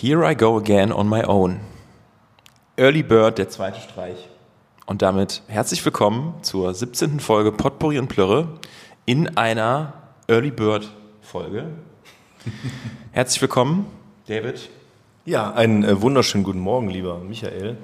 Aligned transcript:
Here 0.00 0.22
I 0.24 0.36
go 0.36 0.56
again 0.56 0.92
on 0.92 1.08
my 1.08 1.24
own. 1.24 1.58
Early 2.76 3.02
Bird, 3.02 3.36
der 3.38 3.48
zweite 3.48 3.80
Streich. 3.80 4.28
Und 4.86 5.02
damit 5.02 5.42
herzlich 5.48 5.84
willkommen 5.84 6.34
zur 6.42 6.72
17. 6.72 7.18
Folge 7.18 7.50
Potpourri 7.50 7.98
und 7.98 8.06
Plörre 8.06 8.46
in 9.06 9.36
einer 9.36 9.94
Early 10.28 10.52
Bird 10.52 10.88
Folge. 11.20 11.64
herzlich 13.10 13.42
willkommen, 13.42 13.86
David. 14.28 14.70
Ja, 15.24 15.52
einen 15.52 15.82
äh, 15.82 16.00
wunderschönen 16.00 16.44
guten 16.44 16.60
Morgen, 16.60 16.90
lieber 16.90 17.18
Michael. 17.18 17.76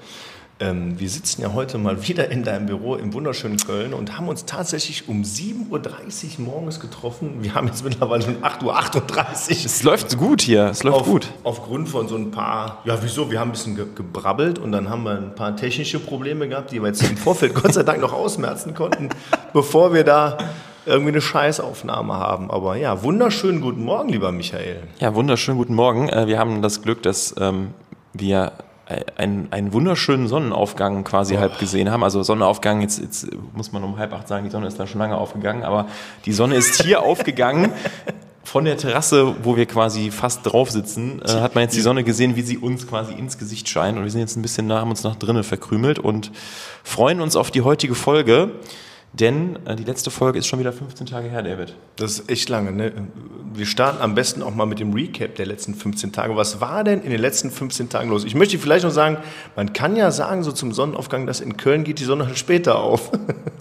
Ähm, 0.60 1.00
wir 1.00 1.10
sitzen 1.10 1.42
ja 1.42 1.52
heute 1.52 1.78
mal 1.78 2.06
wieder 2.06 2.30
in 2.30 2.44
deinem 2.44 2.66
Büro 2.66 2.94
im 2.94 3.12
wunderschönen 3.12 3.56
Köln 3.56 3.92
und 3.92 4.16
haben 4.16 4.28
uns 4.28 4.44
tatsächlich 4.44 5.08
um 5.08 5.22
7.30 5.22 6.38
Uhr 6.38 6.44
morgens 6.44 6.78
getroffen. 6.78 7.42
Wir 7.42 7.54
haben 7.54 7.66
jetzt 7.66 7.82
mittlerweile 7.82 8.24
um 8.26 8.36
8.38 8.36 8.62
Uhr. 8.64 9.64
Es 9.64 9.82
läuft 9.82 10.16
gut 10.16 10.42
hier, 10.42 10.66
es 10.66 10.84
läuft 10.84 11.00
Auf, 11.00 11.06
gut. 11.06 11.28
Aufgrund 11.42 11.88
von 11.88 12.06
so 12.06 12.14
ein 12.14 12.30
paar, 12.30 12.82
ja 12.84 12.96
wieso, 13.02 13.32
wir 13.32 13.40
haben 13.40 13.48
ein 13.48 13.52
bisschen 13.52 13.74
ge 13.74 13.86
gebrabbelt 13.96 14.60
und 14.60 14.70
dann 14.70 14.88
haben 14.88 15.02
wir 15.02 15.16
ein 15.16 15.34
paar 15.34 15.56
technische 15.56 15.98
Probleme 15.98 16.48
gehabt, 16.48 16.70
die 16.70 16.80
wir 16.80 16.86
jetzt 16.86 17.02
im 17.02 17.16
Vorfeld 17.16 17.54
Gott 17.60 17.74
sei 17.74 17.82
Dank 17.82 18.00
noch 18.00 18.12
ausmerzen 18.12 18.74
konnten, 18.74 19.08
bevor 19.52 19.92
wir 19.92 20.04
da 20.04 20.38
irgendwie 20.86 21.10
eine 21.10 21.20
Scheißaufnahme 21.20 22.14
haben. 22.14 22.50
Aber 22.52 22.76
ja, 22.76 23.02
wunderschönen 23.02 23.60
guten 23.60 23.84
Morgen, 23.84 24.10
lieber 24.10 24.30
Michael. 24.30 24.84
Ja, 25.00 25.16
wunderschönen 25.16 25.58
guten 25.58 25.74
Morgen. 25.74 26.08
Äh, 26.10 26.28
Wir 26.28 26.38
haben 26.38 26.62
das 26.62 26.82
Glück, 26.82 27.02
dass 27.02 27.34
ähm, 27.40 27.74
wir 28.12 28.52
einen, 29.16 29.48
einen 29.50 29.72
wunderschönen 29.72 30.28
Sonnenaufgang 30.28 31.04
quasi 31.04 31.36
halb 31.36 31.58
gesehen 31.58 31.90
haben. 31.90 32.02
Also 32.02 32.22
Sonnenaufgang, 32.22 32.82
jetzt, 32.82 33.00
jetzt 33.00 33.26
muss 33.54 33.72
man 33.72 33.82
um 33.82 33.98
halb 33.98 34.12
acht 34.12 34.28
sagen, 34.28 34.44
die 34.44 34.50
Sonne 34.50 34.66
ist 34.66 34.78
da 34.78 34.86
schon 34.86 34.98
lange 34.98 35.16
aufgegangen, 35.16 35.62
aber 35.62 35.86
die 36.26 36.32
Sonne 36.32 36.56
ist 36.56 36.82
hier 36.82 37.02
aufgegangen. 37.02 37.72
Von 38.42 38.66
der 38.66 38.76
Terrasse, 38.76 39.34
wo 39.42 39.56
wir 39.56 39.64
quasi 39.64 40.10
fast 40.10 40.44
drauf 40.44 40.70
sitzen, 40.70 41.22
äh, 41.22 41.40
hat 41.40 41.54
man 41.54 41.62
jetzt 41.62 41.74
die 41.74 41.80
Sonne 41.80 42.04
gesehen, 42.04 42.36
wie 42.36 42.42
sie 42.42 42.58
uns 42.58 42.86
quasi 42.86 43.14
ins 43.14 43.38
Gesicht 43.38 43.70
scheint. 43.70 43.96
Und 43.96 44.04
wir 44.04 44.10
sind 44.10 44.20
jetzt 44.20 44.36
ein 44.36 44.42
bisschen 44.42 44.66
nah, 44.66 44.80
haben 44.80 44.90
uns 44.90 45.02
nach 45.02 45.16
drinnen 45.16 45.44
verkrümelt 45.44 45.98
und 45.98 46.30
freuen 46.82 47.22
uns 47.22 47.36
auf 47.36 47.50
die 47.50 47.62
heutige 47.62 47.94
Folge. 47.94 48.52
Denn 49.20 49.60
äh, 49.64 49.76
die 49.76 49.84
letzte 49.84 50.10
Folge 50.10 50.40
ist 50.40 50.48
schon 50.48 50.58
wieder 50.58 50.72
15 50.72 51.06
Tage 51.06 51.28
her, 51.28 51.42
David. 51.42 51.76
Das 51.94 52.18
ist 52.18 52.30
echt 52.30 52.48
lange. 52.48 52.72
Ne? 52.72 52.92
Wir 53.52 53.64
starten 53.64 54.02
am 54.02 54.16
besten 54.16 54.42
auch 54.42 54.52
mal 54.52 54.66
mit 54.66 54.80
dem 54.80 54.92
Recap 54.92 55.36
der 55.36 55.46
letzten 55.46 55.76
15 55.76 56.10
Tage. 56.10 56.34
Was 56.34 56.60
war 56.60 56.82
denn 56.82 57.00
in 57.00 57.10
den 57.10 57.20
letzten 57.20 57.52
15 57.52 57.88
Tagen 57.88 58.10
los? 58.10 58.24
Ich 58.24 58.34
möchte 58.34 58.58
vielleicht 58.58 58.84
noch 58.84 58.90
sagen, 58.90 59.18
man 59.54 59.72
kann 59.72 59.94
ja 59.94 60.10
sagen, 60.10 60.42
so 60.42 60.50
zum 60.50 60.72
Sonnenaufgang, 60.72 61.28
dass 61.28 61.40
in 61.40 61.56
Köln 61.56 61.84
geht 61.84 62.00
die 62.00 62.04
Sonne 62.04 62.26
halt 62.26 62.38
später 62.38 62.80
auf. 62.80 63.12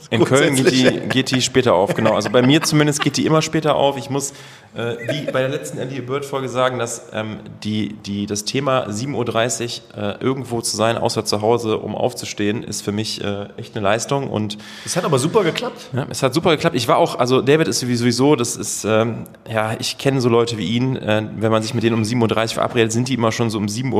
In 0.09 0.25
Köln 0.25 0.55
geht 0.55 0.71
die, 0.71 0.99
geht 1.09 1.29
die 1.29 1.41
später 1.41 1.75
auf, 1.75 1.93
genau. 1.93 2.15
Also 2.15 2.31
bei 2.31 2.41
mir 2.41 2.61
zumindest 2.61 3.01
geht 3.01 3.17
die 3.17 3.25
immer 3.25 3.43
später 3.43 3.75
auf. 3.75 3.97
Ich 3.97 4.09
muss, 4.09 4.33
äh, 4.75 4.95
wie 5.07 5.31
bei 5.31 5.41
der 5.41 5.49
letzten 5.49 5.77
Andy 5.77 6.01
Bird 6.01 6.25
Folge 6.25 6.49
sagen, 6.49 6.79
dass 6.79 7.09
ähm, 7.13 7.39
die, 7.63 7.93
die, 7.93 8.25
das 8.25 8.43
Thema 8.43 8.87
7.30 8.87 9.81
Uhr 9.95 10.03
äh, 10.03 10.23
irgendwo 10.23 10.61
zu 10.61 10.75
sein, 10.75 10.97
außer 10.97 11.25
zu 11.25 11.41
Hause, 11.41 11.77
um 11.77 11.95
aufzustehen, 11.95 12.63
ist 12.63 12.81
für 12.81 12.91
mich 12.91 13.23
äh, 13.23 13.47
echt 13.57 13.75
eine 13.75 13.83
Leistung. 13.83 14.29
Und 14.29 14.57
Es 14.85 14.95
hat 14.95 15.05
aber 15.05 15.19
super 15.19 15.43
geklappt. 15.43 15.89
ja, 15.93 16.07
es 16.09 16.23
hat 16.23 16.33
super 16.33 16.51
geklappt. 16.51 16.75
Ich 16.75 16.87
war 16.87 16.97
auch, 16.97 17.19
also 17.19 17.41
David 17.41 17.67
ist 17.67 17.81
sowieso, 17.81 18.35
das 18.35 18.55
ist, 18.55 18.83
ähm, 18.83 19.25
ja, 19.47 19.75
ich 19.79 19.97
kenne 19.97 20.21
so 20.21 20.29
Leute 20.29 20.57
wie 20.57 20.67
ihn. 20.67 20.95
Äh, 20.95 21.23
wenn 21.37 21.51
man 21.51 21.61
sich 21.61 21.73
mit 21.73 21.83
denen 21.83 21.95
um 21.95 22.03
7.30 22.03 22.41
Uhr 22.41 22.47
verabredet, 22.49 22.91
sind 22.91 23.09
die 23.09 23.13
immer 23.13 23.31
schon 23.31 23.49
so 23.49 23.59
um 23.59 23.67
7.15 23.67 23.91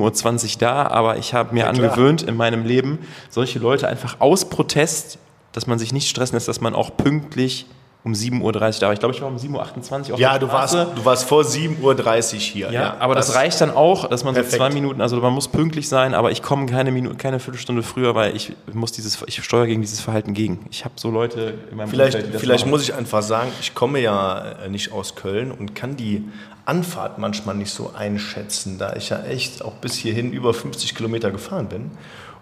Uhr, 0.00 0.10
7.20 0.10 0.54
Uhr 0.54 0.58
da. 0.58 0.86
Aber 0.88 1.18
ich 1.18 1.34
habe 1.34 1.54
mir 1.54 1.70
klar. 1.70 1.74
angewöhnt 1.74 2.22
in 2.22 2.36
meinem 2.36 2.64
Leben, 2.64 2.98
solche 3.28 3.58
Leute 3.60 3.86
einfach 3.86 4.20
aus 4.20 4.50
Protest, 4.50 5.18
dass 5.52 5.66
man 5.66 5.78
sich 5.78 5.92
nicht 5.92 6.08
stressen 6.08 6.36
lässt, 6.36 6.48
dass 6.48 6.60
man 6.60 6.74
auch 6.74 6.96
pünktlich 6.96 7.66
um 8.02 8.12
7.30 8.12 8.40
Uhr 8.40 8.52
da 8.52 8.86
war. 8.86 8.92
Ich 8.92 8.98
glaube, 8.98 9.14
ich 9.14 9.20
war 9.20 9.28
um 9.28 9.36
7.28 9.36 10.08
Uhr 10.08 10.14
auf 10.14 10.20
Ja, 10.20 10.30
der 10.30 10.38
du 10.38 10.52
warst, 10.52 10.74
du 10.74 11.04
warst 11.04 11.24
vor 11.28 11.42
7.30 11.42 12.34
Uhr 12.34 12.40
hier. 12.40 12.72
Ja, 12.72 12.96
aber 12.98 13.14
das, 13.14 13.34
reicht 13.34 13.60
dann 13.60 13.70
auch, 13.70 14.08
dass 14.08 14.24
man 14.24 14.34
Perfekt. 14.34 14.52
so 14.52 14.56
zwei 14.58 14.70
Minuten, 14.70 15.00
also 15.00 15.18
man 15.18 15.32
muss 15.32 15.48
pünktlich 15.48 15.88
sein, 15.88 16.14
aber 16.14 16.30
ich 16.30 16.42
komme 16.42 16.66
keine 16.66 16.90
Minute, 16.90 17.16
keine 17.16 17.40
Viertelstunde 17.40 17.82
früher, 17.82 18.14
weil 18.14 18.34
ich 18.34 18.52
muss 18.72 18.92
dieses, 18.92 19.18
ich 19.26 19.42
steuere 19.44 19.66
gegen 19.66 19.82
dieses 19.82 20.00
Verhalten 20.00 20.32
gegen. 20.32 20.66
Ich 20.70 20.84
habe 20.84 20.94
so 20.96 21.10
Leute 21.10 21.54
in 21.70 21.76
meinem 21.76 21.88
Vielleicht, 21.88 22.14
Umfeld, 22.14 22.34
das 22.34 22.40
vielleicht 22.40 22.64
machen. 22.64 22.70
muss 22.70 22.82
ich 22.82 22.94
einfach 22.94 23.22
sagen, 23.22 23.52
ich 23.60 23.74
komme 23.74 24.00
ja 24.00 24.52
äh, 24.64 24.68
nicht 24.68 24.92
aus 24.92 25.14
Köln 25.14 25.52
und 25.52 25.74
kann 25.74 25.96
die 25.96 26.24
Anfahrt 26.64 27.18
manchmal 27.18 27.54
nicht 27.56 27.72
so 27.72 27.92
einschätzen, 27.94 28.78
da 28.78 28.94
ich 28.94 29.10
ja 29.10 29.22
echt 29.24 29.62
auch 29.64 29.74
bis 29.74 29.94
hierhin 29.96 30.32
über 30.32 30.54
50 30.54 30.94
Kilometer 30.94 31.30
gefahren 31.30 31.68
bin. 31.68 31.90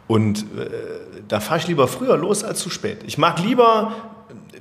Und 0.09 0.41
äh, 0.41 0.71
da 1.29 1.39
fahre 1.39 1.61
ich 1.61 1.69
lieber 1.69 1.87
früher 1.87 2.17
los 2.17 2.43
als 2.43 2.59
zu 2.59 2.71
spät. 2.71 2.99
Ich 3.07 3.19
mag 3.19 3.39
lieber 3.41 3.93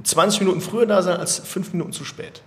20 0.04 0.42
Minuten 0.42 0.62
früher 0.62 0.86
da 0.86 1.02
sein 1.02 1.18
als 1.18 1.40
5 1.40 1.74
Minuten 1.74 1.94
zu 1.94 2.06
spät. 2.06 2.42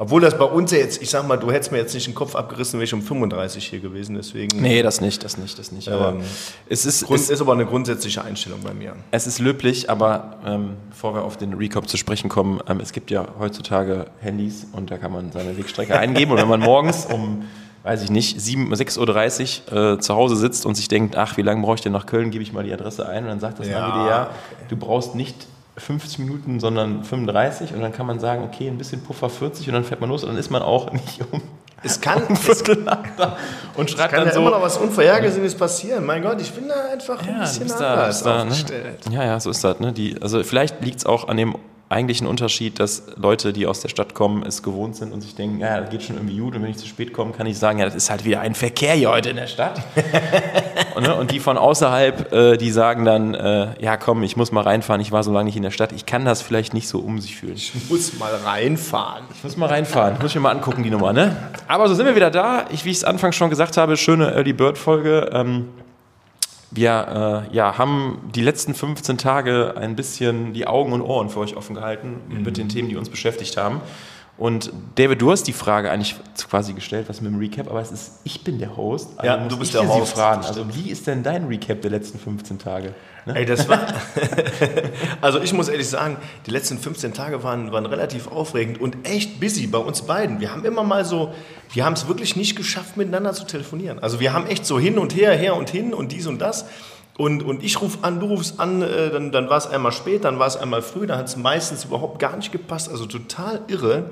Obwohl 0.00 0.20
das 0.20 0.38
bei 0.38 0.44
uns 0.44 0.70
ja 0.70 0.78
jetzt, 0.78 1.02
ich 1.02 1.10
sag 1.10 1.26
mal, 1.26 1.36
du 1.36 1.50
hättest 1.50 1.72
mir 1.72 1.78
jetzt 1.78 1.92
nicht 1.92 2.06
den 2.06 2.14
Kopf 2.14 2.36
abgerissen, 2.36 2.78
wäre 2.78 2.84
ich 2.84 2.94
um 2.94 3.02
35 3.02 3.66
hier 3.66 3.80
gewesen. 3.80 4.14
Deswegen 4.14 4.62
Nee, 4.62 4.80
das 4.82 5.00
nicht, 5.00 5.24
das 5.24 5.36
nicht, 5.38 5.58
das 5.58 5.72
nicht. 5.72 5.88
Aber 5.88 6.10
Ähm, 6.10 6.20
es, 6.68 6.86
ist, 6.86 7.04
Grund, 7.04 7.18
es, 7.18 7.30
ist 7.30 7.40
aber 7.40 7.52
eine 7.52 7.66
grundsätzliche 7.66 8.22
Einstellung 8.22 8.60
bei 8.62 8.72
mir. 8.72 8.94
es 9.10 9.26
ist 9.26 9.40
löblich, 9.40 9.90
aber 9.90 10.38
ähm, 10.46 10.76
bevor 10.90 11.14
wir 11.14 11.24
auf 11.24 11.36
den 11.36 11.52
Recap 11.54 11.88
zu 11.88 11.96
sprechen 11.96 12.28
kommen, 12.28 12.60
ähm, 12.68 12.78
es 12.78 12.92
gibt 12.92 13.10
ja 13.10 13.26
heutzutage 13.40 14.06
Handys 14.20 14.68
und 14.70 14.92
da 14.92 14.98
kann 14.98 15.10
man 15.10 15.32
seine 15.32 15.58
Wegstrecke 15.58 15.98
eingeben. 15.98 16.30
Und 16.30 16.38
wenn 16.38 16.48
man 16.48 16.60
morgens 16.60 17.04
um, 17.06 17.42
weiß 17.88 18.02
ich 18.02 18.10
nicht, 18.10 18.38
7, 18.38 18.70
6.30 18.74 19.72
Uhr 19.72 19.94
äh, 19.94 19.98
zu 19.98 20.14
Hause 20.14 20.36
sitzt 20.36 20.66
und 20.66 20.74
sich 20.74 20.88
denkt, 20.88 21.16
ach, 21.16 21.38
wie 21.38 21.42
lange 21.42 21.62
brauche 21.62 21.76
ich 21.76 21.80
denn 21.80 21.92
nach 21.92 22.04
Köln, 22.04 22.30
gebe 22.30 22.42
ich 22.42 22.52
mal 22.52 22.62
die 22.62 22.72
Adresse 22.72 23.08
ein 23.08 23.24
und 23.24 23.30
dann 23.30 23.40
sagt 23.40 23.60
das 23.60 23.66
Ja, 23.66 23.80
Navi 23.80 23.92
dir, 23.92 24.06
ja, 24.10 24.30
du 24.68 24.76
brauchst 24.76 25.14
nicht 25.14 25.46
50 25.78 26.18
Minuten, 26.18 26.60
sondern 26.60 27.02
35 27.02 27.72
und 27.72 27.80
dann 27.80 27.92
kann 27.92 28.04
man 28.06 28.20
sagen, 28.20 28.44
okay, 28.44 28.68
ein 28.68 28.76
bisschen 28.76 29.02
Puffer 29.02 29.30
40 29.30 29.68
und 29.68 29.72
dann 29.72 29.84
fährt 29.84 30.02
man 30.02 30.10
los 30.10 30.22
und 30.22 30.28
dann 30.28 30.38
ist 30.38 30.50
man 30.50 30.60
auch 30.60 30.92
nicht 30.92 31.20
um 31.32 31.40
Es 31.82 31.98
kann, 31.98 32.26
ein 32.28 32.36
Viertel 32.36 32.82
nach 32.82 32.98
da 33.16 33.38
und 33.74 33.90
schreibt 33.90 34.10
kann 34.10 34.20
dann 34.20 34.28
ja 34.28 34.34
so, 34.34 34.40
immer 34.40 34.50
noch 34.50 34.62
was 34.62 34.76
Unvorhergesehenes 34.76 35.54
passieren. 35.54 36.04
Mein 36.04 36.20
Gott, 36.20 36.42
ich 36.42 36.52
bin 36.52 36.68
da 36.68 36.92
einfach 36.92 37.22
ein 37.22 37.26
Ja, 37.26 37.32
du 37.50 37.60
bisschen 37.60 37.72
anders 37.72 38.22
da, 38.22 38.44
ne? 38.44 38.54
Ja, 39.10 39.24
ja, 39.24 39.40
so 39.40 39.48
ist 39.48 39.64
das. 39.64 39.80
Ne? 39.80 39.94
Die, 39.94 40.20
also 40.20 40.42
vielleicht 40.42 40.84
liegt 40.84 40.98
es 40.98 41.06
auch 41.06 41.26
an 41.28 41.38
dem 41.38 41.56
eigentlichen 41.88 42.26
Unterschied, 42.26 42.78
dass 42.78 43.04
Leute, 43.16 43.52
die 43.52 43.66
aus 43.66 43.80
der 43.80 43.88
Stadt 43.88 44.14
kommen, 44.14 44.42
es 44.42 44.62
gewohnt 44.62 44.96
sind 44.96 45.12
und 45.12 45.22
sich 45.22 45.34
denken, 45.34 45.60
ja, 45.60 45.80
das 45.80 45.90
geht 45.90 46.02
schon 46.02 46.16
irgendwie 46.16 46.38
gut 46.38 46.54
und 46.54 46.62
wenn 46.62 46.70
ich 46.70 46.76
zu 46.76 46.86
spät 46.86 47.12
komme, 47.12 47.32
kann 47.32 47.46
ich 47.46 47.58
sagen, 47.58 47.78
ja, 47.78 47.86
das 47.86 47.94
ist 47.94 48.10
halt 48.10 48.24
wieder 48.24 48.40
ein 48.40 48.54
Verkehr 48.54 48.94
hier 48.94 49.10
heute 49.10 49.30
in 49.30 49.36
der 49.36 49.46
Stadt. 49.46 49.80
und, 50.94 51.04
ne? 51.04 51.14
und 51.14 51.30
die 51.30 51.40
von 51.40 51.56
außerhalb, 51.56 52.32
äh, 52.32 52.56
die 52.58 52.70
sagen 52.70 53.04
dann, 53.04 53.34
äh, 53.34 53.68
ja 53.80 53.96
komm, 53.96 54.22
ich 54.22 54.36
muss 54.36 54.52
mal 54.52 54.62
reinfahren, 54.62 55.00
ich 55.00 55.12
war 55.12 55.22
so 55.22 55.32
lange 55.32 55.46
nicht 55.46 55.56
in 55.56 55.62
der 55.62 55.70
Stadt, 55.70 55.92
ich 55.92 56.04
kann 56.04 56.26
das 56.26 56.42
vielleicht 56.42 56.74
nicht 56.74 56.88
so 56.88 56.98
um 56.98 57.20
sich 57.20 57.36
fühlen. 57.36 57.54
Ich 57.54 57.72
muss 57.88 58.18
mal 58.18 58.34
reinfahren. 58.34 59.24
Ich 59.34 59.42
muss 59.42 59.56
mal 59.56 59.66
reinfahren, 59.66 60.16
muss 60.20 60.30
ich 60.30 60.34
mir 60.34 60.42
mal 60.42 60.50
angucken, 60.50 60.82
die 60.82 60.90
Nummer, 60.90 61.14
ne? 61.14 61.36
Aber 61.68 61.88
so 61.88 61.94
sind 61.94 62.04
wir 62.04 62.14
wieder 62.14 62.30
da. 62.30 62.66
Ich, 62.70 62.84
wie 62.84 62.90
ich 62.90 62.98
es 62.98 63.04
anfangs 63.04 63.36
schon 63.36 63.48
gesagt 63.48 63.78
habe, 63.78 63.96
schöne 63.96 64.32
Early 64.34 64.52
Bird 64.52 64.76
Folge. 64.76 65.30
Ähm, 65.32 65.68
wir 66.70 67.46
äh, 67.50 67.54
ja, 67.54 67.78
haben 67.78 68.30
die 68.34 68.42
letzten 68.42 68.74
15 68.74 69.18
Tage 69.18 69.74
ein 69.76 69.96
bisschen 69.96 70.52
die 70.52 70.66
Augen 70.66 70.92
und 70.92 71.02
Ohren 71.02 71.30
für 71.30 71.40
euch 71.40 71.56
offen 71.56 71.74
gehalten 71.74 72.20
mit 72.28 72.56
den 72.56 72.68
Themen, 72.68 72.88
die 72.88 72.96
uns 72.96 73.08
beschäftigt 73.08 73.56
haben. 73.56 73.80
Und 74.38 74.72
David, 74.94 75.20
du 75.20 75.32
hast 75.32 75.44
die 75.44 75.52
Frage 75.52 75.90
eigentlich 75.90 76.14
quasi 76.48 76.72
gestellt, 76.72 77.08
was 77.08 77.20
mit 77.20 77.32
dem 77.32 77.40
Recap, 77.40 77.68
aber 77.68 77.80
es 77.80 77.90
ist, 77.90 78.20
ich 78.22 78.44
bin 78.44 78.60
der 78.60 78.76
Host. 78.76 79.10
Also 79.16 79.26
Ja, 79.26 79.36
du 79.36 79.58
bist 79.58 79.74
ich 79.74 79.80
der 79.80 79.88
Host, 79.88 80.12
Fragen. 80.12 80.44
Also 80.44 80.64
wie 80.72 80.90
ist 80.90 81.08
denn 81.08 81.24
dein 81.24 81.46
Recap 81.46 81.82
der 81.82 81.90
letzten 81.90 82.20
15 82.20 82.58
Tage? 82.60 82.94
Ne? 83.28 83.36
Ey, 83.36 83.44
das 83.44 83.68
war. 83.68 83.80
also, 85.20 85.40
ich 85.40 85.52
muss 85.52 85.68
ehrlich 85.68 85.88
sagen, 85.88 86.16
die 86.46 86.50
letzten 86.50 86.78
15 86.78 87.12
Tage 87.12 87.42
waren, 87.42 87.70
waren 87.72 87.86
relativ 87.86 88.26
aufregend 88.28 88.80
und 88.80 89.06
echt 89.06 89.38
busy 89.38 89.66
bei 89.66 89.78
uns 89.78 90.02
beiden. 90.02 90.40
Wir 90.40 90.50
haben 90.50 90.64
immer 90.64 90.82
mal 90.82 91.04
so, 91.04 91.32
wir 91.70 91.84
haben 91.84 91.92
es 91.92 92.08
wirklich 92.08 92.36
nicht 92.36 92.56
geschafft, 92.56 92.96
miteinander 92.96 93.34
zu 93.34 93.44
telefonieren. 93.44 93.98
Also, 93.98 94.18
wir 94.18 94.32
haben 94.32 94.46
echt 94.46 94.64
so 94.64 94.78
hin 94.78 94.98
und 94.98 95.14
her, 95.14 95.32
her 95.32 95.56
und 95.56 95.70
hin 95.70 95.92
und 95.92 96.10
dies 96.12 96.26
und 96.26 96.40
das. 96.40 96.64
Und, 97.18 97.42
und 97.42 97.62
ich 97.64 97.82
rufe 97.82 97.98
an, 98.02 98.20
du 98.20 98.26
rufst 98.26 98.60
an, 98.60 98.80
äh, 98.80 99.10
dann, 99.10 99.32
dann 99.32 99.50
war 99.50 99.58
es 99.58 99.66
einmal 99.66 99.92
spät, 99.92 100.24
dann 100.24 100.38
war 100.38 100.46
es 100.46 100.56
einmal 100.56 100.82
früh, 100.82 101.06
dann 101.06 101.18
hat 101.18 101.26
es 101.26 101.36
meistens 101.36 101.84
überhaupt 101.84 102.20
gar 102.20 102.36
nicht 102.36 102.52
gepasst. 102.52 102.88
Also 102.88 103.06
total 103.06 103.60
irre. 103.68 104.10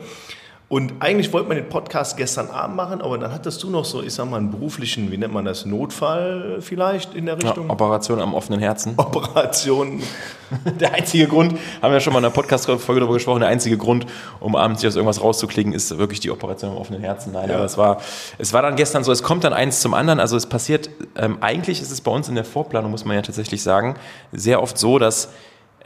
Und 0.68 0.94
eigentlich 0.98 1.32
wollte 1.32 1.46
man 1.46 1.56
den 1.58 1.68
Podcast 1.68 2.16
gestern 2.16 2.50
Abend 2.50 2.74
machen, 2.74 3.00
aber 3.00 3.18
dann 3.18 3.32
hattest 3.32 3.62
du 3.62 3.70
noch 3.70 3.84
so, 3.84 4.02
ich 4.02 4.12
sag 4.12 4.28
mal, 4.28 4.38
einen 4.38 4.50
beruflichen, 4.50 5.12
wie 5.12 5.16
nennt 5.16 5.32
man 5.32 5.44
das, 5.44 5.64
Notfall 5.64 6.56
vielleicht 6.60 7.14
in 7.14 7.26
der 7.26 7.36
Ja, 7.38 7.50
Richtung? 7.50 7.70
Operation 7.70 8.20
am 8.20 8.34
offenen 8.34 8.58
Herzen. 8.58 8.94
Operation. 8.96 10.02
Der 10.80 10.92
einzige 10.94 11.28
Grund, 11.28 11.52
haben 11.52 11.90
wir 11.90 11.92
ja 11.94 12.00
schon 12.00 12.12
mal 12.12 12.18
in 12.18 12.24
einer 12.24 12.34
Podcast-Folge 12.34 13.00
darüber 13.00 13.14
gesprochen, 13.14 13.40
der 13.40 13.48
einzige 13.48 13.78
Grund, 13.78 14.06
um 14.40 14.56
abends 14.56 14.80
sich 14.80 14.88
aus 14.88 14.96
irgendwas 14.96 15.22
rauszuklicken, 15.22 15.72
ist 15.72 15.96
wirklich 15.98 16.18
die 16.18 16.32
Operation 16.32 16.72
am 16.72 16.78
offenen 16.78 17.00
Herzen. 17.00 17.32
Nein, 17.32 17.48
Ja. 17.48 17.56
aber 17.56 17.64
es 17.64 17.78
war, 17.78 18.00
es 18.38 18.52
war 18.52 18.62
dann 18.62 18.74
gestern 18.74 19.04
so, 19.04 19.12
es 19.12 19.22
kommt 19.22 19.44
dann 19.44 19.52
eins 19.52 19.78
zum 19.80 19.94
anderen. 19.94 20.18
Also 20.18 20.36
es 20.36 20.46
passiert, 20.46 20.90
ähm, 21.16 21.38
eigentlich 21.42 21.80
ist 21.80 21.92
es 21.92 22.00
bei 22.00 22.10
uns 22.10 22.28
in 22.28 22.34
der 22.34 22.44
Vorplanung, 22.44 22.90
muss 22.90 23.04
man 23.04 23.14
ja 23.14 23.22
tatsächlich 23.22 23.62
sagen, 23.62 23.94
sehr 24.32 24.60
oft 24.60 24.76
so, 24.78 24.98
dass 24.98 25.28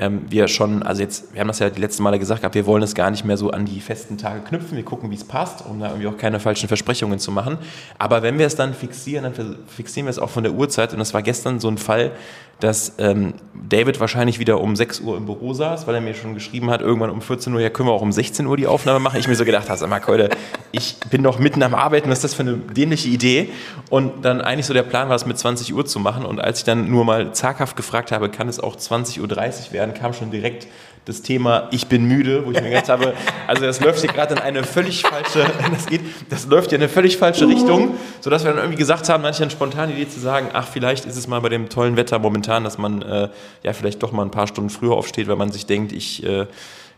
ähm, 0.00 0.22
wir 0.30 0.48
schon, 0.48 0.82
also 0.82 1.02
jetzt, 1.02 1.34
wir 1.34 1.40
haben 1.40 1.48
das 1.48 1.58
ja 1.58 1.68
die 1.68 1.80
letzten 1.80 2.02
Male 2.02 2.18
gesagt, 2.18 2.40
gehabt, 2.40 2.54
wir 2.54 2.64
wollen 2.64 2.82
es 2.82 2.94
gar 2.94 3.10
nicht 3.10 3.26
mehr 3.26 3.36
so 3.36 3.50
an 3.50 3.66
die 3.66 3.80
festen 3.80 4.16
Tage 4.16 4.40
knüpfen. 4.40 4.74
Wir 4.74 4.84
gucken, 4.84 5.10
wie 5.10 5.14
es 5.14 5.24
passt, 5.24 5.66
um 5.66 5.78
da 5.78 5.88
irgendwie 5.88 6.06
auch 6.06 6.16
keine 6.16 6.40
falschen 6.40 6.68
Versprechungen 6.68 7.18
zu 7.18 7.30
machen. 7.30 7.58
Aber 7.98 8.22
wenn 8.22 8.38
wir 8.38 8.46
es 8.46 8.56
dann 8.56 8.72
fixieren, 8.72 9.30
dann 9.30 9.58
fixieren 9.66 10.06
wir 10.06 10.10
es 10.10 10.18
auch 10.18 10.30
von 10.30 10.42
der 10.42 10.54
Uhrzeit. 10.54 10.94
Und 10.94 11.00
das 11.00 11.12
war 11.12 11.20
gestern 11.22 11.60
so 11.60 11.68
ein 11.68 11.76
Fall, 11.76 12.12
dass 12.60 12.94
ähm, 12.98 13.34
David 13.68 14.00
wahrscheinlich 14.00 14.38
wieder 14.38 14.60
um 14.60 14.76
6 14.76 15.00
Uhr 15.00 15.16
im 15.16 15.26
Büro 15.26 15.52
saß, 15.52 15.86
weil 15.86 15.94
er 15.94 16.00
mir 16.00 16.14
schon 16.14 16.34
geschrieben 16.34 16.70
hat, 16.70 16.80
irgendwann 16.80 17.10
um 17.10 17.20
14 17.20 17.52
Uhr, 17.52 17.60
ja, 17.60 17.70
können 17.70 17.88
wir 17.88 17.92
auch 17.92 18.02
um 18.02 18.12
16 18.12 18.46
Uhr 18.46 18.56
die 18.56 18.66
Aufnahme 18.66 19.00
machen. 19.00 19.18
Ich 19.18 19.28
mir 19.28 19.34
so 19.34 19.44
gedacht 19.44 19.68
habe, 19.68 19.78
sag 19.78 19.88
mal, 19.88 20.00
Keule, 20.00 20.30
ich 20.72 20.96
bin 21.10 21.22
noch 21.22 21.38
mitten 21.38 21.62
am 21.62 21.74
Arbeiten, 21.74 22.10
was 22.10 22.18
ist 22.18 22.24
das 22.24 22.34
für 22.34 22.42
eine 22.42 22.56
dämliche 22.56 23.08
Idee? 23.08 23.50
Und 23.90 24.24
dann 24.24 24.40
eigentlich 24.40 24.66
so 24.66 24.74
der 24.74 24.82
Plan 24.82 25.08
war, 25.08 25.16
es 25.16 25.26
mit 25.26 25.38
20 25.38 25.74
Uhr 25.74 25.86
zu 25.86 25.98
machen. 26.00 26.24
Und 26.24 26.40
als 26.40 26.60
ich 26.60 26.64
dann 26.64 26.90
nur 26.90 27.04
mal 27.04 27.32
zaghaft 27.32 27.76
gefragt 27.76 28.12
habe, 28.12 28.28
kann 28.28 28.48
es 28.48 28.60
auch 28.60 28.76
20.30 28.76 29.20
Uhr 29.20 29.72
werden, 29.72 29.94
kam 29.94 30.12
schon 30.12 30.30
direkt 30.30 30.66
das 31.04 31.22
Thema 31.22 31.68
Ich 31.70 31.86
bin 31.86 32.04
müde, 32.04 32.44
wo 32.44 32.50
ich 32.50 32.60
mir 32.60 32.68
gedacht 32.68 32.88
habe, 32.88 33.14
also 33.46 33.62
das 33.64 33.80
läuft 33.80 34.00
hier 34.00 34.12
gerade 34.12 34.34
in 34.34 34.40
eine 34.40 34.64
völlig 34.64 35.02
falsche, 35.02 35.44
das 35.72 35.86
geht, 35.86 36.02
das 36.28 36.46
läuft 36.46 36.70
hier 36.70 36.78
in 36.78 36.82
eine 36.82 36.90
völlig 36.90 37.16
falsche 37.16 37.48
Richtung, 37.48 37.96
sodass 38.20 38.44
wir 38.44 38.50
dann 38.50 38.58
irgendwie 38.58 38.78
gesagt 38.78 39.08
haben, 39.08 39.22
manche 39.22 39.42
eine 39.42 39.50
spontane 39.50 39.92
Idee 39.92 40.08
zu 40.08 40.20
sagen, 40.20 40.48
ach, 40.52 40.68
vielleicht 40.68 41.06
ist 41.06 41.16
es 41.16 41.26
mal 41.26 41.40
bei 41.40 41.48
dem 41.48 41.68
tollen 41.68 41.96
Wetter 41.96 42.18
momentan, 42.18 42.64
dass 42.64 42.78
man 42.78 43.02
äh, 43.02 43.28
ja 43.62 43.72
vielleicht 43.72 44.02
doch 44.02 44.12
mal 44.12 44.22
ein 44.22 44.30
paar 44.30 44.46
Stunden 44.46 44.70
früher 44.70 44.92
aufsteht, 44.92 45.28
weil 45.28 45.36
man 45.36 45.50
sich 45.50 45.66
denkt, 45.66 45.92
ich 45.92 46.22
äh, 46.24 46.46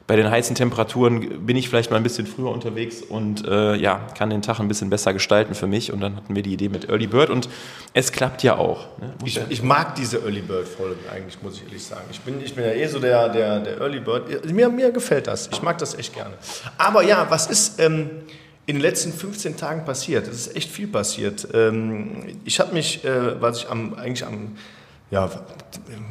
bei 0.07 0.17
den 0.17 0.31
heißen 0.31 0.57
Temperaturen 0.57 1.47
bin 1.47 1.57
ich 1.57 1.69
vielleicht 1.69 1.91
mal 1.91 1.97
ein 1.97 2.03
bisschen 2.03 2.27
früher 2.27 2.51
unterwegs 2.51 3.03
und 3.03 3.47
äh, 3.47 3.77
ja, 3.77 4.01
kann 4.17 4.31
den 4.31 4.43
Tag 4.43 4.59
ein 4.59 4.69
bisschen 4.69 4.91
besser 4.91 5.13
gestalten 5.13 5.55
für 5.55 5.67
mich. 5.67 5.93
Und 5.93 6.01
dann 6.01 6.17
hatten 6.17 6.35
wir 6.35 6.43
die 6.43 6.53
Idee 6.53 6.69
mit 6.69 6.89
Early 6.89 7.07
Bird 7.07 7.31
und 7.31 7.49
es 7.95 8.11
klappt 8.13 8.43
ja 8.43 8.57
auch. 8.57 8.99
Ne? 8.99 9.15
Ich, 9.25 9.41
ich, 9.49 9.63
mag 9.63 9.95
diese 9.95 10.19
Early 10.19 10.43
Bird-Folgen 10.43 11.01
eigentlich, 11.13 11.41
muss 11.43 11.57
ich 11.57 11.65
ehrlich 11.65 11.85
sagen. 11.85 12.05
Ich 12.11 12.21
bin, 12.21 12.43
ich 12.45 12.55
bin 12.55 12.65
ja 12.65 12.73
eh 12.73 12.87
so 12.87 12.99
der, 12.99 13.29
der, 13.29 13.61
der 13.61 13.81
Early 13.81 14.01
Bird. 14.01 14.45
Mir, 14.53 14.69
mir 14.69 14.91
gefällt 14.91 15.27
das. 15.27 15.49
Ich 15.53 15.63
mag 15.63 15.79
das 15.79 15.95
echt 15.95 16.15
gerne. 16.15 16.35
Aber 16.79 17.03
ja, 17.03 17.27
was 17.29 17.47
ist 17.47 17.81
ähm, 17.81 18.11
in 18.67 18.77
den 18.77 18.83
letzten 18.83 19.13
15 19.13 19.57
Tagen 19.57 19.85
passiert? 19.85 20.27
Es 20.27 20.47
ist 20.47 20.57
echt 20.57 20.71
viel 20.71 20.89
passiert. 20.89 21.47
Ähm, 21.55 22.39
ich 22.45 22.59
habe 22.59 22.73
mich, 22.73 23.05
äh, 23.05 23.41
was 23.41 23.59
ich 23.59 23.71
am, 23.71 23.95
eigentlich 23.95 24.27
am 24.27 24.57
ja, 25.13 25.29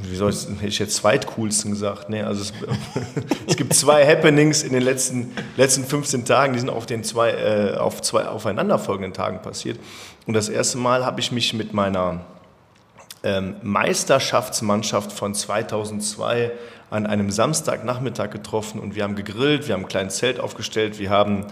wie 0.03 0.15
soll 0.15 0.29
ich, 0.29 0.47
hätte 0.47 0.67
ich 0.67 0.77
jetzt 0.77 0.95
zweitcoolsten 0.97 1.71
gesagt? 1.71 2.09
Nee, 2.09 2.21
also 2.21 2.43
es, 2.43 2.53
es, 3.47 3.57
gibt 3.57 3.73
zwei 3.73 4.05
Happenings 4.05 4.61
in 4.61 4.73
den 4.73 4.83
letzten, 4.83 5.31
letzten 5.57 5.83
15 5.83 6.23
Tagen, 6.23 6.53
die 6.53 6.59
sind 6.59 6.69
auf 6.69 6.85
den 6.85 7.03
zwei, 7.03 7.31
äh, 7.31 7.77
auf 7.77 8.03
zwei 8.03 8.27
aufeinanderfolgenden 8.27 9.13
Tagen 9.13 9.41
passiert. 9.41 9.79
Und 10.27 10.35
das 10.35 10.49
erste 10.49 10.77
Mal 10.77 11.03
habe 11.03 11.19
ich 11.19 11.31
mich 11.31 11.55
mit 11.55 11.73
meiner 11.73 12.21
ähm, 13.23 13.55
Meisterschaftsmannschaft 13.63 15.11
von 15.11 15.33
2002 15.33 16.51
an 16.91 17.07
einem 17.07 17.31
Samstagnachmittag 17.31 18.29
getroffen 18.29 18.79
und 18.79 18.93
wir 18.93 19.03
haben 19.03 19.15
gegrillt, 19.15 19.67
wir 19.67 19.73
haben 19.73 19.81
ein 19.81 19.87
kleines 19.87 20.17
Zelt 20.17 20.39
aufgestellt, 20.39 20.99
wir 20.99 21.09
haben 21.09 21.47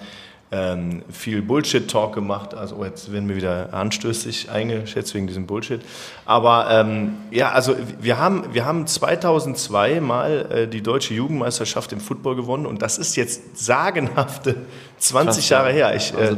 ähm, 0.52 1.04
viel 1.12 1.42
Bullshit-Talk 1.42 2.14
gemacht. 2.14 2.56
Also 2.56 2.78
oh, 2.80 2.86
jetzt 2.86 3.12
werden 3.12 3.30
wir 3.30 3.36
wieder 3.36 3.74
anstößig 3.74 4.50
eingeschätzt 4.50 5.14
wegen 5.14 5.28
diesem 5.28 5.46
Bullshit. 5.46 5.82
Aber 6.26 6.68
ähm, 6.72 7.18
ja, 7.30 7.52
also 7.52 7.76
wir 8.00 8.18
haben, 8.18 8.46
wir 8.54 8.66
haben 8.66 8.88
2002 8.88 10.02
mal 10.02 10.48
äh, 10.52 10.68
die 10.68 10.82
deutsche 10.82 11.14
Jugendmeisterschaft 11.14 11.92
im 11.92 12.00
Football 12.00 12.36
gewonnen 12.36 12.66
und 12.66 12.82
das 12.82 12.98
ist 12.98 13.16
jetzt 13.16 13.58
sagenhafte 13.64 14.56
20 14.98 15.36
Krass, 15.36 15.50
Jahre 15.50 15.72
her. 15.72 15.96
Ich, 15.96 16.14
äh, 16.14 16.18
also 16.18 16.38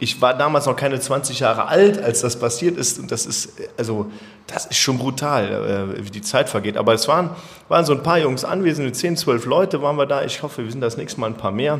ich 0.00 0.20
war 0.20 0.36
damals 0.36 0.66
noch 0.66 0.74
keine 0.74 0.98
20 0.98 1.38
Jahre 1.38 1.68
alt, 1.68 2.02
als 2.02 2.22
das 2.22 2.36
passiert 2.36 2.76
ist. 2.76 2.98
Und 2.98 3.12
das 3.12 3.24
ist, 3.24 3.52
also, 3.76 4.10
das 4.48 4.66
ist 4.66 4.78
schon 4.78 4.98
brutal, 4.98 5.94
äh, 5.96 6.04
wie 6.04 6.10
die 6.10 6.22
Zeit 6.22 6.48
vergeht. 6.48 6.76
Aber 6.76 6.92
es 6.92 7.06
waren, 7.06 7.30
waren 7.68 7.84
so 7.84 7.92
ein 7.92 8.02
paar 8.02 8.18
Jungs 8.18 8.44
anwesend, 8.44 8.96
10, 8.96 9.16
12 9.16 9.46
Leute 9.46 9.80
waren 9.80 9.94
wir 9.94 10.06
da. 10.06 10.24
Ich 10.24 10.42
hoffe, 10.42 10.64
wir 10.64 10.72
sind 10.72 10.80
das 10.80 10.96
nächste 10.96 11.20
Mal 11.20 11.28
ein 11.28 11.36
paar 11.36 11.52
mehr. 11.52 11.78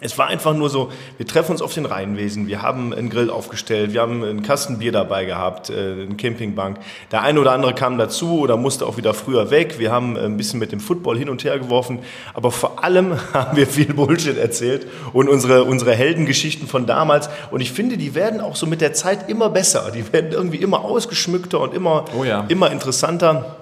Es 0.00 0.18
war 0.18 0.26
einfach 0.26 0.54
nur 0.54 0.70
so, 0.70 0.90
wir 1.16 1.26
treffen 1.26 1.52
uns 1.52 1.62
auf 1.62 1.72
den 1.74 1.86
Rheinwesen, 1.86 2.46
wir 2.46 2.62
haben 2.62 2.92
einen 2.92 3.10
Grill 3.10 3.30
aufgestellt, 3.30 3.92
wir 3.92 4.00
haben 4.00 4.22
einen 4.22 4.42
Kasten 4.42 4.78
Bier 4.78 4.92
dabei 4.92 5.24
gehabt, 5.24 5.70
äh, 5.70 5.74
eine 5.74 6.16
Campingbank. 6.16 6.78
Der 7.12 7.22
eine 7.22 7.40
oder 7.40 7.52
andere 7.52 7.74
kam 7.74 7.98
dazu 7.98 8.40
oder 8.40 8.56
musste 8.56 8.86
auch 8.86 8.96
wieder 8.96 9.14
früher 9.14 9.50
weg. 9.50 9.78
Wir 9.78 9.92
haben 9.92 10.16
ein 10.16 10.36
bisschen 10.36 10.58
mit 10.58 10.72
dem 10.72 10.80
Football 10.80 11.18
hin 11.18 11.28
und 11.28 11.44
her 11.44 11.58
geworfen, 11.58 12.00
aber 12.34 12.50
vor 12.50 12.82
allem 12.84 13.16
haben 13.32 13.56
wir 13.56 13.66
viel 13.66 13.92
Bullshit 13.94 14.36
erzählt 14.36 14.86
und 15.12 15.28
unsere, 15.28 15.64
unsere 15.64 15.94
Heldengeschichten 15.94 16.68
von 16.68 16.86
damals. 16.86 17.28
Und 17.50 17.60
ich 17.60 17.72
finde, 17.72 17.96
die 17.96 18.14
werden 18.14 18.40
auch 18.40 18.56
so 18.56 18.66
mit 18.66 18.80
der 18.80 18.92
Zeit 18.92 19.28
immer 19.28 19.50
besser. 19.50 19.90
Die 19.94 20.12
werden 20.12 20.32
irgendwie 20.32 20.58
immer 20.58 20.84
ausgeschmückter 20.84 21.60
und 21.60 21.74
immer, 21.74 22.04
oh 22.18 22.24
ja. 22.24 22.44
immer 22.48 22.70
interessanter. 22.70 23.56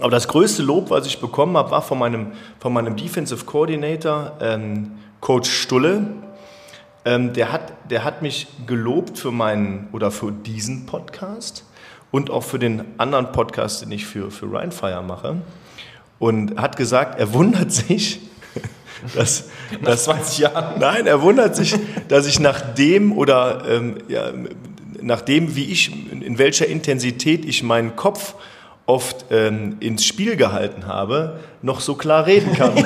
Aber 0.00 0.10
das 0.10 0.26
größte 0.26 0.62
Lob, 0.62 0.90
was 0.90 1.06
ich 1.06 1.20
bekommen 1.20 1.56
habe, 1.56 1.70
war 1.70 1.82
von 1.82 1.98
meinem, 1.98 2.28
von 2.60 2.72
meinem 2.72 2.96
Defensive 2.96 3.44
Coordinator. 3.44 4.32
Ähm, 4.40 4.92
Coach 5.22 5.48
Stulle, 5.48 6.04
ähm, 7.04 7.32
der, 7.32 7.52
hat, 7.52 7.72
der 7.88 8.02
hat 8.02 8.22
mich 8.22 8.48
gelobt 8.66 9.16
für 9.16 9.30
meinen 9.30 9.88
oder 9.92 10.10
für 10.10 10.32
diesen 10.32 10.84
Podcast 10.84 11.64
und 12.10 12.28
auch 12.28 12.42
für 12.42 12.58
den 12.58 12.82
anderen 12.98 13.30
Podcast, 13.30 13.82
den 13.82 13.92
ich 13.92 14.04
für, 14.04 14.32
für 14.32 14.52
Rheinfire 14.52 15.00
mache. 15.00 15.36
Und 16.18 16.60
hat 16.60 16.76
gesagt, 16.76 17.20
er 17.20 17.32
wundert 17.32 17.70
sich, 17.72 18.18
dass, 19.14 19.44
nach 19.80 19.92
dass 19.92 20.04
20 20.04 20.38
Jahren. 20.38 20.80
Nein, 20.80 21.06
er 21.06 21.22
wundert 21.22 21.54
sich, 21.54 21.76
dass 22.08 22.26
ich 22.26 22.40
nach 22.40 22.60
dem 22.74 23.16
oder 23.16 23.62
ähm, 23.68 23.98
ja, 24.08 24.32
nach 25.00 25.20
dem, 25.20 25.54
wie 25.54 25.66
ich, 25.66 26.10
in 26.10 26.36
welcher 26.38 26.66
Intensität 26.66 27.44
ich 27.44 27.62
meinen 27.62 27.94
Kopf 27.94 28.34
oft 28.86 29.26
ähm, 29.30 29.76
ins 29.78 30.04
Spiel 30.04 30.34
gehalten 30.34 30.88
habe, 30.88 31.38
noch 31.62 31.78
so 31.78 31.94
klar 31.94 32.26
reden 32.26 32.54
kann. 32.54 32.72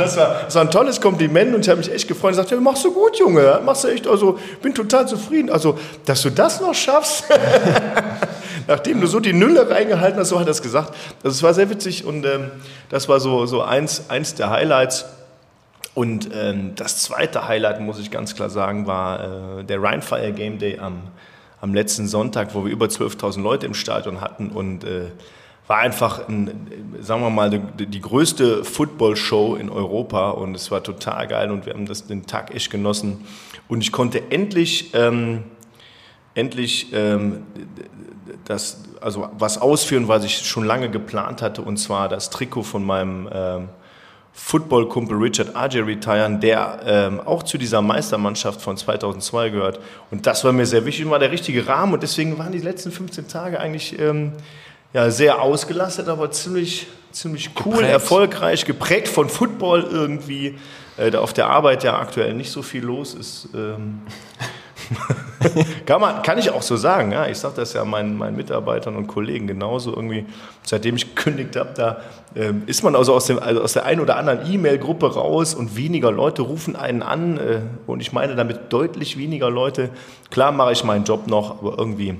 Das 0.00 0.16
war, 0.16 0.42
das 0.44 0.54
war 0.54 0.62
ein 0.62 0.70
tolles 0.70 1.00
Kompliment 1.00 1.54
und 1.54 1.60
ich 1.60 1.68
habe 1.68 1.78
mich 1.78 1.92
echt 1.92 2.08
gefreut. 2.08 2.32
Ich 2.32 2.36
sagte, 2.36 2.60
machst 2.60 2.84
du 2.84 2.92
gut, 2.92 3.18
Junge. 3.18 3.60
Machst 3.64 3.84
du 3.84 3.88
echt, 3.88 4.06
also 4.06 4.38
bin 4.62 4.74
total 4.74 5.06
zufrieden. 5.06 5.50
Also, 5.50 5.78
dass 6.04 6.22
du 6.22 6.30
das 6.30 6.60
noch 6.60 6.74
schaffst. 6.74 7.24
Nachdem 8.66 9.00
du 9.00 9.06
so 9.06 9.20
die 9.20 9.32
Nülle 9.32 9.68
reingehalten 9.68 10.18
hast, 10.18 10.28
so 10.28 10.38
hat 10.38 10.46
er 10.46 10.52
es 10.52 10.62
gesagt. 10.62 10.94
Also, 11.22 11.34
es 11.34 11.42
war 11.42 11.54
sehr 11.54 11.70
witzig 11.70 12.04
und 12.04 12.24
ähm, 12.24 12.50
das 12.88 13.08
war 13.08 13.20
so, 13.20 13.46
so 13.46 13.62
eins, 13.62 14.04
eins 14.08 14.34
der 14.34 14.50
Highlights. 14.50 15.06
Und 15.94 16.30
ähm, 16.34 16.72
das 16.76 16.98
zweite 17.02 17.48
Highlight, 17.48 17.80
muss 17.80 17.98
ich 17.98 18.10
ganz 18.10 18.34
klar 18.34 18.48
sagen, 18.48 18.86
war 18.86 19.58
äh, 19.58 19.64
der 19.64 19.82
Rheinfire 19.82 20.32
Game 20.32 20.58
Day 20.58 20.78
am, 20.78 21.02
am 21.60 21.74
letzten 21.74 22.06
Sonntag, 22.06 22.54
wo 22.54 22.64
wir 22.64 22.72
über 22.72 22.86
12.000 22.86 23.42
Leute 23.42 23.66
im 23.66 23.74
Stadion 23.74 24.20
hatten 24.20 24.50
und 24.50 24.84
äh, 24.84 25.10
war 25.70 25.78
einfach, 25.78 26.26
ein, 26.26 26.66
sagen 26.98 27.22
wir 27.22 27.30
mal, 27.30 27.48
die, 27.48 27.86
die 27.86 28.00
größte 28.00 28.64
Football-Show 28.64 29.54
in 29.54 29.70
Europa 29.70 30.30
und 30.30 30.56
es 30.56 30.72
war 30.72 30.82
total 30.82 31.28
geil 31.28 31.52
und 31.52 31.64
wir 31.64 31.74
haben 31.74 31.86
das, 31.86 32.08
den 32.08 32.26
Tag 32.26 32.52
echt 32.52 32.72
genossen. 32.72 33.24
Und 33.68 33.80
ich 33.80 33.92
konnte 33.92 34.32
endlich, 34.32 34.92
ähm, 34.94 35.44
endlich 36.34 36.92
ähm, 36.92 37.44
das, 38.46 38.82
also 39.00 39.28
was 39.38 39.58
ausführen, 39.58 40.08
was 40.08 40.24
ich 40.24 40.38
schon 40.38 40.64
lange 40.64 40.90
geplant 40.90 41.40
hatte, 41.40 41.62
und 41.62 41.76
zwar 41.76 42.08
das 42.08 42.30
Trikot 42.30 42.64
von 42.64 42.84
meinem 42.84 43.28
ähm, 43.32 43.68
Football-Kumpel 44.32 45.18
Richard 45.18 45.54
Ajay 45.54 45.82
retiren, 45.82 46.40
der 46.40 46.80
ähm, 46.84 47.20
auch 47.20 47.44
zu 47.44 47.58
dieser 47.58 47.80
Meistermannschaft 47.80 48.60
von 48.60 48.76
2002 48.76 49.50
gehört. 49.50 49.78
Und 50.10 50.26
das 50.26 50.42
war 50.42 50.50
mir 50.50 50.66
sehr 50.66 50.84
wichtig 50.84 51.04
und 51.04 51.12
war 51.12 51.20
der 51.20 51.30
richtige 51.30 51.68
Rahmen. 51.68 51.94
Und 51.94 52.02
deswegen 52.02 52.38
waren 52.38 52.50
die 52.50 52.58
letzten 52.58 52.90
15 52.90 53.28
Tage 53.28 53.60
eigentlich 53.60 53.96
ähm, 54.00 54.32
ja, 54.92 55.10
sehr 55.10 55.40
ausgelastet, 55.40 56.08
aber 56.08 56.30
ziemlich, 56.30 56.86
ziemlich 57.12 57.50
cool, 57.64 57.72
geprägt. 57.72 57.92
erfolgreich, 57.92 58.64
geprägt 58.64 59.08
von 59.08 59.28
Football 59.28 59.86
irgendwie. 59.90 60.58
Äh, 60.96 61.10
da 61.10 61.20
auf 61.20 61.32
der 61.32 61.48
Arbeit 61.48 61.84
ja 61.84 61.98
aktuell 61.98 62.34
nicht 62.34 62.50
so 62.50 62.62
viel 62.62 62.84
los 62.84 63.14
ist. 63.14 63.48
Ähm 63.54 64.02
kann, 65.86 66.00
man, 66.00 66.22
kann 66.22 66.38
ich 66.38 66.50
auch 66.50 66.62
so 66.62 66.76
sagen. 66.76 67.12
Ja? 67.12 67.26
Ich 67.26 67.38
sage 67.38 67.54
das 67.56 67.72
ja 67.72 67.84
meinen, 67.84 68.16
meinen 68.16 68.36
Mitarbeitern 68.36 68.96
und 68.96 69.06
Kollegen 69.06 69.46
genauso. 69.46 69.94
Irgendwie, 69.94 70.26
seitdem 70.62 70.96
ich 70.96 71.14
gekündigt 71.14 71.56
habe, 71.56 71.70
da 71.74 72.00
äh, 72.34 72.52
ist 72.66 72.82
man 72.82 72.96
also 72.96 73.14
aus, 73.14 73.26
dem, 73.26 73.38
also 73.38 73.62
aus 73.62 73.74
der 73.74 73.84
einen 73.86 74.00
oder 74.00 74.16
anderen 74.16 74.50
E-Mail-Gruppe 74.50 75.14
raus 75.14 75.54
und 75.54 75.76
weniger 75.76 76.10
Leute 76.10 76.42
rufen 76.42 76.76
einen 76.76 77.02
an. 77.02 77.38
Äh, 77.38 77.60
und 77.86 78.00
ich 78.00 78.12
meine 78.12 78.34
damit 78.34 78.72
deutlich 78.72 79.16
weniger 79.16 79.50
Leute. 79.50 79.90
Klar 80.30 80.52
mache 80.52 80.72
ich 80.72 80.84
meinen 80.84 81.04
Job 81.04 81.26
noch, 81.26 81.58
aber 81.60 81.78
irgendwie 81.78 82.18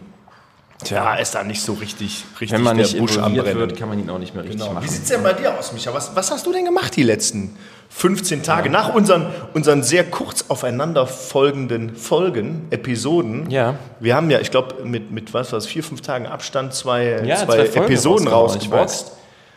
Tja, 0.85 1.15
ist 1.17 1.35
da 1.35 1.45
nicht 1.45 1.63
so 1.63 1.75
richtig, 1.75 2.25
richtig 2.41 2.53
Wenn 2.53 2.63
man 2.63 2.77
nicht 2.77 2.97
Busch 2.99 3.17
involviert 3.17 3.55
wird, 3.55 3.77
kann 3.79 3.89
man 3.89 3.99
ihn 3.99 4.09
auch 4.09 4.19
nicht 4.19 4.35
mehr 4.35 4.45
richtig 4.45 4.61
genau. 4.61 4.73
machen. 4.73 4.85
Wie 4.85 4.89
sieht 4.89 5.03
es 5.03 5.09
denn 5.09 5.23
bei 5.23 5.33
dir 5.33 5.59
aus, 5.59 5.73
Micha? 5.73 5.93
Was, 5.93 6.15
was 6.15 6.31
hast 6.31 6.47
du 6.47 6.53
denn 6.53 6.65
gemacht 6.65 6.97
die 6.97 7.03
letzten 7.03 7.57
15 7.91 8.43
Tage? 8.43 8.67
Ja. 8.67 8.73
Nach 8.73 8.95
unseren, 8.95 9.27
unseren 9.53 9.83
sehr 9.83 10.05
kurz 10.05 10.47
aufeinander 10.49 11.07
folgenden 11.07 11.97
Folgen, 11.97 12.67
Episoden. 12.71 13.51
Ja. 13.51 13.75
Wir 14.01 14.17
haben 14.17 14.31
ja, 14.31 14.41
ich 14.41 14.51
glaube, 14.51 14.85
mit, 14.85 15.11
mit 15.11 15.35
was, 15.35 15.53
was, 15.53 15.67
vier, 15.67 15.85
fünf 15.85 16.01
Tagen 16.01 16.27
Abstand 16.27 16.73
zwei, 16.73 17.23
ja, 17.25 17.37
zwei, 17.37 17.67
zwei 17.69 17.81
Episoden 17.85 18.29
rausgeboxt. 18.29 19.13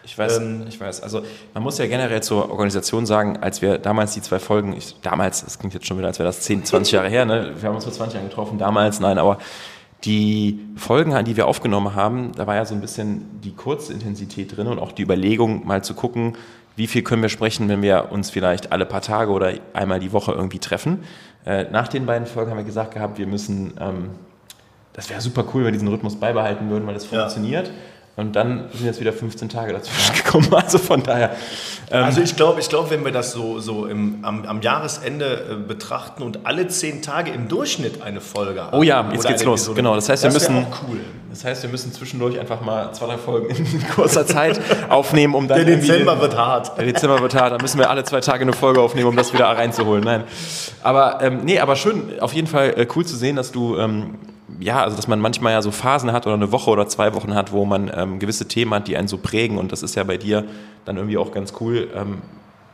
Ich 0.06 0.18
weiß, 0.18 0.38
ähm, 0.38 0.65
ich 0.68 0.80
weiß. 0.80 1.01
Also 1.01 1.22
man 1.53 1.63
muss 1.63 1.77
ja 1.77 1.88
generell 1.88 2.22
zur 2.22 2.51
Organisation 2.51 3.06
sagen, 3.06 3.38
als 3.38 3.62
wir 3.62 3.77
damals 3.77 4.13
die 4.13 4.22
zwei 4.22 4.39
Folgen, 4.39 4.74
ich, 4.75 4.96
damals, 5.01 5.46
das 5.46 5.58
klingt 5.58 5.74
jetzt 5.74 5.88
schon 5.88 5.98
wieder, 5.98 6.08
als 6.08 6.20
wäre 6.20 6.27
das 6.27 6.42
10, 6.42 6.65
20 6.65 6.92
Jahre 6.92 7.10
her, 7.10 7.25
ne? 7.25 7.53
wir 7.58 7.70
haben 7.70 7.75
uns 7.75 7.86
vor 7.86 7.94
20 7.94 8.15
Jahren 8.15 8.27
getroffen, 8.27 8.58
damals, 8.58 9.00
nein, 9.00 9.18
aber 9.18 9.38
die 10.05 10.60
Folgen, 10.75 11.24
die 11.24 11.38
wir 11.38 11.48
aufgenommen 11.48 11.95
haben, 11.95 12.33
da 12.36 12.45
war 12.45 12.55
ja 12.55 12.65
so 12.65 12.75
ein 12.75 12.81
bisschen 12.81 13.39
die 13.41 13.53
Kurzintensität 13.53 14.55
drin 14.55 14.67
und 14.67 14.79
auch 14.79 14.91
die 14.91 15.01
Überlegung, 15.01 15.65
mal 15.65 15.83
zu 15.83 15.93
gucken, 15.93 16.36
wie 16.75 16.88
viel 16.88 17.03
können 17.03 17.22
wir 17.22 17.29
sprechen, 17.29 17.69
wenn 17.69 17.81
wir 17.81 18.12
uns 18.12 18.29
vielleicht 18.29 18.72
alle 18.72 18.86
paar 18.86 19.01
Tage 19.01 19.31
oder 19.31 19.53
einmal 19.74 20.00
die 20.00 20.12
Woche 20.12 20.31
irgendwie 20.31 20.60
treffen. 20.60 21.03
Äh, 21.45 21.65
nach 21.72 21.88
den 21.88 22.05
beiden 22.05 22.27
Folgen 22.27 22.51
haben 22.51 22.57
wir 22.57 22.63
gesagt 22.65 22.93
gehabt, 22.93 23.17
wir 23.17 23.27
müssen, 23.27 23.74
ähm, 23.79 24.10
das 24.93 25.10
wäre 25.10 25.22
super 25.22 25.45
cool, 25.53 25.62
wenn 25.62 25.65
wir 25.65 25.72
diesen 25.72 25.88
Rhythmus 25.88 26.15
beibehalten 26.15 26.69
würden, 26.69 26.88
weil 26.88 26.95
es 26.95 27.05
funktioniert. 27.05 27.72
Und 28.15 28.36
dann 28.36 28.65
sind 28.72 28.86
jetzt 28.86 29.00
wieder 29.00 29.12
15 29.12 29.50
Tage 29.50 29.74
dazu 29.74 29.89
gekommen. 30.24 30.48
Also 30.53 30.77
von 30.77 31.01
daher. 31.01 31.36
Ähm 31.89 32.03
also 32.03 32.22
ich 32.22 32.36
glaube, 32.36 32.60
ich 32.60 32.70
glaub, 32.70 32.91
wenn 32.91 33.03
wir 33.03 33.12
das 33.12 33.32
so, 33.32 33.60
so 33.60 33.88
im, 33.88 34.20
am, 34.22 34.46
am 34.46 34.62
Jahresende 34.62 35.48
äh, 35.50 35.55
betrachten 35.55 36.22
und 36.22 36.46
alle 36.46 36.67
10 36.67 37.01
Tage 37.01 37.32
im 37.32 37.48
Durchschnitt 37.48 38.03
eine 38.03 38.22
Folge 38.22 38.65
haben. 38.65 38.77
Oh 38.77 38.84
ja, 38.84 39.10
jetzt 39.12 39.27
geht's 39.27 39.43
los. 39.43 39.62
Episode, 39.62 39.75
genau. 39.77 39.96
Das 39.96 40.10
heißt, 40.10 40.24
wir 40.24 40.32
müssen. 40.32 40.67
Cool. 40.88 41.00
Das 41.32 41.43
heißt, 41.43 41.63
wir 41.63 41.72
müssen 41.72 41.91
zwischendurch 41.91 42.39
einfach 42.39 42.62
mal 42.62 42.93
zwei, 42.93 43.08
drei 43.08 43.17
Folgen 43.17 43.50
in 43.50 43.88
kurzer 43.96 44.27
Zeit 44.27 44.62
aufnehmen, 44.89 45.34
um 45.34 45.48
dann. 45.48 45.65
Der 45.65 45.77
Dezember 45.77 46.22
wird 46.22 46.38
hart. 46.38 46.77
Der 46.77 46.86
Dezember 46.86 47.20
wird 47.20 47.34
hart. 47.34 47.53
Da 47.53 47.58
müssen 47.58 47.79
wir 47.79 47.89
alle 47.89 48.03
zwei 48.03 48.20
Tage 48.20 48.43
eine 48.43 48.53
Folge 48.53 48.79
aufnehmen, 48.79 49.08
um 49.08 49.15
das 49.15 49.34
wieder 49.34 49.48
reinzuholen. 49.48 50.03
Nein. 50.03 50.25
Aber 50.84 51.17
ähm, 51.24 51.39
nee, 51.43 51.60
aber 51.60 51.75
schön, 51.75 52.20
auf 52.20 52.34
jeden 52.34 52.48
Fall 52.48 52.75
äh, 52.77 52.86
cool 52.96 53.03
zu 53.03 53.15
sehen, 53.15 53.36
dass 53.36 53.51
du 53.51 53.75
ähm, 53.77 54.20
ja, 54.60 54.83
also 54.83 54.95
dass 54.95 55.07
man 55.07 55.19
manchmal 55.19 55.53
ja 55.53 55.62
so 55.62 55.72
Phasen 55.72 56.12
hat 56.12 56.25
oder 56.25 56.36
eine 56.36 56.51
Woche 56.51 56.69
oder 56.69 56.88
zwei 56.88 57.13
Wochen 57.13 57.33
hat, 57.33 57.51
wo 57.51 57.65
man 57.65 57.91
ähm, 57.95 58.19
gewisse 58.19 58.48
Themen 58.48 58.74
hat, 58.74 58.88
die 58.88 58.98
einen 58.98 59.07
so 59.07 59.17
prägen 59.17 59.57
und 59.57 59.72
das 59.72 59.83
ist 59.83 59.95
ja 59.95 60.03
bei 60.03 60.17
dir 60.17 60.45
dann 60.86 60.98
irgendwie 60.98 61.17
auch 61.17 61.31
ganz 61.31 61.53
cool. 61.60 61.89
Ähm, 61.95 62.22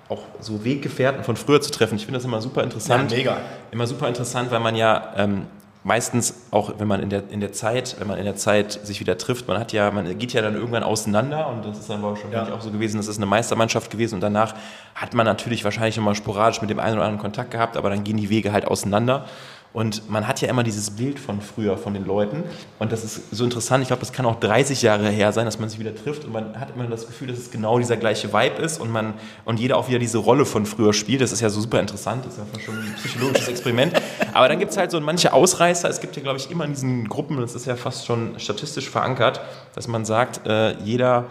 auch 0.09 0.23
so 0.39 0.63
Weggefährten 0.65 1.23
von 1.23 1.35
früher 1.35 1.61
zu 1.61 1.71
treffen. 1.71 1.95
Ich 1.95 2.05
finde 2.05 2.17
das 2.17 2.25
immer 2.25 2.41
super 2.41 2.63
interessant. 2.63 3.11
Ja, 3.11 3.17
mega. 3.17 3.37
Immer 3.71 3.85
super 3.85 4.07
interessant, 4.07 4.49
weil 4.49 4.59
man 4.59 4.75
ja 4.75 5.13
ähm, 5.15 5.45
meistens 5.83 6.47
auch, 6.51 6.73
wenn 6.77 6.87
man 6.87 7.01
in 7.01 7.09
der, 7.09 7.23
in 7.29 7.39
der 7.39 7.53
Zeit, 7.53 7.95
wenn 7.99 8.07
man 8.07 8.17
in 8.17 8.25
der 8.25 8.35
Zeit 8.35 8.73
sich 8.83 8.99
wieder 8.99 9.17
trifft, 9.17 9.47
man 9.47 9.59
hat 9.59 9.71
ja, 9.71 9.91
man 9.91 10.17
geht 10.17 10.33
ja 10.33 10.41
dann 10.41 10.55
irgendwann 10.55 10.83
auseinander 10.83 11.47
und 11.47 11.65
das 11.65 11.79
ist 11.79 11.89
dann 11.89 12.01
schon 12.01 12.31
ja. 12.31 12.51
auch 12.53 12.61
so 12.61 12.71
gewesen, 12.71 12.97
das 12.97 13.07
ist 13.07 13.17
eine 13.17 13.27
Meistermannschaft 13.27 13.89
gewesen 13.89 14.15
und 14.15 14.21
danach 14.21 14.55
hat 14.95 15.13
man 15.13 15.25
natürlich 15.25 15.63
wahrscheinlich 15.63 15.97
immer 15.97 16.15
sporadisch 16.15 16.61
mit 16.61 16.69
dem 16.69 16.79
einen 16.79 16.95
oder 16.95 17.05
anderen 17.05 17.21
Kontakt 17.21 17.51
gehabt, 17.51 17.77
aber 17.77 17.89
dann 17.89 18.03
gehen 18.03 18.17
die 18.17 18.29
Wege 18.29 18.51
halt 18.51 18.65
auseinander. 18.65 19.25
Und 19.71 20.09
man 20.09 20.27
hat 20.27 20.41
ja 20.41 20.49
immer 20.49 20.63
dieses 20.63 20.89
Bild 20.89 21.19
von 21.19 21.41
früher, 21.41 21.77
von 21.77 21.93
den 21.93 22.03
Leuten. 22.03 22.43
Und 22.79 22.91
das 22.91 23.03
ist 23.03 23.29
so 23.29 23.43
interessant. 23.43 23.83
Ich 23.83 23.89
glaube, 23.89 23.99
das 23.99 24.11
kann 24.11 24.25
auch 24.25 24.39
30 24.39 24.81
Jahre 24.81 25.09
her 25.09 25.31
sein, 25.31 25.45
dass 25.45 25.59
man 25.59 25.69
sich 25.69 25.77
wieder 25.77 25.95
trifft 25.95 26.25
und 26.25 26.33
man 26.33 26.59
hat 26.59 26.75
immer 26.75 26.87
das 26.87 27.05
Gefühl, 27.05 27.27
dass 27.27 27.37
es 27.37 27.51
genau 27.51 27.77
dieser 27.77 27.95
gleiche 27.95 28.33
Vibe 28.33 28.63
ist 28.63 28.81
und, 28.81 28.91
man, 28.91 29.13
und 29.45 29.59
jeder 29.59 29.77
auch 29.77 29.87
wieder 29.87 29.99
diese 29.99 30.17
Rolle 30.17 30.45
von 30.45 30.65
früher 30.65 30.91
spielt. 30.91 31.21
Das 31.21 31.31
ist 31.31 31.41
ja 31.41 31.49
so 31.49 31.61
super 31.61 31.79
interessant. 31.79 32.25
Das 32.25 32.33
ist 32.33 32.39
ja 32.51 32.59
schon 32.59 32.79
ein 32.79 32.95
psychologisches 32.95 33.47
Experiment. 33.47 33.93
Aber 34.33 34.47
dann 34.47 34.57
gibt 34.57 34.71
es 34.71 34.77
halt 34.77 34.89
so 34.89 34.99
manche 35.01 35.33
Ausreißer. 35.33 35.87
Es 35.87 36.01
gibt 36.01 36.15
ja, 36.15 36.23
glaube 36.23 36.39
ich, 36.39 36.49
immer 36.49 36.65
in 36.65 36.73
diesen 36.73 37.07
Gruppen, 37.07 37.39
das 37.39 37.53
ist 37.53 37.67
ja 37.67 37.75
fast 37.75 38.07
schon 38.07 38.39
statistisch 38.39 38.89
verankert, 38.89 39.39
dass 39.75 39.87
man 39.87 40.03
sagt, 40.03 40.47
äh, 40.47 40.77
jeder 40.79 41.25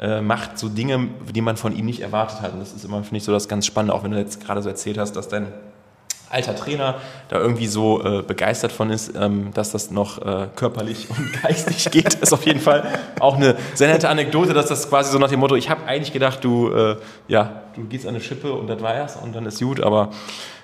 äh, 0.00 0.20
macht 0.20 0.58
so 0.58 0.68
Dinge, 0.68 1.10
die 1.32 1.40
man 1.40 1.56
von 1.56 1.76
ihm 1.76 1.86
nicht 1.86 2.00
erwartet 2.00 2.40
hat. 2.40 2.54
Und 2.54 2.58
das 2.58 2.72
ist 2.72 2.84
immer, 2.84 3.02
finde 3.04 3.18
ich, 3.18 3.24
so 3.24 3.30
das 3.30 3.46
ganz 3.46 3.66
Spannende, 3.66 3.94
auch 3.94 4.02
wenn 4.02 4.10
du 4.10 4.18
jetzt 4.18 4.44
gerade 4.44 4.60
so 4.62 4.68
erzählt 4.68 4.98
hast, 4.98 5.12
dass 5.12 5.28
dein 5.28 5.52
alter 6.30 6.56
Trainer 6.56 6.96
da 7.28 7.38
irgendwie 7.38 7.66
so 7.66 8.02
äh, 8.02 8.22
begeistert 8.22 8.72
von 8.72 8.90
ist, 8.90 9.12
ähm, 9.16 9.52
dass 9.54 9.72
das 9.72 9.90
noch 9.90 10.20
äh, 10.20 10.48
körperlich 10.54 11.08
und 11.16 11.42
geistig 11.42 11.90
geht, 11.90 12.14
ist 12.14 12.32
auf 12.32 12.46
jeden 12.46 12.60
Fall 12.60 12.86
auch 13.20 13.36
eine 13.36 13.56
sehr 13.74 13.88
nette 13.88 14.08
Anekdote, 14.08 14.52
dass 14.52 14.66
das 14.66 14.88
quasi 14.88 15.12
so 15.12 15.18
nach 15.18 15.28
dem 15.30 15.40
Motto, 15.40 15.54
ich 15.56 15.70
habe 15.70 15.86
eigentlich 15.86 16.12
gedacht, 16.12 16.42
du, 16.42 16.70
äh, 16.70 16.96
ja, 17.28 17.62
du 17.76 17.84
gehst 17.84 18.06
an 18.06 18.14
eine 18.14 18.22
Schippe 18.22 18.52
und 18.52 18.68
das 18.68 18.80
war 18.82 19.04
es 19.04 19.16
und 19.16 19.34
dann 19.34 19.46
ist 19.46 19.60
gut, 19.60 19.80
aber 19.80 20.10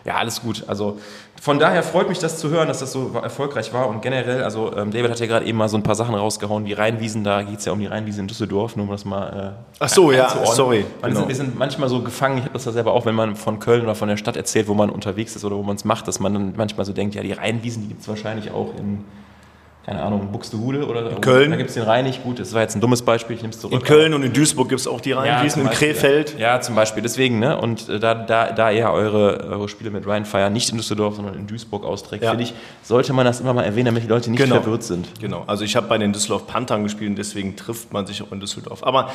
ja, 0.04 0.16
alles 0.16 0.40
gut. 0.42 0.64
Also 0.66 0.98
von 1.40 1.58
daher 1.58 1.82
freut 1.82 2.08
mich 2.08 2.18
das 2.18 2.38
zu 2.38 2.50
hören, 2.50 2.68
dass 2.68 2.80
das 2.80 2.92
so 2.92 3.12
erfolgreich 3.22 3.72
war 3.72 3.88
und 3.88 4.02
generell, 4.02 4.42
also 4.42 4.76
ähm, 4.76 4.90
David 4.90 5.10
hat 5.10 5.20
ja 5.20 5.26
gerade 5.26 5.46
eben 5.46 5.56
mal 5.56 5.68
so 5.68 5.76
ein 5.78 5.82
paar 5.82 5.94
Sachen 5.94 6.14
rausgehauen, 6.14 6.66
wie 6.66 6.74
Rheinwiesen, 6.74 7.24
da 7.24 7.42
geht 7.42 7.60
es 7.60 7.64
ja 7.64 7.72
um 7.72 7.80
die 7.80 7.86
Rheinwiesen 7.86 8.20
in 8.20 8.28
Düsseldorf, 8.28 8.76
nur 8.76 8.84
um 8.84 8.92
das 8.92 9.04
mal 9.04 9.54
äh, 9.56 9.74
Ach 9.78 9.88
so, 9.88 10.12
ja, 10.12 10.28
sorry. 10.46 10.84
Man, 11.00 11.14
genau. 11.14 11.28
Wir 11.28 11.34
sind 11.34 11.58
manchmal 11.58 11.88
so 11.88 12.02
gefangen, 12.02 12.38
ich 12.38 12.44
habe 12.44 12.52
das 12.52 12.66
ja 12.66 12.72
selber 12.72 12.92
auch, 12.92 13.06
wenn 13.06 13.14
man 13.14 13.36
von 13.36 13.58
Köln 13.58 13.82
oder 13.82 13.94
von 13.94 14.08
der 14.08 14.18
Stadt 14.18 14.36
erzählt, 14.36 14.68
wo 14.68 14.74
man 14.74 14.90
unterwegs 14.90 15.34
ist 15.34 15.44
oder 15.44 15.56
wo 15.56 15.62
man 15.62 15.76
es 15.76 15.84
macht, 15.84 16.08
dass 16.08 16.20
man 16.20 16.34
dann 16.34 16.54
manchmal 16.56 16.84
so 16.84 16.92
denkt, 16.92 17.14
ja, 17.14 17.22
die 17.22 17.32
Rheinwiesen, 17.32 17.82
die 17.82 17.88
gibt 17.88 18.02
es 18.02 18.08
wahrscheinlich 18.08 18.50
auch 18.50 18.74
in 18.78 19.04
keine 19.90 20.04
Ahnung, 20.04 20.30
Buxtehude 20.30 20.86
oder 20.86 21.10
in 21.10 21.20
Köln. 21.20 21.50
Da 21.50 21.56
gibt 21.56 21.70
es 21.70 21.74
den 21.74 21.82
Rhein 21.82 22.04
nicht. 22.04 22.22
Gut, 22.22 22.38
das 22.38 22.54
war 22.54 22.62
jetzt 22.62 22.76
ein 22.76 22.80
dummes 22.80 23.02
Beispiel, 23.02 23.34
ich 23.34 23.42
nehme 23.42 23.52
es 23.52 23.58
zurück. 23.58 23.72
In 23.72 23.82
Köln 23.82 24.14
und 24.14 24.22
in 24.22 24.32
Duisburg 24.32 24.68
gibt 24.68 24.80
es 24.80 24.86
auch 24.86 25.00
die 25.00 25.10
Rheinwiesen, 25.10 25.64
ja, 25.64 25.68
in 25.68 25.76
Krefeld. 25.76 26.38
Ja, 26.38 26.60
zum 26.60 26.76
Beispiel. 26.76 27.02
Deswegen, 27.02 27.40
ne? 27.40 27.58
Und 27.58 27.88
äh, 27.88 27.98
da, 27.98 28.14
da, 28.14 28.52
da 28.52 28.70
ihr 28.70 28.88
eure, 28.88 29.48
eure 29.50 29.68
Spiele 29.68 29.90
mit 29.90 30.06
Rheinfire 30.06 30.48
nicht 30.48 30.70
in 30.70 30.76
Düsseldorf, 30.76 31.16
sondern 31.16 31.34
in 31.34 31.48
Duisburg 31.48 31.84
austrägt, 31.84 32.22
ja. 32.22 32.30
finde 32.30 32.44
ich, 32.44 32.54
sollte 32.84 33.12
man 33.12 33.24
das 33.24 33.40
immer 33.40 33.52
mal 33.52 33.64
erwähnen, 33.64 33.86
damit 33.86 34.04
die 34.04 34.08
Leute 34.08 34.30
nicht 34.30 34.40
genau. 34.40 34.60
verwirrt 34.60 34.84
sind. 34.84 35.08
Genau. 35.20 35.42
Also 35.48 35.64
ich 35.64 35.74
habe 35.74 35.88
bei 35.88 35.98
den 35.98 36.12
Düsseldorf 36.12 36.46
Panthern 36.46 36.84
gespielt 36.84 37.10
und 37.10 37.16
deswegen 37.16 37.56
trifft 37.56 37.92
man 37.92 38.06
sich 38.06 38.22
auch 38.22 38.30
in 38.30 38.38
Düsseldorf. 38.38 38.84
Aber 38.84 39.10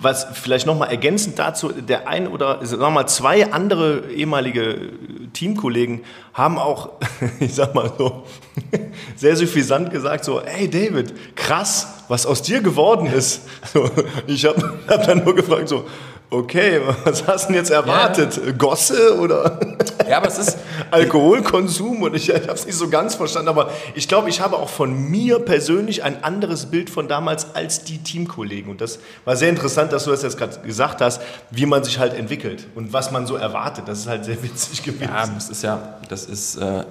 was 0.00 0.26
vielleicht 0.32 0.66
nochmal 0.66 0.88
ergänzend 0.88 1.38
dazu, 1.38 1.68
der 1.68 2.08
ein 2.08 2.28
oder 2.28 2.64
sagen 2.64 2.80
wir 2.80 2.88
mal 2.88 3.06
zwei 3.08 3.52
andere 3.52 4.04
ehemalige 4.10 4.88
Teamkollegen 5.34 6.00
haben 6.34 6.58
auch, 6.58 6.90
ich 7.40 7.54
sag 7.54 7.74
mal 7.74 7.90
so, 7.96 8.24
sehr 9.16 9.36
suffisant 9.36 9.90
gesagt, 9.90 10.24
so, 10.24 10.42
hey 10.44 10.68
David, 10.68 11.14
krass, 11.36 11.86
was 12.08 12.26
aus 12.26 12.42
dir 12.42 12.60
geworden 12.60 13.06
ist. 13.06 13.42
So, 13.72 13.90
ich 14.26 14.44
habe 14.44 14.78
hab 14.86 15.04
dann 15.06 15.24
nur 15.24 15.34
gefragt, 15.34 15.68
so, 15.68 15.86
okay, 16.30 16.80
was 17.04 17.26
hast 17.26 17.44
du 17.44 17.52
denn 17.52 17.56
jetzt 17.56 17.70
erwartet? 17.70 18.40
Ja. 18.44 18.52
Gosse 18.52 19.18
oder 19.18 19.60
ja, 20.08 20.18
aber 20.18 20.28
es 20.28 20.38
ist 20.38 20.58
Alkoholkonsum? 20.90 22.02
Und 22.02 22.14
ich, 22.14 22.28
ich 22.28 22.34
habe 22.34 22.52
es 22.52 22.66
nicht 22.66 22.76
so 22.76 22.88
ganz 22.88 23.14
verstanden, 23.14 23.48
aber 23.48 23.70
ich 23.94 24.08
glaube, 24.08 24.28
ich 24.28 24.40
habe 24.40 24.56
auch 24.56 24.68
von 24.68 25.10
mir 25.10 25.38
persönlich 25.38 26.02
ein 26.02 26.24
anderes 26.24 26.66
Bild 26.66 26.90
von 26.90 27.08
damals 27.08 27.54
als 27.54 27.84
die 27.84 27.98
Teamkollegen. 27.98 28.70
Und 28.70 28.80
das 28.80 28.98
war 29.24 29.36
sehr 29.36 29.48
interessant, 29.48 29.92
dass 29.92 30.04
du 30.04 30.10
das 30.10 30.22
jetzt 30.22 30.38
gerade 30.38 30.58
gesagt 30.60 31.00
hast, 31.00 31.20
wie 31.50 31.66
man 31.66 31.84
sich 31.84 31.98
halt 31.98 32.14
entwickelt 32.14 32.66
und 32.74 32.92
was 32.92 33.10
man 33.10 33.26
so 33.26 33.36
erwartet. 33.36 33.84
Das 33.86 34.00
ist 34.00 34.06
halt 34.06 34.24
sehr 34.24 34.42
witzig 34.42 34.82
gewesen. 34.82 35.04
Ja, 35.12 35.26
das 35.26 35.48
ist 35.48 35.62
ja, 35.62 35.98
das 36.08 36.24
ist, 36.26 36.56
äh, 36.56 36.84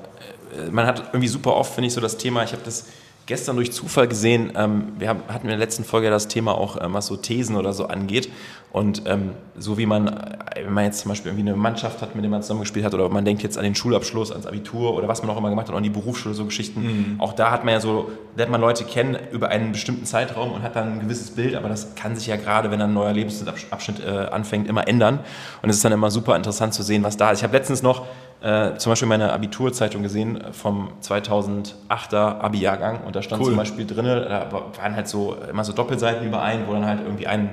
man 0.71 0.85
hat 0.85 1.09
irgendwie 1.11 1.27
super 1.27 1.55
oft, 1.55 1.73
finde 1.73 1.87
ich, 1.87 1.93
so 1.93 2.01
das 2.01 2.17
Thema, 2.17 2.43
ich 2.43 2.51
habe 2.51 2.61
das 2.63 2.85
gestern 3.25 3.55
durch 3.55 3.71
Zufall 3.71 4.07
gesehen, 4.07 4.51
ähm, 4.55 4.93
wir 4.97 5.09
haben, 5.09 5.21
hatten 5.27 5.45
in 5.45 5.49
der 5.49 5.57
letzten 5.57 5.83
Folge 5.83 6.09
das 6.09 6.27
Thema 6.27 6.57
auch, 6.57 6.81
ähm, 6.81 6.93
was 6.93 7.07
so 7.07 7.15
Thesen 7.15 7.55
oder 7.55 7.73
so 7.73 7.87
angeht. 7.87 8.29
Und 8.73 9.03
ähm, 9.05 9.33
so 9.55 9.77
wie 9.77 9.85
man, 9.85 10.07
äh, 10.07 10.65
wenn 10.65 10.73
man 10.73 10.85
jetzt 10.85 11.01
zum 11.01 11.09
Beispiel 11.09 11.31
irgendwie 11.31 11.47
eine 11.47 11.55
Mannschaft 11.55 12.01
hat, 12.01 12.15
mit 12.15 12.23
der 12.23 12.31
man 12.31 12.41
zusammengespielt 12.41 12.83
hat, 12.83 12.95
oder 12.95 13.07
man 13.07 13.23
denkt 13.23 13.43
jetzt 13.43 13.55
an 13.55 13.63
den 13.63 13.75
Schulabschluss, 13.75 14.31
ans 14.31 14.47
Abitur 14.47 14.95
oder 14.95 15.07
was 15.07 15.21
man 15.21 15.29
auch 15.29 15.37
immer 15.37 15.51
gemacht 15.51 15.67
hat, 15.67 15.73
auch 15.73 15.77
an 15.77 15.83
die 15.83 15.91
Berufsschule, 15.91 16.33
so 16.33 16.43
Geschichten. 16.45 16.81
Mhm. 16.81 17.21
Auch 17.21 17.33
da 17.33 17.51
hat 17.51 17.65
man 17.65 17.75
ja 17.75 17.79
so, 17.79 18.11
lernt 18.35 18.51
man 18.51 18.59
Leute 18.59 18.83
kennen 18.83 19.15
über 19.31 19.49
einen 19.49 19.73
bestimmten 19.73 20.05
Zeitraum 20.05 20.51
und 20.51 20.63
hat 20.63 20.75
dann 20.75 20.93
ein 20.93 20.99
gewisses 21.01 21.29
Bild, 21.29 21.53
aber 21.53 21.69
das 21.69 21.93
kann 21.93 22.15
sich 22.15 22.25
ja 22.25 22.35
gerade, 22.35 22.71
wenn 22.71 22.81
ein 22.81 22.95
neuer 22.95 23.13
Lebensabschnitt 23.13 24.03
äh, 24.03 24.09
anfängt, 24.09 24.67
immer 24.67 24.87
ändern. 24.87 25.19
Und 25.61 25.69
es 25.69 25.75
ist 25.75 25.85
dann 25.85 25.91
immer 25.91 26.09
super 26.09 26.35
interessant 26.35 26.73
zu 26.73 26.81
sehen, 26.81 27.03
was 27.03 27.15
da 27.15 27.29
ist. 27.29 27.39
Ich 27.39 27.43
habe 27.43 27.55
letztens 27.55 27.83
noch 27.83 28.07
äh, 28.41 28.75
zum 28.77 28.91
Beispiel 28.91 29.07
meine 29.07 29.33
Abiturzeitung 29.33 30.01
gesehen 30.01 30.43
vom 30.51 30.89
2008er 31.03 32.39
Abi-Jahrgang 32.39 33.01
und 33.05 33.15
da 33.15 33.21
stand 33.21 33.43
cool. 33.43 33.49
zum 33.49 33.55
Beispiel 33.55 33.85
drin, 33.85 34.05
da 34.05 34.49
waren 34.51 34.95
halt 34.95 35.07
so 35.07 35.37
immer 35.47 35.63
so 35.63 35.73
Doppelseiten 35.73 36.25
überein, 36.27 36.63
wo 36.67 36.73
dann 36.73 36.87
halt 36.87 37.01
irgendwie 37.01 37.27
ein 37.27 37.51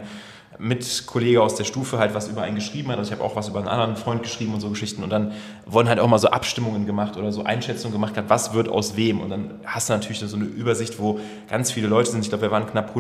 Mitkollege 0.61 1.43
aus 1.43 1.55
der 1.55 1.65
Stufe 1.65 1.99
halt 1.99 2.15
was 2.15 2.29
über 2.29 2.43
einen 2.43 2.57
geschrieben 2.57 2.91
hat. 2.91 2.99
Also 2.99 3.13
ich 3.13 3.19
habe 3.19 3.29
auch 3.29 3.37
was 3.37 3.49
über 3.49 3.59
einen 3.59 3.69
anderen 3.69 3.97
Freund 3.97 4.23
geschrieben 4.23 4.55
und 4.55 4.61
so 4.61 4.69
Geschichten. 4.69 5.03
Und 5.03 5.11
dann 5.11 5.33
wurden 5.67 5.89
halt 5.89 5.99
auch 5.99 6.09
mal 6.09 6.19
so 6.19 6.29
Abstimmungen 6.29 6.87
gemacht 6.87 7.17
oder 7.17 7.33
so 7.33 7.43
Einschätzungen 7.45 7.93
gemacht, 7.93 8.15
was 8.29 8.55
wird 8.55 8.69
aus 8.69 8.97
wem. 8.97 9.21
Und 9.21 9.31
dann 9.31 9.61
hast 9.65 9.89
du 9.89 9.95
natürlich 9.95 10.21
so 10.21 10.37
eine 10.37 10.45
Übersicht, 10.45 10.99
wo 10.99 11.19
ganz 11.49 11.73
viele 11.73 11.89
Leute 11.89 12.11
sind. 12.11 12.21
Ich 12.21 12.29
glaube, 12.29 12.43
wir 12.43 12.51
waren 12.51 12.67
knapp 12.67 12.93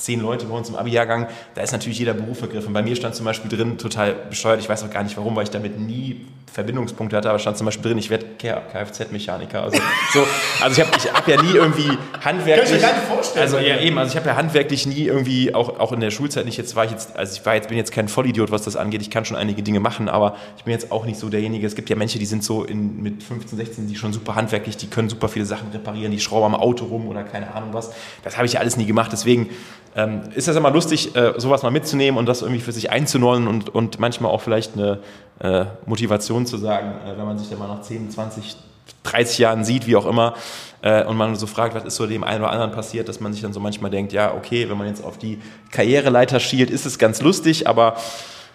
110 0.00 0.20
Leute 0.20 0.46
bei 0.46 0.56
uns 0.56 0.68
im 0.68 0.76
Abi-Jahrgang. 0.76 1.28
Da 1.54 1.62
ist 1.62 1.72
natürlich 1.72 1.98
jeder 1.98 2.14
Beruf 2.14 2.38
vergriffen. 2.38 2.72
Bei 2.72 2.82
mir 2.82 2.96
stand 2.96 3.14
zum 3.14 3.26
Beispiel 3.26 3.50
drin, 3.54 3.78
total 3.78 4.14
bescheuert, 4.14 4.60
ich 4.60 4.68
weiß 4.68 4.82
auch 4.84 4.90
gar 4.90 5.02
nicht 5.02 5.16
warum, 5.16 5.36
weil 5.36 5.44
ich 5.44 5.50
damit 5.50 5.78
nie 5.78 6.26
Verbindungspunkte 6.52 7.16
hatte, 7.16 7.28
aber 7.28 7.38
stand 7.38 7.56
zum 7.58 7.66
Beispiel 7.66 7.90
drin, 7.90 7.98
ich 7.98 8.10
werde 8.10 8.26
Kfz-Mechaniker. 8.38 9.62
Also, 9.62 9.80
so, 10.12 10.26
also 10.60 10.80
ich 10.80 10.86
habe 10.86 10.96
ich 10.96 11.12
hab 11.12 11.28
ja 11.28 11.40
nie 11.40 11.52
irgendwie 11.52 11.96
handwerklich. 12.24 12.70
Kann 12.70 12.76
ich 12.76 12.82
mir 12.82 12.88
gar 12.88 12.94
nicht 12.94 13.06
vorstellen. 13.06 13.42
Also 13.42 13.58
ja 13.58 13.78
eben, 13.78 13.98
also 13.98 14.10
ich 14.10 14.16
habe 14.16 14.28
ja 14.28 14.36
handwerklich 14.36 14.86
nie 14.86 15.04
irgendwie, 15.04 15.54
auch, 15.54 15.78
auch 15.78 15.92
in 15.92 16.00
der 16.00 16.10
Schulzeit 16.10 16.46
nicht, 16.46 16.56
jetzt 16.56 16.74
war 16.74 16.84
ich 16.84 16.90
jetzt, 16.90 17.16
also 17.16 17.38
ich 17.38 17.46
war 17.46 17.54
jetzt, 17.54 17.68
bin 17.68 17.76
jetzt 17.76 17.92
kein 17.92 18.08
Vollidiot, 18.08 18.50
was 18.50 18.62
das 18.62 18.74
angeht, 18.74 19.00
ich 19.02 19.10
kann 19.10 19.24
schon 19.24 19.36
einige 19.36 19.62
Dinge 19.62 19.78
machen, 19.78 20.08
aber 20.08 20.36
ich 20.56 20.64
bin 20.64 20.72
jetzt 20.72 20.90
auch 20.90 21.04
nicht 21.04 21.20
so 21.20 21.28
derjenige, 21.28 21.66
es 21.66 21.76
gibt 21.76 21.88
ja 21.88 21.94
Menschen, 21.94 22.18
die 22.18 22.26
sind 22.26 22.42
so 22.42 22.64
in, 22.64 23.00
mit 23.00 23.22
15, 23.22 23.56
16, 23.56 23.86
die 23.86 23.94
schon 23.94 24.12
super 24.12 24.34
handwerklich, 24.34 24.76
die 24.76 24.88
können 24.88 25.08
super 25.08 25.28
viele 25.28 25.44
Sachen 25.44 25.70
reparieren, 25.70 26.10
die 26.10 26.20
schrauben 26.20 26.54
am 26.54 26.60
Auto 26.60 26.86
rum 26.86 27.06
oder 27.06 27.22
keine 27.22 27.54
Ahnung 27.54 27.70
was. 27.72 27.92
Das 28.24 28.36
habe 28.36 28.46
ich 28.46 28.54
ja 28.54 28.60
alles 28.60 28.76
nie 28.76 28.86
gemacht, 28.86 29.12
deswegen 29.12 29.50
ähm, 29.96 30.22
ist 30.34 30.48
das 30.48 30.56
immer 30.56 30.70
lustig, 30.70 31.16
äh, 31.16 31.34
sowas 31.38 31.62
mal 31.62 31.70
mitzunehmen 31.70 32.18
und 32.18 32.26
das 32.26 32.42
irgendwie 32.42 32.60
für 32.60 32.72
sich 32.72 32.90
einzunollen 32.90 33.48
und, 33.48 33.74
und 33.74 33.98
manchmal 33.98 34.30
auch 34.30 34.40
vielleicht 34.40 34.74
eine 34.74 35.00
äh, 35.40 35.64
Motivation 35.86 36.46
zu 36.46 36.56
sagen, 36.58 36.92
äh, 37.06 37.16
wenn 37.18 37.24
man 37.24 37.38
sich 37.38 37.48
dann 37.48 37.58
mal 37.58 37.68
nach 37.68 37.82
10, 37.82 38.10
20, 38.10 38.56
30 39.02 39.38
Jahren 39.38 39.64
sieht, 39.64 39.86
wie 39.86 39.96
auch 39.96 40.06
immer, 40.06 40.34
äh, 40.82 41.04
und 41.04 41.16
man 41.16 41.34
so 41.36 41.46
fragt, 41.46 41.74
was 41.74 41.84
ist 41.84 41.96
so 41.96 42.06
dem 42.06 42.24
einen 42.24 42.42
oder 42.42 42.52
anderen 42.52 42.72
passiert, 42.72 43.08
dass 43.08 43.20
man 43.20 43.32
sich 43.32 43.42
dann 43.42 43.52
so 43.52 43.60
manchmal 43.60 43.90
denkt, 43.90 44.12
ja, 44.12 44.34
okay, 44.34 44.68
wenn 44.68 44.78
man 44.78 44.86
jetzt 44.86 45.04
auf 45.04 45.18
die 45.18 45.38
Karriereleiter 45.72 46.40
schielt, 46.40 46.70
ist 46.70 46.86
es 46.86 46.98
ganz 46.98 47.20
lustig, 47.20 47.66
aber 47.68 47.96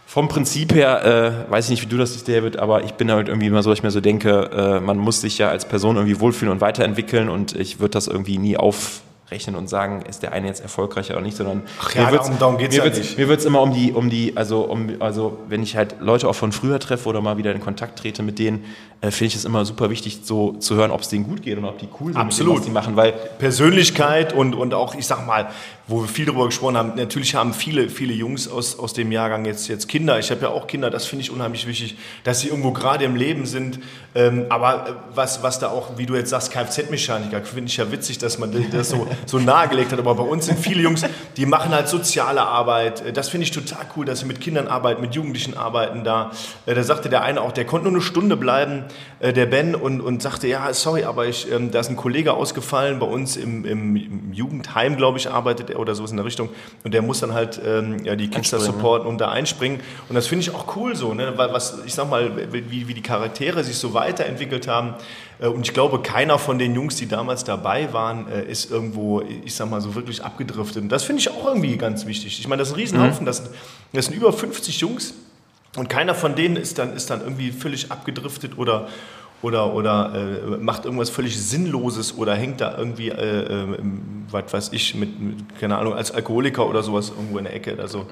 vom 0.07 0.27
Prinzip 0.27 0.73
her, 0.73 1.45
äh, 1.47 1.51
weiß 1.51 1.65
ich 1.65 1.71
nicht, 1.71 1.81
wie 1.81 1.87
du 1.87 1.97
das 1.97 2.13
siehst, 2.13 2.27
David, 2.27 2.57
aber 2.57 2.83
ich 2.83 2.93
bin 2.93 3.11
halt 3.11 3.27
irgendwie 3.27 3.47
immer 3.47 3.63
so, 3.63 3.71
dass 3.71 3.79
ich 3.79 3.83
mir 3.83 3.91
so 3.91 4.01
denke, 4.01 4.49
äh, 4.53 4.79
man 4.79 4.97
muss 4.97 5.21
sich 5.21 5.37
ja 5.37 5.49
als 5.49 5.65
Person 5.65 5.97
irgendwie 5.97 6.19
wohlfühlen 6.19 6.51
und 6.51 6.61
weiterentwickeln 6.61 7.27
und 7.27 7.55
ich 7.55 7.79
würde 7.79 7.91
das 7.91 8.07
irgendwie 8.07 8.37
nie 8.37 8.55
auf 8.55 9.01
rechnen 9.31 9.55
und 9.55 9.67
sagen, 9.67 10.03
ist 10.07 10.21
der 10.21 10.33
eine 10.33 10.47
jetzt 10.47 10.61
erfolgreicher 10.61 11.15
oder 11.15 11.23
nicht, 11.23 11.35
sondern 11.35 11.63
Ach 11.81 11.95
ja, 11.95 12.11
mir 12.11 12.17
darum, 12.17 12.39
darum 12.39 12.57
geht's 12.57 12.77
mir 12.77 12.85
ja 12.85 12.95
nicht. 12.95 13.17
Mir 13.17 13.27
wird 13.27 13.39
es 13.39 13.45
immer 13.45 13.61
um 13.61 13.73
die, 13.73 13.91
um 13.91 14.09
die, 14.09 14.37
also 14.37 14.61
um, 14.61 15.01
also 15.01 15.39
wenn 15.47 15.63
ich 15.63 15.75
halt 15.75 15.95
Leute 15.99 16.27
auch 16.27 16.35
von 16.35 16.51
früher 16.51 16.79
treffe 16.79 17.09
oder 17.09 17.21
mal 17.21 17.37
wieder 17.37 17.51
in 17.51 17.59
Kontakt 17.59 17.97
trete 17.97 18.21
mit 18.21 18.37
denen, 18.37 18.65
äh, 19.01 19.11
finde 19.11 19.27
ich 19.27 19.35
es 19.35 19.45
immer 19.45 19.65
super 19.65 19.89
wichtig, 19.89 20.19
so 20.23 20.53
zu 20.53 20.75
hören, 20.75 20.91
ob 20.91 21.01
es 21.01 21.09
denen 21.09 21.25
gut 21.25 21.41
geht 21.41 21.57
und 21.57 21.65
ob 21.65 21.77
die 21.77 21.87
cool 21.99 22.13
sind, 22.13 22.21
Absolut. 22.21 22.55
Dem, 22.55 22.59
was 22.59 22.65
sie 22.65 22.71
machen, 22.71 22.95
weil 22.95 23.11
Persönlichkeit 23.11 24.33
und, 24.33 24.55
und 24.55 24.73
auch, 24.73 24.95
ich 24.95 25.05
sag 25.05 25.25
mal, 25.25 25.49
wo 25.87 26.01
wir 26.01 26.07
viel 26.07 26.25
darüber 26.25 26.45
gesprochen 26.45 26.77
haben, 26.77 26.93
natürlich 26.95 27.35
haben 27.35 27.53
viele, 27.53 27.89
viele 27.89 28.13
Jungs 28.13 28.47
aus, 28.47 28.79
aus 28.79 28.93
dem 28.93 29.11
Jahrgang 29.11 29.45
jetzt, 29.45 29.67
jetzt 29.67 29.87
Kinder. 29.87 30.17
Ich 30.17 30.31
habe 30.31 30.41
ja 30.41 30.49
auch 30.49 30.65
Kinder, 30.65 30.89
das 30.89 31.05
finde 31.05 31.21
ich 31.23 31.31
unheimlich 31.31 31.67
wichtig, 31.67 31.95
dass 32.23 32.39
sie 32.39 32.47
irgendwo 32.47 32.71
gerade 32.71 33.05
im 33.05 33.15
Leben 33.15 33.45
sind. 33.45 33.79
Ähm, 34.15 34.45
aber 34.49 34.89
äh, 34.89 34.93
was, 35.13 35.43
was 35.43 35.59
da 35.59 35.69
auch, 35.69 35.97
wie 35.97 36.07
du 36.07 36.15
jetzt 36.15 36.31
sagst, 36.31 36.51
Kfz-Mechaniker, 36.51 37.43
finde 37.43 37.69
ich 37.69 37.77
ja 37.77 37.91
witzig, 37.91 38.17
dass 38.17 38.39
man 38.39 38.51
das 38.71 38.89
so, 38.89 39.07
so 39.27 39.37
nahegelegt 39.37 39.91
hat. 39.91 39.99
Aber 39.99 40.15
bei 40.15 40.23
uns 40.23 40.47
sind 40.47 40.57
viele 40.57 40.81
Jungs, 40.81 41.03
die 41.37 41.45
machen 41.45 41.71
halt 41.71 41.87
soziale 41.87 42.41
Arbeit. 42.41 43.05
Äh, 43.05 43.13
das 43.13 43.29
finde 43.29 43.43
ich 43.43 43.51
total 43.51 43.85
cool, 43.95 44.05
dass 44.05 44.21
sie 44.21 44.25
mit 44.25 44.41
Kindern 44.41 44.67
arbeiten, 44.67 45.01
mit 45.01 45.13
Jugendlichen 45.13 45.55
arbeiten 45.55 46.03
da. 46.03 46.31
Da 46.65 46.83
sagte 46.83 47.09
der 47.09 47.21
eine 47.21 47.41
auch, 47.41 47.51
der 47.51 47.65
konnte 47.65 47.85
nur 47.85 47.93
eine 47.93 48.01
Stunde 48.01 48.37
bleiben, 48.37 48.84
der 49.21 49.45
Ben, 49.45 49.75
und, 49.75 50.01
und 50.01 50.21
sagte, 50.21 50.47
ja, 50.47 50.71
sorry, 50.73 51.03
aber 51.03 51.25
ich, 51.27 51.51
ähm, 51.51 51.71
da 51.71 51.79
ist 51.79 51.89
ein 51.89 51.95
Kollege 51.95 52.33
ausgefallen, 52.33 52.99
bei 52.99 53.05
uns 53.05 53.37
im, 53.37 53.65
im, 53.65 53.95
im 53.95 54.33
Jugendheim, 54.33 54.97
glaube 54.97 55.17
ich, 55.17 55.29
arbeitet 55.29 55.69
er 55.69 55.79
oder 55.79 55.95
sowas 55.95 56.11
in 56.11 56.17
der 56.17 56.25
Richtung. 56.25 56.49
Und 56.83 56.93
der 56.93 57.01
muss 57.01 57.19
dann 57.19 57.33
halt 57.33 57.59
ähm, 57.65 58.03
ja, 58.03 58.15
die 58.15 58.29
Kids 58.29 58.49
da 58.51 58.59
supporten 58.59 59.07
und 59.07 59.19
da 59.19 59.29
einspringen. 59.29 59.79
Und 60.09 60.15
das 60.15 60.27
finde 60.27 60.43
ich 60.43 60.53
auch 60.53 60.75
cool 60.75 60.95
so, 60.95 61.13
ne? 61.13 61.33
weil 61.35 61.53
was, 61.53 61.79
ich 61.85 61.93
sag 61.93 62.09
mal, 62.09 62.51
wie, 62.51 62.87
wie 62.87 62.93
die 62.93 63.01
Charaktere 63.01 63.63
sich 63.63 63.77
so 63.77 63.93
weiterentwickelt 63.93 64.67
haben. 64.67 64.95
Äh, 65.39 65.47
und 65.47 65.65
ich 65.65 65.73
glaube, 65.73 66.01
keiner 66.01 66.37
von 66.37 66.59
den 66.59 66.75
Jungs, 66.75 66.95
die 66.95 67.07
damals 67.07 67.43
dabei 67.43 67.93
waren, 67.93 68.27
äh, 68.29 68.43
ist 68.43 68.71
irgendwo, 68.71 69.21
ich 69.21 69.55
sag 69.55 69.69
mal, 69.69 69.81
so 69.81 69.95
wirklich 69.95 70.23
abgedriftet. 70.23 70.83
Und 70.83 70.89
das 70.89 71.03
finde 71.03 71.21
ich 71.21 71.29
auch 71.29 71.45
irgendwie 71.47 71.77
ganz 71.77 72.05
wichtig. 72.05 72.39
Ich 72.39 72.47
meine, 72.47 72.61
das 72.61 72.69
ist 72.69 72.75
ein 72.75 72.79
Riesenhaufen, 72.79 73.23
mhm. 73.23 73.27
das, 73.27 73.43
das 73.93 74.05
sind 74.05 74.15
über 74.15 74.31
50 74.31 74.79
Jungs. 74.79 75.13
Und 75.75 75.89
keiner 75.89 76.15
von 76.15 76.35
denen 76.35 76.55
ist 76.55 76.77
dann, 76.77 76.93
ist 76.93 77.09
dann 77.09 77.21
irgendwie 77.21 77.51
völlig 77.51 77.91
abgedriftet 77.91 78.57
oder, 78.57 78.87
oder, 79.41 79.73
oder 79.73 80.13
äh, 80.15 80.57
macht 80.57 80.85
irgendwas 80.85 81.09
völlig 81.09 81.37
Sinnloses 81.37 82.17
oder 82.17 82.35
hängt 82.35 82.61
da 82.61 82.77
irgendwie, 82.77 83.09
äh, 83.09 83.63
äh, 83.63 83.77
was 84.31 84.53
weiß 84.53 84.69
ich, 84.71 84.95
mit, 84.95 85.19
mit, 85.19 85.59
keine 85.59 85.77
Ahnung, 85.77 85.93
als 85.93 86.11
Alkoholiker 86.11 86.67
oder 86.67 86.81
sowas 86.81 87.09
irgendwo 87.09 87.37
in 87.37 87.43
der 87.43 87.53
Ecke. 87.53 87.77
Also, 87.79 88.07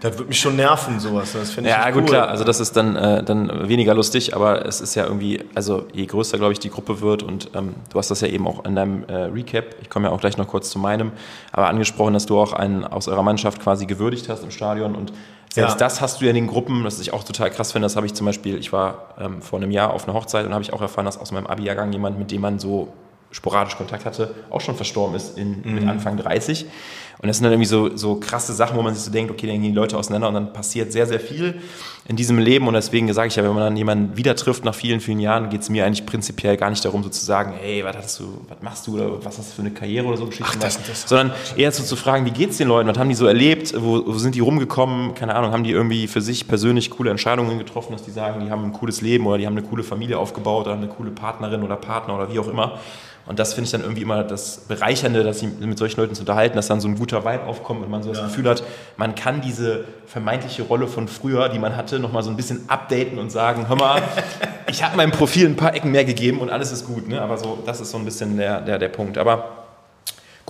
das 0.00 0.16
würde 0.16 0.28
mich 0.28 0.40
schon 0.40 0.56
nerven, 0.56 1.00
sowas. 1.00 1.32
Das 1.32 1.50
finde 1.50 1.70
ich 1.70 1.76
Ja, 1.76 1.90
gut, 1.90 2.02
cool. 2.02 2.08
klar. 2.08 2.28
Also, 2.28 2.44
das 2.44 2.60
ist 2.60 2.76
dann, 2.76 2.96
äh, 2.96 3.22
dann 3.22 3.68
weniger 3.68 3.94
lustig, 3.94 4.34
aber 4.34 4.64
es 4.64 4.80
ist 4.80 4.94
ja 4.94 5.04
irgendwie, 5.04 5.42
also 5.54 5.86
je 5.92 6.06
größer, 6.06 6.38
glaube 6.38 6.52
ich, 6.52 6.58
die 6.58 6.70
Gruppe 6.70 7.00
wird 7.00 7.22
und 7.22 7.50
ähm, 7.54 7.74
du 7.90 7.98
hast 7.98 8.10
das 8.10 8.20
ja 8.20 8.28
eben 8.28 8.46
auch 8.46 8.64
in 8.64 8.76
deinem 8.76 9.04
äh, 9.04 9.14
Recap, 9.24 9.64
ich 9.80 9.90
komme 9.90 10.08
ja 10.08 10.12
auch 10.14 10.20
gleich 10.20 10.36
noch 10.36 10.46
kurz 10.46 10.70
zu 10.70 10.78
meinem, 10.78 11.12
aber 11.52 11.68
angesprochen, 11.68 12.14
dass 12.14 12.26
du 12.26 12.38
auch 12.38 12.52
einen 12.52 12.84
aus 12.84 13.08
eurer 13.08 13.22
Mannschaft 13.22 13.60
quasi 13.60 13.86
gewürdigt 13.86 14.28
hast 14.28 14.44
im 14.44 14.50
Stadion 14.50 14.94
und 14.94 15.12
selbst 15.56 15.72
ja. 15.72 15.78
das 15.78 16.02
hast 16.02 16.20
du 16.20 16.26
ja 16.26 16.30
in 16.32 16.34
den 16.34 16.46
Gruppen, 16.48 16.84
das 16.84 17.00
ich 17.00 17.14
auch 17.14 17.24
total 17.24 17.50
krass 17.50 17.72
finde, 17.72 17.86
das 17.86 17.96
habe 17.96 18.04
ich 18.04 18.12
zum 18.12 18.26
Beispiel, 18.26 18.58
ich 18.58 18.74
war 18.74 19.14
ähm, 19.18 19.40
vor 19.40 19.58
einem 19.58 19.70
Jahr 19.70 19.94
auf 19.94 20.04
einer 20.04 20.12
Hochzeit 20.12 20.44
und 20.44 20.52
habe 20.52 20.62
ich 20.62 20.70
auch 20.74 20.82
erfahren, 20.82 21.06
dass 21.06 21.16
aus 21.16 21.32
meinem 21.32 21.46
Abi-Jahrgang 21.46 21.90
jemand, 21.92 22.18
mit 22.18 22.30
dem 22.30 22.42
man 22.42 22.58
so 22.58 22.92
sporadisch 23.30 23.74
Kontakt 23.78 24.04
hatte, 24.04 24.34
auch 24.50 24.60
schon 24.60 24.76
verstorben 24.76 25.16
ist 25.16 25.38
in, 25.38 25.62
mhm. 25.62 25.74
mit 25.76 25.88
Anfang 25.88 26.18
30. 26.18 26.66
Und 27.18 27.28
das 27.28 27.38
sind 27.38 27.44
dann 27.44 27.52
irgendwie 27.52 27.68
so, 27.68 27.96
so 27.96 28.16
krasse 28.16 28.52
Sachen, 28.52 28.76
wo 28.76 28.82
man 28.82 28.94
sich 28.94 29.02
so 29.02 29.10
denkt, 29.10 29.30
okay, 29.30 29.46
dann 29.46 29.56
gehen 29.56 29.70
die 29.70 29.76
Leute 29.76 29.96
auseinander 29.96 30.28
und 30.28 30.34
dann 30.34 30.52
passiert 30.52 30.92
sehr, 30.92 31.06
sehr 31.06 31.20
viel 31.20 31.54
in 32.08 32.16
diesem 32.16 32.38
Leben. 32.38 32.68
Und 32.68 32.74
deswegen 32.74 33.10
sage 33.12 33.28
ich 33.28 33.36
ja, 33.36 33.42
wenn 33.42 33.54
man 33.54 33.62
dann 33.62 33.76
jemanden 33.76 34.16
wieder 34.16 34.36
trifft 34.36 34.64
nach 34.64 34.74
vielen, 34.74 35.00
vielen 35.00 35.18
Jahren, 35.18 35.48
geht 35.48 35.62
es 35.62 35.70
mir 35.70 35.86
eigentlich 35.86 36.04
prinzipiell 36.04 36.58
gar 36.58 36.68
nicht 36.68 36.84
darum, 36.84 37.02
so 37.02 37.08
zu 37.08 37.24
sagen, 37.24 37.54
hey, 37.58 37.82
was 37.84 37.96
hast 37.96 38.20
du, 38.20 38.44
was 38.48 38.60
machst 38.60 38.86
du 38.86 38.96
oder 38.96 39.24
was 39.24 39.38
hast 39.38 39.50
du 39.50 39.54
für 39.54 39.62
eine 39.62 39.70
Karriere 39.70 40.06
oder 40.06 40.18
so 40.18 40.26
Geschichten. 40.26 40.58
Ach, 40.58 40.62
das, 40.62 40.78
das 40.86 41.08
sondern 41.08 41.32
eher 41.56 41.72
so 41.72 41.82
zu 41.82 41.96
fragen, 41.96 42.26
wie 42.26 42.30
geht 42.30 42.50
es 42.50 42.58
den 42.58 42.68
Leuten, 42.68 42.88
was 42.88 42.98
haben 42.98 43.08
die 43.08 43.14
so 43.14 43.26
erlebt, 43.26 43.74
wo, 43.76 44.02
wo, 44.06 44.18
sind 44.18 44.34
die 44.34 44.40
rumgekommen, 44.40 45.14
keine 45.14 45.34
Ahnung, 45.34 45.52
haben 45.52 45.64
die 45.64 45.72
irgendwie 45.72 46.08
für 46.08 46.20
sich 46.20 46.46
persönlich 46.46 46.90
coole 46.90 47.10
Entscheidungen 47.10 47.58
getroffen, 47.58 47.92
dass 47.92 48.02
die 48.02 48.10
sagen, 48.10 48.44
die 48.44 48.50
haben 48.50 48.64
ein 48.64 48.72
cooles 48.72 49.00
Leben 49.00 49.26
oder 49.26 49.38
die 49.38 49.46
haben 49.46 49.56
eine 49.56 49.66
coole 49.66 49.82
Familie 49.82 50.18
aufgebaut 50.18 50.66
oder 50.66 50.76
eine 50.76 50.88
coole 50.88 51.10
Partnerin 51.10 51.62
oder 51.62 51.76
Partner 51.76 52.14
oder 52.14 52.30
wie 52.30 52.38
auch 52.38 52.48
immer. 52.48 52.78
Und 53.26 53.40
das 53.40 53.54
finde 53.54 53.66
ich 53.66 53.72
dann 53.72 53.80
irgendwie 53.80 54.02
immer 54.02 54.22
das 54.22 54.58
Bereichernde, 54.68 55.24
dass 55.24 55.40
sich 55.40 55.48
mit 55.58 55.78
solchen 55.78 56.00
Leuten 56.00 56.14
zu 56.14 56.22
unterhalten, 56.22 56.54
dass 56.54 56.68
dann 56.68 56.80
so 56.80 56.86
ein 56.86 57.00
guter 57.06 57.24
Vibe 57.24 57.44
aufkommt 57.44 57.84
und 57.84 57.90
man 57.90 58.02
so 58.02 58.10
das 58.10 58.18
ja. 58.18 58.24
Gefühl 58.26 58.48
hat, 58.48 58.64
man 58.96 59.14
kann 59.14 59.40
diese 59.40 59.84
vermeintliche 60.06 60.64
Rolle 60.64 60.88
von 60.88 61.06
früher, 61.06 61.48
die 61.48 61.60
man 61.60 61.76
hatte, 61.76 62.00
nochmal 62.00 62.24
so 62.24 62.30
ein 62.30 62.36
bisschen 62.36 62.68
updaten 62.68 63.18
und 63.18 63.30
sagen, 63.30 63.68
hör 63.68 63.76
mal, 63.76 64.02
ich 64.68 64.82
habe 64.82 64.96
meinem 64.96 65.12
Profil 65.12 65.46
ein 65.46 65.56
paar 65.56 65.74
Ecken 65.74 65.92
mehr 65.92 66.04
gegeben 66.04 66.40
und 66.40 66.50
alles 66.50 66.72
ist 66.72 66.84
gut. 66.86 67.08
Ne? 67.08 67.20
Aber 67.20 67.38
so, 67.38 67.62
das 67.64 67.80
ist 67.80 67.92
so 67.92 67.98
ein 67.98 68.04
bisschen 68.04 68.36
der, 68.36 68.60
der, 68.60 68.78
der 68.78 68.88
Punkt. 68.88 69.18
Aber 69.18 69.66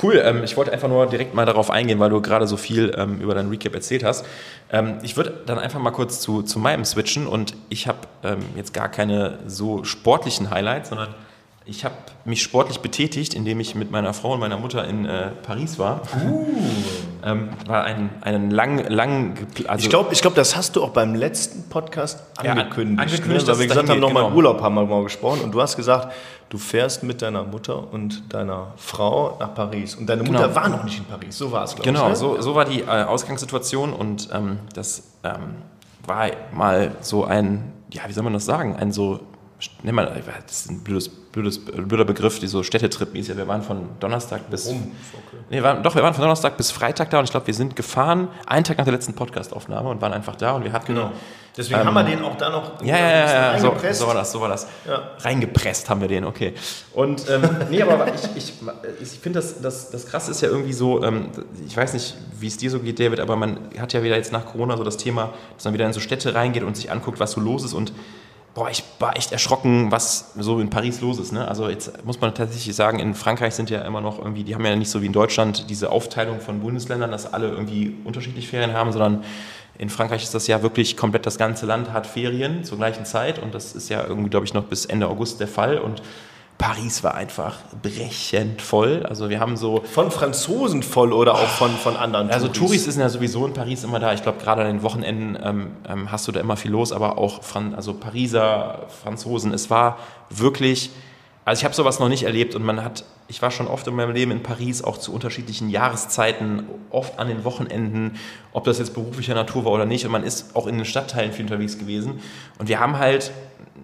Cool, 0.02 0.22
ähm, 0.22 0.44
ich 0.44 0.58
wollte 0.58 0.74
einfach 0.74 0.88
nur 0.88 1.06
direkt 1.06 1.32
mal 1.32 1.46
darauf 1.46 1.70
eingehen, 1.70 1.98
weil 1.98 2.10
du 2.10 2.20
gerade 2.20 2.46
so 2.46 2.58
viel 2.58 2.94
ähm, 2.98 3.18
über 3.18 3.34
dein 3.34 3.48
Recap 3.48 3.74
erzählt 3.74 4.04
hast. 4.04 4.26
Ähm, 4.70 4.98
ich 5.02 5.16
würde 5.16 5.32
dann 5.46 5.58
einfach 5.58 5.80
mal 5.80 5.90
kurz 5.90 6.20
zu, 6.20 6.42
zu 6.42 6.58
meinem 6.58 6.84
switchen 6.84 7.26
und 7.26 7.54
ich 7.70 7.88
habe 7.88 8.00
ähm, 8.22 8.40
jetzt 8.56 8.74
gar 8.74 8.90
keine 8.90 9.38
so 9.46 9.84
sportlichen 9.84 10.50
Highlights, 10.50 10.90
sondern 10.90 11.14
ich 11.68 11.84
habe 11.84 11.96
mich 12.24 12.42
sportlich 12.42 12.78
betätigt, 12.78 13.34
indem 13.34 13.58
ich 13.58 13.74
mit 13.74 13.90
meiner 13.90 14.14
Frau 14.14 14.34
und 14.34 14.40
meiner 14.40 14.56
Mutter 14.56 14.86
in 14.86 15.04
äh, 15.04 15.30
Paris 15.42 15.80
war. 15.80 16.02
Uh. 16.24 16.46
ähm, 17.24 17.48
war 17.66 17.82
ein, 17.82 18.10
einen 18.20 18.52
lang, 18.52 18.86
lang 18.88 19.34
also 19.66 19.82
Ich 19.82 19.90
glaube, 19.90 20.12
ich 20.12 20.22
glaub, 20.22 20.36
das 20.36 20.54
hast 20.54 20.76
du 20.76 20.84
auch 20.84 20.90
beim 20.90 21.16
letzten 21.16 21.68
Podcast 21.68 22.22
angekündigt. 22.36 22.98
Ja, 22.98 23.04
angekündigt 23.04 23.46
ne? 23.46 23.52
Weil 23.52 23.58
wir 23.58 23.66
gesagt 23.66 23.88
haben, 23.88 23.98
nochmal 23.98 24.24
genau. 24.24 24.36
Urlaub 24.36 24.62
haben 24.62 24.76
wir 24.76 24.86
mal 24.86 25.02
gesprochen 25.02 25.40
und 25.40 25.52
du 25.52 25.60
hast 25.60 25.76
gesagt, 25.76 26.12
du 26.50 26.58
fährst 26.58 27.02
mit 27.02 27.20
deiner 27.20 27.42
Mutter 27.42 27.92
und 27.92 28.32
deiner 28.32 28.72
Frau 28.76 29.36
nach 29.40 29.52
Paris. 29.52 29.96
Und 29.96 30.06
deine 30.06 30.22
Mutter 30.22 30.44
genau. 30.44 30.54
war 30.54 30.68
noch 30.68 30.84
nicht 30.84 30.98
in 30.98 31.04
Paris, 31.04 31.36
so 31.36 31.50
war 31.50 31.64
es, 31.64 31.74
glaube 31.74 31.88
genau, 31.90 32.08
ich. 32.12 32.14
Genau, 32.18 32.30
ne? 32.30 32.36
so, 32.36 32.42
so 32.42 32.54
war 32.54 32.64
die 32.64 32.82
äh, 32.82 33.02
Ausgangssituation 33.02 33.92
und 33.92 34.28
ähm, 34.32 34.60
das 34.72 35.02
ähm, 35.24 35.56
war 36.06 36.28
mal 36.52 36.92
so 37.00 37.24
ein, 37.24 37.72
ja, 37.90 38.02
wie 38.06 38.12
soll 38.12 38.22
man 38.22 38.34
das 38.34 38.44
sagen, 38.44 38.76
ein 38.76 38.92
so 38.92 39.18
nenn 39.82 39.94
mal, 39.94 40.22
das 40.46 40.60
ist 40.60 40.70
ein 40.70 40.80
blödes, 40.80 41.08
blödes, 41.08 41.64
blöder 41.64 42.04
Begriff, 42.04 42.38
die 42.38 42.46
so 42.46 42.62
Städtetrip 42.62 43.12
mäßig. 43.12 43.36
Wir 43.36 43.48
waren 43.48 43.62
von 43.62 43.88
Donnerstag 44.00 44.50
bis. 44.50 44.68
Okay. 44.68 44.80
Nee, 45.50 45.62
waren, 45.62 45.82
doch, 45.82 45.94
wir 45.94 46.02
waren 46.02 46.14
von 46.14 46.22
Donnerstag 46.22 46.56
bis 46.56 46.70
Freitag 46.70 47.10
da 47.10 47.18
und 47.18 47.24
ich 47.24 47.30
glaube, 47.30 47.46
wir 47.46 47.54
sind 47.54 47.76
gefahren, 47.76 48.28
einen 48.46 48.64
Tag 48.64 48.78
nach 48.78 48.84
der 48.84 48.92
letzten 48.92 49.14
Podcast-Aufnahme 49.14 49.88
und 49.88 50.00
waren 50.00 50.12
einfach 50.12 50.36
da 50.36 50.52
und 50.52 50.64
wir 50.64 50.72
hatten. 50.72 50.94
Genau. 50.94 51.12
Deswegen 51.56 51.80
ähm, 51.80 51.86
haben 51.86 51.94
wir 51.94 52.04
den 52.04 52.22
auch 52.22 52.36
da 52.36 52.50
noch 52.50 52.82
ja, 52.82 52.98
ja, 52.98 53.08
ja, 53.08 53.52
ja 53.54 53.58
so, 53.58 53.74
so, 53.92 54.06
war 54.06 54.14
das, 54.14 54.30
so 54.32 54.40
war 54.42 54.48
das. 54.50 54.66
Ja. 54.86 55.12
Reingepresst 55.20 55.88
haben 55.88 56.02
wir 56.02 56.08
den, 56.08 56.26
okay. 56.26 56.52
Und 56.92 57.28
ähm, 57.30 57.42
nee, 57.70 57.80
aber 57.80 58.08
ich, 58.08 58.24
ich, 58.36 58.52
ich 59.00 59.18
finde, 59.20 59.38
das, 59.38 59.62
das, 59.62 59.90
das 59.90 60.06
Krasse 60.06 60.32
ist 60.32 60.42
ja 60.42 60.48
irgendwie 60.48 60.74
so, 60.74 61.02
ähm, 61.02 61.30
ich 61.66 61.74
weiß 61.74 61.94
nicht, 61.94 62.14
wie 62.38 62.48
es 62.48 62.58
dir 62.58 62.70
so 62.70 62.80
geht, 62.80 63.00
David, 63.00 63.20
aber 63.20 63.36
man 63.36 63.58
hat 63.80 63.94
ja 63.94 64.02
wieder 64.02 64.16
jetzt 64.16 64.32
nach 64.32 64.44
Corona 64.44 64.76
so 64.76 64.84
das 64.84 64.98
Thema, 64.98 65.32
dass 65.54 65.64
man 65.64 65.72
wieder 65.72 65.86
in 65.86 65.94
so 65.94 66.00
Städte 66.00 66.34
reingeht 66.34 66.62
und 66.62 66.76
sich 66.76 66.90
anguckt, 66.90 67.20
was 67.20 67.32
so 67.32 67.40
los 67.40 67.64
ist 67.64 67.72
und 67.72 67.92
boah, 68.56 68.70
ich 68.70 68.82
war 68.98 69.14
echt 69.18 69.32
erschrocken, 69.32 69.92
was 69.92 70.32
so 70.34 70.60
in 70.60 70.70
Paris 70.70 71.02
los 71.02 71.18
ist. 71.18 71.30
Ne? 71.30 71.46
Also 71.46 71.68
jetzt 71.68 72.04
muss 72.06 72.22
man 72.22 72.34
tatsächlich 72.34 72.74
sagen, 72.74 72.98
in 73.00 73.14
Frankreich 73.14 73.54
sind 73.54 73.68
ja 73.68 73.82
immer 73.82 74.00
noch 74.00 74.18
irgendwie, 74.18 74.44
die 74.44 74.54
haben 74.54 74.64
ja 74.64 74.74
nicht 74.74 74.88
so 74.88 75.02
wie 75.02 75.06
in 75.06 75.12
Deutschland 75.12 75.68
diese 75.68 75.90
Aufteilung 75.90 76.40
von 76.40 76.60
Bundesländern, 76.60 77.10
dass 77.10 77.30
alle 77.34 77.50
irgendwie 77.50 77.94
unterschiedlich 78.04 78.48
Ferien 78.48 78.72
haben, 78.72 78.92
sondern 78.92 79.24
in 79.76 79.90
Frankreich 79.90 80.22
ist 80.22 80.34
das 80.34 80.46
ja 80.46 80.62
wirklich 80.62 80.96
komplett 80.96 81.26
das 81.26 81.36
ganze 81.36 81.66
Land 81.66 81.92
hat 81.92 82.06
Ferien 82.06 82.64
zur 82.64 82.78
gleichen 82.78 83.04
Zeit 83.04 83.38
und 83.38 83.54
das 83.54 83.74
ist 83.74 83.90
ja 83.90 84.02
irgendwie, 84.06 84.30
glaube 84.30 84.46
ich, 84.46 84.54
noch 84.54 84.64
bis 84.64 84.86
Ende 84.86 85.06
August 85.06 85.38
der 85.38 85.48
Fall 85.48 85.76
und 85.76 86.00
Paris 86.58 87.04
war 87.04 87.14
einfach 87.14 87.58
brechend 87.82 88.62
voll. 88.62 89.04
Also 89.04 89.28
wir 89.28 89.40
haben 89.40 89.56
so... 89.56 89.82
Von 89.92 90.10
Franzosen 90.10 90.82
voll 90.82 91.12
oder 91.12 91.34
auch 91.34 91.48
von, 91.48 91.70
von 91.70 91.96
anderen 91.96 92.30
Also 92.30 92.48
Touris 92.48 92.84
sind 92.84 93.00
ja 93.00 93.08
sowieso 93.08 93.46
in 93.46 93.52
Paris 93.52 93.84
immer 93.84 94.00
da. 94.00 94.12
Ich 94.14 94.22
glaube, 94.22 94.38
gerade 94.42 94.62
an 94.62 94.68
den 94.68 94.82
Wochenenden 94.82 95.38
ähm, 95.42 95.72
ähm, 95.88 96.10
hast 96.10 96.26
du 96.28 96.32
da 96.32 96.40
immer 96.40 96.56
viel 96.56 96.70
los, 96.70 96.92
aber 96.92 97.18
auch 97.18 97.42
Fran 97.42 97.74
also 97.74 97.94
Pariser, 97.94 98.86
Franzosen. 99.02 99.52
Es 99.52 99.70
war 99.70 99.98
wirklich... 100.30 100.90
Also 101.46 101.60
ich 101.60 101.64
habe 101.64 101.76
sowas 101.76 102.00
noch 102.00 102.08
nicht 102.08 102.24
erlebt 102.24 102.56
und 102.56 102.64
man 102.64 102.82
hat, 102.82 103.04
ich 103.28 103.40
war 103.40 103.52
schon 103.52 103.68
oft 103.68 103.86
in 103.86 103.94
meinem 103.94 104.12
Leben 104.12 104.32
in 104.32 104.42
Paris, 104.42 104.82
auch 104.82 104.98
zu 104.98 105.14
unterschiedlichen 105.14 105.70
Jahreszeiten, 105.70 106.64
oft 106.90 107.20
an 107.20 107.28
den 107.28 107.44
Wochenenden, 107.44 108.16
ob 108.52 108.64
das 108.64 108.80
jetzt 108.80 108.94
beruflicher 108.94 109.36
Natur 109.36 109.64
war 109.64 109.70
oder 109.70 109.86
nicht. 109.86 110.04
Und 110.04 110.10
man 110.10 110.24
ist 110.24 110.56
auch 110.56 110.66
in 110.66 110.76
den 110.76 110.84
Stadtteilen 110.84 111.30
viel 111.30 111.44
unterwegs 111.44 111.78
gewesen. 111.78 112.20
Und 112.58 112.68
wir 112.68 112.80
haben 112.80 112.98
halt 112.98 113.30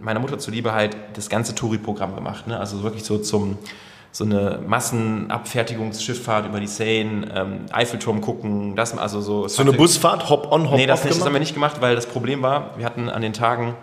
meiner 0.01 0.19
Mutter 0.19 0.41
zuliebe 0.41 0.73
halt 0.73 0.97
das 1.15 1.29
ganze 1.29 1.55
Touri-Programm 1.55 2.17
gemacht. 2.17 2.49
Ne? 2.49 2.59
Also 2.59 2.83
wirklich 2.83 3.05
so 3.05 3.19
zum 3.19 3.59
so 4.11 4.25
eine 4.25 4.59
Massenabfertigungsschifffahrt 4.67 6.47
über 6.47 6.59
die 6.59 6.67
Seine, 6.67 7.29
ähm, 7.33 7.67
Eiffelturm 7.71 8.21
gucken, 8.21 8.75
das 8.75 8.99
also 8.99 9.21
so. 9.21 9.47
So 9.47 9.63
eine 9.63 9.73
Busfahrt, 9.73 10.29
Hop-on, 10.29 10.65
Hop-off? 10.65 10.77
Nee, 10.77 10.87
das, 10.87 11.05
nicht, 11.05 11.17
das 11.17 11.25
haben 11.25 11.33
wir 11.33 11.41
nicht 11.41 11.55
gemacht, 11.55 11.77
weil 11.81 11.95
das 11.95 12.07
Problem 12.07 12.43
war, 12.43 12.77
wir 12.77 12.85
hatten 12.85 13.09
an 13.09 13.23
den 13.23 13.33
Tagen 13.33 13.75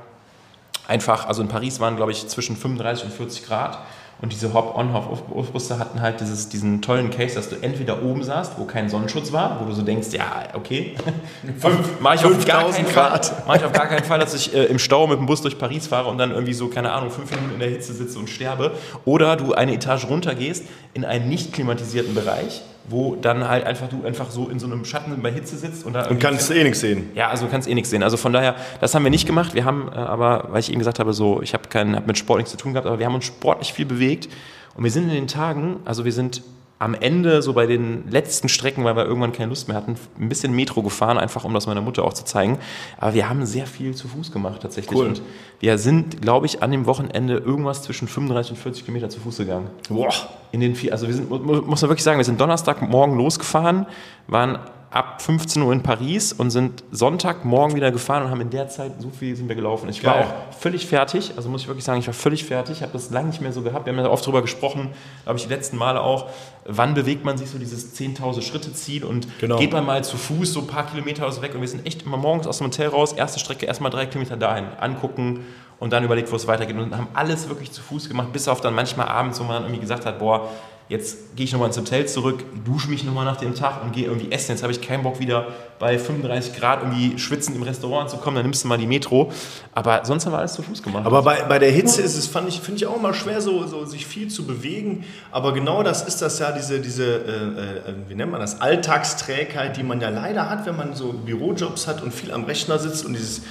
einfach, 0.89 1.27
also 1.27 1.41
in 1.41 1.47
Paris 1.47 1.79
waren 1.79 1.95
glaube 1.95 2.11
ich 2.11 2.27
zwischen 2.27 2.57
35 2.57 3.05
und 3.05 3.13
40 3.13 3.45
Grad. 3.45 3.79
Und 4.21 4.33
diese 4.33 4.53
Hop-on-Hop-off-Busse 4.53 5.79
hatten 5.79 6.01
halt 6.01 6.19
dieses, 6.19 6.49
diesen 6.49 6.81
tollen 6.81 7.09
Case, 7.09 7.35
dass 7.35 7.47
du 7.47 7.55
entweder 7.55 8.03
oben 8.03 8.21
saßt, 8.21 8.55
wo 8.57 8.65
kein 8.65 8.89
Sonnenschutz 8.89 9.31
war, 9.31 9.61
wo 9.61 9.65
du 9.65 9.71
so 9.71 9.81
denkst, 9.81 10.09
ja, 10.11 10.43
okay, 10.55 10.95
mache 12.01 12.15
ich, 12.15 12.25
auf 12.25 12.45
gar 12.45 12.69
keinen 12.69 12.85
Fall, 12.85 13.21
mach 13.47 13.55
ich 13.55 13.63
auf 13.63 13.71
gar 13.71 13.87
keinen 13.87 14.03
Fall, 14.03 14.19
dass 14.19 14.33
ich 14.33 14.53
äh, 14.53 14.65
im 14.65 14.77
Stau 14.77 15.07
mit 15.07 15.19
dem 15.19 15.25
Bus 15.25 15.41
durch 15.41 15.57
Paris 15.57 15.87
fahre 15.87 16.09
und 16.09 16.17
dann 16.17 16.31
irgendwie 16.31 16.53
so, 16.53 16.67
keine 16.67 16.91
Ahnung, 16.91 17.11
fünf 17.11 17.31
Minuten 17.31 17.53
in 17.53 17.59
der 17.61 17.69
Hitze 17.69 17.93
sitze 17.93 18.19
und 18.19 18.29
sterbe. 18.29 18.73
Oder 19.05 19.37
du 19.37 19.53
eine 19.53 19.73
Etage 19.73 20.03
runter 20.09 20.35
gehst 20.35 20.65
in 20.93 21.05
einen 21.05 21.29
nicht 21.29 21.53
klimatisierten 21.53 22.13
Bereich, 22.13 22.61
wo 22.89 23.15
dann 23.15 23.47
halt 23.47 23.65
einfach 23.65 23.87
du 23.87 24.03
einfach 24.03 24.31
so 24.31 24.49
in 24.49 24.59
so 24.59 24.65
einem 24.65 24.83
Schatten 24.85 25.21
bei 25.21 25.31
Hitze 25.31 25.57
sitzt 25.57 25.85
und 25.85 25.93
da 25.93 26.07
und 26.07 26.19
kannst 26.19 26.51
eh 26.51 26.63
nichts 26.63 26.79
sehen. 26.79 27.09
Ja, 27.15 27.29
also 27.29 27.47
kannst 27.47 27.67
eh 27.67 27.73
nichts 27.73 27.89
sehen. 27.89 28.03
Also 28.03 28.17
von 28.17 28.33
daher, 28.33 28.55
das 28.81 28.95
haben 28.95 29.03
wir 29.03 29.11
nicht 29.11 29.27
gemacht. 29.27 29.53
Wir 29.53 29.65
haben 29.65 29.89
äh, 29.93 29.95
aber, 29.95 30.47
weil 30.49 30.59
ich 30.59 30.69
eben 30.69 30.79
gesagt 30.79 30.99
habe, 30.99 31.13
so 31.13 31.41
ich 31.41 31.53
habe 31.53 31.67
keinen 31.69 31.95
hab 31.95 32.07
mit 32.07 32.17
Sport 32.17 32.39
nichts 32.39 32.51
zu 32.51 32.57
tun 32.57 32.73
gehabt, 32.73 32.87
aber 32.87 32.99
wir 32.99 33.05
haben 33.05 33.15
uns 33.15 33.25
sportlich 33.25 33.73
viel 33.73 33.85
bewegt 33.85 34.29
und 34.75 34.83
wir 34.83 34.91
sind 34.91 35.03
in 35.03 35.15
den 35.15 35.27
Tagen, 35.27 35.77
also 35.85 36.05
wir 36.05 36.13
sind 36.13 36.41
am 36.81 36.93
Ende, 36.95 37.41
so 37.41 37.51
bei 37.53 37.67
den 37.67 38.09
letzten 38.09 38.47
Strecken, 38.47 38.85
weil 38.85 38.95
wir 38.95 39.03
irgendwann 39.05 39.33
keine 39.33 39.49
Lust 39.49 39.67
mehr 39.67 39.75
hatten, 39.75 39.95
ein 40.17 40.29
bisschen 40.29 40.53
Metro 40.53 40.81
gefahren, 40.81 41.17
einfach 41.17 41.43
um 41.43 41.53
das 41.53 41.67
meiner 41.67 41.81
Mutter 41.81 42.05
auch 42.05 42.13
zu 42.13 42.23
zeigen. 42.23 42.57
Aber 42.97 43.13
wir 43.13 43.27
haben 43.27 43.45
sehr 43.45 43.67
viel 43.67 43.93
zu 43.93 44.07
Fuß 44.07 44.31
gemacht 44.31 44.61
tatsächlich. 44.61 44.97
Cool. 44.97 45.07
Und 45.07 45.21
wir 45.59 45.77
sind, 45.77 46.21
glaube 46.21 46.45
ich, 46.45 46.63
an 46.63 46.71
dem 46.71 46.85
Wochenende 46.85 47.35
irgendwas 47.35 47.83
zwischen 47.83 48.07
35 48.07 48.51
und 48.53 48.57
40 48.57 48.85
Kilometer 48.85 49.09
zu 49.09 49.19
Fuß 49.19 49.37
gegangen. 49.39 49.67
Boah. 49.89 50.09
In 50.53 50.61
den 50.61 50.73
vier, 50.73 50.93
also 50.93 51.05
wir 51.07 51.13
sind, 51.13 51.29
mu- 51.29 51.37
muss 51.37 51.81
man 51.81 51.89
wirklich 51.89 52.03
sagen, 52.03 52.17
wir 52.17 52.23
sind 52.25 52.39
Donnerstagmorgen 52.39 53.17
losgefahren, 53.17 53.85
waren 54.27 54.59
ab 54.91 55.21
15 55.21 55.61
Uhr 55.61 55.71
in 55.71 55.83
Paris 55.83 56.33
und 56.33 56.49
sind 56.49 56.83
Sonntagmorgen 56.91 57.75
wieder 57.75 57.91
gefahren 57.91 58.23
und 58.23 58.31
haben 58.31 58.41
in 58.41 58.49
der 58.49 58.69
Zeit 58.69 58.93
so 58.99 59.09
viel 59.09 59.35
sind 59.35 59.47
wir 59.47 59.55
gelaufen. 59.55 59.87
Ich 59.89 60.03
war 60.03 60.15
Geil. 60.15 60.23
auch 60.25 60.53
völlig 60.57 60.87
fertig, 60.87 61.33
also 61.37 61.47
muss 61.49 61.61
ich 61.61 61.67
wirklich 61.67 61.85
sagen, 61.85 61.99
ich 61.99 62.07
war 62.07 62.13
völlig 62.13 62.43
fertig, 62.43 62.77
ich 62.77 62.81
habe 62.81 62.93
das 62.93 63.11
lange 63.11 63.27
nicht 63.29 63.39
mehr 63.41 63.53
so 63.53 63.61
gehabt. 63.61 63.85
Wir 63.85 63.93
haben 63.93 63.99
ja 64.03 64.09
oft 64.09 64.23
darüber 64.23 64.41
gesprochen, 64.41 64.89
glaube 65.25 65.37
ich, 65.37 65.45
die 65.45 65.53
letzten 65.53 65.77
Male 65.77 66.01
auch, 66.01 66.29
wann 66.65 66.95
bewegt 66.95 67.23
man 67.23 67.37
sich 67.37 67.49
so 67.49 67.59
dieses 67.59 67.95
10.000 67.95 68.41
Schritte 68.41 68.73
Ziel 68.73 69.05
und 69.05 69.27
Genau. 69.39 69.57
geht 69.57 69.71
man 69.73 69.85
mal 69.85 70.03
zu 70.03 70.17
Fuß 70.17 70.53
so 70.53 70.61
ein 70.61 70.67
paar 70.67 70.85
Kilometer 70.87 71.27
aus 71.27 71.41
weg 71.41 71.53
und 71.53 71.61
wir 71.61 71.67
sind 71.67 71.85
echt 71.85 72.03
immer 72.03 72.17
morgens 72.17 72.47
aus 72.47 72.57
dem 72.57 72.67
Hotel 72.67 72.87
raus, 72.89 73.13
erste 73.13 73.39
Strecke 73.39 73.65
erstmal 73.67 73.91
drei 73.91 74.05
Kilometer 74.07 74.37
dahin, 74.37 74.65
angucken 74.79 75.45
und 75.79 75.93
dann 75.93 76.03
überlegt, 76.03 76.31
wo 76.31 76.35
es 76.35 76.47
weitergeht 76.47 76.75
und 76.75 76.95
haben 76.97 77.07
alles 77.13 77.47
wirklich 77.47 77.71
zu 77.71 77.81
Fuß 77.81 78.07
gemacht, 78.09 78.33
bis 78.33 78.47
auf 78.47 78.59
dann 78.59 78.73
manchmal 78.73 79.07
abends, 79.07 79.39
wo 79.39 79.43
man 79.43 79.53
dann 79.55 79.63
irgendwie 79.65 79.81
gesagt 79.81 80.05
hat, 80.05 80.19
boah, 80.19 80.49
jetzt 80.89 81.35
gehe 81.35 81.45
ich 81.45 81.53
nochmal 81.53 81.67
ins 81.67 81.77
Hotel 81.77 82.07
zurück, 82.07 82.43
dusche 82.65 82.89
mich 82.89 83.03
nochmal 83.03 83.23
nach 83.23 83.37
dem 83.37 83.53
Tag 83.53 83.83
und 83.83 83.93
gehe 83.93 84.05
irgendwie 84.05 84.31
essen. 84.31 84.51
Jetzt 84.51 84.63
habe 84.63 84.73
ich 84.73 84.81
keinen 84.81 85.03
Bock 85.03 85.19
wieder 85.19 85.47
bei 85.77 85.99
35 85.99 86.55
Grad 86.55 86.81
irgendwie 86.81 87.17
schwitzend 87.19 87.55
im 87.55 87.63
Restaurant 87.63 88.09
zu 88.09 88.17
kommen, 88.17 88.35
dann 88.35 88.45
nimmst 88.45 88.63
du 88.63 88.67
mal 88.67 88.77
die 88.77 88.87
Metro. 88.87 89.31
Aber 89.73 90.03
sonst 90.03 90.25
haben 90.25 90.33
wir 90.33 90.39
alles 90.39 90.53
zu 90.53 90.63
Fuß 90.63 90.81
gemacht. 90.81 91.05
Aber 91.05 91.21
bei, 91.21 91.43
bei 91.43 91.59
der 91.59 91.71
Hitze 91.71 92.01
ist 92.01 92.17
es, 92.17 92.25
fand 92.25 92.49
ich, 92.49 92.59
finde 92.59 92.77
ich 92.77 92.87
auch 92.87 92.97
immer 92.97 93.13
schwer, 93.13 93.39
so, 93.39 93.67
so 93.67 93.85
sich 93.85 94.07
viel 94.07 94.29
zu 94.29 94.45
bewegen. 94.45 95.05
Aber 95.31 95.53
genau 95.53 95.83
das 95.83 96.05
ist 96.05 96.23
das 96.23 96.39
ja, 96.39 96.51
diese, 96.51 96.79
diese 96.79 97.05
äh, 97.05 97.91
äh, 97.91 97.93
wie 98.07 98.15
nennt 98.15 98.31
man 98.31 98.41
das, 98.41 98.59
Alltagsträgheit, 98.59 99.77
die 99.77 99.83
man 99.83 100.01
ja 100.01 100.09
leider 100.09 100.49
hat, 100.49 100.65
wenn 100.65 100.75
man 100.75 100.95
so 100.95 101.13
Bürojobs 101.13 101.87
hat 101.87 102.01
und 102.01 102.11
viel 102.11 102.31
am 102.31 102.45
Rechner 102.45 102.79
sitzt 102.79 103.05
und 103.05 103.13
dieses 103.13 103.43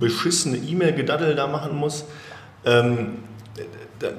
beschissene 0.00 0.56
E-Mail-Gedaddel 0.56 1.36
da 1.36 1.46
machen 1.46 1.76
muss. 1.76 2.04
Ähm, 2.66 3.18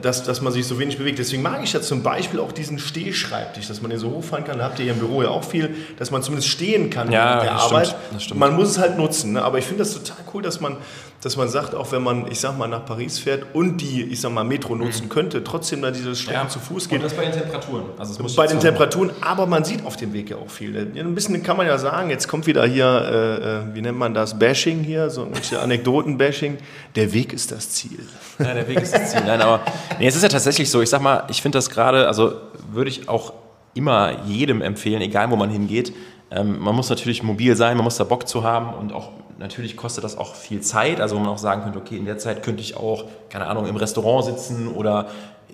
dass, 0.01 0.23
dass 0.23 0.41
man 0.41 0.53
sich 0.53 0.65
so 0.65 0.79
wenig 0.79 0.97
bewegt. 0.97 1.19
Deswegen 1.19 1.41
mag 1.41 1.63
ich 1.63 1.73
ja 1.73 1.81
zum 1.81 2.01
Beispiel 2.01 2.39
auch 2.39 2.51
diesen 2.51 2.79
Stehschreibtisch, 2.79 3.67
dass 3.67 3.81
man 3.81 3.91
den 3.91 3.99
so 3.99 4.09
hochfahren 4.09 4.45
kann. 4.45 4.57
Da 4.57 4.65
habt 4.65 4.79
ihr 4.79 4.85
hier 4.85 4.93
im 4.93 4.99
Büro 4.99 5.21
ja 5.21 5.29
auch 5.29 5.43
viel, 5.43 5.75
dass 5.97 6.11
man 6.11 6.23
zumindest 6.23 6.49
stehen 6.49 6.89
kann 6.89 7.11
Ja, 7.11 7.25
während 7.25 7.43
der 7.43 7.55
Arbeit. 7.55 7.95
das 8.13 8.23
stimmt. 8.23 8.39
Man 8.39 8.55
muss 8.55 8.69
es 8.69 8.77
halt 8.79 8.97
nutzen. 8.97 9.33
Ne? 9.33 9.43
Aber 9.43 9.57
ich 9.57 9.65
finde 9.65 9.83
das 9.83 9.93
total 9.93 10.17
cool, 10.33 10.41
dass 10.41 10.61
man, 10.61 10.77
dass 11.25 11.37
man 11.37 11.49
sagt, 11.49 11.73
auch 11.73 11.91
wenn 11.91 12.03
man, 12.03 12.31
ich 12.31 12.39
sag 12.39 12.55
mal, 12.55 12.67
nach 12.67 12.85
Paris 12.85 13.17
fährt 13.17 13.47
und 13.53 13.77
die, 13.81 14.03
ich 14.03 14.21
sag 14.21 14.31
mal, 14.31 14.43
Metro 14.43 14.75
nutzen 14.75 15.09
könnte, 15.09 15.43
trotzdem 15.43 15.81
da 15.81 15.89
diese 15.89 16.15
Strecken 16.15 16.49
zu 16.49 16.59
Fuß 16.59 16.87
geht. 16.87 16.99
Und 16.99 17.05
das 17.05 17.15
bei 17.15 17.23
den 17.23 17.31
Temperaturen. 17.31 17.85
Also 17.97 18.21
Bei 18.35 18.45
den 18.45 18.59
sagen. 18.59 18.59
Temperaturen, 18.59 19.09
aber 19.21 19.47
man 19.47 19.63
sieht 19.63 19.83
auf 19.87 19.97
dem 19.97 20.13
Weg 20.13 20.29
ja 20.29 20.37
auch 20.37 20.51
viel. 20.51 20.75
Ja, 20.75 21.03
Ein 21.03 21.15
bisschen 21.15 21.41
kann 21.41 21.57
man 21.57 21.65
ja 21.65 21.79
sagen, 21.79 22.11
jetzt 22.11 22.27
kommt 22.27 22.45
wieder 22.45 22.63
hier, 22.67 22.85
äh, 22.85 23.71
äh, 23.71 23.73
wie 23.73 23.81
nennt 23.81 23.97
man 23.97 24.13
das, 24.13 24.37
Bashing 24.37 24.83
hier, 24.83 25.09
so 25.09 25.23
ein 25.23 25.57
Anekdoten-Bashing. 25.57 26.59
Der 26.95 27.11
Weg 27.11 27.33
ist 27.33 27.51
das 27.51 27.71
Ziel. 27.71 28.05
Ja, 28.37 28.53
der 28.53 28.67
Weg 28.67 28.81
ist 28.81 28.93
das 28.93 29.09
Ziel. 29.09 29.21
Nein, 29.25 29.41
aber 29.41 29.61
nee, 29.97 30.05
es 30.05 30.15
ist 30.15 30.21
ja 30.21 30.29
tatsächlich 30.29 30.69
so. 30.69 30.83
Ich 30.83 30.91
sag 30.91 31.01
mal, 31.01 31.23
ich 31.29 31.41
finde 31.41 31.57
das 31.57 31.71
gerade, 31.71 32.05
also 32.05 32.33
würde 32.71 32.91
ich 32.91 33.09
auch 33.09 33.33
immer 33.73 34.23
jedem 34.27 34.61
empfehlen, 34.61 35.01
egal 35.01 35.31
wo 35.31 35.35
man 35.35 35.49
hingeht. 35.49 35.91
Ähm, 36.35 36.59
man 36.59 36.75
muss 36.75 36.89
natürlich 36.89 37.23
mobil 37.23 37.55
sein, 37.55 37.77
man 37.77 37.85
muss 37.85 37.97
da 37.97 38.03
Bock 38.03 38.27
zu 38.27 38.43
haben 38.43 38.73
und 38.73 38.93
auch 38.93 39.09
natürlich 39.37 39.77
kostet 39.77 40.03
das 40.03 40.17
auch 40.17 40.35
viel 40.35 40.61
Zeit. 40.61 40.99
Also 40.99 41.15
wo 41.15 41.19
man 41.19 41.29
auch 41.29 41.37
sagen 41.37 41.63
könnte, 41.63 41.79
okay, 41.79 41.97
in 41.97 42.05
der 42.05 42.17
Zeit 42.17 42.43
könnte 42.43 42.61
ich 42.61 42.75
auch, 42.77 43.05
keine 43.29 43.47
Ahnung, 43.47 43.65
im 43.67 43.75
Restaurant 43.75 44.25
sitzen 44.25 44.67
oder 44.67 45.07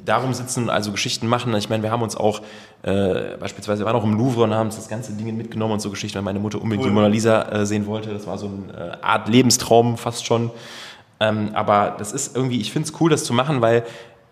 darum 0.03 0.33
sitzen, 0.33 0.69
also 0.69 0.91
Geschichten 0.91 1.27
machen. 1.27 1.53
Ich 1.55 1.69
meine, 1.69 1.83
wir 1.83 1.91
haben 1.91 2.01
uns 2.01 2.15
auch 2.15 2.41
äh, 2.81 3.37
beispielsweise, 3.39 3.81
wir 3.81 3.85
waren 3.85 3.95
auch 3.95 4.03
im 4.03 4.17
Louvre 4.17 4.43
und 4.43 4.53
haben 4.53 4.67
uns 4.67 4.75
das 4.75 4.87
ganze 4.87 5.13
Ding 5.13 5.35
mitgenommen 5.37 5.73
und 5.73 5.79
so 5.79 5.91
Geschichten, 5.91 6.15
weil 6.15 6.23
meine 6.23 6.39
Mutter 6.39 6.59
unbedingt 6.59 6.83
Cool. 6.83 6.89
die 6.89 6.95
Mona 6.95 7.07
Lisa 7.07 7.43
äh, 7.43 7.65
sehen 7.65 7.85
wollte. 7.85 8.11
Das 8.11 8.25
war 8.25 8.37
so 8.39 8.47
eine 8.47 8.93
äh, 8.93 8.97
Art 9.01 9.29
Lebenstraum 9.29 9.97
fast 9.97 10.25
schon. 10.25 10.49
Ähm, 11.19 11.51
aber 11.53 11.95
das 11.99 12.13
ist 12.13 12.35
irgendwie, 12.35 12.59
ich 12.59 12.71
finde 12.71 12.89
es 12.89 12.99
cool, 12.99 13.11
das 13.11 13.23
zu 13.23 13.33
machen, 13.33 13.61
weil 13.61 13.83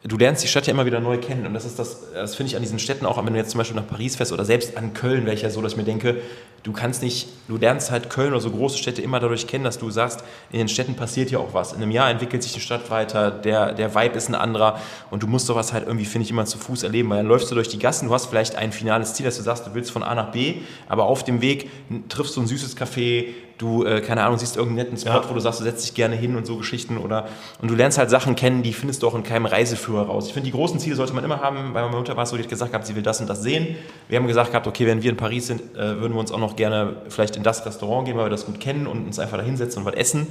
du 0.03 0.17
lernst 0.17 0.43
die 0.43 0.47
Stadt 0.47 0.65
ja 0.65 0.73
immer 0.73 0.85
wieder 0.85 1.01
neu 1.01 1.17
kennen. 1.17 1.45
Und 1.45 1.53
das 1.53 1.65
ist 1.65 1.77
das, 1.77 2.13
das 2.13 2.35
finde 2.35 2.51
ich 2.51 2.55
an 2.55 2.61
diesen 2.61 2.79
Städten 2.79 3.05
auch, 3.05 3.17
wenn 3.23 3.33
du 3.33 3.39
jetzt 3.39 3.51
zum 3.51 3.57
Beispiel 3.57 3.75
nach 3.75 3.87
Paris 3.87 4.15
fährst 4.15 4.31
oder 4.31 4.45
selbst 4.45 4.77
an 4.77 4.93
Köln, 4.93 5.25
wäre 5.25 5.35
ich 5.35 5.41
ja 5.41 5.49
so, 5.49 5.61
dass 5.61 5.73
ich 5.73 5.77
mir 5.77 5.83
denke, 5.83 6.17
du 6.63 6.71
kannst 6.71 7.01
nicht, 7.01 7.27
du 7.49 7.57
lernst 7.57 7.91
halt 7.91 8.09
Köln 8.09 8.31
oder 8.31 8.39
so 8.39 8.49
große 8.49 8.77
Städte 8.77 9.01
immer 9.01 9.19
dadurch 9.19 9.45
kennen, 9.45 9.65
dass 9.65 9.77
du 9.77 9.89
sagst, 9.89 10.23
in 10.51 10.59
den 10.59 10.69
Städten 10.69 10.95
passiert 10.95 11.31
ja 11.31 11.39
auch 11.39 11.53
was. 11.53 11.73
In 11.73 11.81
einem 11.81 11.91
Jahr 11.91 12.09
entwickelt 12.09 12.43
sich 12.43 12.53
die 12.53 12.61
Stadt 12.61 12.89
weiter, 12.89 13.29
der, 13.29 13.73
der 13.73 13.93
Vibe 13.93 14.15
ist 14.15 14.29
ein 14.29 14.35
anderer 14.35 14.79
und 15.09 15.21
du 15.21 15.27
musst 15.27 15.47
sowas 15.47 15.73
halt 15.73 15.85
irgendwie, 15.85 16.05
finde 16.05 16.23
ich, 16.23 16.31
immer 16.31 16.45
zu 16.45 16.57
Fuß 16.57 16.83
erleben, 16.83 17.09
weil 17.09 17.17
dann 17.17 17.27
läufst 17.27 17.51
du 17.51 17.55
durch 17.55 17.67
die 17.67 17.79
Gassen, 17.79 18.07
du 18.07 18.13
hast 18.13 18.27
vielleicht 18.27 18.55
ein 18.55 18.71
finales 18.71 19.13
Ziel, 19.15 19.25
dass 19.25 19.35
du 19.35 19.43
sagst, 19.43 19.67
du 19.67 19.73
willst 19.73 19.91
von 19.91 20.03
A 20.03 20.15
nach 20.15 20.31
B, 20.31 20.55
aber 20.87 21.05
auf 21.05 21.23
dem 21.25 21.41
Weg 21.41 21.69
triffst 22.07 22.37
du 22.37 22.41
ein 22.41 22.47
süßes 22.47 22.77
Café, 22.77 23.33
du, 23.59 23.83
äh, 23.85 24.01
keine 24.01 24.23
Ahnung, 24.23 24.39
siehst 24.39 24.57
irgendeinen 24.57 24.87
netten 24.87 24.97
Spot, 24.97 25.09
Ja. 25.21 25.29
wo 25.29 25.33
du 25.35 25.39
sagst, 25.39 25.59
du 25.59 25.63
setzt 25.65 25.85
dich 25.85 25.93
gerne 25.93 26.15
hin 26.15 26.35
und 26.35 26.47
so 26.47 26.57
Geschichten 26.57 26.97
oder 26.97 27.27
und 27.61 27.69
du 27.69 27.75
lernst 27.75 27.99
halt 27.99 28.09
Sachen 28.09 28.35
kennen, 28.35 28.63
die 28.63 28.73
findest 28.73 29.03
du 29.03 29.07
auch 29.07 29.13
in 29.15 29.21
keinem 29.23 29.45
Reiseführer 29.45 30.07
raus. 30.07 30.25
Ich 30.27 30.33
finde, 30.33 30.45
die 30.47 30.51
großen 30.53 30.79
Ziele 30.79 30.95
sollte 30.95 31.13
man 31.13 31.23
immer 31.23 31.41
haben, 31.41 31.73
weil 31.75 31.83
meine 31.85 31.95
Mutter 31.97 32.15
war 32.17 32.23
es 32.23 32.29
so, 32.31 32.37
die 32.37 32.43
hat 32.43 32.49
gesagt 32.49 32.71
gehabt, 32.71 32.87
sie 32.87 32.95
will 32.95 33.03
das 33.03 33.21
und 33.21 33.29
das 33.29 33.43
sehen. 33.43 33.75
Wir 34.07 34.17
haben 34.17 34.27
gesagt 34.27 34.49
gehabt, 34.51 34.65
okay, 34.65 34.87
wenn 34.87 35.03
wir 35.03 35.11
in 35.11 35.17
Paris 35.17 35.47
sind, 35.47 35.61
äh, 35.75 35.99
würden 35.99 36.13
wir 36.13 36.19
uns 36.19 36.31
auch 36.31 36.39
noch 36.39 36.55
gerne 36.55 36.95
vielleicht 37.09 37.35
in 37.35 37.43
das 37.43 37.65
Restaurant 37.65 38.07
gehen, 38.07 38.17
weil 38.17 38.25
wir 38.25 38.29
das 38.31 38.45
gut 38.45 38.59
kennen 38.59 38.87
und 38.87 39.05
uns 39.05 39.19
einfach 39.19 39.37
da 39.37 39.43
hinsetzen 39.43 39.83
und 39.83 39.85
was 39.85 39.93
essen. 39.95 40.27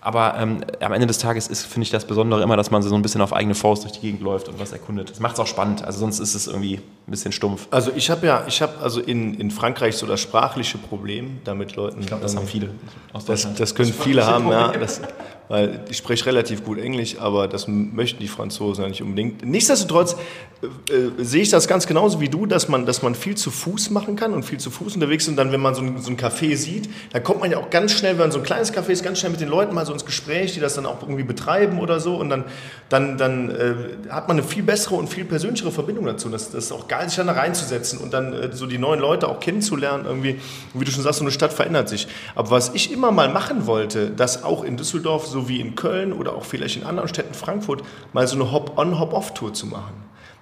Aber 0.00 0.36
ähm, 0.38 0.60
am 0.80 0.92
Ende 0.92 1.06
des 1.06 1.18
Tages 1.18 1.48
ist, 1.48 1.66
finde 1.66 1.84
ich, 1.84 1.90
das 1.90 2.04
Besondere 2.04 2.42
immer, 2.42 2.56
dass 2.56 2.70
man 2.70 2.82
so 2.82 2.94
ein 2.94 3.02
bisschen 3.02 3.20
auf 3.20 3.32
eigene 3.32 3.54
Faust 3.54 3.82
durch 3.82 3.92
die 3.92 4.00
Gegend 4.00 4.22
läuft 4.22 4.48
und 4.48 4.60
was 4.60 4.72
erkundet. 4.72 5.10
Das 5.10 5.20
macht 5.20 5.34
es 5.34 5.40
auch 5.40 5.46
spannend, 5.46 5.84
also 5.84 5.98
sonst 5.98 6.20
ist 6.20 6.34
es 6.34 6.46
irgendwie 6.46 6.74
ein 6.76 7.10
bisschen 7.10 7.32
stumpf. 7.32 7.66
Also 7.70 7.90
ich 7.94 8.08
habe 8.08 8.26
ja, 8.26 8.44
ich 8.46 8.62
habe 8.62 8.78
also 8.80 9.00
in, 9.00 9.34
in 9.34 9.50
Frankreich 9.50 9.96
so 9.96 10.06
das 10.06 10.20
sprachliche 10.20 10.78
Problem, 10.78 11.40
damit 11.44 11.74
Leuten. 11.74 12.00
Ich 12.00 12.06
glaube, 12.06 12.22
das 12.22 12.36
haben 12.36 12.46
viele 12.46 12.70
aus 13.12 13.24
Das, 13.24 13.54
das 13.54 13.74
können 13.74 13.92
viele 13.92 14.24
haben, 14.24 14.48
ja. 14.50 14.70
Das, 14.72 15.00
weil 15.48 15.84
ich 15.90 15.96
spreche 15.96 16.26
relativ 16.26 16.64
gut 16.64 16.78
Englisch, 16.78 17.18
aber 17.18 17.48
das 17.48 17.68
möchten 17.68 18.20
die 18.20 18.28
Franzosen 18.28 18.82
ja 18.82 18.88
nicht 18.88 19.02
unbedingt. 19.02 19.44
Nichtsdestotrotz 19.44 20.16
äh, 20.60 20.66
äh, 20.92 21.24
sehe 21.24 21.42
ich 21.42 21.50
das 21.50 21.68
ganz 21.68 21.86
genauso 21.86 22.20
wie 22.20 22.28
du, 22.28 22.44
dass 22.44 22.68
man, 22.68 22.84
dass 22.84 23.02
man 23.02 23.14
viel 23.14 23.36
zu 23.36 23.50
Fuß 23.50 23.90
machen 23.90 24.16
kann 24.16 24.34
und 24.34 24.42
viel 24.42 24.58
zu 24.58 24.70
Fuß 24.70 24.94
unterwegs 24.94 25.24
ist. 25.24 25.30
Und 25.30 25.36
dann, 25.36 25.52
wenn 25.52 25.60
man 25.60 25.74
so 25.74 25.82
ein, 25.82 26.00
so 26.00 26.10
ein 26.10 26.16
Café 26.16 26.56
sieht, 26.56 26.88
dann 27.12 27.22
kommt 27.22 27.40
man 27.40 27.50
ja 27.50 27.58
auch 27.58 27.70
ganz 27.70 27.92
schnell, 27.92 28.18
wenn 28.18 28.32
so 28.32 28.38
ein 28.38 28.44
kleines 28.44 28.74
Café 28.74 28.90
ist, 28.90 29.04
ganz 29.04 29.20
schnell 29.20 29.30
mit 29.30 29.40
den 29.40 29.48
Leuten 29.48 29.74
mal 29.74 29.86
so 29.86 29.92
ins 29.92 30.04
Gespräch, 30.04 30.54
die 30.54 30.60
das 30.60 30.74
dann 30.74 30.84
auch 30.84 31.00
irgendwie 31.02 31.22
betreiben 31.22 31.78
oder 31.78 32.00
so. 32.00 32.16
Und 32.16 32.28
dann, 32.28 32.44
dann, 32.88 33.16
dann 33.16 33.50
äh, 33.50 33.74
hat 34.10 34.28
man 34.28 34.38
eine 34.38 34.46
viel 34.46 34.62
bessere 34.64 34.96
und 34.96 35.08
viel 35.08 35.24
persönlichere 35.24 35.70
Verbindung 35.70 36.06
dazu. 36.06 36.28
Das, 36.28 36.50
das 36.50 36.64
ist 36.64 36.72
auch 36.72 36.88
geil, 36.88 37.08
sich 37.08 37.16
dann 37.16 37.28
da 37.28 37.34
reinzusetzen 37.34 38.00
und 38.00 38.12
dann 38.12 38.32
äh, 38.32 38.52
so 38.52 38.66
die 38.66 38.78
neuen 38.78 39.00
Leute 39.00 39.28
auch 39.28 39.40
kennenzulernen 39.40 40.04
irgendwie. 40.06 40.40
Wie 40.74 40.84
du 40.84 40.90
schon 40.90 41.04
sagst, 41.04 41.20
so 41.20 41.24
eine 41.24 41.32
Stadt 41.32 41.52
verändert 41.52 41.88
sich. 41.88 42.08
Aber 42.34 42.50
was 42.50 42.74
ich 42.74 42.92
immer 42.92 43.12
mal 43.12 43.28
machen 43.28 43.66
wollte, 43.66 44.10
dass 44.10 44.42
auch 44.42 44.64
in 44.64 44.76
Düsseldorf, 44.76 45.26
so 45.26 45.37
wie 45.46 45.60
in 45.60 45.74
Köln 45.76 46.12
oder 46.12 46.32
auch 46.34 46.44
vielleicht 46.44 46.76
in 46.78 46.84
anderen 46.84 47.08
Städten, 47.08 47.34
Frankfurt, 47.34 47.82
mal 48.14 48.26
so 48.26 48.34
eine 48.34 48.50
Hop-on, 48.50 48.98
Hop-off-Tour 48.98 49.52
zu 49.52 49.66
machen. 49.66 49.92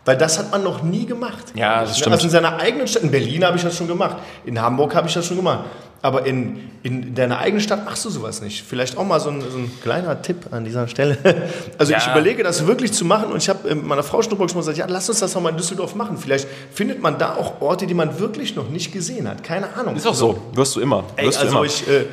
Weil 0.05 0.17
das 0.17 0.39
hat 0.39 0.53
man 0.53 0.63
noch 0.63 0.85
nie 0.85 1.05
gemacht. 1.05 1.47
Ja, 1.57 1.81
das 1.83 1.99
stimmt. 1.99 2.13
Also 2.15 2.27
in 2.27 2.31
seiner 2.31 2.57
eigenen 2.61 2.87
Stadt, 2.87 3.03
in 3.03 3.11
Berlin 3.11 3.45
habe 3.45 3.57
ich 3.57 3.65
das 3.65 3.77
schon 3.77 3.89
gemacht, 3.89 4.17
in 4.45 4.61
Hamburg 4.63 4.95
habe 4.95 5.09
ich 5.09 5.15
das 5.15 5.27
schon 5.27 5.37
gemacht. 5.37 5.65
Aber 6.01 6.25
in, 6.25 6.71
in 6.85 7.17
deiner 7.17 7.39
eigenen 7.39 7.61
Stadt 7.61 7.85
machst 7.85 8.05
du 8.05 8.11
sowas 8.11 8.41
nicht. 8.41 8.63
Vielleicht 8.63 8.97
auch 8.97 9.05
mal 9.05 9.19
so 9.19 9.31
ein, 9.31 9.41
so 9.41 9.59
ein 9.59 9.69
kleiner 9.83 10.23
Tipp 10.23 10.47
an 10.53 10.65
dieser 10.65 10.87
Stelle. 10.87 11.19
Also 11.79 11.93
ich 11.93 12.05
Ja. 12.07 12.13
überlege 12.13 12.45
das 12.45 12.65
wirklich 12.69 12.93
zu 12.93 13.05
machen 13.05 13.33
und 13.33 13.39
ich 13.39 13.49
habe 13.49 13.75
mit 13.75 13.85
meiner 13.85 14.05
Frau 14.05 14.23
Schnupperg 14.23 14.49
schon 14.49 14.61
gesagt, 14.61 14.79
ja, 14.79 14.87
lass 14.89 15.09
uns 15.09 15.19
das 15.19 15.33
doch 15.33 15.41
mal 15.41 15.49
in 15.51 15.57
Düsseldorf 15.57 15.97
machen. 15.97 16.17
Vielleicht 16.19 16.47
findet 16.73 17.03
man 17.03 17.19
da 17.19 17.35
auch 17.35 17.61
Orte, 17.61 17.89
die 17.89 17.95
man 17.95 18.21
wirklich 18.21 18.55
noch 18.55 18.69
nicht 18.69 18.93
gesehen 18.93 19.29
hat. 19.29 19.43
Keine 19.43 19.75
Ahnung. 19.75 19.97
Ist 19.97 20.07
auch 20.07 20.15
so, 20.15 20.39
wirst 20.53 20.77
du 20.77 20.81
immer. 20.81 21.03
Ey, 21.17 21.27
wirst 21.27 21.39
du 21.39 21.45
also 21.47 21.57
immer. 21.57 21.67
ich, 21.67 21.89
äh, 21.89 22.05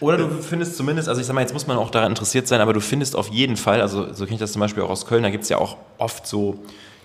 Oder 0.00 0.16
du 0.16 0.28
findest 0.28 0.76
zumindest, 0.76 1.08
also 1.08 1.20
ich 1.20 1.26
sag 1.26 1.34
mal, 1.34 1.42
jetzt 1.42 1.52
muss 1.52 1.66
man 1.66 1.76
auch 1.76 1.90
daran 1.90 2.10
interessiert 2.12 2.48
sein, 2.48 2.60
aber 2.60 2.72
du 2.72 2.80
findest 2.80 3.14
auf 3.16 3.28
jeden 3.28 3.56
Fall, 3.56 3.80
also 3.82 4.12
so 4.12 4.24
kenne 4.24 4.34
ich 4.34 4.40
das 4.40 4.52
zum 4.52 4.60
Beispiel 4.60 4.82
auch 4.82 4.90
aus 4.90 5.06
Köln, 5.06 5.22
da 5.22 5.30
gibt 5.30 5.44
es 5.44 5.50
ja 5.50 5.58
auch 5.58 5.76
oft 5.98 6.26
so 6.26 6.58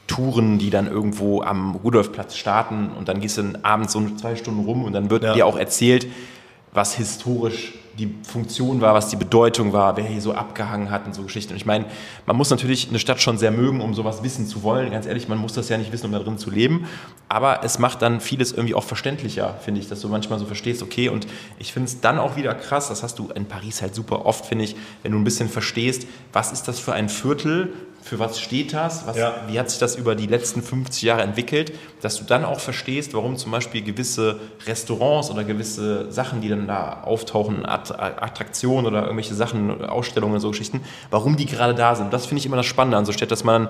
Touren, 0.08 0.60
die 0.60 0.69
dann 0.69 0.88
irgendwo 0.88 1.41
am 1.41 1.75
Rudolfplatz 1.75 2.36
starten 2.36 2.91
und 2.97 3.10
dann 3.10 3.19
gehst 3.19 3.38
du 3.38 3.41
dann 3.43 3.58
abends 3.63 3.91
so 3.93 4.01
zwei 4.17 4.36
Stunden 4.36 4.63
rum 4.63 4.84
und 4.84 4.93
dann 4.93 5.10
wird 5.10 5.23
Ja. 5.23 5.34
dir 5.34 5.45
auch 5.45 5.58
erzählt, 5.58 6.08
was 6.73 6.95
historisch 6.95 7.73
die 7.97 8.13
Funktion 8.23 8.81
war, 8.81 8.93
was 8.93 9.10
die 9.10 9.15
Bedeutung 9.15 9.73
war, 9.73 9.95
wer 9.95 10.03
hier 10.03 10.21
so 10.21 10.34
abgehangen 10.34 10.89
hat 10.91 11.05
und 11.05 11.15
so 11.15 11.23
Geschichten. 11.23 11.53
Und 11.53 11.58
ich 11.58 11.65
meine, 11.65 11.86
man 12.25 12.36
muss 12.36 12.49
natürlich 12.49 12.89
eine 12.89 12.99
Stadt 12.99 13.21
schon 13.21 13.38
sehr 13.38 13.51
mögen, 13.51 13.81
um 13.81 13.93
sowas 13.93 14.23
wissen 14.23 14.47
zu 14.47 14.63
wollen. 14.63 14.91
Ganz 14.91 15.05
ehrlich, 15.05 15.27
man 15.27 15.38
muss 15.38 15.53
das 15.53 15.69
ja 15.69 15.77
nicht 15.77 15.91
wissen, 15.91 16.08
um 16.08 16.12
da 16.12 16.19
drin 16.19 16.38
zu 16.38 16.51
leben. 16.51 16.88
Aber 17.29 17.63
es 17.63 17.79
macht 17.79 18.01
dann 18.01 18.19
vieles 18.19 18.51
irgendwie 18.51 18.75
auch 18.75 18.84
verständlicher, 18.84 19.55
finde 19.62 19.81
ich, 19.81 19.88
dass 19.88 20.01
du 20.01 20.10
manchmal 20.10 20.39
so 20.39 20.45
verstehst, 20.45 20.84
okay, 20.84 21.10
und 21.10 21.25
ich 21.58 21.73
finde 21.73 21.88
es 21.88 22.01
dann 22.01 22.19
auch 22.19 22.36
wieder 22.36 22.53
krass, 22.53 22.89
das 22.89 23.01
hast 23.01 23.17
du 23.19 23.29
in 23.29 23.45
Paris 23.45 23.81
halt 23.81 23.95
super 23.95 24.25
oft, 24.25 24.45
finde 24.45 24.65
ich, 24.65 24.75
wenn 25.03 25.12
du 25.12 25.17
ein 25.17 25.23
bisschen 25.23 25.49
verstehst, 25.49 26.08
was 26.34 26.51
ist 26.51 26.67
das 26.67 26.79
für 26.79 26.93
ein 26.93 27.10
Viertel, 27.10 27.73
für 28.06 28.20
was 28.20 28.39
steht 28.39 28.72
das, 28.72 29.08
was, 29.08 29.18
ja. 29.18 29.34
wie 29.48 29.60
hat 29.60 29.68
sich 29.68 29.80
das 29.80 29.96
über 29.96 30.13
die 30.13 30.28
letzten 30.28 30.62
50 30.62 31.02
Jahre 31.02 31.24
entwickelt, 31.24 31.74
dass 32.02 32.20
du 32.20 32.24
dann 32.24 32.46
auch 32.46 32.60
verstehst, 32.60 33.15
warum 33.15 33.36
zum 33.36 33.52
Beispiel 33.52 33.82
gewisse 33.82 34.39
Restaurants 34.68 35.32
oder 35.32 35.44
gewisse 35.44 36.12
Sachen, 36.12 36.39
die 36.39 36.50
dann 36.50 36.68
da 36.68 37.02
auftauchen, 37.02 37.65
Attraktionen 37.65 38.86
oder 38.86 39.06
irgendwelche 39.06 39.34
Sachen, 39.34 39.84
Ausstellungen 39.84 40.36
und 40.36 40.39
so 40.39 40.52
Geschichten, 40.52 40.82
warum 41.10 41.36
die 41.36 41.48
gerade 41.48 41.74
da 41.74 41.96
sind. 41.96 42.13
Das 42.13 42.28
finde 42.28 42.41
ich 42.41 42.46
immer 42.46 42.58
das 42.58 42.68
Spannende 42.68 42.96
an 42.96 43.06
so 43.06 43.12
Städten, 43.12 43.32
dass 43.32 43.44
man, 43.44 43.70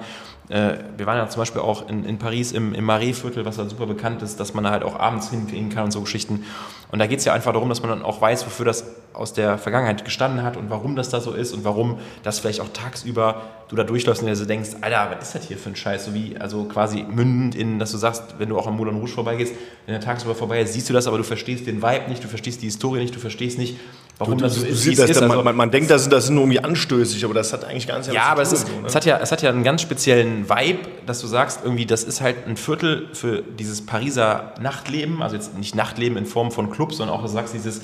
äh, 0.50 0.80
wir 0.98 1.06
waren 1.06 1.18
ja 1.18 1.30
zum 1.30 1.42
Beispiel 1.42 1.62
auch 1.62 1.88
in, 1.88 2.04
in 2.04 2.20
Paris 2.20 2.52
im, 2.52 2.74
im 2.74 2.84
Marais-Viertel, 2.84 3.46
was 3.46 3.56
da 3.56 3.70
super 3.70 3.86
bekannt 3.86 4.22
ist, 4.22 4.38
dass 4.42 4.54
man 4.54 4.66
da 4.66 4.72
halt 4.72 4.84
auch 4.84 5.00
abends 5.00 5.30
hingehen 5.30 5.70
kann 5.70 5.86
und 5.86 5.92
so 5.92 6.02
Geschichten. 6.02 6.44
Und 6.92 7.00
da 7.00 7.08
geht 7.08 7.20
es 7.20 7.26
ja 7.26 7.32
einfach 7.32 7.54
darum, 7.54 7.70
dass 7.70 7.82
man 7.82 7.90
dann 7.90 8.02
auch 8.02 8.20
weiß, 8.20 8.46
wofür 8.46 8.66
das 8.66 8.84
aus 9.16 9.34
der 9.34 9.58
Vergangenheit 9.58 10.06
gestanden 10.06 10.44
hat 10.44 10.58
und 10.58 10.70
warum 10.70 10.96
das 10.96 11.10
da 11.10 11.22
so 11.22 11.32
ist 11.32 11.54
und 11.54 11.64
warum 11.64 12.00
das 12.24 12.40
vielleicht 12.40 12.62
auch 12.62 12.70
tagsüber 12.74 13.42
du 13.70 13.76
da 13.76 13.84
durchläufst 13.84 14.22
und 14.22 14.28
dir 14.28 14.36
so 14.36 14.46
denkst, 14.46 14.72
Alter, 14.82 15.16
was 15.16 15.30
ist 15.30 15.36
das 15.36 15.48
hier 15.48 15.58
für 15.58 15.70
ein 15.70 15.76
Scheiß? 15.76 16.06
So 16.06 16.14
wie, 16.14 16.38
also 16.38 16.66
quasi 16.66 17.04
mündend 17.04 17.56
in, 17.56 17.80
dass 17.80 17.92
du 17.92 17.98
sagst, 17.98 18.36
wenn 18.38 18.50
du 18.50 18.58
auch 18.58 18.68
am 18.68 18.78
Moulin 18.78 18.96
Rouge 18.96 19.12
vorbeigehst, 19.12 19.54
wenn 19.86 19.94
der 19.94 20.02
tagsüber 20.02 20.36
vorbei 20.36 20.62
ist, 20.62 20.74
siehst 20.74 20.90
du 20.90 20.94
das, 20.94 21.08
aber 21.08 21.18
du 21.18 21.24
verstehst 21.24 21.66
den 21.66 21.82
Vibe 21.82 22.10
nicht, 22.10 22.24
du 22.24 22.28
verstehst 22.28 22.62
die 22.62 22.68
Historie 22.68 23.00
nicht, 23.00 23.16
du 23.16 23.20
verstehst 23.20 23.58
nicht, 23.58 23.80
warum 24.20 24.38
du, 24.38 24.44
das 24.44 24.56
so 24.56 24.66
ist, 24.66 24.86
wie 24.86 24.94
es 24.94 25.00
ist. 25.00 25.22
Also, 25.22 25.44
man, 25.44 25.56
man, 25.56 25.72
denkt, 25.72 25.90
das 25.90 26.04
sind, 26.04 26.12
das 26.12 26.28
sind 26.28 26.38
irgendwie 26.38 26.60
anstößig, 26.60 27.26
aber 27.26 27.34
das 27.34 27.54
hat 27.54 27.66
eigentlich 27.66 27.88
gar 27.88 27.98
nichts 27.98 28.14
Ja, 28.14 28.24
aber 28.24 28.44
es, 28.44 28.54
ist, 28.54 28.68
so, 28.68 28.74
ne? 28.74 28.84
es, 28.86 28.94
hat 28.94 29.06
ja, 29.06 29.20
es 29.20 29.32
hat 29.32 29.42
ja 29.42 29.50
einen 29.50 29.64
ganz 29.64 29.82
speziellen 29.82 30.48
Vibe, 30.48 30.88
dass 31.06 31.22
du 31.22 31.28
sagst, 31.28 31.62
irgendwie, 31.64 31.86
das 31.86 32.04
ist 32.04 32.22
halt 32.22 32.48
ein 32.48 32.58
Viertel 32.58 33.08
für 33.14 33.42
dieses 33.42 33.86
Pariser 33.86 34.54
Nachtleben, 34.62 35.24
also 35.24 35.36
jetzt 35.36 35.58
nicht 35.58 35.76
Nachtleben 35.76 36.18
in 36.18 36.26
Form 36.26 36.52
von 36.52 36.70
Clubs, 36.70 36.98
sondern 36.98 37.18
auch, 37.18 37.22
du 37.22 37.28
sagst, 37.28 37.54
dieses 37.54 37.82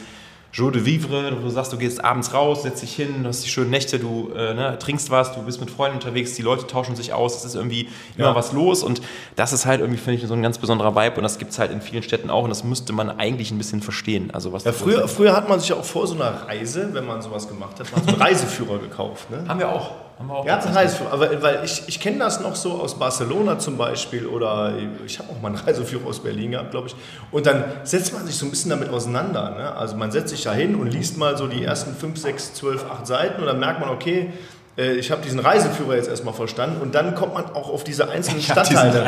Jour 0.54 0.72
de 0.72 0.86
Vivre, 0.86 1.32
du 1.32 1.50
sagst, 1.50 1.72
du 1.72 1.78
gehst 1.78 2.04
abends 2.04 2.34
raus, 2.34 2.64
setzt 2.64 2.82
dich 2.82 2.94
hin, 2.94 3.26
hast 3.26 3.46
die 3.46 3.50
schönen 3.50 3.70
Nächte, 3.70 4.00
du 4.00 4.32
äh, 4.36 4.54
ne, 4.54 4.78
trinkst 4.78 5.10
was, 5.10 5.34
du 5.34 5.42
bist 5.44 5.62
mit 5.62 5.72
Freunden 5.72 5.96
unterwegs, 5.96 6.34
die 6.34 6.42
Leute 6.42 6.68
tauschen 6.68 6.98
sich 6.98 7.14
aus, 7.14 7.38
es 7.38 7.46
ist 7.46 7.56
irgendwie 7.56 7.88
immer 8.18 8.28
ja. 8.28 8.36
was 8.36 8.52
los 8.52 8.84
und 8.84 9.02
das 9.38 9.54
ist 9.54 9.66
halt 9.66 9.80
irgendwie, 9.80 9.98
finde 9.98 10.20
ich, 10.20 10.28
so 10.28 10.34
ein 10.34 10.42
ganz 10.42 10.58
besonderer 10.58 10.94
Vibe 10.94 11.16
und 11.16 11.24
das 11.24 11.38
gibt 11.38 11.52
es 11.52 11.60
halt 11.60 11.72
in 11.72 11.82
vielen 11.82 12.04
Städten 12.04 12.30
auch 12.30 12.44
und 12.44 12.50
das 12.50 12.66
müsste 12.66 12.92
man 12.92 13.10
eigentlich 13.10 13.52
ein 13.52 13.58
bisschen 13.58 13.82
verstehen. 13.82 14.32
Also 14.32 14.52
was 14.52 14.66
ja, 14.66 14.74
früher, 14.74 15.08
früher 15.08 15.34
hat 15.34 15.48
man 15.48 15.60
sich 15.62 15.70
ja 15.70 15.78
auch 15.78 15.86
vor 15.86 16.06
so 16.06 16.16
einer 16.16 16.48
Reise, 16.48 16.90
wenn 16.92 17.06
man 17.06 17.22
sowas 17.22 17.48
gemacht 17.48 17.80
hat, 17.80 17.90
man 17.94 18.04
so 18.04 18.10
einen 18.10 18.22
Reiseführer 18.22 18.80
gekauft. 18.80 19.32
Ne? 19.32 19.46
Haben 19.48 19.60
wir 19.60 19.70
auch. 19.70 19.92
Haben 20.21 20.27
wir 20.27 20.36
auch 20.36 20.45
ja, 20.45 20.60
einen 20.60 20.75
Reiseführer. 20.75 21.13
Aber, 21.13 21.41
weil 21.41 21.65
ich, 21.65 21.81
ich 21.88 21.99
kenne 21.99 22.19
das 22.19 22.41
noch 22.41 22.55
so 22.55 22.73
aus 22.73 22.99
Barcelona 22.99 23.57
zum 23.57 23.75
Beispiel 23.75 24.27
oder 24.27 24.73
ich 25.03 25.17
habe 25.17 25.29
auch 25.31 25.41
mal 25.41 25.47
einen 25.47 25.57
Reiseführer 25.57 26.05
aus 26.05 26.19
Berlin 26.19 26.51
gehabt, 26.51 26.69
glaube 26.69 26.89
ich. 26.89 26.95
Und 27.31 27.47
dann 27.47 27.63
setzt 27.84 28.13
man 28.13 28.27
sich 28.27 28.36
so 28.36 28.45
ein 28.45 28.51
bisschen 28.51 28.69
damit 28.69 28.89
auseinander. 28.89 29.49
Ne? 29.49 29.75
Also 29.75 29.97
man 29.97 30.12
setzt 30.12 30.29
sich 30.29 30.43
da 30.43 30.53
hin 30.53 30.75
und 30.75 30.91
liest 30.91 31.17
mal 31.17 31.38
so 31.38 31.47
die 31.47 31.63
ersten 31.63 31.95
5, 31.95 32.19
6, 32.19 32.53
12, 32.53 32.86
8 32.91 33.07
Seiten 33.07 33.41
und 33.41 33.47
dann 33.47 33.60
merkt 33.60 33.79
man, 33.79 33.89
okay, 33.89 34.31
ich 34.77 35.12
habe 35.12 35.21
diesen 35.21 35.39
Reiseführer 35.39 35.95
jetzt 35.95 36.07
erstmal 36.07 36.34
verstanden 36.34 36.81
und 36.81 36.95
dann 36.95 37.13
kommt 37.13 37.34
man 37.34 37.45
auch 37.47 37.69
auf 37.69 37.84
diese 37.84 38.10
einzelnen 38.10 38.39
ich 38.39 38.45
Stadtteile. 38.45 39.05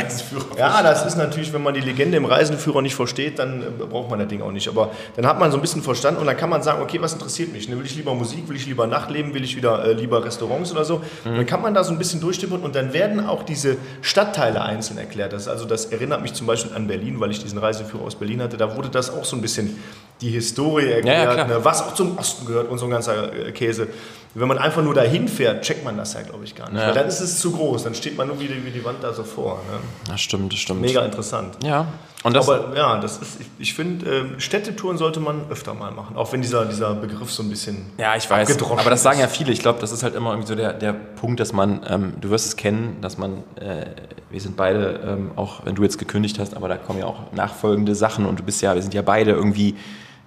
Ja, 0.58 0.84
das 0.84 1.06
ist 1.06 1.16
natürlich, 1.16 1.54
wenn 1.54 1.64
man 1.64 1.74
die 1.74 1.80
Legende 1.80 2.18
im 2.18 2.26
Reiseführer 2.26 2.82
nicht 2.82 2.96
versteht, 2.96 3.40
dann 3.40 3.62
äh, 3.62 3.86
braucht 3.90 4.10
man 4.10 4.20
das 4.20 4.28
Ding 4.28 4.42
auch 4.42 4.52
nicht. 4.52 4.68
Aber 4.68 4.92
dann 5.16 5.26
hat 5.26 5.40
man 5.40 5.52
so 5.52 5.58
ein 5.58 5.62
bisschen 5.62 5.82
verstanden 5.82 6.20
und 6.20 6.28
dann 6.28 6.36
kann 6.36 6.50
man 6.50 6.62
sagen, 6.64 6.82
okay, 6.82 7.02
was 7.02 7.14
interessiert 7.14 7.54
mich? 7.54 7.70
Ne, 7.70 7.78
will 7.78 7.86
ich 7.86 7.96
lieber 7.96 8.14
Musik, 8.14 8.50
will 8.50 8.58
ich 8.58 8.66
lieber 8.66 8.88
Nachtleben, 8.88 9.34
will 9.34 9.44
ich 9.44 9.56
wieder 9.56 9.86
äh, 9.86 9.94
lieber 9.94 10.26
Restaurants 10.26 10.72
oder 10.72 10.84
so? 10.84 10.98
Mhm. 11.24 11.38
Dann 11.38 11.46
kann 11.46 11.62
man 11.62 11.74
da 11.74 11.86
so 11.86 11.94
ein 11.94 11.98
bisschen 11.98 12.20
durchstippern 12.20 12.60
und 12.60 12.76
dann 12.76 12.92
werden 12.92 13.26
auch 13.26 13.44
diese 13.44 13.78
Stadtteile 14.02 14.62
einzeln 14.62 14.98
erklärt. 14.98 15.32
Das, 15.32 15.48
also 15.48 15.64
das 15.64 15.86
erinnert 15.86 16.22
mich 16.22 16.34
zum 16.34 16.46
Beispiel 16.46 16.76
an 16.76 16.88
Berlin, 16.88 17.22
weil 17.22 17.32
ich 17.32 17.42
diesen 17.42 17.58
Reiseführer 17.58 18.04
aus 18.04 18.16
Berlin 18.16 18.42
hatte. 18.42 18.58
Da 18.58 18.76
wurde 18.76 18.90
das 18.90 19.12
auch 19.14 19.24
so 19.24 19.38
ein 19.38 19.42
bisschen 19.42 19.82
die 20.20 20.30
Historie 20.30 20.92
erklärt, 20.92 21.38
ja, 21.38 21.38
ja, 21.38 21.48
ne, 21.48 21.64
was 21.64 21.82
auch 21.82 21.94
zum 21.94 22.18
Osten 22.18 22.46
gehört 22.46 22.70
und 22.70 22.78
so 22.78 22.86
ein 22.86 22.92
ganzer 22.92 23.34
äh, 23.34 23.52
Käse. 23.52 23.88
Wenn 24.36 24.48
man 24.48 24.58
einfach 24.58 24.82
nur 24.82 24.96
dahin 24.96 25.28
fährt, 25.28 25.64
checkt 25.64 25.86
man 25.86 25.96
das 25.96 26.14
ja, 26.14 26.22
glaube 26.24 26.44
ich, 26.44 26.56
gar 26.56 26.70
nicht. 26.70 26.80
Ja. 26.80 26.88
Weil 26.88 26.94
dann 26.96 27.08
ist 27.08 27.20
es 27.20 27.40
zu 27.40 27.52
groß, 27.52 27.84
dann 27.84 27.94
steht 27.94 28.18
man 28.18 28.28
nur 28.28 28.40
wie 28.40 28.48
die, 28.48 28.66
wie 28.66 28.72
die 28.72 28.84
Wand 28.84 29.04
da 29.04 29.14
so 29.14 29.24
vor. 29.24 29.62
Ne? 29.72 29.80
Das 30.10 30.22
stimmt, 30.22 30.52
das 30.54 30.60
stimmt. 30.60 30.82
Mega 30.82 31.06
interessant. 31.06 31.58
Ja. 31.64 31.88
Und 32.24 32.34
das 32.34 32.50
Aber 32.50 32.76
ja, 32.76 33.00
das 33.00 33.18
ist, 33.18 33.42
ich, 33.42 33.48
ich 33.60 33.74
finde, 33.74 34.06
äh, 34.36 34.40
Städtetouren 34.40 34.98
sollte 34.98 35.20
man 35.20 35.42
öfter 35.52 35.74
mal 35.74 35.92
machen, 35.92 36.16
auch 36.16 36.32
wenn 36.32 36.42
dieser, 36.42 36.66
dieser 36.66 36.96
Begriff 36.96 37.32
so 37.32 37.44
ein 37.44 37.50
bisschen. 37.50 37.86
Ja, 37.98 38.16
ich 38.16 38.28
weiß. 38.30 38.58
Aber 38.62 38.90
das 38.90 39.04
sagen 39.04 39.20
ja 39.20 39.28
viele. 39.28 39.52
Ich 39.52 39.60
glaube, 39.60 39.80
das 39.80 39.92
ist 39.92 40.04
halt 40.04 40.16
immer 40.16 40.32
irgendwie 40.32 40.48
so 40.48 40.56
der, 40.56 40.74
der 40.74 40.94
Punkt, 40.94 41.40
dass 41.40 41.54
man, 41.54 41.82
ähm, 41.88 42.14
du 42.20 42.30
wirst 42.30 42.48
es 42.48 42.56
kennen, 42.56 42.98
dass 43.02 43.18
man, 43.18 43.44
äh, 43.60 43.86
wir 44.32 44.42
sind 44.42 44.56
beide, 44.56 45.02
ähm, 45.06 45.32
auch 45.36 45.66
wenn 45.66 45.76
du 45.76 45.84
jetzt 45.84 46.00
gekündigt 46.00 46.40
hast, 46.40 46.56
aber 46.56 46.70
da 46.70 46.78
kommen 46.78 47.00
ja 47.00 47.06
auch 47.06 47.32
nachfolgende 47.34 47.94
Sachen 47.94 48.26
und 48.26 48.40
du 48.40 48.44
bist 48.44 48.62
ja, 48.62 48.74
wir 48.74 48.82
sind 48.82 48.94
ja 48.94 49.02
beide 49.02 49.32
irgendwie 49.32 49.76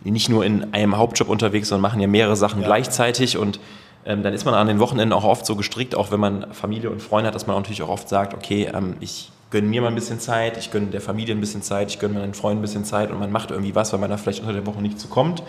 nicht 0.04 0.28
nur 0.28 0.44
in 0.44 0.72
einem 0.74 0.96
Hauptjob 0.96 1.28
unterwegs, 1.28 1.68
sondern 1.68 1.82
machen 1.82 2.00
ja 2.00 2.06
mehrere 2.06 2.36
Sachen 2.36 2.60
ja. 2.60 2.66
gleichzeitig 2.66 3.38
und 3.38 3.58
ähm, 4.06 4.22
dann 4.22 4.32
ist 4.32 4.44
man 4.44 4.54
an 4.54 4.66
den 4.66 4.78
Wochenenden 4.78 5.12
auch 5.12 5.24
oft 5.24 5.44
so 5.44 5.56
gestrickt, 5.56 5.94
auch 5.94 6.10
wenn 6.10 6.20
man 6.20 6.52
Familie 6.52 6.90
und 6.90 7.02
Freunde 7.02 7.28
hat, 7.28 7.34
dass 7.34 7.46
man 7.46 7.56
natürlich 7.56 7.82
auch 7.82 7.88
oft 7.88 8.08
sagt, 8.08 8.34
okay, 8.34 8.70
ähm, 8.72 8.96
ich 9.00 9.30
gönne 9.50 9.66
mir 9.66 9.82
mal 9.82 9.88
ein 9.88 9.94
bisschen 9.94 10.20
Zeit, 10.20 10.56
ich 10.56 10.70
gönne 10.70 10.86
der 10.86 11.00
Familie 11.00 11.34
ein 11.34 11.40
bisschen 11.40 11.62
Zeit, 11.62 11.90
ich 11.90 11.98
gönne 11.98 12.18
meinen 12.18 12.34
Freunden 12.34 12.60
ein 12.60 12.62
bisschen 12.62 12.84
Zeit 12.84 13.10
und 13.10 13.18
man 13.18 13.30
macht 13.30 13.50
irgendwie 13.50 13.74
was, 13.74 13.92
weil 13.92 14.00
man 14.00 14.10
da 14.10 14.16
vielleicht 14.16 14.40
unter 14.40 14.52
der 14.52 14.66
Woche 14.66 14.80
nicht 14.80 14.98
zukommt. 14.98 15.42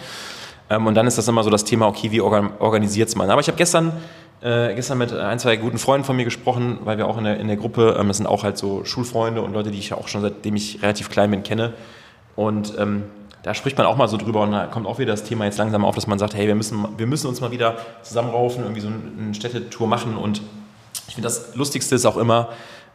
Ähm, 0.70 0.86
und 0.88 0.96
dann 0.96 1.08
ist 1.08 1.18
das 1.18 1.28
immer 1.28 1.44
so 1.44 1.50
das 1.50 1.64
Thema, 1.64 1.88
okay, 1.88 2.12
wie 2.12 2.22
organisiert 2.22 3.10
es 3.10 3.16
man? 3.16 3.30
Aber 3.30 3.42
ich 3.42 3.48
habe 3.48 3.58
gestern 3.58 3.94
äh, 4.42 4.76
gestern 4.76 5.00
mit 5.00 5.12
ein, 5.14 5.40
zwei 5.40 5.56
guten 5.58 5.80
Freunden 5.80 6.06
von 6.06 6.16
mir 6.16 6.26
gesprochen, 6.26 6.80
weil 6.84 7.00
wir 7.00 7.08
auch 7.08 7.18
in 7.18 7.24
der, 7.24 7.40
in 7.40 7.48
der 7.48 7.58
Gruppe, 7.58 7.98
ähm, 8.00 8.08
das 8.08 8.18
sind 8.18 8.28
auch 8.28 8.44
halt 8.44 8.58
so 8.58 8.86
Schulfreunde 8.86 9.42
und 9.42 9.54
Leute, 9.54 9.72
die 9.72 9.80
ich 9.80 9.94
auch 9.94 10.08
schon 10.08 10.22
seitdem 10.22 10.56
ich 10.56 10.82
relativ 10.84 11.10
klein 11.10 11.32
bin 11.32 11.42
kenne. 11.42 11.74
Und 12.36 12.74
ähm, 12.78 13.04
da 13.48 13.54
spricht 13.54 13.78
man 13.78 13.88
auch 13.88 13.96
mal 13.96 14.10
so 14.10 14.18
drüber 14.18 14.42
und 14.42 14.52
da 14.52 14.66
kommt 14.66 14.86
auch 14.86 15.00
wieder 15.00 15.14
das 15.14 15.24
Thema 15.24 15.46
jetzt 15.46 15.58
langsam 15.58 15.86
auf, 15.86 15.96
dass 15.96 16.06
man 16.06 16.20
sagt, 16.20 16.36
hey, 16.36 16.48
wir 16.48 16.56
müssen, 16.56 16.86
wir 16.98 17.08
müssen 17.08 17.28
uns 17.28 17.40
mal 17.40 17.50
wieder 17.50 17.78
zusammenraufen, 18.04 18.64
irgendwie 18.64 18.82
so 18.82 18.90
eine 18.90 19.34
Städtetour 19.34 19.88
machen 19.88 20.18
und 20.18 20.42
ich 21.08 21.16
finde 21.16 21.28
das 21.28 21.56
Lustigste 21.56 21.96
ist 21.96 22.06
auch 22.06 22.18
immer, 22.18 22.50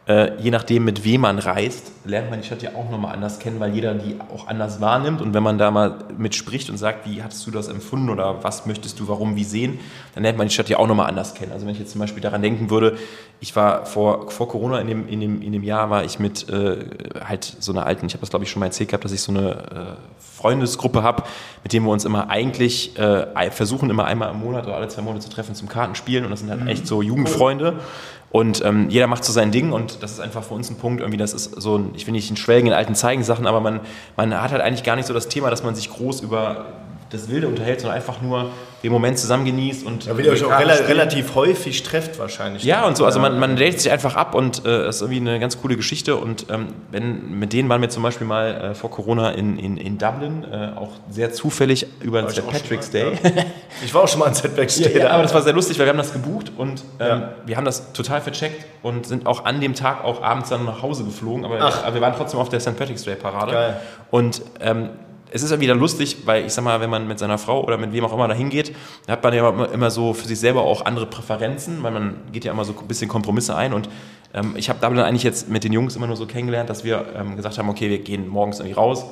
äh, 0.05 0.37
je 0.41 0.51
nachdem, 0.51 0.83
mit 0.83 1.05
wem 1.05 1.21
man 1.21 1.39
reist, 1.39 1.91
lernt 2.03 2.29
man 2.29 2.41
die 2.41 2.45
Stadt 2.45 2.61
ja 2.61 2.71
auch 2.75 2.89
nochmal 2.89 3.13
anders 3.13 3.39
kennen, 3.39 3.61
weil 3.61 3.73
jeder 3.73 3.93
die 3.93 4.17
auch 4.33 4.47
anders 4.47 4.81
wahrnimmt. 4.81 5.21
Und 5.21 5.33
wenn 5.33 5.43
man 5.43 5.57
da 5.57 5.71
mal 5.71 5.99
mit 6.17 6.35
spricht 6.35 6.69
und 6.69 6.77
sagt, 6.77 7.09
wie 7.09 7.23
hattest 7.23 7.47
du 7.47 7.51
das 7.51 7.69
empfunden 7.69 8.09
oder 8.09 8.43
was 8.43 8.65
möchtest 8.65 8.99
du, 8.99 9.07
warum, 9.07 9.37
wie 9.37 9.45
sehen, 9.45 9.79
dann 10.13 10.23
lernt 10.23 10.37
man 10.37 10.47
die 10.47 10.53
Stadt 10.53 10.67
ja 10.67 10.77
auch 10.77 10.87
nochmal 10.87 11.07
anders 11.07 11.33
kennen. 11.35 11.53
Also 11.53 11.65
wenn 11.65 11.73
ich 11.73 11.79
jetzt 11.79 11.93
zum 11.93 12.01
Beispiel 12.01 12.21
daran 12.21 12.41
denken 12.41 12.69
würde, 12.69 12.97
ich 13.39 13.55
war 13.55 13.85
vor, 13.85 14.29
vor 14.29 14.49
Corona 14.49 14.79
in 14.79 14.87
dem, 14.87 15.07
in, 15.07 15.21
dem, 15.21 15.41
in 15.41 15.53
dem 15.53 15.63
Jahr, 15.63 15.89
war 15.89 16.03
ich 16.03 16.19
mit 16.19 16.49
äh, 16.49 16.77
halt 17.23 17.55
so 17.59 17.71
einer 17.71 17.85
alten, 17.85 18.05
ich 18.05 18.13
habe 18.13 18.21
das 18.21 18.29
glaube 18.29 18.43
ich 18.43 18.51
schon 18.51 18.59
mal 18.59 18.65
erzählt 18.65 18.89
gehabt, 18.89 19.05
dass 19.05 19.13
ich 19.13 19.21
so 19.21 19.31
eine 19.31 19.51
äh, 19.51 20.13
Freundesgruppe 20.19 21.01
habe, 21.01 21.23
mit 21.63 21.71
dem 21.71 21.83
wir 21.85 21.91
uns 21.91 22.03
immer 22.03 22.29
eigentlich 22.29 22.97
äh, 22.99 23.51
versuchen, 23.51 23.89
immer 23.89 24.03
einmal 24.03 24.31
im 24.31 24.39
Monat 24.41 24.65
oder 24.65 24.75
alle 24.75 24.89
zwei 24.89 25.01
Monate 25.01 25.23
zu 25.23 25.29
treffen 25.29 25.55
zum 25.55 25.69
Kartenspielen. 25.69 26.25
Und 26.25 26.31
das 26.31 26.41
sind 26.41 26.49
halt 26.49 26.61
mhm. 26.61 26.67
echt 26.67 26.87
so 26.87 27.01
Jugendfreunde. 27.01 27.79
Und 28.33 28.65
ähm, 28.65 28.89
jeder 28.89 29.05
macht 29.05 29.23
so 29.23 29.31
sein 29.31 29.51
Ding 29.51 29.71
und 29.71 30.01
das 30.01 30.13
ist 30.13 30.19
einfach 30.19 30.43
für 30.43 30.55
uns 30.55 30.67
ein 30.71 30.77
Punkt, 30.77 31.01
irgendwie, 31.01 31.19
das 31.19 31.33
ist 31.33 31.61
so 31.61 31.77
ein, 31.77 31.91
ich 31.93 32.07
will 32.07 32.13
nicht 32.13 32.31
in 32.31 32.35
Schwelgen 32.35 32.65
in 32.65 32.73
alten 32.73 32.95
Zeigensachen, 32.95 33.45
aber 33.45 33.59
man, 33.59 33.81
man 34.17 34.33
hat 34.41 34.51
halt 34.51 34.63
eigentlich 34.63 34.83
gar 34.83 34.95
nicht 34.95 35.05
so 35.05 35.13
das 35.13 35.27
Thema, 35.27 35.51
dass 35.51 35.61
man 35.61 35.75
sich 35.75 35.91
groß 35.91 36.21
über 36.21 36.65
das 37.11 37.29
Wilde 37.29 37.47
unterhält, 37.47 37.81
sondern 37.81 37.95
einfach 37.95 38.23
nur 38.23 38.49
den 38.83 38.91
Moment 38.91 39.17
zusammen 39.17 39.45
genießt 39.45 39.85
und. 39.85 40.05
Ja, 40.05 40.17
weil 40.17 40.25
ihr 40.25 40.31
euch 40.33 40.43
auch 40.43 40.59
rela 40.59 40.73
relativ 40.73 41.35
häufig 41.35 41.83
trefft 41.83 42.19
wahrscheinlich. 42.19 42.63
Ja, 42.63 42.85
und 42.85 42.97
so, 42.97 43.05
also 43.05 43.19
man, 43.19 43.39
man 43.39 43.55
datet 43.55 43.79
sich 43.79 43.91
einfach 43.91 44.15
ab 44.17 44.35
und 44.35 44.65
äh, 44.65 44.83
das 44.83 44.97
ist 44.97 45.01
irgendwie 45.01 45.21
eine 45.21 45.39
ganz 45.39 45.61
coole 45.61 45.77
Geschichte. 45.77 46.17
Und 46.17 46.47
ähm, 46.49 46.67
wenn, 46.91 47.39
mit 47.39 47.53
denen 47.53 47.69
waren 47.69 47.81
wir 47.81 47.89
zum 47.89 48.03
Beispiel 48.03 48.27
mal 48.27 48.71
äh, 48.71 48.75
vor 48.75 48.91
Corona 48.91 49.31
in, 49.31 49.57
in, 49.57 49.77
in 49.77 49.97
Dublin, 49.97 50.43
äh, 50.43 50.77
auch 50.77 50.91
sehr 51.09 51.31
zufällig 51.31 51.87
über 52.01 52.21
den 52.21 52.29
St. 52.29 52.45
Patrick's 52.45 52.91
Day. 52.91 53.13
Ja. 53.23 53.43
Ich 53.83 53.93
war 53.93 54.03
auch 54.03 54.07
schon 54.07 54.19
mal 54.19 54.25
an 54.25 54.35
St. 54.35 54.43
Patrick's 54.43 54.75
Day. 54.81 54.97
Ja, 54.97 55.05
ja, 55.05 55.09
aber 55.11 55.23
das 55.23 55.33
war 55.33 55.41
sehr 55.41 55.53
lustig, 55.53 55.79
weil 55.79 55.85
wir 55.85 55.91
haben 55.91 55.97
das 55.97 56.11
gebucht 56.11 56.51
und 56.57 56.83
ähm, 56.99 57.23
wir 57.45 57.55
haben 57.55 57.65
das 57.65 57.93
total 57.93 58.21
vercheckt 58.21 58.65
und 58.81 59.05
sind 59.05 59.25
auch 59.25 59.45
an 59.45 59.61
dem 59.61 59.75
Tag 59.75 60.03
auch 60.03 60.21
abends 60.21 60.49
dann 60.49 60.65
nach 60.65 60.81
Hause 60.81 61.05
geflogen. 61.05 61.45
Aber, 61.45 61.59
aber 61.59 61.93
wir 61.93 62.01
waren 62.01 62.15
trotzdem 62.17 62.39
auf 62.39 62.49
der 62.49 62.59
St. 62.59 62.77
Patrick's 62.77 63.03
Day 63.03 63.15
Parade. 63.15 63.51
Geil. 63.51 63.79
Und 64.11 64.41
ähm, 64.59 64.89
es 65.33 65.41
ist 65.41 65.49
ja 65.49 65.59
wieder 65.59 65.73
lustig, 65.73 66.17
weil 66.25 66.45
ich 66.45 66.53
sag 66.53 66.63
mal, 66.63 66.79
wenn 66.79 66.91
man 66.91 67.07
mit 67.07 67.17
seiner 67.17 67.39
Frau 67.39 67.63
oder 67.63 67.77
mit 67.77 67.91
wem 67.91 68.05
auch 68.05 68.13
immer 68.13 68.27
dahin 68.27 68.49
geht, 68.49 68.75
hat 69.07 69.23
man 69.23 69.33
ja 69.33 69.49
immer 69.65 69.89
so 69.89 70.13
für 70.13 70.27
sich 70.27 70.39
selber 70.39 70.61
auch 70.61 70.85
andere 70.85 71.07
Präferenzen, 71.07 71.81
weil 71.81 71.91
man 71.91 72.15
geht 72.31 72.45
ja 72.45 72.51
immer 72.51 72.65
so 72.65 72.75
ein 72.79 72.87
bisschen 72.87 73.09
Kompromisse 73.09 73.55
ein. 73.55 73.73
Und 73.73 73.89
ähm, 74.35 74.53
ich 74.55 74.69
habe 74.69 74.77
da 74.79 74.89
dann 74.89 74.99
eigentlich 74.99 75.23
jetzt 75.23 75.49
mit 75.49 75.63
den 75.63 75.73
Jungs 75.73 75.95
immer 75.95 76.05
nur 76.05 76.17
so 76.17 76.27
kennengelernt, 76.27 76.69
dass 76.69 76.83
wir 76.83 77.05
ähm, 77.15 77.35
gesagt 77.35 77.57
haben, 77.57 77.67
okay, 77.67 77.89
wir 77.89 77.97
gehen 77.97 78.27
morgens 78.27 78.59
irgendwie 78.59 78.75
raus, 78.75 79.05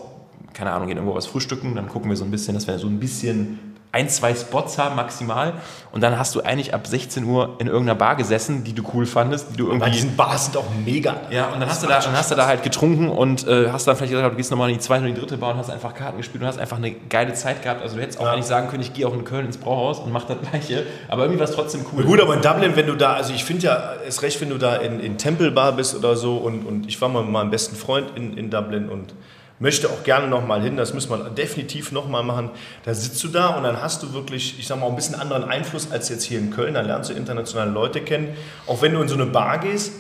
keine 0.54 0.72
Ahnung, 0.72 0.88
gehen 0.88 0.98
irgendwo 0.98 1.16
was 1.16 1.26
frühstücken, 1.26 1.74
dann 1.74 1.88
gucken 1.88 2.12
wir 2.12 2.16
so 2.16 2.24
ein 2.24 2.32
bisschen, 2.32 2.54
dass 2.54 2.68
wir 2.68 2.78
so 2.78 2.88
ein 2.88 3.00
bisschen 3.00 3.71
ein, 3.94 4.08
zwei 4.08 4.34
Spots 4.34 4.78
haben 4.78 4.96
maximal 4.96 5.54
und 5.92 6.02
dann 6.02 6.18
hast 6.18 6.34
du 6.36 6.42
eigentlich 6.42 6.74
ab 6.74 6.88
16 6.88 7.26
Uhr 7.26 7.56
in 7.60 7.68
irgendeiner 7.68 7.96
Bar 7.96 8.16
gesessen, 8.16 8.64
die 8.64 8.74
du 8.74 8.84
cool 8.94 9.06
fandest, 9.06 9.48
die 9.52 9.58
du 9.58 9.66
irgendwie... 9.68 9.82
Weil 9.86 9.92
diesen 9.92 10.16
Bars 10.16 10.46
sind 10.46 10.56
auch 10.56 10.64
mega. 10.86 11.18
Ja, 11.30 11.48
und 11.50 11.60
dann 11.60 11.70
hast, 11.70 11.84
du 11.84 11.88
da, 11.88 12.00
dann 12.00 12.14
hast 12.16 12.32
du 12.32 12.36
da 12.36 12.48
halt 12.48 12.64
getrunken 12.64 13.10
und 13.10 13.46
äh, 13.48 13.70
hast 13.70 13.88
dann 13.88 13.98
vielleicht 13.98 14.14
gesagt, 14.14 14.32
du 14.32 14.38
gehst 14.38 14.50
nochmal 14.50 14.70
in 14.70 14.76
die 14.76 14.80
zweite 14.82 15.04
oder 15.04 15.14
die 15.14 15.20
dritte 15.20 15.38
Bar 15.38 15.52
und 15.52 15.58
hast 15.58 15.70
einfach 15.70 15.94
Karten 15.94 16.18
gespielt 16.18 16.42
und 16.42 16.48
hast 16.48 16.58
einfach 16.58 16.78
eine 16.78 16.92
geile 16.92 17.34
Zeit 17.34 17.62
gehabt. 17.64 17.82
Also 17.82 17.98
du 17.98 18.02
hättest 18.02 18.20
auch 18.20 18.26
Ja. 18.26 18.32
eigentlich 18.32 18.46
sagen 18.46 18.70
können, 18.70 18.82
ich 18.84 18.94
gehe 18.94 19.06
auch 19.06 19.14
in 19.14 19.26
Köln 19.26 19.46
ins 19.46 19.58
Brauhaus 19.58 20.00
und 20.00 20.12
mach 20.14 20.24
das 20.24 20.38
gleiche, 20.50 20.86
aber 21.10 21.24
irgendwie 21.24 21.40
war 21.42 21.50
es 21.50 21.56
trotzdem 21.56 21.86
cool. 21.92 22.06
Gut, 22.06 22.22
aber 22.22 22.34
in 22.36 22.42
Dublin, 22.42 22.76
wenn 22.78 22.88
du 22.88 22.96
da, 22.96 23.14
also 23.16 23.34
ich 23.34 23.44
finde 23.44 23.64
ja, 23.66 23.76
ist 24.08 24.22
recht, 24.22 24.40
wenn 24.40 24.50
du 24.50 24.58
da 24.58 24.76
in, 24.78 25.02
in 25.02 25.18
Temple 25.18 25.52
Bar 25.52 25.74
bist 25.74 25.96
oder 25.96 26.16
so 26.16 26.38
und, 26.38 26.66
und 26.66 26.88
ich 26.88 27.02
war 27.02 27.10
mal 27.10 27.24
mit 27.24 27.32
meinem 27.34 27.52
besten 27.52 27.76
Freund 27.76 28.08
in, 28.16 28.38
in 28.38 28.50
Dublin 28.50 28.88
und 28.88 29.14
möchte 29.62 29.88
auch 29.90 30.04
gerne 30.04 30.28
nochmal 30.28 30.62
hin, 30.62 30.76
das 30.76 30.94
müssen 30.94 31.10
wir 31.12 31.30
definitiv 31.30 31.92
nochmal 31.94 32.24
machen. 32.24 32.50
Da 32.84 32.94
sitzt 32.94 33.24
du 33.24 33.30
da 33.30 33.48
und 33.50 33.64
dann 33.64 33.82
hast 33.82 34.04
du 34.04 34.12
wirklich, 34.14 34.60
ich 34.60 34.68
sag 34.68 34.80
mal, 34.80 34.88
ein 34.88 34.96
bisschen 34.96 35.16
anderen 35.16 35.46
Einfluss 35.46 35.90
als 35.92 36.10
jetzt 36.10 36.24
hier 36.24 36.40
in 36.40 36.52
Köln, 36.52 36.74
dann 36.74 36.86
lernst 36.88 37.10
du 37.10 37.14
internationale 37.14 37.72
Leute 37.72 38.02
kennen. 38.02 38.36
Auch 38.68 38.82
wenn 38.82 38.94
du 38.94 39.02
in 39.02 39.08
so 39.08 39.16
eine 39.16 39.28
Bar 39.28 39.60
gehst, 39.60 39.94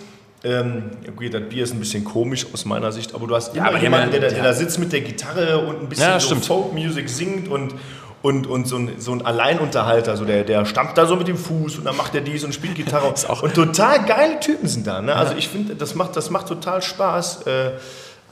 ähm, 0.43 0.85
okay, 1.07 1.29
das 1.29 1.43
Bier 1.49 1.63
ist 1.63 1.71
ein 1.73 1.79
bisschen 1.79 2.03
komisch 2.03 2.47
aus 2.51 2.65
meiner 2.65 2.91
Sicht, 2.91 3.13
aber 3.13 3.27
du 3.27 3.35
hast 3.35 3.55
immer 3.55 3.73
die 3.75 3.81
jemanden, 3.83 4.09
der, 4.11 4.21
ja- 4.21 4.27
da- 4.29 4.33
der 4.33 4.43
da 4.43 4.53
sitzt 4.53 4.79
mit 4.79 4.91
der 4.91 5.01
Gitarre 5.01 5.59
und 5.59 5.79
ein 5.81 5.87
bisschen 5.87 6.09
Ja, 6.09 6.19
so. 6.19 6.33
Folk-Music 6.35 7.07
singt 7.09 7.47
und, 7.47 7.75
und, 8.23 8.47
und 8.47 8.67
so, 8.67 8.77
ein, 8.77 8.93
so 8.97 9.11
ein 9.11 9.23
Alleinunterhalter, 9.23 10.17
so 10.17 10.25
der, 10.25 10.43
der 10.43 10.65
stampft 10.65 10.97
da 10.97 11.05
so 11.05 11.15
mit 11.15 11.27
dem 11.27 11.37
Fuß 11.37 11.77
und 11.77 11.85
dann 11.85 11.95
macht 11.95 12.15
er 12.15 12.21
dies 12.21 12.43
und 12.43 12.55
spielt 12.55 12.73
Gitarre. 12.73 13.13
und 13.43 13.53
total 13.53 14.03
geile 14.05 14.39
Typen 14.39 14.67
sind 14.67 14.87
da. 14.87 14.99
Ne? 15.03 15.15
Also 15.15 15.35
ich 15.37 15.47
finde, 15.47 15.75
das 15.75 15.93
macht, 15.93 16.15
das 16.15 16.31
macht 16.31 16.47
total 16.47 16.81
Spaß. 16.81 17.43
Äh, 17.45 17.71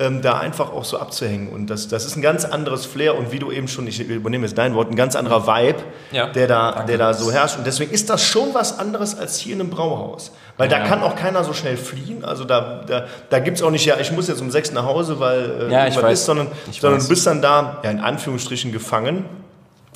ähm, 0.01 0.21
da 0.21 0.37
einfach 0.39 0.71
auch 0.71 0.85
so 0.85 0.97
abzuhängen. 0.97 1.49
Und 1.49 1.67
das, 1.67 1.89
das 1.89 2.05
ist 2.05 2.15
ein 2.15 2.21
ganz 2.21 2.45
anderes 2.45 2.85
Flair 2.85 3.17
und 3.17 3.31
wie 3.33 3.39
du 3.39 3.51
eben 3.51 3.67
schon, 3.67 3.85
ich 3.85 3.99
übernehme 3.99 4.45
jetzt 4.45 4.57
dein 4.57 4.73
Wort, 4.73 4.89
ein 4.89 4.95
ganz 4.95 5.15
anderer 5.15 5.45
Vibe, 5.45 5.79
Ja, 6.11 6.27
der, 6.27 6.47
da, 6.47 6.71
danke. 6.71 6.87
der 6.87 6.97
da 6.97 7.13
so 7.13 7.31
herrscht. 7.31 7.57
Und 7.57 7.67
deswegen 7.67 7.91
ist 7.91 8.09
das 8.09 8.23
schon 8.23 8.53
was 8.53 8.79
anderes 8.79 9.17
als 9.17 9.37
hier 9.39 9.53
in 9.55 9.59
einem 9.61 9.69
Brauhaus. 9.69 10.31
Weil 10.57 10.69
da 10.69 10.79
Ja. 10.79 10.85
kann 10.87 11.01
auch 11.03 11.15
keiner 11.17 11.43
so 11.43 11.51
schnell 11.53 11.75
fliehen. 11.77 12.23
Also 12.23 12.45
da, 12.45 12.83
da, 12.87 13.07
da 13.29 13.39
gibt 13.39 13.57
es 13.57 13.63
auch 13.63 13.71
nicht, 13.71 13.85
ja, 13.85 13.97
ich 13.99 14.11
muss 14.13 14.27
jetzt 14.29 14.41
um 14.41 14.51
sechs 14.51 14.71
nach 14.71 14.85
Hause, 14.85 15.19
weil 15.19 15.67
äh, 15.69 15.71
Ja, 15.71 15.85
ich 15.87 15.95
irgendwas 15.95 16.19
ist, 16.19 16.25
sondern, 16.25 16.47
Ich 16.71 16.79
sondern 16.79 16.99
weiß. 16.99 17.07
du 17.07 17.09
bist 17.09 17.27
dann 17.27 17.41
da, 17.41 17.79
ja, 17.83 17.91
in 17.91 17.99
Anführungsstrichen 17.99 18.71
gefangen. 18.71 19.25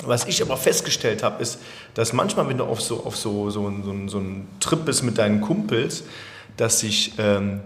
Was 0.04 0.26
ich 0.26 0.42
aber 0.42 0.56
festgestellt 0.58 1.22
habe, 1.22 1.40
ist, 1.40 1.58
dass 1.94 2.12
manchmal, 2.12 2.46
wenn 2.48 2.58
du 2.58 2.64
auf 2.64 2.82
so, 2.82 3.04
auf 3.06 3.16
so, 3.16 3.48
so, 3.48 3.70
so, 3.70 3.72
so, 3.84 3.94
so 4.08 4.18
einen 4.18 4.48
Trip 4.60 4.84
bist 4.84 5.02
mit 5.02 5.16
deinen 5.16 5.40
Kumpels, 5.40 6.04
dass 6.58 6.80
sich 6.80 7.12
ähm, 7.18 7.60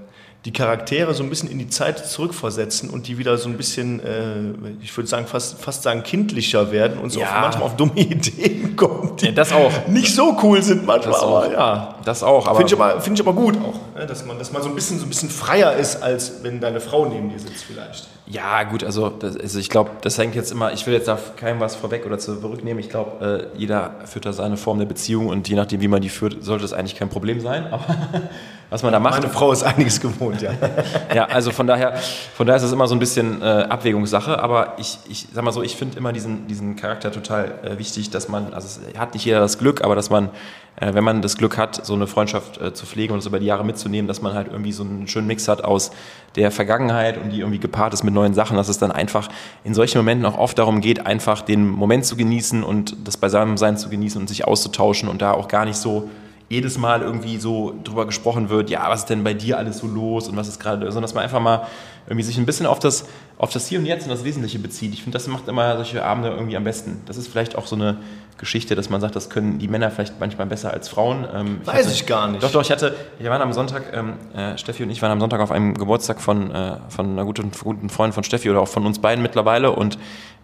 die 0.48 0.52
Charaktere 0.54 1.12
so 1.12 1.22
ein 1.22 1.28
bisschen 1.28 1.50
in 1.50 1.58
die 1.58 1.68
Zeit 1.68 1.98
zurückversetzen 2.06 2.88
und 2.88 3.06
die 3.06 3.18
wieder 3.18 3.36
so 3.36 3.50
ein 3.50 3.58
bisschen, 3.58 4.00
äh, 4.00 4.54
ich 4.82 4.96
würde 4.96 5.06
sagen, 5.06 5.26
fast, 5.26 5.60
fast 5.60 5.82
sagen, 5.82 6.02
kindlicher 6.02 6.72
werden 6.72 6.96
und 7.00 7.10
so 7.10 7.20
Ja. 7.20 7.40
manchmal 7.42 7.64
auf 7.64 7.76
dumme 7.76 7.92
Ideen 7.96 8.74
kommen, 8.74 9.14
die 9.20 9.26
Ja, 9.26 9.32
das 9.32 9.52
auch. 9.52 9.70
nicht 9.88 10.14
so 10.14 10.34
cool 10.42 10.62
sind 10.62 10.86
manchmal, 10.86 11.12
Das 11.12 11.22
auch. 11.22 11.44
aber 11.44 11.52
ja. 11.52 11.94
Das 12.02 12.22
auch, 12.22 12.46
aber... 12.48 12.56
Finde 12.56 12.72
ich, 12.74 12.80
aber, 12.80 12.98
find 13.02 13.20
ich 13.20 13.26
aber 13.26 13.34
gut 13.38 13.58
auch, 13.58 14.06
dass, 14.06 14.24
man, 14.24 14.38
dass 14.38 14.50
man 14.50 14.62
so 14.62 14.70
ein, 14.70 14.74
bisschen, 14.74 14.98
so 14.98 15.04
ein 15.04 15.10
bisschen 15.10 15.28
freier 15.28 15.74
ist, 15.76 16.02
als 16.02 16.42
wenn 16.42 16.60
deine 16.62 16.80
Frau 16.80 17.04
neben 17.04 17.28
dir 17.28 17.38
sitzt 17.38 17.64
vielleicht. 17.64 18.08
Ja, 18.26 18.62
gut, 18.64 18.84
also, 18.84 19.10
das, 19.10 19.36
also 19.36 19.58
ich 19.58 19.68
glaube, 19.68 19.90
das 20.00 20.16
hängt 20.16 20.34
jetzt 20.34 20.50
immer, 20.50 20.72
ich 20.72 20.86
will 20.86 20.94
jetzt 20.94 21.08
da 21.08 21.18
keinem 21.36 21.60
was 21.60 21.76
vorweg 21.76 22.06
oder 22.06 22.18
zurücknehmen. 22.18 22.78
Ich 22.78 22.88
glaube, 22.88 23.50
äh, 23.54 23.58
jeder 23.58 23.96
führt 24.06 24.24
da 24.24 24.32
seine 24.32 24.56
Form 24.56 24.78
der 24.78 24.86
Beziehung 24.86 25.26
und 25.26 25.46
je 25.48 25.56
nachdem, 25.56 25.82
wie 25.82 25.88
man 25.88 26.00
die 26.00 26.08
führt, 26.08 26.42
sollte 26.42 26.62
das 26.62 26.72
eigentlich 26.72 26.96
kein 26.96 27.08
Problem 27.10 27.40
sein. 27.40 27.66
Aber 27.70 27.84
was 28.70 28.82
man 28.82 28.92
da 28.92 29.00
macht, 29.00 29.22
Meine 29.22 29.32
Frau 29.32 29.50
ist 29.50 29.62
einiges 29.62 29.98
gewohnt, 30.00 30.42
ja. 30.42 30.52
ja, 31.14 31.24
also 31.24 31.50
von 31.52 31.66
daher, 31.66 31.96
von 32.34 32.46
daher 32.46 32.58
ist 32.58 32.64
es 32.64 32.72
immer 32.72 32.86
so 32.86 32.94
ein 32.94 32.98
bisschen 32.98 33.40
äh, 33.40 33.44
Abwägungssache, 33.44 34.42
aber 34.42 34.74
ich, 34.76 34.98
ich 35.08 35.26
sag 35.32 35.42
mal 35.42 35.52
so, 35.52 35.62
ich 35.62 35.74
finde 35.76 35.96
immer 35.96 36.12
diesen, 36.12 36.46
diesen 36.48 36.76
Charakter 36.76 37.10
total 37.10 37.54
äh, 37.62 37.78
wichtig, 37.78 38.10
dass 38.10 38.28
man, 38.28 38.52
also 38.52 38.66
es 38.66 38.98
hat 38.98 39.14
nicht 39.14 39.24
jeder 39.24 39.40
das 39.40 39.58
Glück, 39.58 39.82
aber 39.82 39.94
dass 39.94 40.10
man, 40.10 40.28
äh, 40.76 40.92
wenn 40.92 41.02
man 41.02 41.22
das 41.22 41.38
Glück 41.38 41.56
hat, 41.56 41.86
so 41.86 41.94
eine 41.94 42.06
Freundschaft 42.06 42.60
äh, 42.60 42.74
zu 42.74 42.84
pflegen 42.84 43.14
und 43.14 43.20
es 43.20 43.26
über 43.26 43.40
die 43.40 43.46
Jahre 43.46 43.64
mitzunehmen, 43.64 44.06
dass 44.06 44.20
man 44.20 44.34
halt 44.34 44.48
irgendwie 44.48 44.72
so 44.72 44.82
einen 44.82 45.08
schönen 45.08 45.26
Mix 45.26 45.48
hat 45.48 45.64
aus 45.64 45.90
der 46.36 46.50
Vergangenheit 46.50 47.16
und 47.16 47.30
die 47.30 47.40
irgendwie 47.40 47.60
gepaart 47.60 47.94
ist 47.94 48.04
mit 48.04 48.12
neuen 48.12 48.34
Sachen, 48.34 48.58
dass 48.58 48.68
es 48.68 48.76
dann 48.76 48.92
einfach 48.92 49.30
in 49.64 49.72
solchen 49.72 49.96
Momenten 49.96 50.26
auch 50.26 50.36
oft 50.36 50.58
darum 50.58 50.82
geht, 50.82 51.06
einfach 51.06 51.40
den 51.40 51.66
Moment 51.66 52.04
zu 52.04 52.16
genießen 52.16 52.62
und 52.62 52.96
das 53.08 53.16
Beisammensein 53.16 53.78
zu 53.78 53.88
genießen 53.88 54.20
und 54.20 54.28
sich 54.28 54.46
auszutauschen 54.46 55.08
und 55.08 55.22
da 55.22 55.32
auch 55.32 55.48
gar 55.48 55.64
nicht 55.64 55.78
so 55.78 56.10
jedes 56.48 56.78
Mal 56.78 57.02
irgendwie 57.02 57.36
so 57.38 57.74
drüber 57.84 58.06
gesprochen 58.06 58.48
wird, 58.48 58.70
ja, 58.70 58.88
was 58.88 59.00
ist 59.00 59.10
denn 59.10 59.22
bei 59.24 59.34
dir 59.34 59.58
alles 59.58 59.78
so 59.78 59.86
los 59.86 60.28
und 60.28 60.36
was 60.36 60.48
ist 60.48 60.58
gerade, 60.60 60.80
sondern 60.86 61.02
dass 61.02 61.14
man 61.14 61.24
einfach 61.24 61.40
mal 61.40 61.66
irgendwie 62.06 62.24
sich 62.24 62.38
ein 62.38 62.46
bisschen 62.46 62.64
auf 62.64 62.78
das, 62.78 63.04
auf 63.36 63.52
das 63.52 63.66
Hier 63.66 63.78
und 63.78 63.84
Jetzt 63.84 64.04
und 64.04 64.10
das 64.10 64.24
Wesentliche 64.24 64.58
bezieht. 64.58 64.94
Ich 64.94 65.02
finde, 65.02 65.18
das 65.18 65.26
macht 65.28 65.46
immer 65.46 65.76
solche 65.76 66.02
Abende 66.02 66.30
irgendwie 66.30 66.56
am 66.56 66.64
besten. 66.64 67.02
Das 67.04 67.18
ist 67.18 67.28
vielleicht 67.28 67.54
auch 67.56 67.66
so 67.66 67.76
eine 67.76 67.98
Geschichte, 68.38 68.74
dass 68.76 68.88
man 68.88 69.00
sagt, 69.02 69.14
das 69.14 69.28
können 69.28 69.58
die 69.58 69.68
Männer 69.68 69.90
vielleicht 69.90 70.18
manchmal 70.20 70.46
besser 70.46 70.72
als 70.72 70.88
Frauen. 70.88 71.26
Ähm, 71.34 71.60
Weiß 71.66 71.84
hatte- 71.84 71.90
ich 71.92 72.06
gar 72.06 72.28
nicht. 72.28 72.42
Doch, 72.42 72.50
doch, 72.52 72.62
ich 72.62 72.70
hatte, 72.70 72.94
wir 73.18 73.28
waren 73.30 73.42
am 73.42 73.52
Sonntag, 73.52 73.92
ähm, 73.92 74.14
äh, 74.34 74.56
Steffi 74.56 74.84
und 74.84 74.90
ich 74.90 75.02
waren 75.02 75.10
am 75.10 75.20
Sonntag 75.20 75.40
auf 75.40 75.50
einem 75.50 75.74
Geburtstag 75.74 76.18
von, 76.20 76.50
äh, 76.50 76.76
von 76.88 77.10
einer 77.10 77.24
guten, 77.26 77.50
guten 77.62 77.90
Freundin 77.90 78.14
von 78.14 78.24
Steffi 78.24 78.48
oder 78.48 78.60
auch 78.60 78.68
von 78.68 78.86
uns 78.86 79.00
beiden 79.00 79.22
mittlerweile 79.22 79.72
und 79.72 79.98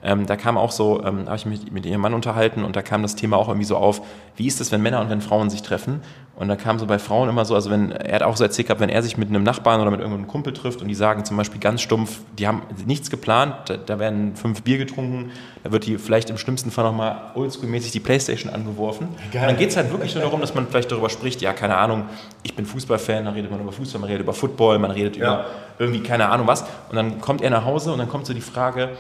ähm, 0.04 0.26
da 0.26 0.36
kam 0.36 0.58
auch 0.58 0.70
so, 0.70 1.02
ähm, 1.02 1.26
habe 1.26 1.36
ich 1.36 1.46
mich 1.46 1.72
mit 1.72 1.86
ihrem 1.86 2.00
Mann 2.00 2.14
unterhalten 2.14 2.62
und 2.62 2.76
da 2.76 2.82
kam 2.82 3.02
das 3.02 3.16
Thema 3.16 3.36
auch 3.38 3.48
irgendwie 3.48 3.64
so 3.66 3.76
auf, 3.76 4.02
wie 4.36 4.46
ist 4.46 4.60
es, 4.60 4.70
wenn 4.70 4.82
Männer 4.82 5.00
und 5.00 5.08
wenn 5.10 5.20
Frauen 5.20 5.48
sich 5.50 5.62
treffen? 5.62 6.02
Und 6.36 6.48
da 6.48 6.56
kam 6.56 6.80
so 6.80 6.86
bei 6.86 6.98
Frauen 6.98 7.28
immer 7.28 7.44
so, 7.44 7.54
also 7.54 7.70
wenn, 7.70 7.92
er 7.92 8.16
hat 8.16 8.22
auch 8.24 8.36
so 8.36 8.42
erzählt 8.42 8.66
gehabt, 8.66 8.80
wenn 8.80 8.88
er 8.88 9.02
sich 9.02 9.16
mit 9.16 9.28
einem 9.28 9.44
Nachbarn 9.44 9.80
oder 9.80 9.90
mit 9.92 10.00
irgendeinem 10.00 10.26
Kumpel 10.26 10.52
trifft 10.52 10.82
und 10.82 10.88
die 10.88 10.94
sagen 10.96 11.24
zum 11.24 11.36
Beispiel 11.36 11.60
ganz 11.60 11.80
stumpf, 11.80 12.20
die 12.38 12.48
haben 12.48 12.62
nichts 12.86 13.08
geplant, 13.08 13.54
da, 13.66 13.76
da 13.76 13.98
werden 14.00 14.34
fünf 14.34 14.62
Bier 14.62 14.76
getrunken, 14.78 15.30
da 15.62 15.70
wird 15.70 15.86
die 15.86 15.96
vielleicht 15.96 16.30
im 16.30 16.36
schlimmsten 16.36 16.70
Fall 16.72 16.84
nochmal 16.84 17.30
oldschool-mäßig 17.36 17.92
die 17.92 18.00
Playstation 18.00 18.52
angeworfen. 18.52 19.08
Und 19.08 19.34
dann 19.34 19.56
geht 19.56 19.70
es 19.70 19.76
halt 19.76 19.90
wirklich 19.92 20.12
nur 20.14 20.24
darum, 20.24 20.40
dass 20.40 20.54
man 20.54 20.66
vielleicht 20.66 20.90
darüber 20.90 21.08
spricht, 21.08 21.40
ja, 21.40 21.52
keine 21.52 21.76
Ahnung, 21.76 22.04
ich 22.42 22.56
bin 22.56 22.66
Fußballfan, 22.66 23.24
dann 23.26 23.34
redet 23.34 23.50
man 23.52 23.60
über 23.60 23.72
Fußball, 23.72 24.00
man 24.00 24.08
redet 24.10 24.24
über 24.24 24.34
Football, 24.34 24.80
man 24.80 24.90
redet 24.90 25.16
Ja. 25.16 25.24
über 25.34 25.44
irgendwie 25.78 26.00
keine 26.02 26.28
Ahnung 26.28 26.46
was. 26.46 26.62
Und 26.90 26.96
dann 26.96 27.20
kommt 27.20 27.42
er 27.42 27.50
nach 27.50 27.64
Hause 27.64 27.92
und 27.92 27.98
dann 27.98 28.08
kommt 28.08 28.26
so 28.26 28.34
die 28.34 28.40
Frage, 28.40 28.90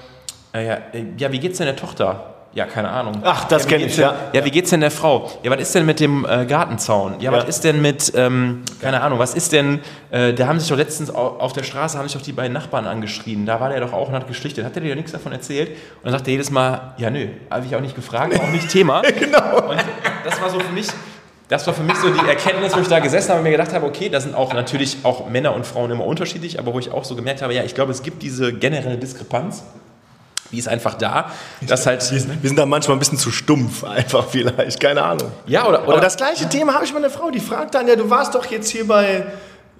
ja, 0.60 0.74
äh, 0.92 1.04
ja, 1.18 1.32
wie 1.32 1.38
geht's 1.38 1.58
denn 1.58 1.66
der 1.66 1.76
Tochter? 1.76 2.30
Ja, 2.52 2.66
keine 2.66 2.88
Ahnung. 2.88 3.14
Ach, 3.24 3.46
das 3.48 3.64
ja, 3.64 3.68
wie 3.68 3.72
kenn 3.72 3.80
geht's 3.80 3.92
ich, 3.94 3.96
denn, 4.04 4.04
ja. 4.14 4.16
Ja, 4.32 4.44
wie 4.44 4.50
geht's 4.52 4.70
denn 4.70 4.80
der 4.80 4.92
Frau? 4.92 5.28
Ja, 5.42 5.50
was 5.50 5.60
ist 5.60 5.74
denn 5.74 5.84
mit 5.86 5.98
dem 5.98 6.24
äh, 6.24 6.46
Gartenzaun? 6.46 7.14
Ja, 7.18 7.32
Ja. 7.32 7.38
was 7.38 7.48
ist 7.48 7.64
denn 7.64 7.82
mit, 7.82 8.12
ähm, 8.14 8.62
keine 8.80 9.00
Ahnung, 9.00 9.18
was 9.18 9.34
ist 9.34 9.50
denn, 9.50 9.80
äh, 10.12 10.32
da 10.32 10.46
haben 10.46 10.60
sich 10.60 10.68
doch 10.68 10.76
letztens 10.76 11.12
au- 11.12 11.36
auf 11.40 11.52
der 11.52 11.64
Straße, 11.64 11.98
haben 11.98 12.06
sich 12.06 12.16
doch 12.16 12.22
die 12.24 12.30
beiden 12.32 12.52
Nachbarn 12.52 12.86
angeschrien, 12.86 13.44
da 13.44 13.58
war 13.58 13.70
der 13.70 13.80
doch 13.80 13.92
auch 13.92 14.06
und 14.08 14.14
hat 14.14 14.28
geschlichtet. 14.28 14.64
Hat 14.64 14.76
der 14.76 14.82
dir 14.82 14.90
ja 14.90 14.94
nichts 14.94 15.10
davon 15.10 15.32
erzählt? 15.32 15.70
Und 15.70 16.04
dann 16.04 16.12
sagt 16.12 16.28
er 16.28 16.30
jedes 16.30 16.52
Mal, 16.52 16.94
ja, 16.98 17.10
nö, 17.10 17.26
habe 17.50 17.66
ich 17.66 17.74
auch 17.74 17.80
nicht 17.80 17.96
gefragt, 17.96 18.38
auch 18.38 18.48
nicht 18.52 18.68
Thema. 18.68 19.02
genau. 19.18 19.70
Und 19.70 19.84
das 20.24 20.40
war 20.40 20.48
so 20.48 20.60
für 20.60 20.72
mich, 20.72 20.86
das 21.48 21.66
war 21.66 21.74
für 21.74 21.82
mich 21.82 21.96
so 21.96 22.08
die 22.08 22.28
Erkenntnis, 22.28 22.76
wo 22.76 22.80
ich 22.80 22.86
da 22.88 23.00
gesessen 23.00 23.30
habe 23.30 23.38
und 23.40 23.44
mir 23.44 23.50
gedacht 23.50 23.72
habe, 23.72 23.84
okay, 23.84 24.08
da 24.10 24.20
sind 24.20 24.36
auch 24.36 24.52
natürlich 24.54 24.98
auch 25.02 25.28
Männer 25.28 25.56
und 25.56 25.66
Frauen 25.66 25.90
immer 25.90 26.04
unterschiedlich, 26.06 26.60
aber 26.60 26.72
wo 26.72 26.78
ich 26.78 26.92
auch 26.92 27.02
so 27.02 27.16
gemerkt 27.16 27.42
habe, 27.42 27.52
ja, 27.52 27.64
ich 27.64 27.74
glaube, 27.74 27.90
es 27.90 28.04
gibt 28.04 28.22
diese 28.22 28.52
generelle 28.52 28.96
Diskrepanz, 28.96 29.64
die 30.50 30.58
ist 30.58 30.68
einfach 30.68 30.94
da, 30.94 31.30
dass 31.62 31.86
halt, 31.86 32.08
Wir 32.10 32.20
sind, 32.20 32.42
wir 32.42 32.48
sind 32.48 32.58
da 32.58 32.66
manchmal 32.66 32.96
ein 32.96 33.00
bisschen 33.00 33.18
zu 33.18 33.30
stumpf, 33.30 33.84
einfach 33.84 34.26
vielleicht, 34.28 34.80
keine 34.80 35.02
Ahnung. 35.02 35.32
ja, 35.46 35.66
oder, 35.66 35.80
Aber 35.80 35.88
oder 35.88 36.00
das 36.00 36.16
gleiche 36.16 36.48
Thema 36.48 36.74
habe 36.74 36.84
ich 36.84 36.92
meine 36.92 37.10
Frau, 37.10 37.30
die 37.30 37.40
fragt 37.40 37.74
dann, 37.74 37.88
ja, 37.88 37.96
du 37.96 38.08
warst 38.10 38.34
doch 38.34 38.46
jetzt 38.46 38.68
hier 38.68 38.86
bei, 38.86 39.26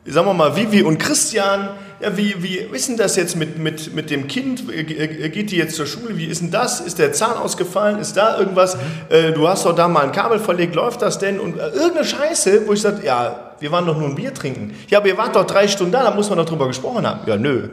sagen 0.06 0.26
wir 0.26 0.34
mal, 0.34 0.56
Vivi 0.56 0.82
und 0.82 0.98
Christian, 0.98 1.70
ja, 2.00 2.16
wie, 2.16 2.42
wie 2.42 2.56
ist 2.56 2.88
denn 2.88 2.96
das 2.96 3.16
jetzt 3.16 3.36
mit, 3.36 3.58
mit, 3.58 3.94
mit 3.94 4.10
dem 4.10 4.26
Kind? 4.26 4.70
Äh, 4.70 4.80
äh, 4.80 5.28
Geht 5.28 5.50
die 5.50 5.56
jetzt 5.56 5.76
zur 5.76 5.86
Schule? 5.86 6.16
Wie 6.16 6.26
ist 6.26 6.42
denn 6.42 6.50
das? 6.50 6.80
Ist 6.80 6.98
der 6.98 7.12
Zahn 7.12 7.36
ausgefallen? 7.36 7.98
Ist 7.98 8.16
da 8.16 8.38
irgendwas? 8.38 8.76
Äh, 9.08 9.32
du 9.32 9.48
hast 9.48 9.64
doch 9.64 9.74
da 9.74 9.88
mal 9.88 10.04
ein 10.04 10.12
Kabel 10.12 10.38
verlegt, 10.38 10.74
läuft 10.74 11.02
das 11.02 11.18
denn? 11.18 11.40
Und 11.40 11.58
äh, 11.58 11.68
irgendeine 11.68 12.04
Scheiße, 12.04 12.66
wo 12.66 12.72
ich 12.72 12.80
sage, 12.80 13.04
ja, 13.06 13.52
wir 13.60 13.70
waren 13.72 13.86
doch 13.86 13.96
nur 13.96 14.08
ein 14.08 14.14
Bier 14.14 14.34
trinken. 14.34 14.74
Ja, 14.88 14.98
aber 14.98 15.08
ihr 15.08 15.16
wart 15.16 15.36
doch 15.36 15.46
drei 15.46 15.68
Stunden 15.68 15.92
da, 15.92 16.02
da 16.02 16.10
muss 16.10 16.28
man 16.28 16.38
doch 16.38 16.46
drüber 16.46 16.66
gesprochen 16.66 17.06
haben. 17.06 17.20
Ja, 17.26 17.36
nö. 17.36 17.68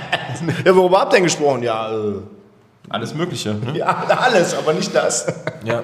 ja, 0.64 0.76
worüber 0.76 1.00
habt 1.00 1.12
ihr 1.12 1.16
denn 1.16 1.24
gesprochen? 1.24 1.62
Ja, 1.62 1.90
äh, 1.90 2.14
alles 2.88 3.14
Mögliche. 3.14 3.54
Ne? 3.54 3.76
ja, 3.76 4.04
alles, 4.08 4.54
aber 4.54 4.72
nicht 4.72 4.94
das. 4.94 5.26
Ja. 5.64 5.82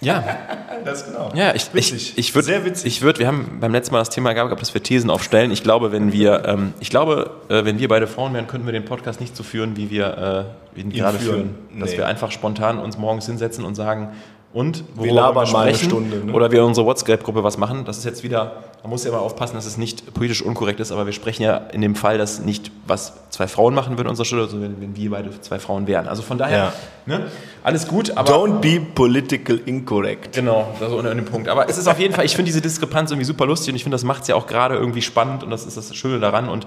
Ja, 0.00 0.24
Das 0.84 1.04
genau. 1.04 1.30
ja, 1.34 1.54
ich, 1.54 1.74
Witzig. 1.74 2.12
ich, 2.14 2.18
ich 2.18 2.34
würde, 2.34 2.46
Sehr 2.46 2.64
witzig. 2.64 2.86
ich 2.86 3.02
würde, 3.02 3.18
wir 3.18 3.26
haben 3.26 3.58
beim 3.60 3.72
letzten 3.72 3.92
Mal 3.92 3.98
das 3.98 4.08
Thema 4.08 4.32
gehabt, 4.32 4.58
dass 4.60 4.72
wir 4.72 4.82
Thesen 4.82 5.10
aufstellen. 5.10 5.50
Ich 5.50 5.62
glaube, 5.62 5.92
wenn 5.92 6.10
wir, 6.12 6.42
ähm, 6.46 6.72
ich 6.80 6.88
glaube, 6.88 7.32
äh, 7.50 7.66
wenn 7.66 7.78
wir 7.78 7.88
beide 7.88 8.06
Frauen 8.06 8.32
wären, 8.32 8.46
könnten 8.46 8.66
wir 8.66 8.72
den 8.72 8.86
Podcast 8.86 9.20
nicht 9.20 9.36
so 9.36 9.42
führen, 9.42 9.76
wie 9.76 9.90
wir 9.90 10.46
äh, 10.74 10.80
ihn 10.80 10.90
gerade 10.90 11.18
führen. 11.18 11.54
führen. 11.68 11.80
Dass 11.80 11.90
Nee. 11.90 11.98
wir 11.98 12.06
einfach 12.06 12.30
spontan 12.30 12.78
uns 12.78 12.96
morgens 12.96 13.26
hinsetzen 13.26 13.64
und 13.64 13.74
sagen, 13.74 14.08
und 14.52 14.82
wir 14.96 15.12
labern 15.12 15.48
mal 15.52 15.68
eine 15.68 15.76
Stunde. 15.78 16.24
Ne? 16.26 16.32
Oder 16.32 16.50
wir 16.50 16.64
unsere 16.64 16.84
WhatsApp-Gruppe 16.84 17.44
was 17.44 17.56
machen. 17.56 17.84
Das 17.84 17.98
ist 17.98 18.04
jetzt 18.04 18.24
wieder, 18.24 18.64
man 18.82 18.90
muss 18.90 19.04
ja 19.04 19.12
mal 19.12 19.18
aufpassen, 19.18 19.54
dass 19.54 19.64
es 19.64 19.76
nicht 19.76 20.12
politisch 20.12 20.42
unkorrekt 20.42 20.80
ist, 20.80 20.90
aber 20.90 21.06
wir 21.06 21.12
sprechen 21.12 21.44
ja 21.44 21.56
in 21.56 21.82
dem 21.82 21.94
Fall, 21.94 22.18
dass 22.18 22.40
nicht 22.40 22.72
was 22.84 23.12
zwei 23.30 23.46
Frauen 23.46 23.76
machen 23.76 23.92
würden 23.96 24.08
an 24.08 24.10
unserer 24.10 24.24
Stelle, 24.24 24.48
sondern 24.48 24.72
wenn, 24.72 24.80
wenn 24.82 24.96
wir 24.96 25.10
beide 25.10 25.40
zwei 25.40 25.60
Frauen 25.60 25.86
wären. 25.86 26.08
Also 26.08 26.22
von 26.22 26.36
daher, 26.36 26.72
ja. 27.06 27.18
ne, 27.18 27.26
alles 27.62 27.86
gut. 27.86 28.16
Aber 28.16 28.32
Don't 28.32 28.60
be 28.60 28.80
political 28.80 29.60
incorrect. 29.66 30.34
Genau, 30.34 30.68
das 30.78 30.88
ist 30.90 30.94
unter 30.94 31.14
dem 31.14 31.24
Punkt. 31.24 31.48
Aber 31.48 31.68
es 31.68 31.78
ist 31.78 31.88
auf 31.88 31.98
jeden 31.98 32.14
Fall, 32.14 32.24
ich 32.24 32.34
finde 32.34 32.46
diese 32.46 32.60
Diskrepanz 32.60 33.10
irgendwie 33.10 33.26
super 33.26 33.46
lustig 33.46 33.70
und 33.70 33.76
ich 33.76 33.82
finde, 33.82 33.94
das 33.94 34.04
macht 34.04 34.22
es 34.22 34.28
ja 34.28 34.34
auch 34.34 34.46
gerade 34.46 34.76
irgendwie 34.76 35.02
spannend 35.02 35.42
und 35.42 35.50
das 35.50 35.66
ist 35.66 35.76
das 35.76 35.94
Schöne 35.94 36.20
daran. 36.20 36.48
Und 36.48 36.66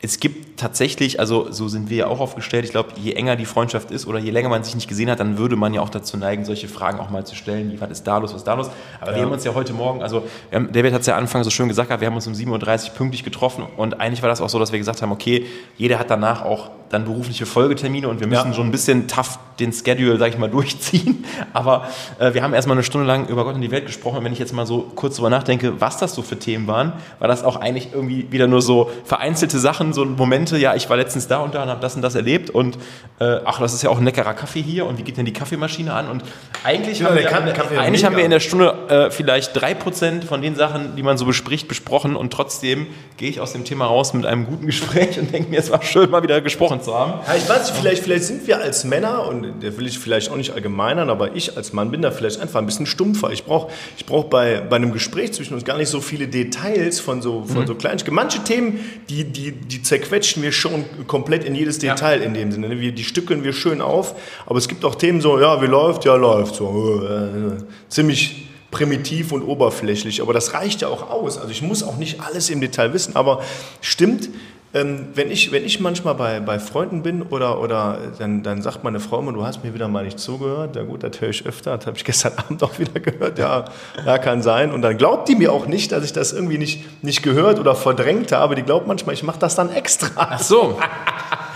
es 0.00 0.18
gibt 0.18 0.58
tatsächlich, 0.58 1.20
also 1.20 1.52
so 1.52 1.68
sind 1.68 1.88
wir 1.88 1.96
ja 1.96 2.06
auch 2.08 2.18
aufgestellt, 2.18 2.64
ich 2.64 2.72
glaube, 2.72 2.90
je 2.96 3.12
enger 3.12 3.36
die 3.36 3.44
Freundschaft 3.44 3.92
ist 3.92 4.06
oder 4.06 4.18
je 4.18 4.32
länger 4.32 4.48
man 4.48 4.64
sich 4.64 4.74
nicht 4.74 4.88
gesehen 4.88 5.08
hat, 5.08 5.20
dann 5.20 5.38
würde 5.38 5.54
man 5.54 5.72
ja 5.74 5.80
auch 5.80 5.90
dazu 5.90 6.16
neigen, 6.16 6.44
solche 6.44 6.66
Fragen 6.66 6.98
auch 6.98 7.08
mal 7.08 7.24
zu 7.24 7.36
stellen, 7.36 7.70
wie 7.70 7.80
was 7.80 7.90
ist 7.90 8.04
da 8.04 8.18
los, 8.18 8.30
was 8.32 8.38
ist 8.38 8.46
da 8.46 8.54
los. 8.54 8.68
Aber 9.00 9.12
ja. 9.12 9.18
wir 9.18 9.24
haben 9.24 9.32
uns 9.32 9.44
ja 9.44 9.54
heute 9.54 9.72
Morgen, 9.72 10.02
also 10.02 10.24
haben, 10.52 10.72
David 10.72 10.92
hat 10.92 11.02
es 11.02 11.06
ja 11.06 11.16
Anfang 11.16 11.44
so 11.44 11.50
schön 11.50 11.68
gesagt, 11.68 11.88
wir 11.88 12.06
haben 12.06 12.16
uns 12.16 12.26
um 12.26 12.32
7.30 12.32 12.88
Uhr 12.88 12.94
pünktlich 12.94 13.22
getroffen 13.22 13.64
und 13.76 14.00
eigentlich 14.00 14.22
war 14.22 14.28
das 14.28 14.40
auch 14.40 14.48
so, 14.48 14.58
dass 14.58 14.72
wir 14.72 14.78
gesagt 14.80 15.02
haben, 15.02 15.12
okay, 15.12 15.46
jeder 15.76 16.00
hat 16.00 16.10
danach 16.10 16.42
auch 16.42 16.70
dann 16.92 17.04
berufliche 17.04 17.46
Folgetermine 17.46 18.06
und 18.08 18.20
wir 18.20 18.26
müssen 18.26 18.48
ja. 18.50 18.54
schon 18.54 18.66
ein 18.66 18.70
bisschen 18.70 19.08
tough 19.08 19.38
den 19.58 19.72
Schedule, 19.72 20.18
sag 20.18 20.28
ich 20.28 20.38
mal, 20.38 20.50
durchziehen. 20.50 21.24
Aber 21.52 21.88
äh, 22.18 22.34
wir 22.34 22.42
haben 22.42 22.52
erstmal 22.52 22.76
eine 22.76 22.84
Stunde 22.84 23.06
lang 23.06 23.28
über 23.28 23.44
Gott 23.44 23.54
und 23.54 23.60
die 23.60 23.70
Welt 23.70 23.86
gesprochen. 23.86 24.18
Und 24.18 24.24
wenn 24.24 24.32
ich 24.32 24.38
jetzt 24.38 24.52
mal 24.52 24.66
so 24.66 24.90
kurz 24.94 25.16
drüber 25.16 25.30
nachdenke, 25.30 25.80
was 25.80 25.96
das 25.98 26.14
so 26.14 26.22
für 26.22 26.38
Themen 26.38 26.66
waren, 26.66 26.92
war 27.18 27.28
das 27.28 27.44
auch 27.44 27.56
eigentlich 27.56 27.88
irgendwie 27.92 28.30
wieder 28.30 28.46
nur 28.46 28.62
so 28.62 28.90
vereinzelte 29.04 29.58
Sachen, 29.58 29.92
so 29.92 30.04
Momente, 30.04 30.58
ja, 30.58 30.74
ich 30.74 30.90
war 30.90 30.96
letztens 30.96 31.28
da 31.28 31.38
und 31.38 31.54
da 31.54 31.62
und 31.62 31.68
habe 31.70 31.80
das 31.80 31.96
und 31.96 32.02
das 32.02 32.14
erlebt 32.14 32.50
und 32.50 32.76
äh, 33.18 33.40
ach, 33.44 33.60
das 33.60 33.72
ist 33.72 33.82
ja 33.82 33.90
auch 33.90 33.98
ein 33.98 34.04
leckerer 34.04 34.34
Kaffee 34.34 34.62
hier 34.62 34.86
und 34.86 34.98
wie 34.98 35.02
geht 35.02 35.16
denn 35.16 35.24
die 35.24 35.32
Kaffeemaschine 35.32 35.92
an? 35.92 36.08
Und 36.08 36.24
eigentlich, 36.64 37.00
ja, 37.00 37.06
haben, 37.08 37.16
wir, 37.16 37.52
Kaffee 37.52 37.78
eigentlich 37.78 38.04
haben 38.04 38.16
wir 38.16 38.24
in 38.24 38.30
der 38.30 38.40
Stunde 38.40 38.74
äh, 38.88 39.10
vielleicht 39.10 39.58
drei 39.58 39.74
Prozent 39.74 40.24
von 40.24 40.42
den 40.42 40.56
Sachen, 40.56 40.96
die 40.96 41.02
man 41.02 41.16
so 41.16 41.24
bespricht, 41.24 41.68
besprochen 41.68 42.16
und 42.16 42.32
trotzdem 42.32 42.86
gehe 43.16 43.28
ich 43.28 43.40
aus 43.40 43.52
dem 43.52 43.64
Thema 43.64 43.86
raus 43.86 44.14
mit 44.14 44.26
einem 44.26 44.46
guten 44.46 44.66
Gespräch 44.66 45.18
und 45.18 45.32
denke 45.32 45.50
mir, 45.50 45.58
es 45.58 45.70
war 45.70 45.82
schön, 45.82 46.10
mal 46.10 46.22
wieder 46.22 46.40
gesprochen 46.40 46.82
zu 46.82 46.94
haben. 46.94 47.14
Ja, 47.26 47.34
ich 47.36 47.48
weiß, 47.48 47.70
vielleicht, 47.70 48.02
vielleicht 48.02 48.24
sind 48.24 48.46
wir 48.46 48.60
als 48.60 48.84
Männer, 48.84 49.28
und 49.28 49.62
der 49.62 49.76
will 49.78 49.86
ich 49.86 49.98
vielleicht 49.98 50.30
auch 50.30 50.36
nicht 50.36 50.52
allgemeinern, 50.52 51.10
aber 51.10 51.36
ich 51.36 51.56
als 51.56 51.72
Mann 51.72 51.90
bin 51.90 52.02
da 52.02 52.10
vielleicht 52.10 52.40
einfach 52.40 52.60
ein 52.60 52.66
bisschen 52.66 52.86
stumpfer. 52.86 53.30
Ich 53.30 53.44
brauche 53.44 53.70
ich 53.96 54.06
brauch 54.06 54.24
bei, 54.24 54.60
bei 54.60 54.76
einem 54.76 54.92
Gespräch 54.92 55.32
zwischen 55.32 55.54
uns 55.54 55.64
gar 55.64 55.78
nicht 55.78 55.88
so 55.88 56.00
viele 56.00 56.28
Details 56.28 57.00
von 57.00 57.22
so, 57.22 57.44
von 57.44 57.62
mhm. 57.62 57.66
so 57.66 57.74
kleinen. 57.74 58.00
Manche 58.10 58.42
Themen, 58.44 58.80
die, 59.08 59.24
die, 59.24 59.52
die 59.52 59.82
zerquetschen 59.82 60.42
wir 60.42 60.52
schon 60.52 60.84
komplett 61.06 61.44
in 61.44 61.54
jedes 61.54 61.78
Detail 61.78 62.20
ja. 62.20 62.26
in 62.26 62.34
dem 62.34 62.52
Sinne. 62.52 62.80
Wir, 62.80 62.92
die 62.92 63.04
stückeln 63.04 63.44
wir 63.44 63.52
schön 63.52 63.80
auf, 63.80 64.14
aber 64.46 64.58
es 64.58 64.68
gibt 64.68 64.84
auch 64.84 64.94
Themen 64.94 65.20
so, 65.20 65.40
ja, 65.40 65.60
wie 65.62 65.66
läuft? 65.66 66.04
Ja, 66.04 66.16
läuft. 66.16 66.56
So, 66.56 67.02
äh, 67.04 67.62
ziemlich 67.88 68.48
primitiv 68.72 69.30
und 69.30 69.42
oberflächlich, 69.42 70.20
aber 70.20 70.32
das 70.32 70.54
reicht 70.54 70.80
ja 70.80 70.88
auch 70.88 71.08
aus. 71.08 71.38
Also 71.38 71.50
ich 71.50 71.62
muss 71.62 71.84
auch 71.84 71.96
nicht 71.96 72.20
alles 72.20 72.50
im 72.50 72.60
Detail 72.60 72.92
wissen, 72.92 73.14
aber 73.14 73.42
stimmt, 73.80 74.28
ähm, 74.74 75.08
wenn, 75.14 75.30
ich, 75.30 75.52
wenn 75.52 75.66
ich 75.66 75.80
manchmal 75.80 76.14
bei, 76.14 76.40
bei 76.40 76.58
Freunden 76.58 77.02
bin 77.02 77.20
oder, 77.20 77.60
oder 77.60 77.98
dann, 78.18 78.42
dann 78.42 78.62
sagt 78.62 78.82
meine 78.84 79.00
Frau 79.00 79.18
immer, 79.18 79.32
du 79.32 79.44
hast 79.44 79.62
mir 79.62 79.74
wieder 79.74 79.86
mal 79.86 80.04
nicht 80.04 80.18
zugehört. 80.18 80.76
Ja 80.76 80.82
gut, 80.82 81.02
das 81.02 81.20
höre 81.20 81.28
ich 81.28 81.44
öfter, 81.44 81.76
das 81.76 81.86
habe 81.86 81.98
ich 81.98 82.04
gestern 82.06 82.32
Abend 82.38 82.62
auch 82.62 82.78
wieder 82.78 82.98
gehört. 82.98 83.38
Ja, 83.38 83.66
ja, 84.04 84.16
kann 84.16 84.40
sein. 84.40 84.72
Und 84.72 84.80
dann 84.80 84.96
glaubt 84.96 85.28
die 85.28 85.36
mir 85.36 85.52
auch 85.52 85.66
nicht, 85.66 85.92
dass 85.92 86.04
ich 86.04 86.14
das 86.14 86.32
irgendwie 86.32 86.56
nicht, 86.56 87.04
nicht 87.04 87.22
gehört 87.22 87.58
oder 87.58 87.74
verdrängt 87.74 88.32
habe. 88.32 88.54
Die 88.54 88.62
glaubt 88.62 88.86
manchmal, 88.86 89.14
ich 89.14 89.22
mache 89.22 89.38
das 89.38 89.54
dann 89.54 89.70
extra. 89.70 90.08
Ach 90.16 90.40
so. 90.40 90.80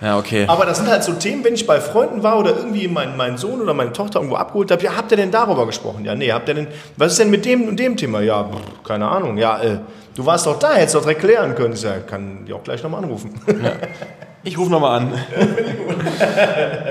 Ja, 0.00 0.18
okay. 0.18 0.46
Aber 0.48 0.64
das 0.64 0.78
sind 0.78 0.88
halt 0.88 1.04
so 1.04 1.12
Themen, 1.12 1.44
wenn 1.44 1.54
ich 1.54 1.66
bei 1.66 1.80
Freunden 1.80 2.22
war 2.22 2.38
oder 2.38 2.56
irgendwie 2.56 2.88
meinen 2.88 3.16
mein 3.16 3.36
Sohn 3.36 3.60
oder 3.60 3.74
meine 3.74 3.92
Tochter 3.92 4.18
irgendwo 4.18 4.36
abgeholt 4.36 4.70
habe, 4.70 4.82
ja, 4.82 4.96
habt 4.96 5.10
ihr 5.10 5.16
denn 5.16 5.30
darüber 5.30 5.66
gesprochen? 5.66 6.04
Ja, 6.04 6.14
nee, 6.14 6.32
habt 6.32 6.48
ihr 6.48 6.54
denn, 6.54 6.68
was 6.96 7.12
ist 7.12 7.18
denn 7.18 7.30
mit 7.30 7.44
dem 7.44 7.68
und 7.68 7.78
dem 7.78 7.96
Thema? 7.96 8.20
Ja, 8.20 8.48
keine 8.82 9.06
Ahnung, 9.08 9.36
ja, 9.36 9.60
äh, 9.60 9.78
du 10.14 10.24
warst 10.24 10.46
doch 10.46 10.58
da, 10.58 10.72
hättest 10.72 10.94
doch 10.94 11.02
direkt 11.02 11.20
klären 11.20 11.54
können. 11.54 11.74
Ich 11.74 11.80
sage, 11.80 12.00
kann 12.02 12.44
die 12.46 12.52
auch 12.52 12.62
gleich 12.62 12.82
nochmal 12.82 13.02
anrufen. 13.02 13.38
Ja. 13.46 13.72
Ich 14.42 14.56
rufe 14.56 14.70
nochmal 14.70 15.00
an. 15.00 15.12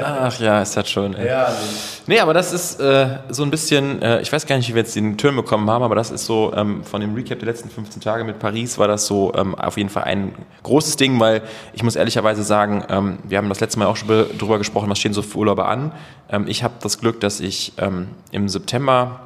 Ach 0.04 0.40
ja, 0.40 0.62
ist 0.62 0.78
das 0.78 0.88
schön. 0.88 1.16
Ey. 1.16 1.28
Ja, 1.28 1.50
nee. 1.50 2.14
nee, 2.14 2.20
aber 2.20 2.34
das 2.36 2.54
ist 2.54 2.80
äh, 2.80 3.18
so 3.30 3.42
ein 3.42 3.50
bisschen, 3.50 4.02
äh, 4.04 4.22
ich 4.22 4.32
weiß 4.32 4.46
gar 4.46 4.56
nicht, 4.56 4.70
wie 4.70 4.76
wir 4.76 4.84
jetzt 4.84 4.96
den 4.96 5.18
Turn 5.18 5.36
bekommen 5.36 5.68
haben, 5.70 5.84
aber 5.84 5.96
das 5.96 6.12
ist 6.12 6.26
so, 6.26 6.54
ähm, 6.56 6.84
von 6.84 7.02
dem 7.02 7.16
Recap 7.16 7.40
der 7.40 7.48
letzten 7.48 7.70
15 7.70 8.02
Tage 8.02 8.24
mit 8.24 8.38
Paris 8.38 8.78
war 8.78 8.88
das 8.88 9.08
so 9.08 9.34
ähm, 9.36 9.56
auf 9.56 9.78
jeden 9.78 9.90
Fall 9.90 10.04
ein 10.04 10.34
großes 10.62 10.98
Ding, 10.98 11.20
weil 11.20 11.42
ich 11.74 11.82
muss 11.82 11.96
ehrlicherweise 11.96 12.44
sagen, 12.44 12.84
ähm, 12.88 13.18
wir 13.24 13.40
haben 13.40 13.50
das 13.50 13.60
letzte 13.60 13.80
Mal 13.80 13.88
auch 13.88 13.98
schon 13.98 14.08
drüber 14.08 14.60
gesprochen, 14.60 14.88
was 14.90 15.00
stehen 15.00 15.14
so 15.14 15.24
für 15.24 15.40
Urlaube 15.40 15.66
an. 15.66 15.92
Ähm, 16.30 16.46
ich 16.48 16.64
habe 16.64 16.76
das 16.82 17.00
Glück, 17.00 17.20
dass 17.20 17.40
ich 17.40 17.74
ähm, 17.80 18.10
im 18.32 18.48
September 18.48 19.22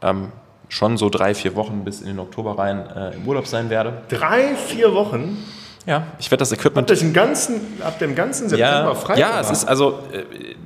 ähm, 0.00 0.32
schon 0.70 0.96
so 0.96 1.10
drei, 1.10 1.34
vier 1.34 1.54
Wochen 1.54 1.84
bis 1.84 2.00
in 2.00 2.06
den 2.06 2.18
Oktober 2.20 2.58
rein 2.58 2.86
äh, 2.90 3.14
im 3.16 3.28
Urlaub 3.28 3.46
sein 3.46 3.68
werde. 3.68 4.02
Drei, 4.08 4.56
vier 4.56 4.94
Wochen? 4.94 5.44
Ja, 5.86 6.08
ich 6.18 6.30
werde 6.32 6.40
das 6.40 6.50
Equipment. 6.50 6.90
Den 6.90 7.12
ganzen, 7.12 7.60
ab 7.80 8.00
dem 8.00 8.16
ganzen 8.16 8.48
September 8.48 8.88
ja, 8.88 8.94
frei? 8.94 9.18
Ja, 9.18 9.40
es 9.40 9.50
ist 9.50 9.64
also 9.66 10.00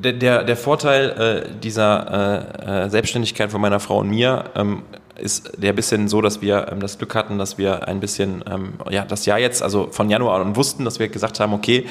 äh, 0.03 0.15
der, 0.15 0.45
der 0.45 0.57
Vorteil 0.57 1.45
äh, 1.47 1.61
dieser 1.61 2.57
äh, 2.67 2.85
äh, 2.85 2.89
Selbstständigkeit 2.89 3.51
von 3.51 3.61
meiner 3.61 3.81
Frau 3.81 3.99
und 3.99 4.09
mir 4.09 4.45
ähm, 4.55 4.83
ist 5.19 5.53
der 5.63 5.75
bisschen 5.75 6.09
so, 6.09 6.23
dass 6.23 6.41
wir 6.41 6.69
ähm, 6.73 6.81
das 6.81 6.97
Glück 6.97 7.15
hatten, 7.15 7.39
dass 7.39 7.59
wir 7.59 7.87
ein 7.87 8.01
bisschen, 8.01 8.43
ähm, 8.51 8.73
ja, 8.89 9.05
das 9.05 9.27
Jahr 9.27 9.39
jetzt, 9.39 9.63
also 9.63 9.89
von 9.91 10.09
Januar 10.09 10.41
an 10.41 10.57
wussten, 10.57 10.87
dass 10.87 10.99
wir 10.99 11.09
gesagt 11.09 11.39
haben, 11.39 11.53
okay, 11.53 11.85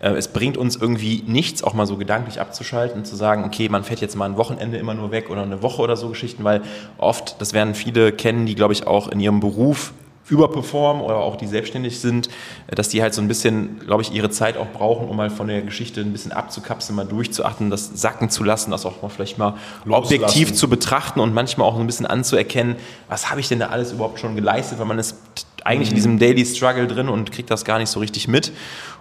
äh, 0.00 0.10
es 0.14 0.26
bringt 0.26 0.56
uns 0.56 0.74
irgendwie 0.74 1.22
nichts, 1.24 1.62
auch 1.62 1.74
mal 1.74 1.86
so 1.86 1.96
gedanklich 1.96 2.40
abzuschalten, 2.40 3.04
zu 3.04 3.14
sagen, 3.14 3.44
okay, 3.44 3.68
man 3.68 3.84
fährt 3.84 4.00
jetzt 4.00 4.16
mal 4.16 4.24
ein 4.24 4.36
Wochenende 4.36 4.78
immer 4.78 4.94
nur 4.94 5.12
weg 5.12 5.30
oder 5.30 5.42
eine 5.42 5.62
Woche 5.62 5.82
oder 5.82 5.96
so 5.96 6.08
Geschichten, 6.08 6.42
weil 6.42 6.62
oft, 6.98 7.40
das 7.40 7.52
werden 7.52 7.76
viele 7.76 8.10
kennen, 8.10 8.44
die, 8.44 8.56
glaube 8.56 8.72
ich, 8.72 8.88
auch 8.88 9.06
in 9.06 9.20
ihrem 9.20 9.38
Beruf 9.38 9.92
überperformen 10.28 11.02
oder 11.02 11.16
auch 11.16 11.36
die 11.36 11.46
selbstständig 11.46 12.00
sind, 12.00 12.28
dass 12.68 12.88
die 12.88 13.02
halt 13.02 13.12
so 13.12 13.20
ein 13.20 13.28
bisschen, 13.28 13.80
glaube 13.80 14.02
ich, 14.02 14.12
ihre 14.12 14.30
Zeit 14.30 14.56
auch 14.56 14.68
brauchen, 14.68 15.08
um 15.08 15.16
mal 15.16 15.30
von 15.30 15.48
der 15.48 15.62
Geschichte 15.62 16.00
ein 16.00 16.12
bisschen 16.12 16.32
abzukapseln, 16.32 16.96
mal 16.96 17.04
durchzuachten, 17.04 17.70
das 17.70 17.90
sacken 17.94 18.30
zu 18.30 18.44
lassen, 18.44 18.70
das 18.70 18.86
auch 18.86 19.02
mal 19.02 19.08
vielleicht 19.08 19.38
mal 19.38 19.56
Loslassen. 19.84 20.22
objektiv 20.24 20.54
zu 20.54 20.68
betrachten 20.68 21.20
und 21.20 21.34
manchmal 21.34 21.68
auch 21.68 21.74
so 21.74 21.80
ein 21.80 21.86
bisschen 21.86 22.06
anzuerkennen, 22.06 22.76
was 23.08 23.30
habe 23.30 23.40
ich 23.40 23.48
denn 23.48 23.58
da 23.58 23.66
alles 23.66 23.92
überhaupt 23.92 24.20
schon 24.20 24.36
geleistet, 24.36 24.78
weil 24.78 24.86
man 24.86 24.98
ist 24.98 25.16
eigentlich 25.64 25.88
mhm. 25.88 25.92
in 25.92 25.96
diesem 25.96 26.18
Daily 26.18 26.46
Struggle 26.46 26.86
drin 26.86 27.08
und 27.08 27.32
kriegt 27.32 27.50
das 27.50 27.64
gar 27.64 27.78
nicht 27.78 27.90
so 27.90 28.00
richtig 28.00 28.28
mit. 28.28 28.52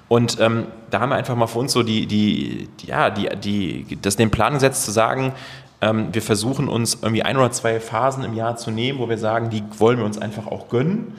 Und 0.07 0.39
ähm, 0.41 0.67
da 0.89 0.99
haben 0.99 1.09
wir 1.09 1.15
einfach 1.15 1.35
mal 1.35 1.47
für 1.47 1.59
uns 1.59 1.71
so 1.71 1.83
die, 1.83 2.05
die, 2.05 2.67
die 2.81 2.87
ja, 2.87 3.09
die, 3.09 3.29
die, 3.37 3.97
das 4.01 4.17
den 4.17 4.29
Plan 4.29 4.53
gesetzt 4.53 4.83
zu 4.83 4.91
sagen, 4.91 5.33
wir 5.81 6.21
versuchen 6.21 6.67
uns 6.67 6.99
irgendwie 7.01 7.23
ein 7.23 7.37
oder 7.37 7.51
zwei 7.51 7.79
Phasen 7.79 8.23
im 8.23 8.35
Jahr 8.35 8.55
zu 8.55 8.69
nehmen, 8.69 8.99
wo 8.99 9.09
wir 9.09 9.17
sagen, 9.17 9.49
die 9.49 9.63
wollen 9.77 9.97
wir 9.97 10.05
uns 10.05 10.19
einfach 10.19 10.45
auch 10.45 10.69
gönnen. 10.69 11.15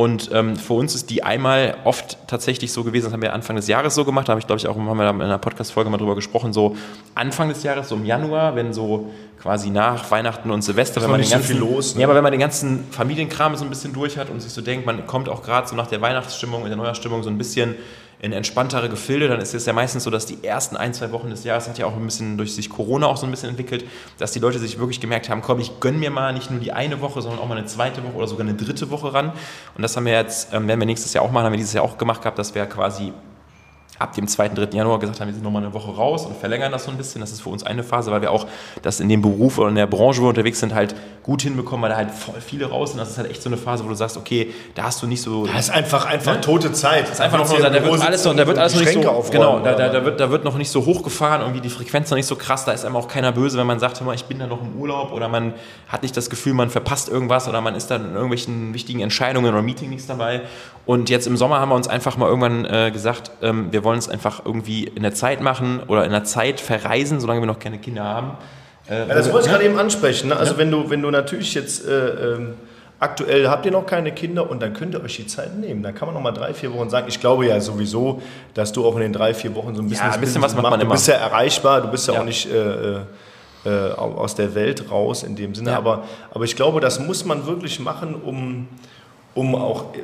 Und 0.00 0.30
ähm, 0.32 0.54
für 0.54 0.74
uns 0.74 0.94
ist 0.94 1.10
die 1.10 1.24
einmal 1.24 1.76
oft 1.82 2.18
tatsächlich 2.28 2.72
so 2.72 2.84
gewesen, 2.84 3.06
das 3.06 3.12
haben 3.12 3.20
wir 3.20 3.32
Anfang 3.32 3.56
des 3.56 3.66
Jahres 3.66 3.96
so 3.96 4.04
gemacht, 4.04 4.28
da 4.28 4.30
habe 4.30 4.38
ich 4.38 4.46
glaube 4.46 4.60
ich 4.60 4.68
auch 4.68 4.76
haben 4.76 4.96
wir 4.96 5.10
in 5.10 5.22
einer 5.22 5.38
Podcast-Folge 5.38 5.90
mal 5.90 5.96
drüber 5.98 6.14
gesprochen, 6.14 6.52
so 6.52 6.76
Anfang 7.16 7.48
des 7.48 7.64
Jahres, 7.64 7.88
so 7.88 7.96
im 7.96 8.04
Januar, 8.04 8.54
wenn 8.54 8.72
so 8.72 9.10
quasi 9.42 9.70
nach 9.70 10.08
Weihnachten 10.12 10.52
und 10.52 10.62
Silvester, 10.62 11.02
wenn 11.02 11.10
man 11.10 11.20
den 11.20 11.28
ganzen, 11.28 11.58
so 11.58 11.66
los, 11.66 11.96
ne? 11.96 12.02
ja, 12.02 12.06
aber 12.06 12.14
wenn 12.14 12.22
man 12.22 12.30
den 12.30 12.40
ganzen 12.40 12.84
Familienkram 12.92 13.56
so 13.56 13.64
ein 13.64 13.70
bisschen 13.70 13.92
durch 13.92 14.16
hat 14.16 14.30
und 14.30 14.40
sich 14.40 14.52
so 14.52 14.60
denkt, 14.60 14.86
man 14.86 15.04
kommt 15.08 15.28
auch 15.28 15.42
gerade 15.42 15.66
so 15.66 15.74
nach 15.74 15.88
der 15.88 16.00
Weihnachtsstimmung, 16.00 16.62
in 16.62 16.68
der 16.68 16.76
Neujahrsstimmung 16.76 17.24
so 17.24 17.28
ein 17.28 17.36
bisschen 17.36 17.74
in 18.20 18.32
entspanntere 18.32 18.88
Gefilde, 18.88 19.28
dann 19.28 19.40
ist 19.40 19.54
es 19.54 19.64
ja 19.66 19.72
meistens 19.72 20.04
so, 20.04 20.10
dass 20.10 20.26
die 20.26 20.42
ersten 20.42 20.76
ein, 20.76 20.92
zwei 20.92 21.12
Wochen 21.12 21.30
des 21.30 21.44
Jahres 21.44 21.68
hat 21.68 21.78
ja 21.78 21.86
auch 21.86 21.94
ein 21.94 22.04
bisschen 22.04 22.36
durch 22.36 22.54
sich 22.54 22.68
Corona 22.68 23.06
auch 23.06 23.16
so 23.16 23.26
ein 23.26 23.30
bisschen 23.30 23.50
entwickelt, 23.50 23.84
dass 24.18 24.32
die 24.32 24.40
Leute 24.40 24.58
sich 24.58 24.78
wirklich 24.78 25.00
gemerkt 25.00 25.28
haben, 25.28 25.40
komm, 25.40 25.60
ich 25.60 25.78
gönne 25.78 25.98
mir 25.98 26.10
mal 26.10 26.32
nicht 26.32 26.50
nur 26.50 26.58
die 26.58 26.72
eine 26.72 27.00
Woche, 27.00 27.22
sondern 27.22 27.38
auch 27.38 27.46
mal 27.46 27.56
eine 27.56 27.66
zweite 27.66 28.02
Woche 28.02 28.14
oder 28.14 28.26
sogar 28.26 28.46
eine 28.46 28.56
dritte 28.56 28.90
Woche 28.90 29.14
ran. 29.14 29.32
Und 29.76 29.82
das 29.82 29.96
haben 29.96 30.06
wir 30.06 30.14
jetzt, 30.14 30.52
ähm, 30.52 30.66
werden 30.66 30.80
wir 30.80 30.86
nächstes 30.86 31.12
Jahr 31.12 31.24
auch 31.24 31.30
machen, 31.30 31.44
haben 31.44 31.52
wir 31.52 31.58
dieses 31.58 31.74
Jahr 31.74 31.84
auch 31.84 31.96
gemacht 31.96 32.22
gehabt, 32.22 32.38
dass 32.38 32.54
wir 32.54 32.66
quasi 32.66 33.12
ab 33.98 34.14
dem 34.14 34.28
2., 34.28 34.50
3. 34.50 34.68
Januar 34.76 34.98
gesagt 34.98 35.20
haben, 35.20 35.28
wir 35.28 35.34
sind 35.34 35.42
nochmal 35.42 35.62
eine 35.62 35.74
Woche 35.74 35.90
raus 35.90 36.26
und 36.26 36.36
verlängern 36.36 36.72
das 36.72 36.84
so 36.84 36.90
ein 36.90 36.96
bisschen. 36.96 37.20
Das 37.20 37.32
ist 37.32 37.40
für 37.40 37.48
uns 37.48 37.64
eine 37.64 37.82
Phase, 37.82 38.10
weil 38.10 38.22
wir 38.22 38.30
auch 38.30 38.46
das 38.82 39.00
in 39.00 39.08
dem 39.08 39.22
Beruf 39.22 39.58
oder 39.58 39.68
in 39.68 39.74
der 39.74 39.86
Branche, 39.86 40.20
wo 40.20 40.24
wir 40.24 40.30
unterwegs 40.30 40.60
sind, 40.60 40.74
halt 40.74 40.94
gut 41.22 41.42
hinbekommen, 41.42 41.82
weil 41.82 41.90
da 41.90 41.96
halt 41.96 42.10
voll 42.10 42.40
viele 42.40 42.66
raus 42.66 42.90
sind. 42.90 43.00
Das 43.00 43.10
ist 43.10 43.18
halt 43.18 43.30
echt 43.30 43.42
so 43.42 43.50
eine 43.50 43.58
Phase, 43.58 43.84
wo 43.84 43.88
du 43.88 43.94
sagst, 43.94 44.16
okay, 44.16 44.54
da 44.74 44.84
hast 44.84 45.02
du 45.02 45.06
nicht 45.06 45.20
so... 45.20 45.46
Das 45.46 45.68
ist 45.68 45.70
einfach, 45.70 46.06
einfach 46.06 46.36
ne? 46.36 46.40
tote 46.40 46.72
Zeit. 46.72 47.02
Das 47.02 47.12
ist 47.12 47.20
einfach 47.20 47.38
noch, 47.38 47.58
da, 47.58 47.68
da 47.68 47.84
wird 47.84 48.00
alles 48.00 48.24
noch, 48.24 48.34
da 48.34 48.46
wird 48.46 48.58
alles 48.58 48.74
noch 48.74 48.80
nicht 48.80 48.92
so... 48.94 49.24
Genau, 49.30 49.60
da, 49.60 49.74
da, 49.74 49.88
da, 49.88 50.04
wird, 50.04 50.20
da 50.20 50.30
wird 50.30 50.44
noch 50.44 50.56
nicht 50.56 50.70
so 50.70 50.86
hochgefahren, 50.86 51.42
irgendwie 51.42 51.60
die 51.60 51.68
Frequenz 51.68 52.10
noch 52.10 52.16
nicht 52.16 52.26
so 52.26 52.36
krass. 52.36 52.64
Da 52.64 52.72
ist 52.72 52.84
einem 52.84 52.96
auch 52.96 53.08
keiner 53.08 53.32
böse, 53.32 53.58
wenn 53.58 53.66
man 53.66 53.78
sagt, 53.78 54.02
ich 54.14 54.24
bin 54.24 54.38
da 54.38 54.46
noch 54.46 54.62
im 54.62 54.80
Urlaub 54.80 55.12
oder 55.12 55.28
man 55.28 55.52
hat 55.88 56.02
nicht 56.02 56.16
das 56.16 56.30
Gefühl, 56.30 56.54
man 56.54 56.70
verpasst 56.70 57.08
irgendwas 57.08 57.46
oder 57.46 57.60
man 57.60 57.74
ist 57.74 57.88
dann 57.88 58.06
in 58.06 58.14
irgendwelchen 58.14 58.72
wichtigen 58.72 59.00
Entscheidungen 59.00 59.52
oder 59.52 59.62
Meetings 59.62 60.06
dabei. 60.06 60.42
Und 60.88 61.10
jetzt 61.10 61.26
im 61.26 61.36
Sommer 61.36 61.60
haben 61.60 61.68
wir 61.68 61.74
uns 61.74 61.86
einfach 61.86 62.16
mal 62.16 62.28
irgendwann 62.28 62.64
äh, 62.64 62.90
gesagt, 62.90 63.30
ähm, 63.42 63.70
wir 63.72 63.84
wollen 63.84 63.98
es 63.98 64.08
einfach 64.08 64.46
irgendwie 64.46 64.84
in 64.84 65.02
der 65.02 65.12
Zeit 65.12 65.42
machen 65.42 65.82
oder 65.86 66.06
in 66.06 66.12
der 66.12 66.24
Zeit 66.24 66.60
verreisen, 66.60 67.20
solange 67.20 67.42
wir 67.42 67.46
noch 67.46 67.58
keine 67.58 67.76
Kinder 67.76 68.04
haben. 68.04 68.38
Äh, 68.88 69.00
ja, 69.00 69.14
das 69.14 69.30
wollte 69.30 69.48
ich 69.48 69.52
gerade 69.52 69.66
eben 69.66 69.78
ansprechen. 69.78 70.28
Ne? 70.28 70.36
Also 70.38 70.52
ja. 70.52 70.58
wenn 70.58 70.70
du, 70.70 70.88
wenn 70.88 71.02
du 71.02 71.10
natürlich 71.10 71.52
jetzt 71.52 71.86
äh, 71.86 72.36
ähm, 72.36 72.54
aktuell 72.98 73.48
habt 73.48 73.66
ihr 73.66 73.72
noch 73.72 73.84
keine 73.84 74.12
Kinder 74.12 74.50
und 74.50 74.62
dann 74.62 74.72
könnt 74.72 74.94
ihr 74.94 75.04
euch 75.04 75.16
die 75.16 75.26
Zeit 75.26 75.58
nehmen. 75.58 75.82
Dann 75.82 75.94
kann 75.94 76.08
man 76.08 76.14
noch 76.14 76.22
mal 76.22 76.32
drei, 76.32 76.54
vier 76.54 76.72
Wochen 76.72 76.88
sagen. 76.88 77.06
Ich 77.06 77.20
glaube 77.20 77.44
ja 77.44 77.60
sowieso, 77.60 78.22
dass 78.54 78.72
du 78.72 78.86
auch 78.86 78.94
in 78.94 79.02
den 79.02 79.12
drei, 79.12 79.34
vier 79.34 79.54
Wochen 79.54 79.74
so 79.74 79.82
ein 79.82 79.90
bisschen, 79.90 80.06
ja, 80.06 80.14
ein 80.14 80.20
bisschen 80.22 80.40
was 80.40 80.54
macht 80.54 80.62
man 80.62 80.80
immer. 80.80 80.84
Du 80.84 80.92
bist 80.92 81.06
ja 81.06 81.16
erreichbar, 81.16 81.82
du 81.82 81.88
bist 81.88 82.08
ja, 82.08 82.14
ja. 82.14 82.20
auch 82.20 82.24
nicht 82.24 82.50
äh, 82.50 82.94
äh 82.94 83.00
aus 83.94 84.36
der 84.36 84.54
Welt 84.54 84.90
raus 84.90 85.22
in 85.22 85.36
dem 85.36 85.54
Sinne. 85.54 85.76
Aber, 85.76 86.04
aber 86.30 86.44
ich 86.44 86.56
glaube, 86.56 86.80
das 86.80 86.98
muss 86.98 87.26
man 87.26 87.46
wirklich 87.46 87.78
machen, 87.78 88.14
um 88.14 88.68
um 89.38 89.54
auch, 89.54 89.94
äh, 89.94 89.98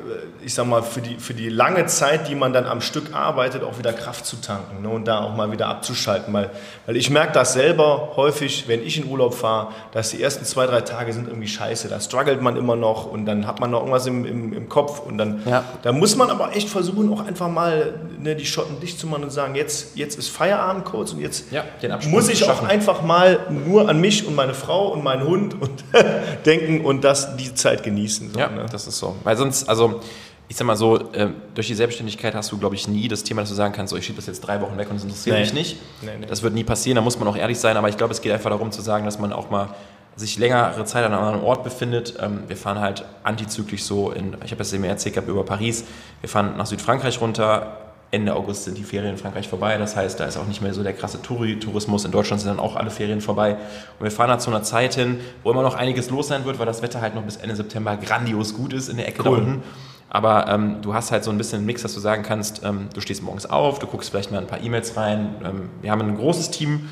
ich 0.45 0.53
sag 0.53 0.65
mal, 0.65 0.81
für 0.81 1.01
die, 1.01 1.17
für 1.17 1.33
die 1.33 1.49
lange 1.49 1.87
Zeit, 1.87 2.29
die 2.29 2.35
man 2.35 2.53
dann 2.53 2.65
am 2.65 2.79
Stück 2.79 3.13
arbeitet, 3.13 3.63
auch 3.63 3.77
wieder 3.77 3.91
Kraft 3.91 4.25
zu 4.25 4.37
tanken 4.37 4.81
ne, 4.81 4.87
und 4.87 5.05
da 5.09 5.19
auch 5.19 5.35
mal 5.35 5.51
wieder 5.51 5.67
abzuschalten. 5.67 6.33
Weil, 6.33 6.51
weil 6.85 6.95
ich 6.95 7.09
merke 7.09 7.33
das 7.33 7.51
selber 7.51 8.13
häufig, 8.15 8.69
wenn 8.69 8.81
ich 8.81 8.97
in 8.97 9.09
Urlaub 9.09 9.33
fahre, 9.33 9.73
dass 9.91 10.11
die 10.11 10.23
ersten 10.23 10.45
zwei, 10.45 10.67
drei 10.67 10.81
Tage 10.81 11.11
sind 11.11 11.27
irgendwie 11.27 11.49
scheiße. 11.49 11.89
Da 11.89 11.99
struggelt 11.99 12.41
man 12.41 12.55
immer 12.55 12.77
noch 12.77 13.11
und 13.11 13.25
dann 13.25 13.45
hat 13.45 13.59
man 13.59 13.71
noch 13.71 13.79
irgendwas 13.79 14.07
im, 14.07 14.23
im, 14.25 14.53
im 14.53 14.69
Kopf 14.69 15.01
und 15.01 15.17
dann 15.17 15.41
ja. 15.45 15.65
da 15.81 15.91
muss 15.91 16.15
man 16.15 16.29
aber 16.29 16.55
echt 16.55 16.69
versuchen, 16.69 17.11
auch 17.11 17.27
einfach 17.27 17.49
mal 17.49 17.95
ne, 18.17 18.37
die 18.37 18.45
Schotten 18.45 18.79
dicht 18.79 18.97
zu 18.97 19.07
machen 19.07 19.25
und 19.25 19.31
sagen, 19.31 19.55
jetzt, 19.55 19.97
jetzt 19.97 20.17
ist 20.17 20.29
Feierabend 20.29 20.85
kurz 20.85 21.11
und 21.11 21.19
jetzt 21.19 21.51
ja, 21.51 21.65
muss 22.07 22.29
ich 22.29 22.49
auch 22.49 22.63
einfach 22.63 23.01
mal 23.01 23.39
nur 23.49 23.89
an 23.89 23.99
mich 23.99 24.25
und 24.25 24.33
meine 24.33 24.53
Frau 24.53 24.87
und 24.93 25.03
meinen 25.03 25.27
Hund 25.27 25.61
und 25.61 25.83
denken 26.45 26.85
und 26.85 27.03
das 27.03 27.35
die 27.35 27.53
Zeit 27.53 27.83
genießen. 27.83 28.31
So, 28.31 28.39
ja, 28.39 28.47
ne? 28.47 28.65
das 28.71 28.87
ist 28.87 28.97
so. 28.97 29.17
Weil 29.25 29.35
sonst, 29.35 29.67
also 29.67 29.99
ich 30.47 30.55
sag 30.55 30.65
mal 30.65 30.75
so, 30.75 31.11
äh, 31.11 31.29
durch 31.55 31.67
die 31.67 31.73
Selbstständigkeit 31.73 32.35
hast 32.35 32.51
du, 32.51 32.57
glaube 32.57 32.75
ich, 32.75 32.87
nie 32.87 33.07
das 33.07 33.23
Thema, 33.23 33.41
dass 33.41 33.49
du 33.49 33.55
sagen 33.55 33.73
kannst, 33.73 33.91
so, 33.91 33.97
ich 33.97 34.05
schiebe 34.05 34.17
das 34.17 34.27
jetzt 34.27 34.41
drei 34.41 34.61
Wochen 34.61 34.77
weg 34.77 34.89
und 34.89 34.97
es 34.97 35.03
interessiert 35.03 35.35
nee. 35.35 35.41
mich 35.41 35.53
nicht. 35.53 35.77
Nee, 36.01 36.11
nee. 36.19 36.25
Das 36.27 36.43
wird 36.43 36.53
nie 36.53 36.63
passieren, 36.63 36.95
da 36.95 37.01
muss 37.01 37.19
man 37.19 37.27
auch 37.27 37.35
ehrlich 37.35 37.59
sein, 37.59 37.75
aber 37.75 37.89
ich 37.89 37.97
glaube, 37.97 38.13
es 38.13 38.21
geht 38.21 38.31
einfach 38.31 38.51
darum 38.51 38.71
zu 38.71 38.81
sagen, 38.81 39.05
dass 39.05 39.19
man 39.19 39.33
auch 39.33 39.49
mal 39.49 39.69
sich 40.15 40.37
längere 40.37 40.85
Zeit 40.85 41.03
an 41.03 41.13
einem 41.13 41.23
anderen 41.23 41.43
Ort 41.43 41.63
befindet. 41.63 42.15
Ähm, 42.21 42.43
wir 42.47 42.55
fahren 42.55 42.79
halt 42.79 43.03
antizyklisch 43.23 43.83
so 43.83 44.11
in, 44.11 44.37
ich 44.45 44.51
habe 44.51 44.57
das 44.57 44.71
eben 44.71 44.83
erzählt 44.83 45.15
gehabt 45.15 45.27
über 45.27 45.43
Paris, 45.43 45.83
wir 46.21 46.29
fahren 46.29 46.55
nach 46.57 46.67
Südfrankreich 46.67 47.19
runter, 47.19 47.84
Ende 48.15 48.33
August 48.33 48.63
sind 48.63 48.77
die 48.77 48.83
Ferien 48.83 49.11
in 49.11 49.17
Frankreich 49.17 49.49
vorbei. 49.49 49.77
Das 49.77 49.97
heißt, 49.97 50.19
da 50.19 50.25
ist 50.25 50.37
auch 50.37 50.47
nicht 50.47 50.61
mehr 50.61 50.73
so 50.73 50.83
der 50.83 50.93
krasse 50.93 51.21
Tourismus. 51.21 52.05
In 52.05 52.11
Deutschland 52.11 52.41
sind 52.41 52.49
dann 52.49 52.59
auch 52.59 52.77
alle 52.77 52.89
Ferien 52.89 53.19
vorbei. 53.19 53.57
Und 53.99 54.03
wir 54.03 54.11
fahren 54.11 54.29
da 54.29 54.39
zu 54.39 54.49
einer 54.49 54.63
Zeit 54.63 54.95
hin, 54.95 55.19
wo 55.43 55.51
immer 55.51 55.63
noch 55.63 55.75
einiges 55.75 56.09
los 56.09 56.29
sein 56.29 56.45
wird, 56.45 56.57
weil 56.57 56.65
das 56.65 56.81
Wetter 56.81 57.01
halt 57.01 57.13
noch 57.13 57.23
bis 57.23 57.35
Ende 57.35 57.57
September 57.57 57.97
grandios 57.97 58.53
gut 58.53 58.71
ist 58.71 58.87
in 58.87 58.95
der 58.95 59.07
Ecke 59.09 59.21
cool. 59.25 59.37
da 59.37 59.43
unten. 59.43 59.63
Aber 60.09 60.47
ähm, 60.47 60.77
du 60.81 60.93
hast 60.93 61.11
halt 61.11 61.25
so 61.25 61.31
ein 61.31 61.37
bisschen 61.37 61.57
einen 61.57 61.65
Mix, 61.65 61.81
dass 61.81 61.93
du 61.93 61.99
sagen 61.99 62.23
kannst, 62.23 62.63
ähm, 62.63 62.87
du 62.93 63.01
stehst 63.01 63.21
morgens 63.21 63.45
auf, 63.47 63.79
du 63.79 63.87
guckst 63.87 64.11
vielleicht 64.11 64.31
mal 64.31 64.37
ein 64.37 64.47
paar 64.47 64.61
E-Mails 64.61 64.95
rein. 64.95 65.35
Ähm, 65.43 65.69
wir 65.81 65.91
haben 65.91 65.99
ein 65.99 66.15
großes 66.15 66.51
Team, 66.51 66.87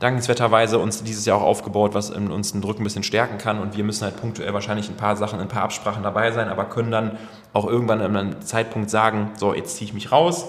dankenswerterweise 0.00 0.80
uns 0.80 1.04
dieses 1.04 1.24
Jahr 1.24 1.38
auch 1.38 1.44
aufgebaut, 1.44 1.94
was 1.94 2.10
uns 2.10 2.50
den 2.50 2.62
Druck 2.62 2.80
ein 2.80 2.84
bisschen 2.84 3.04
stärken 3.04 3.38
kann. 3.38 3.60
Und 3.60 3.76
wir 3.76 3.84
müssen 3.84 4.02
halt 4.02 4.16
punktuell 4.20 4.52
wahrscheinlich 4.54 4.88
ein 4.88 4.96
paar 4.96 5.16
Sachen, 5.16 5.38
ein 5.38 5.46
paar 5.46 5.62
Absprachen 5.62 6.02
dabei 6.02 6.32
sein, 6.32 6.48
aber 6.48 6.64
können 6.64 6.90
dann 6.90 7.12
auch 7.52 7.66
irgendwann 7.68 8.00
an 8.00 8.16
einem 8.16 8.42
Zeitpunkt 8.42 8.90
sagen, 8.90 9.30
so, 9.36 9.54
jetzt 9.54 9.76
ziehe 9.76 9.86
ich 9.88 9.94
mich 9.94 10.10
raus 10.10 10.46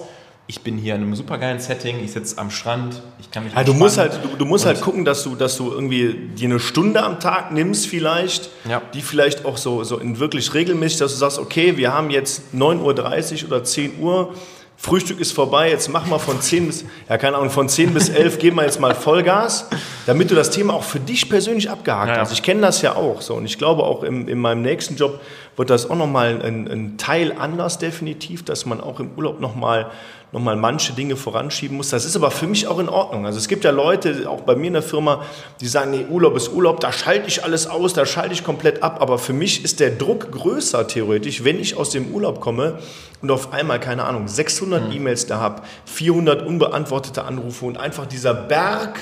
ich 0.48 0.60
bin 0.60 0.78
hier 0.78 0.94
in 0.94 1.02
einem 1.02 1.16
supergeilen 1.16 1.58
Setting, 1.58 2.02
ich 2.04 2.12
sitze 2.12 2.38
am 2.38 2.50
Strand, 2.50 3.02
ich 3.18 3.30
kann 3.30 3.44
mich 3.44 3.52
ja, 3.52 3.64
du 3.64 3.74
musst 3.74 3.98
halt 3.98 4.20
du, 4.22 4.36
du 4.36 4.44
musst 4.44 4.64
halt 4.64 4.80
gucken, 4.80 5.04
dass 5.04 5.24
du 5.24 5.34
dass 5.34 5.56
du 5.56 5.72
irgendwie 5.72 6.30
dir 6.36 6.48
eine 6.48 6.60
Stunde 6.60 7.02
am 7.02 7.18
Tag 7.18 7.50
nimmst 7.52 7.88
vielleicht, 7.88 8.50
ja. 8.68 8.80
die 8.94 9.02
vielleicht 9.02 9.44
auch 9.44 9.56
so 9.56 9.82
so 9.82 9.98
in 9.98 10.20
wirklich 10.20 10.54
regelmäßig, 10.54 10.98
dass 10.98 11.12
du 11.12 11.18
sagst, 11.18 11.38
okay, 11.38 11.76
wir 11.76 11.92
haben 11.92 12.10
jetzt 12.10 12.54
9:30 12.54 13.42
Uhr 13.42 13.48
oder 13.48 13.64
10 13.64 13.98
Uhr 14.00 14.34
Frühstück 14.78 15.20
ist 15.20 15.32
vorbei, 15.32 15.70
jetzt 15.70 15.88
machen 15.88 16.10
wir 16.10 16.18
von 16.18 16.40
10 16.40 16.66
bis, 16.66 16.84
ja 17.08 17.16
keine 17.16 17.36
Ahnung, 17.36 17.48
von 17.48 17.68
10 17.68 17.94
bis 17.94 18.10
11 18.10 18.38
geben 18.38 18.56
wir 18.56 18.64
jetzt 18.64 18.78
mal 18.78 18.94
Vollgas, 18.94 19.68
damit 20.04 20.30
du 20.30 20.34
das 20.34 20.50
Thema 20.50 20.74
auch 20.74 20.84
für 20.84 21.00
dich 21.00 21.30
persönlich 21.30 21.70
abgehakt 21.70 22.10
ja, 22.10 22.20
hast. 22.20 22.32
Ich 22.32 22.42
kenne 22.42 22.60
das 22.60 22.82
ja 22.82 22.94
auch 22.94 23.22
so 23.22 23.34
und 23.34 23.46
ich 23.46 23.56
glaube 23.56 23.84
auch 23.84 24.02
im, 24.02 24.28
in 24.28 24.38
meinem 24.38 24.60
nächsten 24.60 24.96
Job 24.96 25.20
wird 25.56 25.70
das 25.70 25.88
auch 25.88 25.96
nochmal 25.96 26.42
ein, 26.42 26.68
ein 26.68 26.98
Teil 26.98 27.34
anders 27.38 27.78
definitiv, 27.78 28.44
dass 28.44 28.66
man 28.66 28.82
auch 28.82 29.00
im 29.00 29.12
Urlaub 29.16 29.40
nochmal 29.40 29.90
nochmal 30.32 30.56
manche 30.56 30.92
Dinge 30.92 31.16
voranschieben 31.16 31.76
muss. 31.76 31.90
Das 31.90 32.04
ist 32.04 32.16
aber 32.16 32.30
für 32.30 32.46
mich 32.46 32.66
auch 32.66 32.78
in 32.78 32.88
Ordnung. 32.88 33.26
Also 33.26 33.38
es 33.38 33.48
gibt 33.48 33.64
ja 33.64 33.70
Leute, 33.70 34.28
auch 34.28 34.40
bei 34.40 34.56
mir 34.56 34.66
in 34.66 34.72
der 34.74 34.82
Firma, 34.82 35.22
die 35.60 35.66
sagen, 35.66 35.92
nee, 35.92 36.04
Urlaub 36.10 36.36
ist 36.36 36.52
Urlaub, 36.52 36.80
da 36.80 36.92
schalte 36.92 37.28
ich 37.28 37.44
alles 37.44 37.66
aus, 37.66 37.92
da 37.92 38.04
schalte 38.04 38.34
ich 38.34 38.44
komplett 38.44 38.82
ab. 38.82 39.00
Aber 39.00 39.18
für 39.18 39.32
mich 39.32 39.64
ist 39.64 39.80
der 39.80 39.90
Druck 39.90 40.32
größer 40.32 40.88
theoretisch, 40.88 41.44
wenn 41.44 41.60
ich 41.60 41.76
aus 41.76 41.90
dem 41.90 42.12
Urlaub 42.12 42.40
komme 42.40 42.78
und 43.22 43.30
auf 43.30 43.52
einmal, 43.52 43.80
keine 43.80 44.04
Ahnung, 44.04 44.28
600 44.28 44.88
mhm. 44.88 44.92
E-Mails 44.92 45.26
da 45.26 45.38
habe, 45.38 45.62
400 45.86 46.44
unbeantwortete 46.46 47.24
Anrufe 47.24 47.64
und 47.64 47.78
einfach 47.78 48.06
dieser 48.06 48.34
Berg 48.34 48.98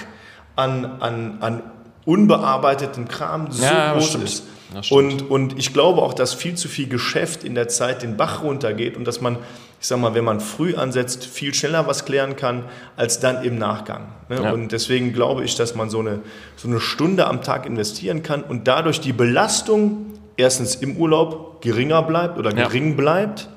an, 0.57 1.01
an, 1.01 1.39
an 1.41 1.63
unbearbeiteten 2.05 3.09
Kram 3.09 3.51
so 3.51 3.65
ja, 3.65 3.95
groß 3.95 4.17
ist. 4.17 4.45
Und, 4.91 5.31
und 5.31 5.59
ich 5.59 5.73
glaube 5.73 6.03
auch, 6.03 6.15
dass 6.15 6.35
viel 6.35 6.55
zu 6.57 6.69
viel 6.69 6.89
Geschäft 6.89 7.45
in 7.45 7.55
der 7.55 7.69
Zeit 7.69 8.03
den 8.03 8.17
Bach 8.17 8.43
runtergeht 8.43 8.97
und 8.97 9.05
dass 9.05 9.21
man 9.21 9.39
ich 9.85 9.89
sag 9.89 10.01
mal, 10.01 10.15
wenn 10.15 10.25
man 10.25 10.41
früh 10.41 10.75
ansetzt, 10.77 11.27
viel 11.27 11.53
schneller 11.53 11.87
was 11.87 12.07
klären 12.07 12.37
kann, 12.37 12.65
als 12.97 13.21
dann 13.21 13.45
im 13.45 13.59
Nachgang. 13.59 14.07
Ne? 14.31 14.43
Ja. 14.43 14.51
Und 14.51 14.73
deswegen 14.73 15.13
glaube 15.13 15.45
ich, 15.45 15.57
dass 15.57 15.75
man 15.75 15.91
so 15.91 16.01
eine, 16.01 16.21
so 16.57 16.69
eine 16.69 16.81
Stunde 16.81 17.27
am 17.27 17.43
Tag 17.43 17.67
investieren 17.67 18.23
kann 18.23 18.43
und 18.43 18.67
dadurch 18.67 19.03
die 19.03 19.13
Belastung 19.13 20.07
erstens 20.39 20.77
im 20.77 20.97
Urlaub 20.97 21.61
geringer 21.61 22.01
bleibt 22.01 22.39
oder 22.39 22.51
gering 22.55 22.93
ja. 22.93 22.97
bleibt 22.97 23.51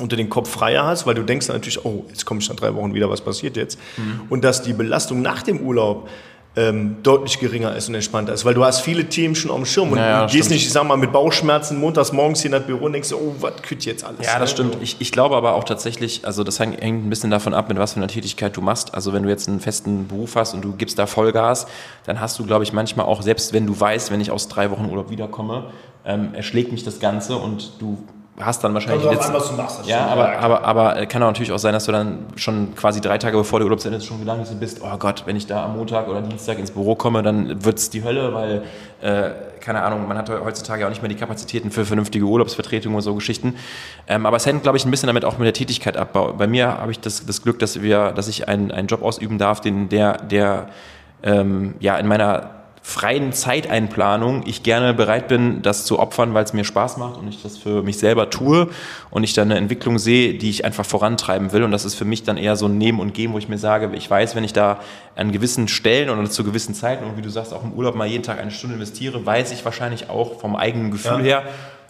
unter 0.00 0.16
den 0.16 0.28
Kopf 0.28 0.50
freier 0.50 0.84
hast, 0.84 1.06
weil 1.06 1.14
du 1.14 1.22
denkst 1.22 1.46
natürlich, 1.46 1.84
oh, 1.84 2.06
jetzt 2.08 2.26
komme 2.26 2.40
ich 2.40 2.48
nach 2.48 2.56
drei 2.56 2.74
Wochen 2.74 2.92
wieder, 2.92 3.08
was 3.08 3.20
passiert 3.20 3.56
jetzt? 3.56 3.78
Mhm. 3.96 4.22
Und 4.30 4.42
dass 4.42 4.62
die 4.62 4.72
Belastung 4.72 5.22
nach 5.22 5.44
dem 5.44 5.60
Urlaub 5.60 6.08
ähm, 6.54 6.96
deutlich 7.02 7.38
geringer 7.38 7.74
ist 7.74 7.88
und 7.88 7.94
entspannter 7.94 8.32
ist, 8.32 8.44
weil 8.44 8.52
du 8.52 8.62
hast 8.62 8.80
viele 8.80 9.06
Themen 9.06 9.34
schon 9.34 9.50
auf 9.50 9.56
dem 9.56 9.64
Schirm 9.64 9.92
und 9.92 9.98
ja, 9.98 10.26
du 10.26 10.32
gehst 10.32 10.44
stimmt. 10.44 10.50
nicht, 10.50 10.66
ich 10.66 10.72
sag 10.72 10.84
mal, 10.84 10.96
mit 10.96 11.10
Bauchschmerzen 11.10 11.78
montags 11.78 12.12
morgens 12.12 12.42
hier 12.42 12.50
in 12.50 12.52
das 12.52 12.66
Büro 12.66 12.84
und 12.84 12.92
denkst, 12.92 13.12
oh, 13.14 13.34
was 13.40 13.62
kütt 13.62 13.86
jetzt 13.86 14.04
alles? 14.04 14.26
Ja, 14.26 14.38
das 14.38 14.50
ne? 14.50 14.54
stimmt. 14.54 14.76
Ich, 14.82 14.96
ich 15.00 15.12
glaube 15.12 15.34
aber 15.34 15.54
auch 15.54 15.64
tatsächlich, 15.64 16.26
also 16.26 16.44
das 16.44 16.60
hängt 16.60 16.82
ein 16.82 17.08
bisschen 17.08 17.30
davon 17.30 17.54
ab, 17.54 17.70
mit 17.70 17.78
was 17.78 17.94
für 17.94 18.00
einer 18.00 18.08
Tätigkeit 18.08 18.54
du 18.54 18.60
machst. 18.60 18.94
Also 18.94 19.14
wenn 19.14 19.22
du 19.22 19.30
jetzt 19.30 19.48
einen 19.48 19.60
festen 19.60 20.08
Beruf 20.08 20.36
hast 20.36 20.52
und 20.52 20.62
du 20.62 20.72
gibst 20.72 20.98
da 20.98 21.06
Vollgas, 21.06 21.66
dann 22.04 22.20
hast 22.20 22.38
du, 22.38 22.44
glaube 22.44 22.64
ich, 22.64 22.74
manchmal 22.74 23.06
auch, 23.06 23.22
selbst 23.22 23.54
wenn 23.54 23.66
du 23.66 23.78
weißt, 23.78 24.10
wenn 24.10 24.20
ich 24.20 24.30
aus 24.30 24.48
drei 24.48 24.70
Wochen 24.70 24.90
Urlaub 24.90 25.08
wiederkomme, 25.08 25.70
ähm, 26.04 26.34
erschlägt 26.34 26.70
mich 26.70 26.84
das 26.84 27.00
Ganze 27.00 27.36
und 27.36 27.80
du 27.80 27.96
hast 28.40 28.64
dann 28.64 28.72
wahrscheinlich 28.72 29.06
also 29.06 29.20
an, 29.20 29.34
was 29.34 29.50
du 29.50 29.56
machst, 29.56 29.86
ja, 29.86 30.06
aber, 30.06 30.38
aber, 30.38 30.64
aber 30.64 30.96
äh, 30.98 31.06
kann 31.06 31.22
auch 31.22 31.26
natürlich 31.26 31.52
auch 31.52 31.58
sein, 31.58 31.74
dass 31.74 31.84
du 31.84 31.92
dann 31.92 32.26
schon 32.36 32.74
quasi 32.74 33.00
drei 33.00 33.18
Tage 33.18 33.36
bevor 33.36 33.58
der 33.58 33.66
Urlaubsende 33.66 34.00
schon 34.00 34.20
gelangt 34.20 34.48
bist, 34.58 34.80
oh 34.82 34.96
Gott, 34.96 35.24
wenn 35.26 35.36
ich 35.36 35.46
da 35.46 35.66
am 35.66 35.76
Montag 35.76 36.08
oder 36.08 36.22
Dienstag 36.22 36.58
ins 36.58 36.70
Büro 36.70 36.94
komme, 36.94 37.22
dann 37.22 37.64
wird 37.64 37.78
es 37.78 37.90
die 37.90 38.02
Hölle, 38.02 38.32
weil, 38.32 38.62
äh, 39.02 39.30
keine 39.60 39.82
Ahnung, 39.82 40.08
man 40.08 40.16
hat 40.16 40.30
heutzutage 40.30 40.86
auch 40.86 40.88
nicht 40.88 41.02
mehr 41.02 41.10
die 41.10 41.16
Kapazitäten 41.16 41.70
für 41.70 41.84
vernünftige 41.84 42.24
Urlaubsvertretungen 42.24 42.96
und 42.96 43.02
so 43.02 43.14
Geschichten. 43.14 43.56
Ähm, 44.08 44.24
aber 44.24 44.38
es 44.38 44.46
hängt, 44.46 44.62
glaube 44.62 44.78
ich, 44.78 44.84
ein 44.86 44.90
bisschen 44.90 45.08
damit 45.08 45.24
auch 45.24 45.38
mit 45.38 45.46
der 45.46 45.54
Tätigkeit 45.54 45.96
ab. 45.96 46.12
Bei 46.38 46.46
mir 46.46 46.78
habe 46.78 46.90
ich 46.90 47.00
das, 47.00 47.26
das 47.26 47.42
Glück, 47.42 47.58
dass 47.58 47.82
wir, 47.82 48.12
dass 48.12 48.28
ich 48.28 48.48
einen, 48.48 48.70
einen 48.70 48.88
Job 48.88 49.02
ausüben 49.02 49.38
darf, 49.38 49.60
den, 49.60 49.88
der, 49.88 50.16
der 50.18 50.68
ähm, 51.22 51.74
ja 51.80 51.96
in 51.96 52.08
meiner 52.08 52.61
freien 52.84 53.32
Zeiteinplanung 53.32 54.42
ich 54.44 54.64
gerne 54.64 54.92
bereit 54.92 55.28
bin, 55.28 55.62
das 55.62 55.84
zu 55.84 56.00
opfern, 56.00 56.34
weil 56.34 56.42
es 56.42 56.52
mir 56.52 56.64
Spaß 56.64 56.96
macht 56.96 57.16
und 57.16 57.28
ich 57.28 57.40
das 57.40 57.56
für 57.56 57.82
mich 57.82 57.98
selber 57.98 58.28
tue 58.28 58.68
und 59.10 59.22
ich 59.22 59.34
dann 59.34 59.50
eine 59.50 59.58
Entwicklung 59.58 60.00
sehe, 60.00 60.34
die 60.34 60.50
ich 60.50 60.64
einfach 60.64 60.84
vorantreiben 60.84 61.52
will. 61.52 61.62
Und 61.62 61.70
das 61.70 61.84
ist 61.84 61.94
für 61.94 62.04
mich 62.04 62.24
dann 62.24 62.36
eher 62.36 62.56
so 62.56 62.66
ein 62.66 62.78
Nehmen 62.78 62.98
und 62.98 63.14
Geben, 63.14 63.34
wo 63.34 63.38
ich 63.38 63.48
mir 63.48 63.58
sage, 63.58 63.90
ich 63.94 64.10
weiß, 64.10 64.34
wenn 64.34 64.42
ich 64.42 64.52
da 64.52 64.80
an 65.14 65.30
gewissen 65.30 65.68
Stellen 65.68 66.10
oder 66.10 66.28
zu 66.28 66.42
gewissen 66.42 66.74
Zeiten 66.74 67.04
und 67.04 67.16
wie 67.16 67.22
du 67.22 67.30
sagst, 67.30 67.54
auch 67.54 67.62
im 67.62 67.72
Urlaub 67.72 67.94
mal 67.94 68.08
jeden 68.08 68.24
Tag 68.24 68.40
eine 68.40 68.50
Stunde 68.50 68.74
investiere, 68.74 69.24
weiß 69.24 69.52
ich 69.52 69.64
wahrscheinlich 69.64 70.10
auch 70.10 70.40
vom 70.40 70.56
eigenen 70.56 70.90
Gefühl 70.90 71.24
ja. 71.24 71.40
her, 71.40 71.42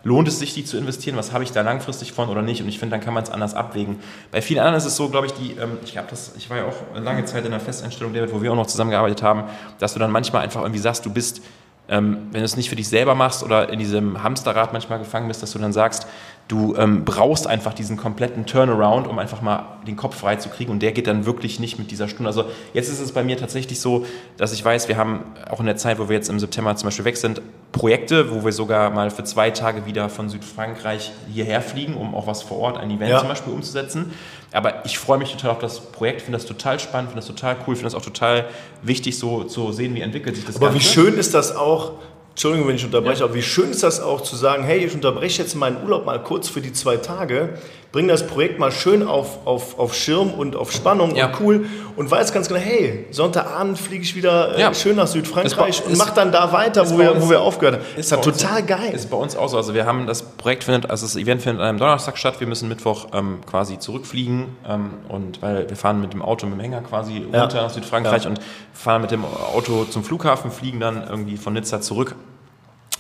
lohnt 0.05 0.29
es 0.29 0.39
sich, 0.39 0.55
die 0.55 0.65
zu 0.65 0.77
investieren? 0.77 1.17
Was 1.17 1.33
habe 1.33 1.45
ich 1.45 1.53
da 1.53 1.63
langfristig 1.63 2.13
von 2.13 2.29
oder 2.29 2.43
nicht? 2.43 2.63
Und 2.63 2.69
ich 2.69 2.79
finde, 2.79 2.97
dann 2.97 3.05
kann 3.05 3.15
man 3.15 3.23
es 3.23 3.31
anders 3.31 3.55
abwägen. 3.55 4.01
Bei 4.31 4.43
vielen 4.43 4.61
anderen 4.61 4.77
ist 4.77 4.85
es 4.85 4.97
so, 4.97 5.09
glaube 5.09 5.27
ich, 5.27 5.33
die, 5.33 5.53
ähm, 5.53 5.79
ich 5.85 5.97
habe 5.97 6.07
das, 6.11 6.33
ich 6.37 6.51
war 6.51 6.59
ja 6.59 6.65
auch 6.65 7.01
lange 7.01 7.25
Zeit 7.25 7.45
in 7.45 7.51
der 7.51 7.61
Festeinstellung, 7.61 8.13
David, 8.13 8.33
wo 8.33 8.43
wir 8.43 8.53
auch 8.53 8.57
noch 8.57 8.67
zusammengearbeitet 8.67 9.23
haben, 9.23 9.45
dass 9.79 9.93
du 9.95 9.99
dann 9.99 10.11
manchmal 10.11 10.43
einfach 10.43 10.63
irgendwie 10.63 10.81
sagst, 10.81 11.07
du 11.07 11.13
bist 11.13 11.43
ähm, 11.89 12.29
wenn 12.31 12.41
du 12.41 12.45
es 12.45 12.57
nicht 12.57 12.71
für 12.71 12.77
dich 12.77 12.89
selber 12.89 13.15
machst 13.15 13.43
oder 13.43 13.69
in 13.69 13.79
diesem 13.79 14.23
Hamsterrad 14.23 14.73
manchmal 14.73 14.99
gefangen 14.99 15.29
bist, 15.29 15.43
dass 15.43 15.53
du 15.53 15.59
dann 15.59 15.73
sagst, 15.73 16.07
du 16.49 16.74
ähm, 16.76 17.05
brauchst 17.05 17.47
einfach 17.47 17.72
diesen 17.72 17.97
kompletten 17.97 18.47
Turnaround, 18.47 19.07
um 19.07 19.18
einfach 19.18 19.40
mal 19.40 19.78
den 19.86 19.97
Kopf 19.97 20.16
frei 20.16 20.36
zu 20.36 20.49
kriegen 20.49 20.70
und 20.70 20.80
der 20.80 20.93
geht 20.93 21.07
dann 21.07 21.24
wirklich 21.24 21.61
nicht 21.61 21.78
mit 21.78 21.90
dieser 21.90 22.09
Stunde. 22.09 22.28
Also 22.28 22.45
jetzt 22.74 22.88
ist 22.88 23.01
es 23.01 23.12
bei 23.12 23.22
mir 23.22 23.36
tatsächlich 23.36 23.80
so, 23.80 24.07
dass 24.36 24.53
ich 24.53 24.64
weiß, 24.64 24.88
wir 24.88 24.97
haben 24.97 25.20
auch 25.51 25.61
in 25.61 25.66
der 25.66 25.76
Zeit, 25.76 25.99
wo 25.99 26.09
wir 26.09 26.16
jetzt 26.16 26.28
im 26.28 26.38
September 26.38 26.74
zum 26.76 26.88
Beispiel 26.88 27.05
weg 27.05 27.16
sind, 27.16 27.40
Projekte, 27.72 28.30
wo 28.30 28.45
wir 28.45 28.53
sogar 28.53 28.90
mal 28.90 29.11
für 29.11 29.24
zwei 29.24 29.51
Tage 29.51 29.86
wieder 29.86 30.11
von 30.11 30.28
Südfrankreich 30.28 31.12
hierher 31.32 31.62
fliegen, 31.62 31.95
um 31.95 32.14
auch 32.14 32.26
was 32.26 32.43
vor 32.43 32.59
Ort, 32.59 32.76
ein 32.76 32.90
Event 32.90 33.11
ja. 33.11 33.18
zum 33.20 33.28
Beispiel 33.28 33.53
umzusetzen. 33.53 34.12
Aber 34.53 34.84
ich 34.84 34.99
freue 34.99 35.16
mich 35.16 35.32
total 35.32 35.53
auf 35.53 35.59
das 35.59 35.80
Projekt, 35.80 36.20
finde 36.20 36.38
das 36.38 36.47
total 36.47 36.78
spannend, 36.78 37.11
finde 37.11 37.26
das 37.26 37.34
total 37.34 37.57
cool, 37.66 37.74
finde 37.74 37.84
das 37.84 37.95
auch 37.95 38.05
total 38.05 38.45
wichtig, 38.82 39.18
so 39.18 39.45
zu 39.45 39.72
sehen, 39.72 39.95
wie 39.95 40.03
entwickelt 40.03 40.36
sich 40.36 40.45
das 40.45 40.57
Aber 40.57 40.66
Ganze. 40.66 40.80
wie 40.80 40.84
schön 40.84 41.14
ist 41.14 41.32
das 41.32 41.57
auch, 41.57 41.93
Entschuldigung, 42.33 42.68
wenn 42.68 42.76
ich 42.76 42.85
unterbreche, 42.85 43.20
ja. 43.20 43.26
aber 43.26 43.35
wie 43.35 43.43
schön 43.43 43.70
ist 43.70 43.83
das 43.83 44.01
auch 44.01 44.22
zu 44.22 44.37
sagen, 44.37 44.64
hey, 44.64 44.85
ich 44.85 44.95
unterbreche 44.95 45.43
jetzt 45.43 45.55
meinen 45.55 45.83
Urlaub 45.83 46.07
mal 46.07 46.22
kurz 46.22 46.49
für 46.49 46.62
die 46.62 46.72
zwei 46.72 46.97
Tage, 46.97 47.59
bringen 47.93 48.09
das 48.09 48.26
Projekt 48.26 48.59
mal 48.59 48.72
schön 48.72 49.07
auf, 49.07 49.47
auf, 49.47 49.78
auf 49.78 49.95
Schirm 49.95 50.30
und 50.32 50.57
auf 50.57 50.72
Spannung 50.72 51.14
Ja. 51.14 51.26
und 51.26 51.40
cool 51.40 51.66
und 51.95 52.11
weiß 52.11 52.32
ganz 52.32 52.49
genau, 52.49 52.59
hey, 52.61 53.07
Sonntagabend 53.11 53.78
fliege 53.78 54.03
ich 54.03 54.16
wieder 54.16 54.57
äh, 54.57 54.61
Ja. 54.62 54.72
schön 54.74 54.97
nach 54.97 55.05
Ist 55.05 55.12
Südfrankreich 55.12 55.84
und 55.84 55.93
ist- 55.93 55.99
mach 55.99 56.11
dann 56.11 56.32
da 56.32 56.51
weiter, 56.53 56.84
ist 56.84 56.95
wo 56.95 56.99
wir, 56.99 57.20
wo 57.22 57.28
wir 57.28 57.43
aufgehört 57.43 57.76
haben. 57.76 57.84
Ist, 58.01 58.11
ja 58.11 58.16
uns- 58.16 58.26
total 58.38 58.62
geil. 58.62 58.93
Ist 58.95 59.11
bei 59.11 59.16
uns 59.18 59.36
auch 59.36 59.49
so. 59.51 59.59
Also 59.59 59.74
wir 59.74 59.84
haben 59.84 60.07
das 60.07 60.22
Projekt 60.22 60.64
findet, 60.64 60.90
also 60.90 61.05
das 61.05 61.16
Event 61.16 61.43
findet 61.43 61.61
an 61.61 61.68
einem 61.68 61.78
Donnerstag 61.78 62.16
statt. 62.16 62.40
Wir 62.40 62.47
müssen 62.47 62.68
Mittwoch 62.68 63.09
ähm, 63.12 63.40
quasi 63.49 63.78
zurückfliegen 63.78 64.47
ähm, 64.66 64.90
und 65.09 65.43
weil 65.43 65.68
wir 65.68 65.76
fahren 65.76 66.01
mit 66.01 66.14
dem 66.14 66.22
Auto 66.22 66.47
mit 66.47 66.55
dem 66.57 66.61
Hänger 66.61 66.80
quasi 66.80 67.26
Ja. 67.30 67.43
runter 67.43 67.61
nach 67.62 67.70
Südfrankreich 67.70 68.24
Ja. 68.24 68.30
und 68.30 68.40
fahren 68.72 69.03
mit 69.03 69.11
dem 69.11 69.22
Auto 69.55 69.84
zum 69.84 70.03
Flughafen, 70.03 70.51
fliegen 70.51 70.80
dann 70.80 71.07
irgendwie 71.09 71.36
von 71.36 71.53
Nizza 71.53 71.82
zurück 71.82 72.14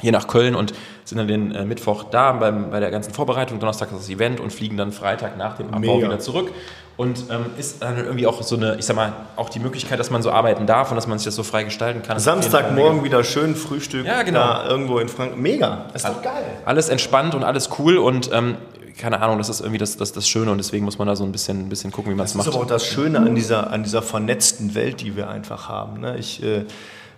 hier 0.02 0.12
nach 0.12 0.28
Köln 0.28 0.54
und 0.54 0.74
sind 1.04 1.16
dann 1.16 1.28
den 1.28 1.52
äh, 1.54 1.64
Mittwoch 1.64 2.04
da 2.04 2.32
beim, 2.32 2.70
bei 2.70 2.80
der 2.80 2.90
ganzen 2.90 3.14
Vorbereitung. 3.14 3.58
Donnerstag 3.58 3.90
ist 3.92 3.98
das 4.00 4.08
Event 4.10 4.38
und 4.40 4.52
fliegen 4.52 4.76
dann 4.76 4.92
Freitag 4.92 5.38
nach 5.38 5.56
dem 5.56 5.68
Abbau 5.68 5.78
Mega. 5.96 6.08
wieder 6.08 6.18
zurück. 6.18 6.52
Und 6.98 7.24
ähm, 7.30 7.46
ist 7.58 7.80
dann 7.82 7.96
irgendwie 7.96 8.26
auch 8.26 8.42
so 8.42 8.54
eine, 8.54 8.76
ich 8.78 8.84
sag 8.84 8.96
mal, 8.96 9.14
auch 9.36 9.48
die 9.48 9.60
Möglichkeit, 9.60 9.98
dass 9.98 10.10
man 10.10 10.20
so 10.22 10.30
arbeiten 10.30 10.66
darf 10.66 10.90
und 10.90 10.96
dass 10.96 11.06
man 11.06 11.16
sich 11.18 11.24
das 11.24 11.34
so 11.36 11.42
frei 11.42 11.62
gestalten 11.64 12.02
kann. 12.02 12.18
Samstagmorgen 12.18 13.02
wieder 13.02 13.24
schön 13.24 13.56
Frühstück 13.56 14.04
Ja, 14.06 14.22
genau. 14.22 14.40
da 14.40 14.68
irgendwo 14.68 14.98
in 14.98 15.08
Frankreich. 15.08 15.38
Mega, 15.40 15.86
ist 15.94 16.06
doch 16.06 16.20
geil. 16.20 16.44
alles 16.66 16.90
entspannt 16.90 17.34
und 17.34 17.44
alles 17.44 17.70
cool 17.78 17.96
und 17.96 18.30
ähm, 18.32 18.56
keine 18.98 19.22
Ahnung, 19.22 19.38
das 19.38 19.48
ist 19.48 19.60
irgendwie 19.60 19.78
das, 19.78 19.96
das, 19.96 20.12
das 20.12 20.28
Schöne 20.28 20.50
und 20.50 20.58
deswegen 20.58 20.84
muss 20.84 20.98
man 20.98 21.08
da 21.08 21.16
so 21.16 21.24
ein 21.24 21.32
bisschen, 21.32 21.60
ein 21.60 21.68
bisschen 21.70 21.92
gucken, 21.92 22.12
wie 22.12 22.16
man 22.16 22.26
es 22.26 22.32
Das 22.32 22.36
macht. 22.36 22.48
ist 22.48 22.54
aber 22.54 22.62
auch 22.64 22.68
das 22.68 22.86
Schöne 22.86 23.20
an 23.20 23.34
dieser, 23.34 23.70
an 23.70 23.82
dieser 23.84 24.02
vernetzten 24.02 24.74
Welt, 24.74 25.00
die 25.00 25.16
wir 25.16 25.30
einfach 25.30 25.70
haben. 25.70 25.98
Ne? 26.00 26.18
Ich 26.18 26.42
äh, 26.42 26.66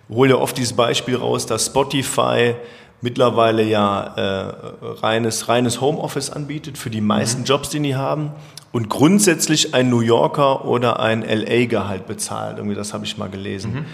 hole 0.09 0.31
ja 0.31 0.37
oft 0.37 0.57
dieses 0.57 0.73
Beispiel 0.75 1.17
raus, 1.17 1.47
dass 1.47 1.67
Spotify 1.67 2.55
mittlerweile 3.01 3.63
ja 3.63 4.15
äh, 4.17 4.55
reines, 5.03 5.49
reines 5.49 5.81
Homeoffice 5.81 6.31
anbietet 6.31 6.79
für 6.79 6.91
die 6.91 7.01
meisten 7.03 7.41
Mhm. 7.43 7.47
Jobs, 7.47 7.69
die 7.69 7.81
die 7.81 7.97
haben 7.97 8.33
und 8.73 8.89
grundsätzlich 8.89 9.75
ein 9.75 9.91
New 9.91 10.01
Yorker 10.01 10.65
oder 10.65 11.01
ein 11.01 11.23
LA-Gehalt 11.23 12.07
bezahlt. 12.07 12.57
Irgendwie, 12.59 12.75
das 12.77 12.95
habe 12.95 13.05
ich 13.05 13.19
mal 13.19 13.29
gelesen. 13.29 13.85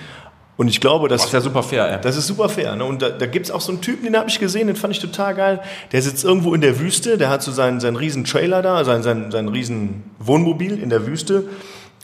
Und 0.56 0.68
ich 0.68 0.80
glaube, 0.80 1.08
dass 1.08 1.22
Das 1.22 1.28
ist 1.28 1.32
ja 1.32 1.40
super 1.40 1.62
fair, 1.62 1.90
ey. 1.90 2.00
das 2.02 2.16
ist 2.16 2.26
super 2.26 2.48
fair. 2.50 2.76
Ne? 2.76 2.84
Und 2.84 3.00
da, 3.02 3.08
da 3.08 3.26
gibt 3.26 3.46
es 3.46 3.50
auch 3.50 3.62
so 3.62 3.72
einen 3.72 3.80
Typen, 3.80 4.04
den 4.04 4.16
habe 4.16 4.28
ich 4.28 4.38
gesehen, 4.38 4.66
den 4.66 4.76
fand 4.76 4.94
ich 4.94 5.00
total 5.00 5.34
geil. 5.34 5.61
Der 5.92 6.02
sitzt 6.02 6.22
irgendwo 6.22 6.54
in 6.54 6.61
der 6.61 6.78
Wüste, 6.78 7.16
der 7.16 7.30
hat 7.30 7.42
so 7.42 7.50
seinen, 7.50 7.80
seinen 7.80 7.96
riesen 7.96 8.24
Trailer 8.24 8.61
da, 8.61 8.84
sein, 8.84 9.02
sein, 9.02 9.30
sein 9.30 9.48
riesen 9.48 10.02
Wohnmobil 10.18 10.78
in 10.78 10.90
der 10.90 11.06
Wüste. 11.06 11.44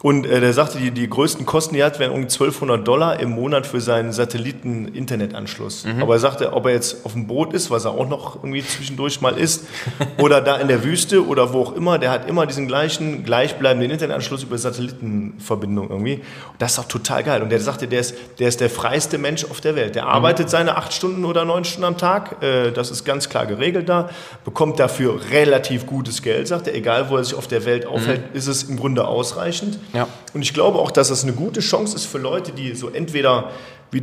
Und 0.03 0.27
äh, 0.27 0.41
der 0.41 0.53
sagte, 0.53 0.77
die, 0.79 0.91
die 0.91 1.09
größten 1.09 1.47
Kosten, 1.47 1.75
die 1.75 1.81
er 1.81 1.87
hat, 1.87 1.99
wären 1.99 2.13
um 2.13 2.23
1200 2.23 2.87
Dollar 2.87 3.19
im 3.19 3.31
Monat 3.31 3.67
für 3.67 3.81
seinen 3.81 4.13
Satelliten-Internetanschluss. 4.13 5.87
Aber 6.01 6.15
er 6.15 6.21
sagte, 6.21 6.53
ob 6.53 6.67
er 6.67 6.73
jetzt 6.73 7.07
auf 7.07 7.15
dem 7.15 7.27
Boot 7.27 7.55
ist, 7.55 7.71
was 7.71 7.87
er 7.87 7.93
auch 7.93 8.07
noch 8.07 8.37
irgendwie 8.37 8.63
zwischendurch 8.63 9.23
mal 9.23 9.39
ist, 9.39 9.67
oder 10.19 10.43
da 10.43 10.57
in 10.57 10.69
der 10.69 10.85
Wüste 10.85 11.27
oder 11.27 11.55
wo 11.55 11.63
auch 11.63 11.73
immer, 11.73 11.99
der 11.99 12.11
hat 12.11 12.29
immer 12.29 12.47
diesen 12.47 12.69
gleichen, 12.69 13.25
gleichbleibenden 13.25 13.91
Internetanschluss 13.91 14.43
über 14.43 14.59
Satellitenverbindung 14.59 15.89
irgendwie. 15.89 16.17
Und 16.17 16.23
das 16.59 16.73
ist 16.73 16.79
doch 16.79 16.89
total 16.89 17.25
geil. 17.25 17.43
Und 17.43 17.49
der 17.49 17.61
sagte, 17.61 17.89
der 17.89 18.01
ist, 18.01 18.15
der 18.39 18.49
ist 18.49 18.61
der 18.61 18.69
freiste 18.69 19.17
Mensch 19.17 19.47
auf 19.47 19.63
der 19.63 19.77
Welt. 19.77 19.95
Der 19.95 20.07
arbeitet 20.07 20.51
seine 20.51 20.77
acht 20.77 20.93
Stunden 20.93 21.25
oder 21.25 21.47
neun 21.47 21.65
Stunden 21.65 21.87
am 21.87 21.97
Tag. 21.97 22.43
Äh, 22.43 22.71
das 22.71 22.91
ist 22.91 23.05
ganz 23.05 23.31
klar 23.31 23.47
geregelt 23.47 23.89
da. 23.89 24.11
Bekommt 24.45 24.79
dafür 24.79 25.19
relativ 25.31 25.87
gutes 25.87 26.21
Geld, 26.21 26.49
sagt 26.49 26.69
er. 26.69 26.75
Egal, 26.75 27.09
wo 27.09 27.17
er 27.17 27.25
sich 27.25 27.35
auf 27.35 27.49
der 27.49 27.65
Welt 27.65 27.87
aufhält, 27.87 28.21
ist 28.35 28.47
es 28.47 28.65
im 28.65 28.77
Grunde 28.77 29.09
ausreichend. 29.09 29.79
Ja. 29.93 30.09
Und 30.35 30.43
ich 30.43 30.53
glaube 30.53 30.79
auch, 30.79 30.91
dass 30.91 31.09
das 31.09 31.25
eine 31.25 31.33
gute 31.33 31.61
Chance 31.61 31.97
ist 31.97 32.07
für 32.07 32.19
Leute, 32.19 32.53
die 32.53 32.75
so 32.75 32.89
entweder, 32.89 33.51
wie, 33.91 34.03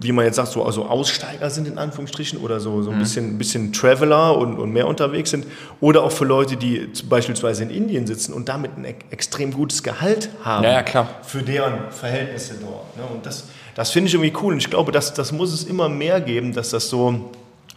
wie 0.00 0.12
man 0.12 0.24
jetzt 0.24 0.36
sagt, 0.36 0.48
so 0.52 0.64
also 0.64 0.86
Aussteiger 0.86 1.50
sind 1.50 1.68
in 1.68 1.78
Anführungsstrichen 1.78 2.40
oder 2.40 2.60
so, 2.60 2.82
so 2.82 2.90
ein 2.90 2.98
bisschen, 2.98 3.38
bisschen 3.38 3.72
Traveler 3.72 4.36
und, 4.36 4.58
und 4.58 4.72
mehr 4.72 4.86
unterwegs 4.86 5.30
sind. 5.30 5.46
Oder 5.80 6.02
auch 6.02 6.12
für 6.12 6.24
Leute, 6.24 6.56
die 6.56 6.88
beispielsweise 7.08 7.62
in 7.62 7.70
Indien 7.70 8.06
sitzen 8.06 8.32
und 8.32 8.48
damit 8.48 8.76
ein 8.76 8.84
extrem 8.84 9.52
gutes 9.52 9.82
Gehalt 9.82 10.30
haben. 10.42 10.64
Ja, 10.64 10.72
ja, 10.72 10.82
klar. 10.82 11.08
Für 11.22 11.42
deren 11.42 11.90
Verhältnisse 11.90 12.54
dort. 12.60 12.96
Ne? 12.96 13.02
Und 13.12 13.26
das, 13.26 13.44
das 13.74 13.90
finde 13.90 14.08
ich 14.08 14.14
irgendwie 14.14 14.32
cool. 14.42 14.54
Und 14.54 14.58
ich 14.58 14.70
glaube, 14.70 14.92
das, 14.92 15.14
das 15.14 15.32
muss 15.32 15.52
es 15.52 15.64
immer 15.64 15.88
mehr 15.88 16.20
geben, 16.20 16.52
dass 16.52 16.70
das 16.70 16.88
so 16.88 17.30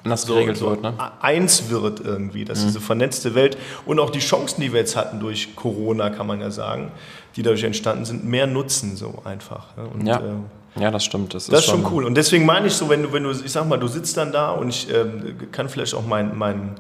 Anders 0.04 0.24
so, 0.24 0.34
geregelt 0.34 0.58
so 0.58 0.70
wird, 0.70 0.82
ne? 0.82 0.94
eins 1.22 1.70
wird 1.70 2.02
irgendwie, 2.02 2.44
dass 2.44 2.66
diese 2.66 2.82
vernetzte 2.82 3.36
Welt 3.36 3.58
und 3.86 4.00
auch 4.00 4.10
die 4.10 4.20
Chancen, 4.20 4.60
die 4.60 4.74
wir 4.74 4.82
jetzt 4.82 4.98
hatten 4.98 5.22
durch 5.22 5.56
Corona, 5.56 6.10
kann 6.10 6.28
man 6.28 6.42
ja 6.42 6.52
sagen, 6.52 6.92
die 7.36 7.44
dadurch 7.44 7.64
entstanden 7.64 8.06
sind, 8.06 8.26
mehr 8.26 8.48
nutzen 8.48 8.96
so 8.96 9.22
einfach. 9.26 9.68
Und, 9.78 10.06
Ja. 10.06 10.20
äh, 10.20 10.22
Ja, 10.82 10.90
das 10.90 11.04
stimmt. 11.06 11.36
Das, 11.36 11.46
das 11.48 11.60
ist 11.60 11.66
schon 11.66 11.86
cool. 11.92 12.04
Und 12.04 12.16
deswegen 12.16 12.46
meine 12.48 12.66
ich 12.66 12.74
so, 12.74 12.90
wenn 12.90 13.04
du, 13.04 13.14
wenn 13.14 13.24
du, 13.24 13.30
ich 13.30 13.52
sag 13.52 13.68
mal, 13.68 13.78
du 13.78 13.88
sitzt 13.88 14.18
dann 14.18 14.32
da 14.32 14.50
und 14.52 14.70
ich 14.70 14.92
ähm, 14.92 15.36
kann 15.52 15.70
vielleicht 15.70 15.94
auch 15.94 16.04
meinen, 16.06 16.36
mein, 16.36 16.72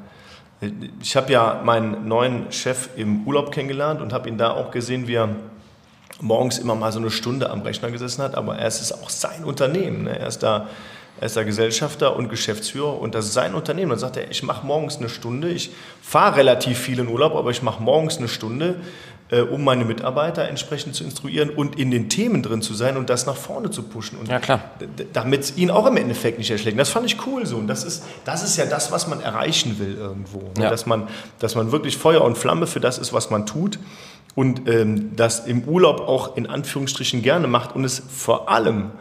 ich 0.99 1.15
habe 1.15 1.31
ja 1.31 1.61
meinen 1.63 2.07
neuen 2.07 2.51
Chef 2.51 2.89
im 2.95 3.27
Urlaub 3.27 3.51
kennengelernt 3.51 4.01
und 4.01 4.11
habe 4.11 4.29
ihn 4.29 4.37
da 4.39 4.49
auch 4.51 4.71
gesehen, 4.71 5.07
wie 5.07 5.13
er 5.15 5.29
morgens 6.21 6.57
immer 6.57 6.73
mal 6.73 6.91
so 6.91 6.97
eine 6.99 7.11
Stunde 7.11 7.49
am 7.51 7.61
Rechner 7.61 7.91
gesessen 7.91 8.23
hat, 8.23 8.33
aber 8.35 8.55
er 8.57 8.67
ist 8.67 8.91
auch 8.93 9.09
sein 9.11 9.43
Unternehmen. 9.43 10.05
Ne? 10.05 10.17
Er 10.17 10.27
ist 10.27 10.41
da, 10.41 10.69
er 11.19 11.25
ist 11.27 11.35
da 11.37 11.43
Gesellschafter 11.43 12.15
und 12.15 12.29
Geschäftsführer 12.29 12.99
und 12.99 13.13
das 13.13 13.25
ist 13.25 13.33
sein 13.33 13.53
Unternehmen. 13.53 13.89
Dann 13.91 13.99
sagt 13.99 14.17
er, 14.17 14.31
ich 14.31 14.41
mache 14.41 14.65
morgens 14.65 14.97
eine 14.97 15.09
Stunde, 15.09 15.49
ich 15.49 15.71
fahre 16.01 16.37
relativ 16.37 16.79
viel 16.79 16.97
in 16.99 17.07
Urlaub, 17.09 17.35
aber 17.35 17.51
ich 17.51 17.61
mache 17.61 17.81
morgens 17.83 18.17
eine 18.17 18.27
Stunde, 18.27 18.77
äh, 19.34 19.41
um 19.41 19.63
meine 19.63 19.84
Mitarbeiter 19.84 20.47
entsprechend 20.47 20.93
zu 20.95 21.03
instruieren 21.03 21.49
und 21.49 21.79
in 21.79 21.89
den 21.89 22.07
Themen 22.07 22.43
drin 22.43 22.61
zu 22.61 22.73
sein 22.75 22.97
und 22.97 23.09
das 23.09 23.25
nach 23.25 23.36
vorne 23.36 23.71
zu 23.71 23.81
pushen. 23.84 24.17
Und 24.19 24.27
Ja, 24.29 24.39
klar. 24.39 24.61
damit 25.11 25.41
es 25.41 25.57
ihn 25.57 25.71
auch 25.71 25.88
im 25.88 25.97
Endeffekt 25.97 26.38
nicht 26.38 26.51
erschlägt. 26.51 26.79
Das 26.79 26.89
fand 26.89 27.05
ich 27.07 27.17
cool 27.25 27.45
so. 27.45 27.57
Und 27.57 27.67
das 27.67 27.84
ist, 27.84 28.03
das 28.25 28.43
ist 28.43 28.57
ja 28.57 28.65
das, 28.65 28.91
was 28.91 29.07
man 29.07 29.21
erreichen 29.21 29.79
will 29.79 29.95
irgendwo. 29.97 30.39
ne? 30.57 30.63
Ja. 30.65 30.69
Dass, 30.69 30.86
man, 30.86 31.07
dass 31.39 31.55
man 31.55 31.71
wirklich 31.71 31.97
Feuer 31.97 32.21
und 32.21 32.38
Flamme 32.38 32.67
für 32.67 32.79
das 32.79 32.97
ist, 32.99 33.11
was 33.11 33.29
man 33.31 33.45
tut. 33.45 33.79
Und 34.36 34.67
ähm, 34.69 35.15
das 35.15 35.45
im 35.47 35.63
Urlaub 35.63 36.01
auch 36.01 36.38
in 36.38 36.47
Anführungsstrichen 36.47 37.21
gerne 37.21 37.47
macht 37.47 37.75
und 37.75 37.86
es 37.86 38.01
vor 38.09 38.49
allem 38.49 38.91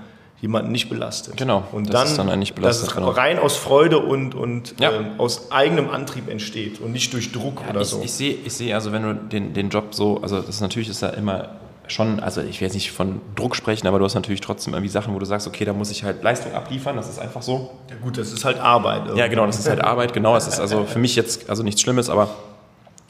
jemanden 0.43 0.73
nicht 0.73 0.89
belastet. 0.89 1.37
Genau, 1.37 1.63
Und 1.71 1.87
das 1.87 1.93
dann, 1.93 2.09
ist 2.09 2.19
dann 2.19 2.27
belastet, 2.55 2.65
Dass 2.65 2.83
es 2.83 2.95
genau. 2.95 3.11
rein 3.11 3.39
aus 3.39 3.57
Freude 3.57 4.01
und, 4.01 4.35
und 4.35 4.75
Ja. 4.81 4.91
ähm, 4.91 5.13
aus 5.19 5.53
eigenem 5.53 5.89
Antrieb 5.89 6.29
entsteht 6.29 6.81
und 6.81 6.91
nicht 6.91 7.13
durch 7.15 7.31
Druck 7.31 7.63
oder 7.71 7.81
ich, 7.81 7.89
so. 7.89 8.03
ich 8.03 8.13
sehe, 8.13 8.35
ich 8.45 8.53
sehe, 8.53 8.75
also 8.75 8.91
wenn 8.91 9.03
du 9.05 9.15
den, 9.15 9.55
den 9.55 9.71
Job 9.71 9.95
so, 9.95 10.21
also 10.21 10.39
das 10.41 10.49
ist 10.57 10.61
natürlich 10.61 10.89
ist 10.89 11.01
ja 11.01 11.11
immer 11.11 11.51
schon, 11.87 12.19
also 12.19 12.41
ich 12.41 12.61
will 12.61 12.67
jetzt 12.67 12.75
nicht 12.75 12.91
von 12.91 13.21
Druck 13.37 13.55
sprechen, 13.55 13.87
aber 13.87 14.01
du 14.01 14.05
hast 14.05 14.15
natürlich 14.15 14.41
trotzdem 14.41 14.75
irgendwie 14.75 14.91
Sachen, 14.91 15.15
wo 15.15 15.21
du 15.21 15.27
sagst, 15.27 15.47
okay, 15.47 15.65
da 15.65 15.73
muss 15.73 15.93
ich 15.93 16.03
halt 16.03 16.25
Leistung 16.25 16.53
abliefern, 16.55 16.97
das 16.97 17.09
ist 17.09 17.21
einfach 17.21 17.43
so. 17.43 17.71
ja, 17.89 17.95
gut, 18.03 18.19
das 18.19 18.33
ist 18.33 18.45
halt 18.45 18.59
Arbeit. 18.59 19.15
Ja, 19.15 19.29
genau, 19.29 19.47
das 19.47 19.61
ist 19.61 19.69
halt 19.69 19.81
Arbeit, 19.81 20.13
genau. 20.13 20.35
Es 20.35 20.49
ist 20.49 20.59
also 20.61 20.85
für 20.87 20.99
mich 20.99 21.15
jetzt 21.15 21.49
also 21.51 21.63
nichts 21.63 21.81
Schlimmes, 21.81 22.11
aber 22.11 22.29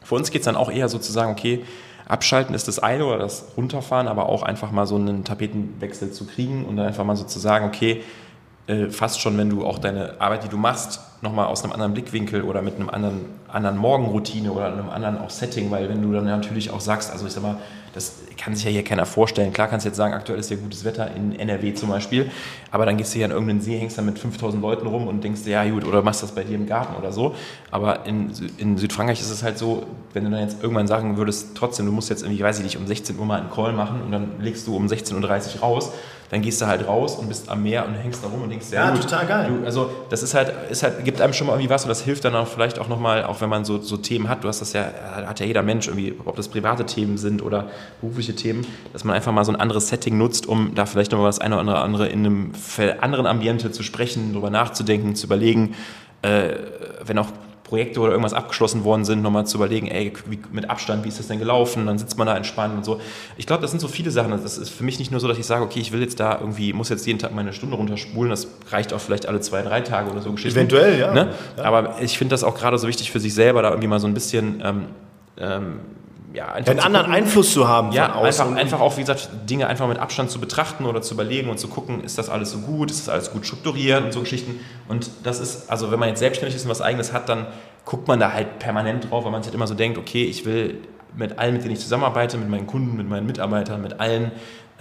für 0.05 0.17
uns 0.17 0.31
geht 0.31 0.43
es 0.43 0.45
dann 0.45 0.57
auch 0.57 0.71
eher 0.71 0.91
so 0.91 0.99
zu 0.99 1.13
sagen, 1.13 1.33
okay, 1.33 1.65
abschalten 2.07 2.55
ist 2.55 2.69
das 2.69 2.79
eine 2.79 3.05
oder 3.07 3.19
das 3.19 3.53
runterfahren, 3.57 4.09
aber 4.09 4.29
auch 4.29 4.43
einfach 4.43 4.71
mal 4.71 4.87
so 4.87 4.97
einen 4.97 5.25
Tapetenwechsel 5.25 6.13
zu 6.13 6.27
kriegen 6.27 6.65
und 6.65 6.77
dann 6.77 6.87
einfach 6.87 7.05
mal 7.05 7.17
so 7.17 7.25
zu 7.25 7.39
sagen, 7.39 7.67
okay, 7.67 8.03
äh, 8.67 8.89
fast 8.89 9.21
schon, 9.21 9.37
wenn 9.39 9.51
du 9.51 9.65
auch 9.65 9.79
deine 9.79 10.21
Arbeit, 10.21 10.45
die 10.45 10.49
du 10.49 10.57
machst, 10.57 11.01
nochmal 11.23 11.47
aus 11.47 11.63
einem 11.63 11.73
anderen 11.73 11.95
Blickwinkel 11.95 12.43
oder 12.43 12.63
mit 12.63 12.77
einem 12.77 12.91
anderen, 12.91 13.25
anderen 13.49 13.79
Morgenroutine 13.79 14.53
oder 14.53 14.67
einem 14.67 14.91
anderen 14.91 15.19
auch 15.19 15.31
Setting, 15.31 15.71
weil 15.71 15.89
wenn 15.89 16.03
du 16.03 16.13
dann 16.13 16.25
natürlich 16.25 16.71
auch 16.71 16.81
sagst, 16.81 17.11
also 17.13 17.27
ich 17.27 17.33
sag 17.33 17.43
mal, 17.43 17.59
das 17.95 18.15
kann 18.39 18.55
sich 18.55 18.65
ja 18.65 18.71
hier 18.71 18.85
keiner 18.85 19.05
vorstellen. 19.07 19.53
Klar 19.53 19.69
kannst 19.69 19.85
du 19.85 19.91
jetzt 19.91 19.99
sagen, 19.99 20.15
aktuell 20.15 20.39
ist 20.39 20.51
ja 20.51 20.57
gutes 20.57 20.85
Wetter 20.85 21.11
in 21.15 21.39
NRW 21.39 21.75
zum 21.75 21.91
Beispiel, 21.91 22.31
aber 22.71 22.87
dann 22.87 22.97
gehst 22.97 23.13
du 23.13 23.19
hier 23.19 23.27
an 23.27 23.31
irgendeinen 23.31 23.61
See, 23.61 23.79
hängst 23.79 23.99
da 23.99 24.03
mit 24.03 24.19
5000 24.19 24.63
Leuten 24.63 24.87
rum 24.87 25.07
und 25.07 25.23
denkst 25.23 25.43
ja 25.45 25.65
gut, 25.69 25.85
oder 25.85 26.03
machst 26.03 26.23
das 26.23 26.33
bei 26.33 26.43
dir 26.43 26.57
im 26.57 26.67
Garten 26.67 26.97
oder 26.97 27.13
so. 27.13 27.35
Aber 27.71 28.07
in, 28.07 28.33
in 28.57 28.79
Südfrankreich 28.79 29.21
ist 29.21 29.31
es 29.31 29.43
halt 29.43 29.59
so, 29.59 29.85
wenn 30.15 30.25
du 30.25 30.31
dann 30.31 30.41
jetzt 30.41 30.63
irgendwann 30.63 30.87
sagen 30.87 31.19
würdest, 31.19 31.51
trotzdem, 31.55 31.87
du 31.87 31.93
musst 31.93 32.09
jetzt 32.09 32.23
irgendwie, 32.23 32.43
weiß 32.43 32.59
ich 32.59 32.65
nicht, 32.65 32.79
um 32.79 32.87
16 32.87 33.19
Uhr 33.19 33.27
mal 33.27 33.41
einen 33.41 33.51
Call 33.51 33.75
machen 33.75 34.01
und 34.03 34.11
dann 34.11 34.41
legst 34.41 34.67
du 34.67 34.75
um 34.75 34.87
16.30 34.87 35.57
Uhr 35.57 35.61
raus, 35.61 35.93
dann 36.33 36.41
gehst 36.41 36.63
du 36.63 36.67
halt 36.67 36.89
raus 36.89 37.17
und 37.17 37.29
bist 37.29 37.51
am 37.51 37.63
Meer 37.63 37.87
und 37.87 37.93
hängst 37.93 38.25
da 38.25 38.29
rum 38.29 38.41
und 38.43 38.49
denkst, 38.49 38.69
ja, 38.73 38.87
Ja, 38.87 38.91
gut, 38.93 39.03
total 39.03 39.27
geil. 39.27 39.51
Du, 39.51 39.67
also 39.67 39.91
das 40.09 40.23
ist 40.23 40.33
halt, 40.33 40.51
ist 40.71 40.83
halt, 40.83 41.05
gibt 41.13 41.21
einem 41.21 41.35
schon 41.35 41.47
mal 41.47 41.53
irgendwie 41.53 41.69
was 41.69 41.85
und 41.85 41.91
das 41.91 42.01
hilft 42.01 42.25
dann 42.25 42.35
auch 42.35 42.49
vielleicht 42.49 42.79
auch 42.79 42.89
nochmal, 42.89 43.25
auch 43.25 43.43
wenn 43.43 43.51
man 43.51 43.67
so, 43.67 43.79
so 43.83 43.99
Themen 43.99 44.31
hat, 44.31 44.45
du 44.45 44.49
hast 44.49 44.63
das 44.63 44.73
ja, 44.73 44.91
hat 45.27 45.41
ja 45.41 45.47
jeder 45.47 45.63
Mensch 45.63 45.87
irgendwie, 45.89 46.15
ob 46.25 46.37
das 46.37 46.49
private 46.49 46.87
Themen 46.87 47.19
sind 47.19 47.43
oder 47.43 47.69
berufliche 48.01 48.35
Themen, 48.35 48.67
dass 48.95 49.05
man 49.05 49.15
einfach 49.15 49.31
mal 49.31 49.45
so 49.45 49.53
ein 49.53 49.61
anderes 49.61 49.89
Setting 49.89 50.17
nutzt, 50.17 50.47
um 50.47 50.75
da 50.75 50.87
vielleicht 50.87 51.13
nochmal 51.13 51.29
das 51.29 51.39
eine 51.39 51.61
oder 51.61 51.85
andere 51.85 52.09
in 52.09 52.25
einem 52.25 52.53
anderen 53.01 53.27
Ambiente 53.27 53.73
zu 53.73 53.83
sprechen, 53.83 54.33
drüber 54.33 54.49
nachzudenken, 54.49 55.15
zu 55.15 55.27
überlegen, 55.27 55.75
äh, 56.23 56.55
wenn 57.05 57.19
auch 57.19 57.29
Projekte 57.73 58.01
oder 58.01 58.11
irgendwas 58.11 58.35
abgeschlossen 58.35 58.85
worden 58.85 59.07
sind, 59.07 59.23
nochmal 59.23 59.47
zu 59.47 59.57
überlegen, 59.57 59.87
ey, 59.87 60.13
wie, 60.27 60.39
mit 60.53 60.69
Abstand, 60.69 61.05
wie 61.05 61.09
ist 61.09 61.19
das 61.19 61.29
denn 61.29 61.39
gelaufen? 61.39 61.87
Dann 61.87 61.97
sitzt 61.97 62.19
man 62.19 62.27
da 62.27 62.37
entspannt 62.37 62.77
und 62.77 62.85
so. 62.85 63.01
Ich 63.39 63.47
glaube, 63.47 63.63
das 63.63 63.71
sind 63.71 63.81
so 63.81 63.89
viele 63.89 64.11
Sachen. 64.11 64.31
Das 64.31 64.59
ist 64.59 64.69
für 64.69 64.85
mich 64.85 64.99
nicht 64.99 65.11
nur 65.11 65.21
so, 65.21 65.27
dass 65.27 65.39
ich 65.39 65.47
sage, 65.47 65.65
okay, 65.65 65.81
ich 65.81 65.91
will 65.91 66.03
jetzt 66.03 66.21
da 66.21 66.39
irgendwie, 66.39 66.75
muss 66.75 66.91
jetzt 66.91 67.07
jeden 67.07 67.19
Tag 67.19 67.35
meine 67.35 67.55
Stunde 67.55 67.77
runterspulen. 67.77 68.29
Das 68.29 68.47
reicht 68.69 68.93
auch 68.93 69.01
vielleicht 69.01 69.25
alle 69.25 69.41
zwei, 69.41 69.63
drei 69.63 69.81
Tage 69.81 70.11
oder 70.11 70.21
so 70.21 70.31
Geschichten. 70.33 70.59
Eventuell, 70.59 71.01
ja. 71.01 71.15
Ne? 71.15 71.33
Ja. 71.57 71.65
Aber 71.65 71.95
ich 72.03 72.19
finde 72.19 72.35
das 72.35 72.45
auch 72.45 72.55
gerade 72.55 72.77
so 72.77 72.87
wichtig 72.89 73.11
für 73.11 73.21
sich 73.21 73.33
selber, 73.33 73.63
da 73.63 73.71
irgendwie 73.71 73.89
mal 73.89 74.01
so 74.01 74.07
ein 74.07 74.13
bisschen, 74.13 74.63
ähm, 74.63 74.85
ähm, 75.39 75.81
ja, 76.35 76.53
einfach 76.53 76.71
einen 76.71 76.81
anderen 76.81 77.07
gucken. 77.07 77.23
Einfluss 77.23 77.53
zu 77.53 77.69
haben 77.69 77.93
Ja, 77.93 78.21
einfach, 78.21 78.55
einfach 78.55 78.81
auch, 78.81 78.97
wie 78.97 79.03
gesagt, 79.03 79.29
Dinge 79.49 79.67
einfach 79.67 79.87
mit 79.89 79.99
Abstand 79.99 80.31
zu 80.31 80.41
betrachten 80.41 80.87
oder 80.87 81.03
zu 81.03 81.15
überlegen 81.15 81.51
und 81.51 81.59
zu 81.59 81.69
gucken, 81.69 82.03
ist 82.03 82.19
das 82.19 82.29
alles 82.29 82.51
so 82.51 82.59
gut, 82.59 82.91
ist 82.91 83.01
das 83.01 83.09
alles 83.09 83.31
gut 83.31 83.47
strukturiert 83.47 84.03
und 84.05 84.13
so 84.13 84.21
Geschichten. 84.21 84.61
Und 84.89 85.11
das 85.25 85.41
ist, 85.41 85.71
also 85.71 85.91
wenn 85.91 85.99
man 85.99 86.09
jetzt 86.09 86.21
selbstständig 86.21 86.57
ist 86.57 86.65
und 86.65 86.71
was 86.71 86.81
Eigenes 86.81 87.13
hat, 87.13 87.29
dann 87.29 87.47
guckt 87.85 88.09
man 88.09 88.19
da 88.19 88.33
halt 88.33 88.59
permanent 88.59 89.11
drauf, 89.11 89.25
weil 89.25 89.33
man 89.33 89.43
sich 89.43 89.49
halt 89.51 89.55
immer 89.57 89.67
so 89.67 89.75
denkt, 89.75 89.99
okay, 89.99 90.25
ich 90.25 90.45
will 90.47 90.79
mit 91.15 91.39
allen, 91.39 91.55
mit 91.55 91.63
denen 91.65 91.75
ich 91.75 91.81
zusammenarbeite, 91.81 92.39
mit 92.39 92.49
meinen 92.49 92.67
Kunden, 92.67 92.97
mit 92.97 93.09
meinen 93.09 93.27
Mitarbeitern, 93.27 93.83
mit 93.83 94.01
allen 94.01 94.33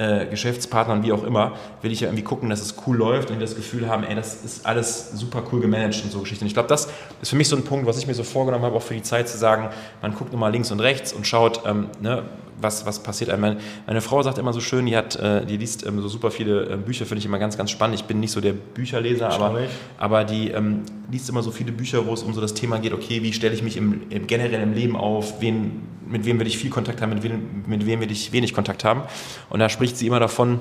äh, 0.02 0.26
Geschäftspartnern, 0.26 1.04
wie 1.04 1.12
auch 1.12 1.24
immer, 1.24 1.54
will 1.84 1.92
ich 1.92 2.02
ja 2.02 2.08
irgendwie 2.08 2.24
gucken, 2.24 2.50
dass 2.50 2.60
es 2.60 2.76
cool 2.88 2.98
läuft 2.98 3.30
und 3.30 3.40
das 3.40 3.56
Gefühl 3.56 3.88
haben, 3.88 4.04
ey, 4.04 4.16
das 4.16 4.44
ist 4.44 4.66
alles 4.66 5.12
super 5.14 5.44
cool 5.52 5.62
gemanagt 5.62 6.04
und 6.04 6.12
so 6.12 6.22
Geschichten. 6.22 6.48
Ich 6.48 6.54
glaube, 6.54 6.70
das 6.70 6.90
ist 7.22 7.30
für 7.30 7.36
mich 7.36 7.48
so 7.48 7.56
ein 7.56 7.64
Punkt, 7.64 7.86
was 7.86 8.00
ich 8.00 8.08
mir 8.08 8.16
so 8.16 8.24
vorgenommen 8.24 8.66
habe, 8.66 8.76
auch 8.76 8.82
für 8.82 8.96
die 8.96 9.04
Zeit 9.04 9.30
zu 9.30 9.38
sagen, 9.38 9.70
man 10.02 10.16
guckt 10.16 10.34
immer 10.34 10.50
links 10.50 10.72
und 10.72 10.80
rechts 10.80 11.14
und 11.14 11.28
schaut, 11.28 11.62
ähm, 11.68 11.90
ne, 12.02 12.24
was, 12.62 12.86
was 12.86 13.04
passiert 13.04 13.30
einem. 13.30 13.42
Meine, 13.42 13.58
meine, 13.88 14.02
Frau 14.02 14.22
sagt 14.24 14.38
immer 14.38 14.54
so 14.54 14.62
schön, 14.62 14.86
die, 14.86 14.96
hat, 14.96 15.16
äh, 15.16 15.46
die 15.46 15.58
liest 15.58 15.86
ähm, 15.86 16.02
so 16.02 16.08
super 16.08 16.32
viele 16.32 16.70
äh, 16.70 16.78
Bücher, 16.78 17.06
finde 17.06 17.20
ich 17.20 17.26
immer 17.26 17.40
ganz, 17.40 17.58
ganz 17.58 17.72
spannend. 17.72 18.00
Ich 18.00 18.06
bin 18.06 18.20
nicht 18.20 18.32
so 18.32 18.42
der 18.42 18.54
Bücherleser, 18.54 19.30
aber, 19.30 19.62
aber 19.98 20.24
die 20.24 20.50
ähm, 20.50 20.84
liest 21.12 21.30
immer 21.30 21.44
so 21.44 21.52
viele 21.52 21.72
Bücher, 21.72 22.06
wo 22.06 22.14
es 22.14 22.24
um 22.24 22.34
so 22.34 22.42
das 22.42 22.54
Thema 22.54 22.80
geht, 22.80 22.94
okay, 22.94 23.24
wie 23.24 23.34
stelle 23.34 23.54
ich 23.54 23.64
mich 23.64 23.78
im, 23.78 24.04
im 24.10 24.28
generell 24.28 24.62
im 24.62 24.74
Leben 24.74 24.96
auf, 24.96 25.42
wen, 25.42 25.82
mit 26.08 26.26
wem 26.26 26.40
will 26.40 26.48
ich 26.48 26.58
viel 26.58 26.70
Kontakt 26.70 27.02
haben, 27.02 27.14
mit 27.14 27.24
wem, 27.24 27.64
mit 27.68 27.86
wem 27.86 28.02
will 28.02 28.12
ich 28.12 28.32
wenig 28.32 28.54
Kontakt 28.54 28.84
haben. 28.84 29.04
Und 29.50 29.60
da 29.60 29.70
spricht 29.70 29.98
sie 29.98 30.08
immer 30.08 30.20
davon, 30.20 30.60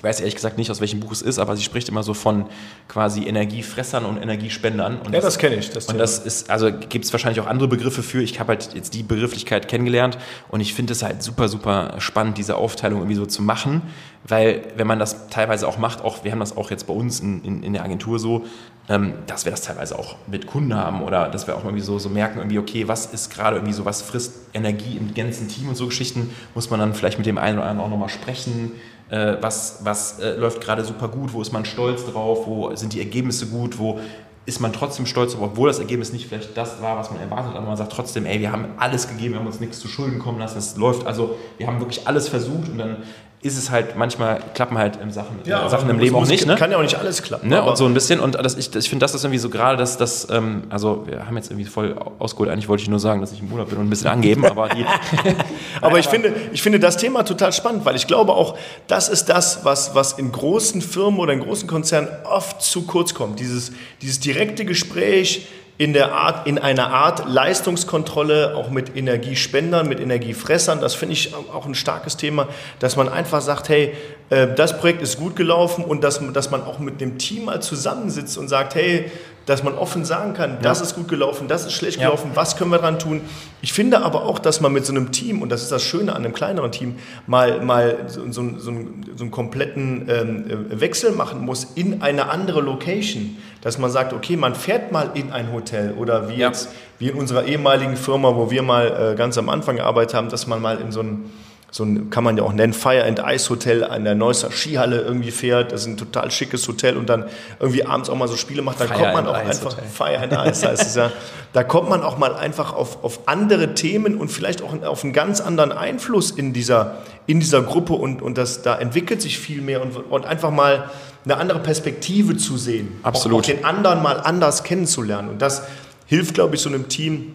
ich 0.00 0.04
weiß 0.04 0.20
ehrlich 0.20 0.34
gesagt 0.34 0.56
nicht, 0.56 0.70
aus 0.70 0.80
welchem 0.80 0.98
Buch 0.98 1.12
es 1.12 1.20
ist, 1.20 1.38
aber 1.38 1.54
sie 1.56 1.62
spricht 1.62 1.90
immer 1.90 2.02
so 2.02 2.14
von 2.14 2.46
quasi 2.88 3.24
Energiefressern 3.24 4.06
und 4.06 4.16
Energiespendern. 4.16 4.96
Und 4.96 5.12
ja, 5.12 5.20
das, 5.20 5.34
das 5.34 5.38
kenne 5.38 5.56
ich. 5.56 5.68
Das 5.68 5.88
und 5.88 5.98
das 5.98 6.18
ist, 6.18 6.48
also 6.48 6.72
gibt 6.72 7.04
es 7.04 7.12
wahrscheinlich 7.12 7.38
auch 7.38 7.46
andere 7.46 7.68
Begriffe 7.68 8.02
für. 8.02 8.22
Ich 8.22 8.40
habe 8.40 8.52
halt 8.52 8.72
jetzt 8.72 8.94
die 8.94 9.02
Begrifflichkeit 9.02 9.68
kennengelernt 9.68 10.16
und 10.48 10.60
ich 10.60 10.72
finde 10.72 10.94
es 10.94 11.02
halt 11.02 11.22
super, 11.22 11.48
super 11.48 11.96
spannend, 11.98 12.38
diese 12.38 12.56
Aufteilung 12.56 13.00
irgendwie 13.00 13.16
so 13.16 13.26
zu 13.26 13.42
machen, 13.42 13.82
weil 14.26 14.62
wenn 14.74 14.86
man 14.86 14.98
das 14.98 15.28
teilweise 15.28 15.68
auch 15.68 15.76
macht, 15.76 16.02
auch 16.02 16.24
wir 16.24 16.32
haben 16.32 16.40
das 16.40 16.56
auch 16.56 16.70
jetzt 16.70 16.86
bei 16.86 16.94
uns 16.94 17.20
in, 17.20 17.44
in, 17.44 17.62
in 17.62 17.74
der 17.74 17.84
Agentur 17.84 18.18
so, 18.18 18.46
ähm, 18.88 19.12
dass 19.26 19.44
wir 19.44 19.50
das 19.50 19.60
teilweise 19.60 19.98
auch 19.98 20.16
mit 20.26 20.46
Kunden 20.46 20.74
haben 20.74 21.02
oder 21.02 21.28
dass 21.28 21.46
wir 21.46 21.56
auch 21.56 21.64
irgendwie 21.64 21.84
so, 21.84 21.98
so 21.98 22.08
merken, 22.08 22.38
irgendwie, 22.38 22.58
okay, 22.58 22.88
was 22.88 23.04
ist 23.04 23.28
gerade 23.28 23.56
irgendwie 23.56 23.74
so, 23.74 23.84
was 23.84 24.00
frisst 24.00 24.32
Energie 24.54 24.96
im 24.96 25.12
ganzen 25.12 25.48
Team 25.48 25.68
und 25.68 25.74
so 25.74 25.86
Geschichten, 25.88 26.30
muss 26.54 26.70
man 26.70 26.80
dann 26.80 26.94
vielleicht 26.94 27.18
mit 27.18 27.26
dem 27.26 27.36
einen 27.36 27.58
oder 27.58 27.68
anderen 27.68 27.86
auch 27.86 27.90
nochmal 27.90 28.08
sprechen 28.08 28.72
äh, 29.10 29.36
was, 29.40 29.80
was 29.82 30.20
äh, 30.20 30.36
läuft 30.36 30.60
gerade 30.60 30.84
super 30.84 31.08
gut, 31.08 31.32
wo 31.32 31.42
ist 31.42 31.52
man 31.52 31.64
stolz 31.64 32.04
drauf, 32.06 32.46
wo 32.46 32.74
sind 32.76 32.92
die 32.92 33.00
Ergebnisse 33.00 33.46
gut, 33.46 33.78
wo 33.78 33.98
ist 34.46 34.60
man 34.60 34.72
trotzdem 34.72 35.06
stolz, 35.06 35.36
obwohl 35.38 35.68
das 35.68 35.78
Ergebnis 35.78 36.12
nicht 36.12 36.26
vielleicht 36.26 36.56
das 36.56 36.80
war, 36.80 36.96
was 36.98 37.10
man 37.10 37.20
erwartet 37.20 37.50
hat, 37.50 37.56
aber 37.56 37.66
man 37.66 37.76
sagt 37.76 37.92
trotzdem, 37.92 38.24
ey, 38.26 38.40
wir 38.40 38.52
haben 38.52 38.66
alles 38.78 39.08
gegeben, 39.08 39.34
wir 39.34 39.40
haben 39.40 39.46
uns 39.46 39.60
nichts 39.60 39.78
zu 39.78 39.88
Schulden 39.88 40.18
kommen 40.18 40.38
lassen, 40.38 40.58
es 40.58 40.76
läuft, 40.76 41.06
also 41.06 41.36
wir 41.58 41.66
haben 41.66 41.78
wirklich 41.80 42.06
alles 42.06 42.28
versucht 42.28 42.68
und 42.68 42.78
dann 42.78 42.98
ist 43.42 43.56
es 43.56 43.70
halt, 43.70 43.96
manchmal 43.96 44.42
klappen 44.52 44.76
halt 44.76 44.98
im 45.00 45.10
Sachen, 45.10 45.38
ja, 45.44 45.66
Sachen 45.70 45.88
im 45.88 45.98
Leben 45.98 46.14
auch 46.14 46.26
nicht. 46.26 46.46
Ne? 46.46 46.56
Kann 46.56 46.70
ja 46.70 46.76
auch 46.76 46.82
nicht 46.82 46.96
alles 46.96 47.22
klappen. 47.22 47.48
Ne? 47.48 47.62
Und 47.62 47.78
so 47.78 47.86
ein 47.86 47.94
bisschen, 47.94 48.20
und 48.20 48.34
das, 48.34 48.54
ich, 48.56 48.74
ich 48.74 48.90
finde, 48.90 49.02
das 49.04 49.14
ist 49.14 49.24
irgendwie 49.24 49.38
so 49.38 49.48
gerade, 49.48 49.78
dass 49.78 49.96
das, 49.96 50.28
ähm, 50.30 50.64
also 50.68 51.06
wir 51.06 51.26
haben 51.26 51.36
jetzt 51.36 51.50
irgendwie 51.50 51.64
voll 51.64 51.96
ausgeholt, 52.18 52.50
eigentlich 52.50 52.68
wollte 52.68 52.82
ich 52.82 52.90
nur 52.90 53.00
sagen, 53.00 53.22
dass 53.22 53.32
ich 53.32 53.40
im 53.40 53.50
Urlaub 53.50 53.70
bin 53.70 53.78
und 53.78 53.86
ein 53.86 53.90
bisschen 53.90 54.08
angeben, 54.08 54.44
aber 54.44 54.68
die. 54.68 54.84
aber 55.80 55.98
ich 55.98 56.06
finde, 56.06 56.34
ich 56.52 56.60
finde 56.60 56.80
das 56.80 56.98
Thema 56.98 57.22
total 57.22 57.54
spannend, 57.54 57.86
weil 57.86 57.96
ich 57.96 58.06
glaube 58.06 58.32
auch, 58.32 58.58
das 58.88 59.08
ist 59.08 59.30
das, 59.30 59.64
was, 59.64 59.94
was 59.94 60.12
in 60.12 60.32
großen 60.32 60.82
Firmen 60.82 61.18
oder 61.18 61.32
in 61.32 61.40
großen 61.40 61.66
Konzernen 61.66 62.10
oft 62.24 62.60
zu 62.60 62.82
kurz 62.82 63.14
kommt. 63.14 63.40
Dieses, 63.40 63.72
dieses 64.02 64.20
direkte 64.20 64.66
Gespräch, 64.66 65.48
in, 65.80 65.94
der 65.94 66.12
Art, 66.12 66.46
in 66.46 66.58
einer 66.58 66.88
Art 66.88 67.26
Leistungskontrolle, 67.26 68.54
auch 68.54 68.68
mit 68.68 68.94
Energiespendern, 68.98 69.88
mit 69.88 69.98
Energiefressern. 69.98 70.78
Das 70.78 70.94
finde 70.94 71.14
ich 71.14 71.32
auch 71.34 71.64
ein 71.64 71.74
starkes 71.74 72.18
Thema, 72.18 72.48
dass 72.80 72.96
man 72.96 73.08
einfach 73.08 73.40
sagt, 73.40 73.70
hey, 73.70 73.94
äh, 74.28 74.48
das 74.54 74.78
Projekt 74.78 75.00
ist 75.00 75.18
gut 75.18 75.36
gelaufen 75.36 75.82
und 75.82 76.04
dass, 76.04 76.20
dass 76.34 76.50
man 76.50 76.64
auch 76.64 76.80
mit 76.80 77.00
dem 77.00 77.16
Team 77.16 77.46
mal 77.46 77.62
zusammensitzt 77.62 78.36
und 78.36 78.48
sagt, 78.48 78.74
hey, 78.74 79.10
dass 79.50 79.64
man 79.64 79.74
offen 79.74 80.04
sagen 80.04 80.32
kann, 80.32 80.58
das 80.62 80.80
ist 80.80 80.94
gut 80.94 81.08
gelaufen, 81.08 81.48
das 81.48 81.66
ist 81.66 81.72
schlecht 81.72 81.98
gelaufen, 81.98 82.30
was 82.34 82.56
können 82.56 82.70
wir 82.70 82.78
dran 82.78 83.00
tun. 83.00 83.22
Ich 83.62 83.72
finde 83.72 84.00
aber 84.00 84.24
auch, 84.24 84.38
dass 84.38 84.60
man 84.60 84.72
mit 84.72 84.86
so 84.86 84.92
einem 84.92 85.10
Team, 85.10 85.42
und 85.42 85.48
das 85.48 85.62
ist 85.62 85.72
das 85.72 85.82
Schöne 85.82 86.12
an 86.12 86.24
einem 86.24 86.32
kleineren 86.32 86.70
Team, 86.70 86.94
mal, 87.26 87.60
mal 87.60 88.04
so, 88.06 88.30
so, 88.30 88.44
so, 88.58 88.70
einen, 88.70 89.04
so 89.16 89.24
einen 89.24 89.32
kompletten 89.32 90.08
ähm, 90.08 90.80
Wechsel 90.80 91.10
machen 91.10 91.44
muss 91.44 91.64
in 91.74 92.00
eine 92.00 92.30
andere 92.30 92.60
Location. 92.60 93.38
Dass 93.60 93.76
man 93.76 93.90
sagt, 93.90 94.12
okay, 94.12 94.36
man 94.36 94.54
fährt 94.54 94.92
mal 94.92 95.10
in 95.14 95.32
ein 95.32 95.52
Hotel 95.52 95.94
oder 95.94 96.28
wie 96.28 96.34
jetzt, 96.36 96.68
wie 97.00 97.08
in 97.08 97.16
unserer 97.16 97.44
ehemaligen 97.44 97.96
Firma, 97.96 98.36
wo 98.36 98.52
wir 98.52 98.62
mal 98.62 99.14
äh, 99.14 99.16
ganz 99.16 99.36
am 99.36 99.48
Anfang 99.48 99.76
gearbeitet 99.76 100.14
haben, 100.14 100.28
dass 100.28 100.46
man 100.46 100.62
mal 100.62 100.80
in 100.80 100.92
so 100.92 101.00
ein 101.00 101.28
so 101.72 101.84
ein, 101.84 102.10
kann 102.10 102.24
man 102.24 102.36
ja 102.36 102.42
auch 102.42 102.52
nennen, 102.52 102.72
Fire 102.72 103.04
and 103.04 103.22
Ice 103.24 103.48
Hotel 103.48 103.84
an 103.84 104.04
der 104.04 104.16
Neusser 104.16 104.50
Skihalle 104.50 105.02
irgendwie 105.02 105.30
fährt. 105.30 105.70
Das 105.70 105.82
ist 105.82 105.86
ein 105.86 105.96
total 105.96 106.30
schickes 106.30 106.66
Hotel 106.66 106.96
und 106.96 107.08
dann 107.08 107.26
irgendwie 107.60 107.84
abends 107.84 108.10
auch 108.10 108.16
mal 108.16 108.26
so 108.26 108.36
Spiele 108.36 108.62
macht. 108.62 108.80
Dann 108.80 108.88
Fire 108.88 108.98
kommt 108.98 109.12
man 109.14 109.26
auch 109.28 109.34
einfach, 109.34 109.76
Hotel. 109.76 109.84
Fire 109.84 110.18
and 110.18 110.32
Ice 110.32 110.66
heißt 110.66 110.82
es 110.82 110.94
ja. 110.96 111.12
Da 111.52 111.64
kommt 111.64 111.88
man 111.88 112.02
auch 112.02 112.16
mal 112.16 112.34
einfach 112.36 112.72
auf, 112.74 113.02
auf 113.02 113.26
andere 113.26 113.74
Themen 113.74 114.18
und 114.18 114.28
vielleicht 114.28 114.62
auch 114.62 114.82
auf 114.82 115.02
einen 115.02 115.12
ganz 115.12 115.40
anderen 115.40 115.72
Einfluss 115.72 116.30
in 116.30 116.52
dieser, 116.52 116.98
in 117.26 117.40
dieser 117.40 117.62
Gruppe 117.62 117.94
und, 117.94 118.22
und 118.22 118.38
das, 118.38 118.62
da 118.62 118.76
entwickelt 118.76 119.20
sich 119.20 119.38
viel 119.38 119.60
mehr 119.60 119.82
und, 119.82 119.96
und 119.96 120.26
einfach 120.26 120.52
mal 120.52 120.90
eine 121.24 121.36
andere 121.36 121.58
Perspektive 121.58 122.36
zu 122.36 122.56
sehen. 122.56 123.00
Absolut. 123.02 123.38
Auch, 123.38 123.42
auch 123.42 123.46
den 123.46 123.64
anderen 123.64 124.02
mal 124.02 124.20
anders 124.20 124.62
kennenzulernen. 124.62 125.28
Und 125.28 125.42
das 125.42 125.62
hilft, 126.06 126.34
glaube 126.34 126.54
ich, 126.54 126.60
so 126.60 126.68
einem 126.68 126.88
Team 126.88 127.34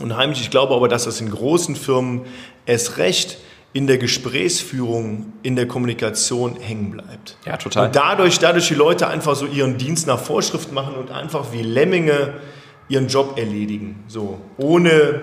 unheimlich. 0.00 0.40
Ich 0.40 0.50
glaube 0.50 0.74
aber, 0.74 0.88
dass 0.88 1.04
das 1.04 1.20
in 1.20 1.30
großen 1.30 1.76
Firmen 1.76 2.22
es 2.66 2.98
recht 2.98 3.38
in 3.72 3.86
der 3.86 3.98
Gesprächsführung, 3.98 5.32
in 5.42 5.56
der 5.56 5.66
Kommunikation 5.66 6.56
hängen 6.56 6.90
bleibt. 6.90 7.36
Ja, 7.46 7.56
total. 7.56 7.86
Und 7.86 7.96
dadurch, 7.96 8.38
dadurch 8.38 8.68
die 8.68 8.74
Leute 8.74 9.08
einfach 9.08 9.34
so 9.34 9.46
ihren 9.46 9.78
Dienst 9.78 10.06
nach 10.06 10.18
Vorschrift 10.18 10.72
machen 10.72 10.94
und 10.94 11.10
einfach 11.10 11.52
wie 11.52 11.62
Lemminge 11.62 12.34
ihren 12.88 13.08
Job 13.08 13.38
erledigen. 13.38 14.04
So, 14.08 14.40
ohne, 14.58 15.22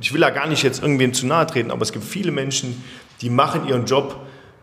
ich 0.00 0.14
will 0.14 0.20
da 0.20 0.30
gar 0.30 0.46
nicht 0.46 0.62
jetzt 0.62 0.82
irgendwem 0.82 1.12
zu 1.12 1.26
nahe 1.26 1.46
treten, 1.46 1.70
aber 1.70 1.82
es 1.82 1.92
gibt 1.92 2.04
viele 2.04 2.30
Menschen, 2.32 2.82
die 3.20 3.28
machen 3.28 3.68
ihren 3.68 3.84
Job 3.84 4.16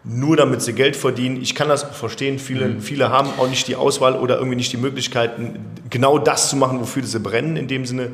nur 0.09 0.37
damit 0.37 0.61
sie 0.61 0.73
Geld 0.73 0.95
verdienen. 0.95 1.41
Ich 1.41 1.53
kann 1.53 1.67
das 1.67 1.83
verstehen. 1.83 2.39
Viele, 2.39 2.67
mhm. 2.67 2.81
viele 2.81 3.09
haben 3.09 3.29
auch 3.37 3.49
nicht 3.49 3.67
die 3.67 3.75
Auswahl 3.75 4.15
oder 4.15 4.37
irgendwie 4.37 4.55
nicht 4.55 4.71
die 4.71 4.77
Möglichkeiten, 4.77 5.59
genau 5.89 6.17
das 6.17 6.49
zu 6.49 6.55
machen, 6.55 6.79
wofür 6.79 7.03
sie 7.03 7.19
brennen 7.19 7.57
in 7.57 7.67
dem 7.67 7.85
Sinne. 7.85 8.11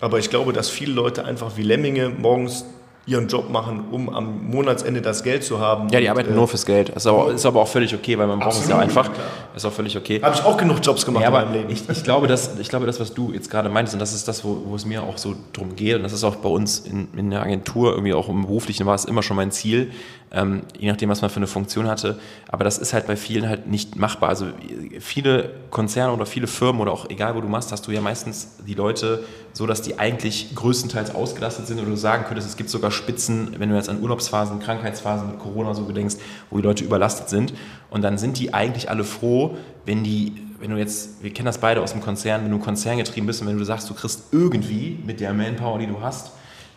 Aber 0.00 0.18
ich 0.18 0.30
glaube, 0.30 0.52
dass 0.52 0.68
viele 0.68 0.92
Leute 0.92 1.24
einfach 1.24 1.56
wie 1.56 1.62
Lemminge 1.62 2.10
morgens 2.10 2.66
ihren 3.04 3.26
Job 3.26 3.50
machen, 3.50 3.84
um 3.90 4.08
am 4.08 4.48
Monatsende 4.48 5.02
das 5.02 5.24
Geld 5.24 5.42
zu 5.42 5.58
haben. 5.58 5.88
Ja, 5.88 5.98
die 5.98 6.08
arbeiten 6.08 6.30
äh, 6.30 6.36
nur 6.36 6.46
fürs 6.46 6.64
Geld. 6.64 6.90
Ist 6.90 7.06
aber, 7.06 7.32
ist 7.32 7.44
aber 7.44 7.60
auch 7.60 7.68
völlig 7.68 7.92
okay, 7.94 8.16
weil 8.16 8.28
man 8.28 8.38
braucht 8.38 8.60
es 8.60 8.68
ja 8.68 8.78
einfach. 8.78 9.12
Klar. 9.12 9.26
Ist 9.56 9.64
auch 9.64 9.72
völlig 9.72 9.96
okay. 9.96 10.20
Habe 10.22 10.36
ich 10.36 10.44
auch 10.44 10.56
genug 10.56 10.78
Jobs 10.82 11.04
gemacht 11.04 11.22
ja, 11.22 11.28
in 11.28 11.34
meinem 11.34 11.52
Leben. 11.52 11.70
Ich, 11.70 11.88
ich, 11.88 12.04
glaube, 12.04 12.28
das, 12.28 12.58
ich 12.60 12.68
glaube, 12.68 12.86
das, 12.86 13.00
was 13.00 13.12
du 13.12 13.32
jetzt 13.32 13.50
gerade 13.50 13.68
meintest, 13.68 13.94
und 13.94 14.00
das 14.00 14.12
ist 14.12 14.28
das, 14.28 14.44
wo, 14.44 14.62
wo 14.66 14.76
es 14.76 14.86
mir 14.86 15.02
auch 15.02 15.18
so 15.18 15.34
drum 15.52 15.74
geht, 15.74 15.96
und 15.96 16.04
das 16.04 16.12
ist 16.12 16.22
auch 16.22 16.36
bei 16.36 16.48
uns 16.48 16.78
in, 16.78 17.08
in 17.16 17.30
der 17.30 17.42
Agentur, 17.42 17.92
irgendwie 17.92 18.14
auch 18.14 18.28
im 18.28 18.42
Beruflichen 18.42 18.86
war 18.86 18.94
es 18.94 19.04
immer 19.04 19.22
schon 19.22 19.36
mein 19.36 19.50
Ziel, 19.50 19.90
ähm, 20.32 20.62
je 20.78 20.90
nachdem, 20.90 21.10
was 21.10 21.20
man 21.20 21.30
für 21.30 21.36
eine 21.36 21.46
Funktion 21.46 21.86
hatte. 21.86 22.18
Aber 22.48 22.64
das 22.64 22.78
ist 22.78 22.92
halt 22.94 23.06
bei 23.06 23.16
vielen 23.16 23.48
halt 23.48 23.66
nicht 23.66 23.96
machbar. 23.96 24.30
Also 24.30 24.46
viele 25.00 25.50
Konzerne 25.70 26.12
oder 26.12 26.24
viele 26.24 26.46
Firmen 26.46 26.80
oder 26.80 26.92
auch 26.92 27.08
egal, 27.10 27.34
wo 27.36 27.40
du 27.40 27.48
machst, 27.48 27.70
hast 27.70 27.86
du 27.86 27.92
ja 27.92 28.00
meistens 28.00 28.56
die 28.66 28.74
Leute 28.74 29.24
so, 29.52 29.66
dass 29.66 29.82
die 29.82 29.98
eigentlich 29.98 30.54
größtenteils 30.54 31.14
ausgelastet 31.14 31.66
sind 31.66 31.78
oder 31.78 31.90
du 31.90 31.96
sagen 31.96 32.24
könntest, 32.24 32.48
es 32.48 32.56
gibt 32.56 32.70
sogar 32.70 32.90
Spitzen, 32.90 33.54
wenn 33.58 33.68
du 33.68 33.76
jetzt 33.76 33.90
an 33.90 34.02
Urlaubsphasen, 34.02 34.60
Krankheitsphasen 34.60 35.28
mit 35.28 35.38
Corona 35.38 35.74
so 35.74 35.84
gedenkst, 35.84 36.18
wo 36.50 36.56
die 36.56 36.62
Leute 36.62 36.84
überlastet 36.84 37.28
sind. 37.28 37.52
Und 37.90 38.02
dann 38.02 38.16
sind 38.16 38.38
die 38.38 38.54
eigentlich 38.54 38.88
alle 38.88 39.04
froh, 39.04 39.56
wenn 39.84 40.02
die 40.02 40.34
wenn 40.62 40.70
du 40.70 40.76
jetzt, 40.76 41.20
wir 41.24 41.32
kennen 41.32 41.46
das 41.46 41.58
beide 41.58 41.82
aus 41.82 41.90
dem 41.90 42.00
Konzern, 42.00 42.44
wenn 42.44 42.52
du 42.52 42.60
konzerngetrieben 42.60 43.26
bist 43.26 43.42
und 43.42 43.48
wenn 43.48 43.58
du 43.58 43.64
sagst, 43.64 43.90
du 43.90 43.94
kriegst 43.94 44.32
irgendwie 44.32 44.96
mit 45.04 45.18
der 45.18 45.34
Manpower, 45.34 45.80
die 45.80 45.88
du 45.88 46.00
hast, 46.00 46.30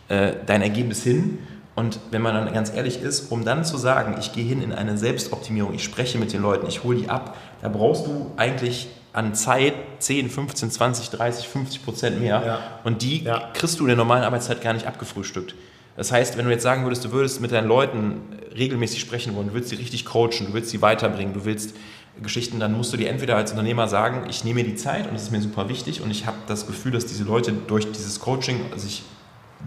äh, 0.07 0.33
dein 0.47 0.63
Ergebnis 0.63 1.03
hin 1.03 1.37
und 1.76 1.99
wenn 2.11 2.21
man 2.21 2.34
dann 2.34 2.53
ganz 2.53 2.73
ehrlich 2.73 3.01
ist, 3.01 3.32
um 3.32 3.43
dann 3.43 3.65
zu 3.65 3.78
sagen, 3.78 4.15
ich 4.19 4.32
gehe 4.32 4.45
hin 4.45 4.61
in 4.61 4.71
eine 4.71 4.97
Selbstoptimierung, 4.97 5.73
ich 5.73 5.84
spreche 5.84 6.17
mit 6.17 6.32
den 6.32 6.41
Leuten, 6.41 6.67
ich 6.67 6.84
hole 6.84 6.97
die 6.97 7.09
ab, 7.09 7.36
da 7.61 7.67
brauchst 7.67 8.07
du 8.07 8.32
eigentlich 8.38 8.88
an 9.11 9.36
Zeit 9.36 9.73
10, 9.99 10.30
15, 10.30 10.71
20, 10.71 11.09
30, 11.09 11.47
50 11.47 11.84
Prozent 11.84 12.19
mehr. 12.21 12.43
Ja. 12.45 12.59
Und 12.84 13.01
die 13.01 13.23
ja. 13.23 13.49
kriegst 13.53 13.80
du 13.80 13.84
in 13.84 13.88
der 13.88 13.97
normalen 13.97 14.23
Arbeitszeit 14.23 14.61
gar 14.61 14.73
nicht 14.73 14.88
abgefrühstückt. 14.88 15.55
Das 15.97 16.11
heißt, 16.11 16.38
wenn 16.38 16.45
du 16.45 16.51
jetzt 16.51 16.63
sagen 16.63 16.84
würdest, 16.84 17.05
du 17.05 17.11
würdest 17.11 17.39
mit 17.39 17.51
deinen 17.51 17.67
Leuten 17.67 18.21
regelmäßig 18.55 18.99
sprechen 18.99 19.36
wollen, 19.36 19.47
du 19.47 19.53
willst 19.53 19.69
sie 19.69 19.76
richtig 19.76 20.05
coachen, 20.05 20.47
du 20.47 20.53
willst 20.53 20.69
sie 20.69 20.82
weiterbringen, 20.82 21.34
du 21.34 21.45
willst 21.45 21.76
Geschichten, 22.21 22.59
dann 22.59 22.73
musst 22.73 22.93
du 22.93 22.97
dir 22.97 23.09
entweder 23.09 23.36
als 23.36 23.51
Unternehmer 23.51 23.88
sagen, 23.88 24.28
ich 24.30 24.43
nehme 24.43 24.61
mir 24.61 24.69
die 24.69 24.76
Zeit 24.76 25.07
und 25.07 25.13
das 25.13 25.23
ist 25.23 25.32
mir 25.32 25.41
super 25.41 25.67
wichtig 25.67 26.01
und 26.01 26.11
ich 26.11 26.26
habe 26.26 26.38
das 26.47 26.67
Gefühl, 26.67 26.93
dass 26.93 27.05
diese 27.05 27.23
Leute 27.23 27.51
durch 27.51 27.91
dieses 27.91 28.19
Coaching 28.19 28.59
sich 28.78 29.03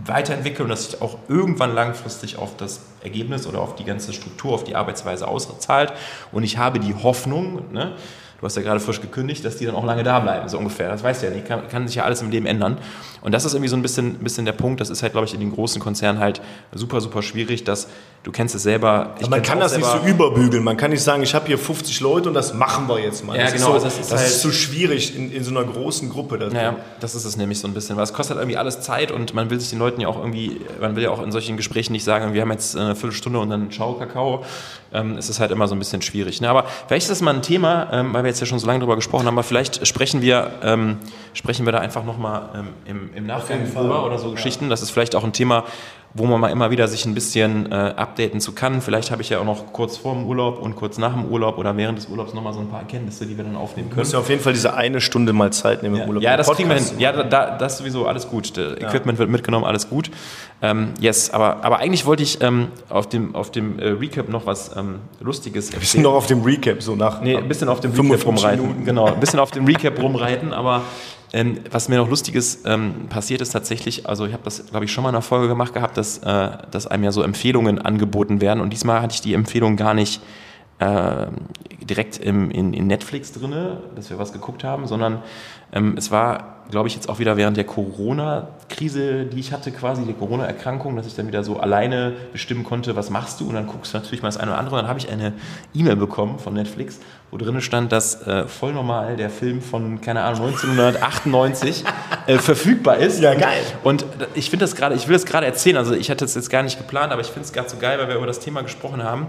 weiterentwickeln 0.05 0.65
und 0.65 0.71
das 0.71 0.91
sich 0.91 1.03
auch 1.03 1.19
irgendwann 1.29 1.75
langfristig 1.75 2.37
auf 2.37 2.57
das 2.57 2.81
Ergebnis 3.03 3.47
oder 3.47 3.61
auf 3.61 3.75
die 3.75 3.85
ganze 3.85 4.13
Struktur, 4.13 4.55
auf 4.55 4.65
die 4.65 4.77
Arbeitsweise 4.77 5.27
auszahlt. 5.27 5.93
Und 6.33 6.43
ich 6.43 6.59
habe 6.59 6.79
die 6.79 6.95
Hoffnung, 6.95 7.73
ne, 7.73 7.97
du 8.39 8.45
hast 8.45 8.57
ja 8.57 8.63
gerade 8.63 8.81
frisch 8.81 9.01
gekündigt, 9.01 9.45
dass 9.45 9.57
die 9.57 9.67
dann 9.67 9.75
auch 9.75 9.85
lange 9.85 10.05
da 10.05 10.21
bleiben, 10.21 10.49
so 10.49 10.59
ungefähr. 10.59 10.89
Das 10.91 11.03
weißt 11.03 11.23
du 11.23 11.27
ja 11.27 11.33
nicht, 11.33 11.47
kann, 11.47 11.69
kann 11.69 11.87
sich 11.87 11.97
ja 11.97 12.05
alles 12.05 12.23
im 12.23 12.31
Leben 12.31 12.47
ändern. 12.47 12.79
Und 13.21 13.33
das 13.33 13.45
ist 13.45 13.55
irgendwie 13.55 13.69
so 13.69 13.77
ein 13.77 13.83
bisschen, 13.83 14.15
bisschen 14.19 14.45
der 14.45 14.53
Punkt, 14.53 14.81
das 14.81 14.91
ist 14.91 15.03
halt, 15.03 15.13
glaube 15.13 15.27
ich, 15.27 15.35
in 15.35 15.41
den 15.41 15.53
großen 15.53 15.83
Konzernen 15.83 16.21
halt 16.21 16.41
super, 16.73 17.01
super 17.01 17.21
schwierig, 17.23 17.65
dass 17.65 17.89
du 18.23 18.31
kennst 18.31 18.55
es 18.55 18.63
selber. 18.63 19.15
man 19.29 19.43
kann 19.43 19.59
das 19.59 19.77
nicht 19.77 19.87
so 19.87 19.99
überbügeln, 20.07 20.63
man 20.63 20.77
kann 20.77 20.91
nicht 20.91 21.03
sagen, 21.03 21.23
ich 21.23 21.35
habe 21.35 21.47
hier 21.47 21.59
50 21.59 22.01
Leute 22.01 22.29
und 22.29 22.35
das 22.35 22.55
machen 22.55 22.89
wir 22.89 23.01
jetzt 23.01 23.25
mal. 23.25 23.37
Ja, 23.37 23.45
das 23.45 23.55
genau. 23.55 23.75
Ist 23.77 23.83
so, 23.83 23.85
das 23.89 23.99
ist, 23.99 24.13
das 24.13 24.21
halt, 24.21 24.31
ist 24.31 24.43
so 24.43 24.51
schwierig 24.53 25.17
in, 25.17 25.33
in 25.33 25.43
so 25.43 25.51
einer 25.51 25.65
großen 25.65 26.09
Gruppe. 26.09 26.39
Das 26.39 26.53
ja, 26.53 26.77
das 27.01 27.15
ist 27.17 27.25
es 27.25 27.37
nämlich 27.37 27.59
so 27.59 27.67
ein 27.67 27.75
bisschen, 27.75 27.97
weil 27.97 28.05
es 28.05 28.13
kostet 28.13 28.37
halt 28.37 28.45
irgendwie 28.45 28.59
alles 28.59 28.81
Zeit 28.81 29.11
und 29.11 29.35
man 29.35 29.51
will 29.51 29.59
sich 29.59 29.71
den 29.71 29.79
Leuten 29.81 30.01
ja 30.01 30.09
auch 30.09 30.19
irgendwie, 30.19 30.61
man 30.81 30.95
will 30.95 31.03
ja 31.03 31.11
auch 31.11 31.23
in 31.23 31.33
solchen 31.33 31.57
Gesprächen 31.57 31.93
nicht 31.93 32.05
sagen, 32.05 32.35
wir 32.35 32.43
haben 32.43 32.53
jetzt 32.53 32.77
eine 32.77 32.95
Viertelstunde 32.95 33.41
und 33.41 33.51
dann 33.51 33.71
Ciao, 33.71 33.95
Kakao. 33.95 34.45
Ähm, 34.93 35.17
es 35.17 35.29
ist 35.29 35.41
halt 35.41 35.51
immer 35.51 35.69
so 35.69 35.75
ein 35.75 35.79
bisschen 35.79 36.03
schwierig. 36.03 36.41
Ne? 36.41 36.49
Aber 36.49 36.65
vielleicht 36.87 37.05
ist 37.05 37.11
das 37.11 37.21
mal 37.21 37.35
ein 37.35 37.43
Thema, 37.43 37.89
ähm, 37.93 38.15
weil 38.15 38.25
wir 38.25 38.29
jetzt 38.29 38.41
ja 38.41 38.47
schon 38.47 38.59
so 38.59 38.67
lange 38.67 38.81
darüber 38.81 38.97
gesprochen 38.97 39.27
haben, 39.27 39.35
aber 39.35 39.43
vielleicht 39.43 39.87
sprechen 39.87 40.23
wir, 40.23 40.53
ähm, 40.63 40.99
sprechen 41.35 41.67
wir 41.67 41.73
da 41.73 41.79
einfach 41.79 42.05
nochmal 42.05 42.49
ähm, 42.55 42.69
im, 42.87 43.15
im 43.15 43.27
Nachgang 43.27 43.73
drüber 43.73 44.05
oder 44.05 44.19
so 44.19 44.33
Geschichten. 44.33 44.65
Ja. 44.65 44.71
Das 44.71 44.83
ist 44.83 44.91
vielleicht 44.91 45.15
auch 45.15 45.25
ein 45.25 45.33
Thema, 45.33 45.65
wo 46.15 46.25
man 46.25 46.41
mal 46.41 46.49
immer 46.49 46.71
wieder 46.71 46.89
sich 46.89 47.05
ein 47.05 47.15
bisschen 47.15 47.71
äh, 47.71 47.75
updaten 47.75 48.41
zu 48.41 48.53
kann. 48.53 48.81
Vielleicht 48.81 49.11
habe 49.11 49.23
ich 49.23 49.29
ja 49.29 49.39
auch 49.39 49.45
noch 49.45 49.73
kurz 49.73 49.97
vor 49.97 50.15
dem 50.15 50.27
Urlaub 50.27 50.61
und 50.61 50.75
kurz 50.77 50.99
nach 50.99 51.13
dem 51.13 51.27
Urlaub 51.27 51.59
oder 51.59 51.77
während 51.77 51.99
des 51.99 52.07
Urlaubs 52.09 52.35
nochmal 52.35 52.55
so 52.55 52.61
ein 52.61 52.69
paar 52.69 52.81
Erkenntnisse, 52.81 53.27
die 53.27 53.37
wir 53.37 53.45
dann 53.45 53.57
aufnehmen 53.57 53.89
können. 53.89 53.97
Du 53.97 54.01
musst 54.01 54.13
ja 54.13 54.19
auf 54.19 54.29
jeden 54.29 54.43
Fall 54.43 54.53
diese 54.53 54.75
eine 54.75 55.01
Stunde 55.01 55.33
mal 55.33 55.53
Zeit 55.53 55.83
nehmen 55.83 55.97
ja. 55.97 56.03
im 56.03 56.09
Urlaub. 56.09 56.23
Ja, 56.23 56.37
das 56.37 56.51
kriegen 56.51 56.69
wir 56.69 56.77
hin. 56.77 56.87
Ja, 56.99 57.13
da, 57.23 57.57
das 57.57 57.73
ist 57.73 57.79
sowieso 57.79 58.07
alles 58.07 58.29
gut. 58.29 58.57
Ja. 58.57 58.73
Equipment 58.89 59.19
wird 59.19 59.31
mitgenommen, 59.31 59.65
alles 59.65 59.89
gut. 59.89 60.11
Ähm, 60.61 60.95
yes, 61.01 61.31
aber, 61.31 61.65
aber 61.65 61.79
eigentlich 61.79 62.07
wollte 62.07 62.23
ich 62.23 62.43
ähm, 62.43 62.69
auf 62.89 63.09
dem, 63.09 63.35
auf 63.35 63.51
dem 63.51 63.79
äh, 63.79 63.89
Recap 63.89 64.29
noch 64.29 64.47
was 64.47 64.75
ähm, 64.77 64.97
Lustiges 65.21 65.67
erzählen. 65.67 65.79
Ein 65.79 65.81
bisschen 65.81 66.03
noch 66.03 66.15
auf 66.15 66.27
dem 66.27 66.43
Recap, 66.43 66.83
so 66.83 66.97
nach. 66.97 67.21
Nee, 67.21 67.37
ein 67.37 67.49
bisschen 67.49 67.69
auf 67.69 67.81
dem 67.81 67.93
Recap 67.93 68.27
rumreiten. 68.27 68.63
Minuten. 68.63 68.85
Genau, 68.85 69.07
ein 69.07 69.21
bisschen 69.21 69.39
auf 69.39 69.51
dem 69.51 69.67
Recap 69.67 70.01
rumreiten, 70.03 70.53
aber 70.53 70.83
ähm, 71.33 71.61
was 71.71 71.89
mir 71.89 71.97
noch 71.97 72.09
Lustiges 72.09 72.63
ähm, 72.65 73.09
passiert 73.09 73.41
ist 73.41 73.51
tatsächlich, 73.51 74.07
also 74.07 74.27
ich 74.27 74.33
habe 74.33 74.43
das, 74.45 74.67
glaube 74.67 74.85
ich, 74.85 74.93
schon 74.93 75.03
mal 75.03 75.11
in 75.11 75.15
einer 75.15 75.23
Folge 75.23 75.49
gemacht 75.49 75.75
gehabt, 75.75 75.97
dass, 75.97 76.19
äh, 76.19 76.51
dass 76.71 76.87
einem 76.87 77.05
ja 77.05 77.13
so 77.13 77.23
Empfehlungen 77.23 77.79
angeboten 77.79 78.41
werden. 78.41 78.61
Und 78.61 78.71
diesmal 78.73 79.03
hatte 79.03 79.15
ich 79.15 79.21
die 79.21 79.35
Empfehlung 79.35 79.77
gar 79.77 79.95
nicht 79.95 80.23
äh, 80.79 81.27
direkt 81.83 82.19
im, 82.19 82.51
in, 82.51 82.73
in 82.73 82.87
Netflix 82.87 83.33
drin, 83.33 83.55
dass 83.95 84.11
wir 84.11 84.19
was 84.19 84.33
geguckt 84.33 84.65
haben, 84.65 84.87
sondern 84.87 85.23
ähm, 85.73 85.95
es 85.97 86.11
war, 86.11 86.58
glaube 86.71 86.89
ich, 86.89 86.95
jetzt 86.95 87.09
auch 87.09 87.19
wieder 87.19 87.37
während 87.37 87.57
der 87.57 87.65
Corona-Krise, 87.65 89.25
die 89.25 89.41
ich 89.41 89.53
hatte, 89.53 89.71
quasi 89.71 90.05
die 90.05 90.13
Corona-Erkrankung, 90.13 90.97
dass 90.97 91.07
ich 91.07 91.15
dann 91.15 91.27
wieder 91.27 91.43
so 91.43 91.59
alleine 91.59 92.13
bestimmen 92.33 92.65
konnte, 92.65 92.95
was 92.97 93.11
machst 93.11 93.41
du? 93.41 93.49
Und 93.49 93.55
dann 93.55 93.67
guckst 93.67 93.95
du 93.95 93.99
natürlich 93.99 94.23
mal 94.23 94.29
das 94.29 94.37
eine 94.37 94.51
oder 94.51 94.61
andere. 94.61 94.77
Und 94.77 94.83
dann 94.83 94.89
habe 94.89 94.99
ich 94.99 95.11
eine 95.11 95.33
E-Mail 95.75 95.97
bekommen 95.97 96.39
von 96.39 96.55
Netflix, 96.55 97.01
wo 97.31 97.39
drin 97.39 97.61
stand, 97.61 97.93
dass 97.93 98.27
äh, 98.27 98.47
voll 98.47 98.73
normal 98.73 99.17
der 99.17 99.31
Film 99.31 99.63
von, 99.63 100.01
keine 100.01 100.23
Ahnung, 100.23 100.49
1998 100.49 101.85
äh, 102.27 102.39
verfügbar 102.39 102.99
ist. 102.99 103.21
Ja, 103.21 103.35
geil. 103.35 103.63
Und 103.83 104.05
ich 104.35 104.51
finde 104.51 104.65
das 104.65 104.77
gerade, 104.77 104.95
ich 104.95 105.09
will 105.09 105.15
das 105.15 105.25
gerade 105.25 105.47
erzählen, 105.47 105.77
also 105.77 105.95
ich 105.95 106.11
hatte 106.11 106.25
es 106.25 106.35
jetzt 106.35 106.51
gar 106.51 106.63
nicht 106.63 106.79
geplant, 106.79 107.13
aber 107.13 107.23
ich 107.23 107.29
finde 107.29 107.47
es 107.47 107.53
gerade 107.53 107.69
so 107.69 107.79
geil, 107.79 107.99
weil 107.99 108.09
wir 108.09 108.17
über 108.17 108.27
das 108.27 108.41
Thema 108.41 108.63
gesprochen 108.63 109.03
haben. 109.03 109.29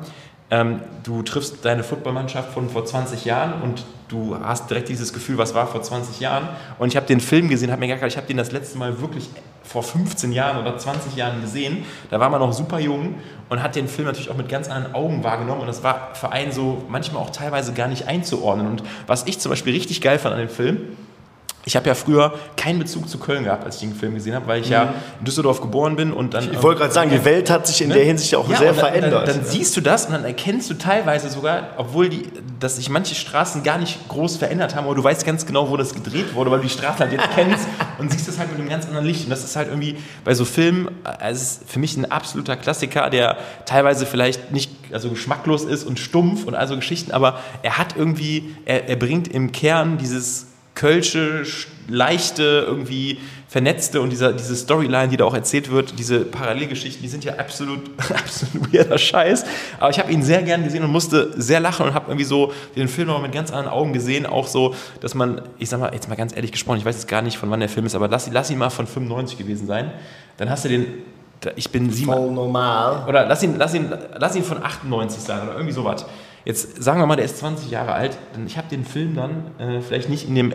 Ähm, 0.51 0.81
du 1.03 1.21
triffst 1.21 1.63
deine 1.63 1.83
Footballmannschaft 1.83 2.51
von 2.51 2.69
vor 2.69 2.83
20 2.85 3.25
Jahren 3.25 3.61
und 3.61 3.85
du 4.07 4.35
hast 4.41 4.69
direkt 4.69 4.89
dieses 4.89 5.13
Gefühl, 5.13 5.37
was 5.37 5.53
war 5.53 5.67
vor 5.67 5.81
20 5.81 6.19
Jahren. 6.19 6.49
Und 6.79 6.87
ich 6.87 6.95
habe 6.95 7.05
den 7.05 7.19
Film 7.19 7.49
gesehen, 7.49 7.71
habe 7.71 7.81
mir 7.81 7.87
gedacht, 7.87 8.07
ich 8.07 8.17
habe 8.17 8.25
den 8.25 8.37
das 8.37 8.51
letzte 8.51 8.77
Mal 8.79 8.99
wirklich 8.99 9.29
vor 9.63 9.83
15 9.83 10.31
Jahren 10.31 10.59
oder 10.59 10.77
20 10.77 11.15
Jahren 11.15 11.41
gesehen. 11.41 11.85
Da 12.09 12.19
war 12.19 12.29
man 12.29 12.39
noch 12.39 12.51
super 12.53 12.79
jung 12.79 13.15
und 13.49 13.61
hat 13.61 13.75
den 13.75 13.87
Film 13.87 14.07
natürlich 14.07 14.31
auch 14.31 14.37
mit 14.37 14.49
ganz 14.49 14.67
anderen 14.69 14.95
Augen 14.95 15.23
wahrgenommen. 15.23 15.61
Und 15.61 15.67
das 15.67 15.83
war 15.83 16.15
für 16.15 16.31
einen 16.31 16.51
so 16.51 16.83
manchmal 16.89 17.21
auch 17.21 17.29
teilweise 17.29 17.73
gar 17.73 17.87
nicht 17.87 18.07
einzuordnen. 18.07 18.65
Und 18.65 18.83
was 19.05 19.27
ich 19.27 19.39
zum 19.39 19.51
Beispiel 19.51 19.73
richtig 19.73 20.01
geil 20.01 20.17
fand 20.17 20.33
an 20.33 20.39
dem 20.39 20.49
Film, 20.49 20.97
ich 21.65 21.75
habe 21.75 21.87
ja 21.87 21.93
früher 21.93 22.33
keinen 22.55 22.79
Bezug 22.79 23.09
zu 23.09 23.17
Köln 23.17 23.43
gehabt, 23.43 23.65
als 23.65 23.75
ich 23.75 23.81
den 23.81 23.93
Film 23.93 24.15
gesehen 24.15 24.33
habe, 24.33 24.47
weil 24.47 24.61
ich 24.61 24.67
mhm. 24.67 24.73
ja 24.73 24.93
in 25.19 25.25
Düsseldorf 25.25 25.61
geboren 25.61 25.95
bin 25.95 26.13
und 26.13 26.33
dann. 26.33 26.51
Ich 26.51 26.63
wollte 26.63 26.79
gerade 26.79 26.93
sagen, 26.93 27.11
die 27.11 27.23
Welt 27.25 27.49
hat 27.49 27.67
sich 27.67 27.81
in 27.81 27.89
ne? 27.89 27.95
der 27.95 28.05
Hinsicht 28.05 28.33
auch 28.35 28.49
ja, 28.49 28.57
sehr 28.57 28.71
dann, 28.71 28.79
verändert. 28.79 29.27
Dann, 29.27 29.35
dann 29.37 29.45
siehst 29.45 29.75
du 29.75 29.81
das 29.81 30.05
und 30.05 30.13
dann 30.13 30.23
erkennst 30.23 30.69
du 30.69 30.75
teilweise 30.75 31.29
sogar, 31.29 31.69
obwohl 31.77 32.09
die, 32.09 32.23
dass 32.59 32.77
sich 32.77 32.89
manche 32.89 33.13
Straßen 33.13 33.63
gar 33.63 33.77
nicht 33.77 34.07
groß 34.07 34.37
verändert 34.37 34.75
haben, 34.75 34.85
aber 34.85 34.95
du 34.95 35.03
weißt 35.03 35.25
ganz 35.25 35.45
genau, 35.45 35.69
wo 35.69 35.77
das 35.77 35.93
gedreht 35.93 36.33
wurde, 36.33 36.49
weil 36.49 36.59
du 36.59 36.63
die 36.63 36.73
Straße 36.73 36.99
halt 36.99 37.11
jetzt 37.11 37.29
kennst 37.35 37.67
und 37.99 38.11
siehst 38.11 38.27
das 38.27 38.39
halt 38.39 38.49
mit 38.51 38.59
einem 38.59 38.69
ganz 38.69 38.85
anderen 38.87 39.05
Licht. 39.05 39.25
Und 39.25 39.29
das 39.29 39.43
ist 39.43 39.55
halt 39.55 39.67
irgendwie 39.67 39.97
bei 40.23 40.33
so 40.33 40.45
Filmen, 40.45 40.89
also 41.03 41.41
ist 41.41 41.69
für 41.69 41.79
mich 41.79 41.97
ein 41.97 42.09
absoluter 42.09 42.55
Klassiker, 42.55 43.09
der 43.09 43.37
teilweise 43.65 44.05
vielleicht 44.05 44.51
nicht 44.51 44.71
also 44.91 45.09
geschmacklos 45.09 45.65
ist 45.65 45.83
und 45.83 45.99
stumpf 45.99 46.45
und 46.45 46.55
also 46.55 46.75
Geschichten, 46.75 47.11
aber 47.11 47.39
er 47.61 47.77
hat 47.77 47.95
irgendwie, 47.95 48.55
er, 48.65 48.89
er 48.89 48.95
bringt 48.95 49.27
im 49.27 49.51
Kern 49.51 49.97
dieses 49.97 50.48
kölsche, 50.79 51.43
leichte, 51.89 52.63
irgendwie 52.65 53.19
vernetzte 53.49 53.99
und 53.99 54.11
dieser, 54.11 54.31
diese 54.31 54.55
Storyline, 54.55 55.09
die 55.09 55.17
da 55.17 55.25
auch 55.25 55.33
erzählt 55.33 55.69
wird, 55.69 55.99
diese 55.99 56.19
Parallelgeschichten, 56.21 57.01
die 57.01 57.09
sind 57.09 57.25
ja 57.25 57.33
absolut, 57.33 57.81
absolut 57.97 58.71
weirder 58.71 58.97
Scheiß. 58.97 59.43
Aber 59.79 59.89
ich 59.89 59.99
habe 59.99 60.09
ihn 60.09 60.23
sehr 60.23 60.41
gern 60.41 60.63
gesehen 60.63 60.83
und 60.83 60.91
musste 60.91 61.33
sehr 61.35 61.59
lachen 61.59 61.87
und 61.87 61.93
habe 61.93 62.05
irgendwie 62.07 62.23
so 62.23 62.53
den 62.77 62.87
Film 62.87 63.09
noch 63.09 63.21
mit 63.21 63.33
ganz 63.33 63.51
anderen 63.51 63.73
Augen 63.73 63.91
gesehen. 63.91 64.25
Auch 64.25 64.47
so, 64.47 64.73
dass 65.01 65.15
man, 65.15 65.41
ich 65.57 65.67
sag 65.67 65.81
mal, 65.81 65.93
jetzt 65.93 66.07
mal 66.07 66.15
ganz 66.15 66.33
ehrlich 66.33 66.53
gesprochen, 66.53 66.77
ich 66.77 66.85
weiß 66.85 66.95
jetzt 66.95 67.07
gar 67.09 67.23
nicht, 67.23 67.37
von 67.37 67.49
wann 67.49 67.59
der 67.59 67.69
Film 67.69 67.85
ist, 67.85 67.95
aber 67.95 68.07
lass, 68.07 68.29
lass 68.31 68.49
ihn 68.49 68.57
mal 68.57 68.69
von 68.69 68.87
95 68.87 69.37
gewesen 69.37 69.67
sein. 69.67 69.91
Dann 70.37 70.49
hast 70.49 70.63
du 70.63 70.69
den, 70.69 70.85
ich 71.57 71.71
bin 71.71 71.91
sieben. 71.91 72.13
Voll 72.13 72.31
normal. 72.31 73.05
Oder 73.09 73.25
lass 73.25 73.43
ihn, 73.43 73.55
lass 73.57 73.73
ihn, 73.73 73.91
lass 74.17 74.33
ihn 74.35 74.43
von 74.43 74.63
98 74.63 75.21
sein 75.21 75.41
oder 75.41 75.53
irgendwie 75.53 75.73
sowas. 75.73 76.05
Jetzt 76.45 76.81
sagen 76.81 77.01
wir 77.01 77.05
mal, 77.05 77.15
der 77.15 77.25
ist 77.25 77.39
20 77.39 77.69
Jahre 77.69 77.93
alt. 77.93 78.17
Ich 78.45 78.57
habe 78.57 78.69
den 78.69 78.85
Film 78.85 79.15
dann 79.15 79.51
äh, 79.59 79.81
vielleicht 79.81 80.09
nicht 80.09 80.27
in 80.27 80.35
dem 80.35 80.53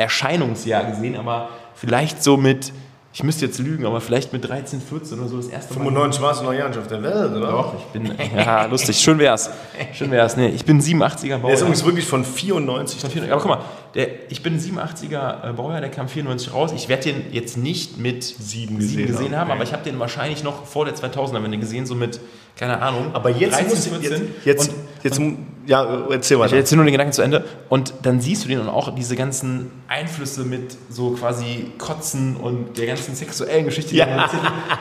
Erscheinungsjahr 0.00 0.84
gesehen, 0.84 1.16
aber 1.16 1.50
vielleicht 1.74 2.22
so 2.22 2.36
mit, 2.36 2.72
ich 3.12 3.22
müsste 3.22 3.46
jetzt 3.46 3.58
lügen, 3.58 3.86
aber 3.86 4.00
vielleicht 4.00 4.32
mit 4.32 4.48
13, 4.48 4.80
14 4.80 5.18
oder 5.18 5.28
so 5.28 5.36
das 5.36 5.48
erste 5.48 5.74
Mal. 5.74 5.84
95 5.84 6.22
warst 6.22 6.40
du 6.40 6.44
noch 6.44 6.52
ja 6.52 6.68
nicht 6.68 6.78
auf 6.78 6.86
der 6.86 7.02
Welt, 7.02 7.32
oder? 7.32 7.50
Doch, 7.50 7.74
ich 7.76 7.84
bin, 7.86 8.12
ja, 8.36 8.64
lustig, 8.66 8.98
schön 8.98 9.18
wär's. 9.18 9.50
Schön 9.92 10.10
wär's. 10.10 10.36
Nee, 10.36 10.48
ich 10.48 10.64
bin 10.64 10.80
87er 10.80 11.38
Baujahr. 11.38 11.40
Der 11.40 11.54
ist 11.54 11.60
übrigens 11.60 11.84
wirklich 11.84 12.06
von 12.06 12.24
94. 12.24 13.00
Von 13.00 13.10
94. 13.10 13.32
Aber 13.32 13.42
guck 13.42 13.50
mal, 13.50 13.64
der, 13.94 14.30
ich 14.30 14.42
bin 14.42 14.58
87er 14.58 15.50
äh, 15.50 15.52
Baujahr, 15.52 15.80
der 15.80 15.90
kam 15.90 16.08
94 16.08 16.52
raus. 16.54 16.72
Ich 16.74 16.88
werde 16.88 17.12
den 17.12 17.32
jetzt 17.32 17.56
nicht 17.56 17.98
mit 17.98 18.22
7 18.22 18.76
gesehen, 18.76 18.96
7 18.96 19.06
gesehen 19.06 19.36
haben, 19.36 19.50
okay. 19.50 19.56
aber 19.56 19.64
ich 19.64 19.72
habe 19.72 19.82
den 19.82 19.98
wahrscheinlich 19.98 20.44
noch 20.44 20.64
vor 20.64 20.84
der 20.84 20.94
2000er-Wende 20.94 21.58
gesehen, 21.58 21.86
so 21.86 21.94
mit 21.94 22.20
keine 22.56 22.80
Ahnung. 22.82 23.10
Aber 23.14 23.30
jetzt 23.30 23.54
13, 23.54 23.68
muss 23.68 23.86
14. 23.86 24.10
Jetzt, 24.10 24.44
jetzt, 24.44 24.68
und, 24.68 24.76
jetzt 25.02 25.18
und, 25.18 25.46
ja, 25.70 25.86
erzähl 26.10 26.36
weiter. 26.40 26.54
Ich 26.54 26.58
erzähl 26.58 26.74
nur 26.74 26.84
den 26.84 26.90
Gedanken 26.90 27.12
zu 27.12 27.22
Ende. 27.22 27.44
Und 27.68 27.94
dann 28.02 28.20
siehst 28.20 28.44
du 28.44 28.48
den 28.48 28.58
und 28.58 28.68
auch 28.68 28.92
diese 28.92 29.14
ganzen 29.14 29.70
Einflüsse 29.86 30.42
mit 30.42 30.76
so 30.88 31.12
quasi 31.12 31.70
Kotzen 31.78 32.34
und 32.34 32.76
der 32.76 32.86
ganzen 32.88 33.14
sexuellen 33.14 33.66
Geschichte. 33.66 33.94
Ja. 33.94 34.28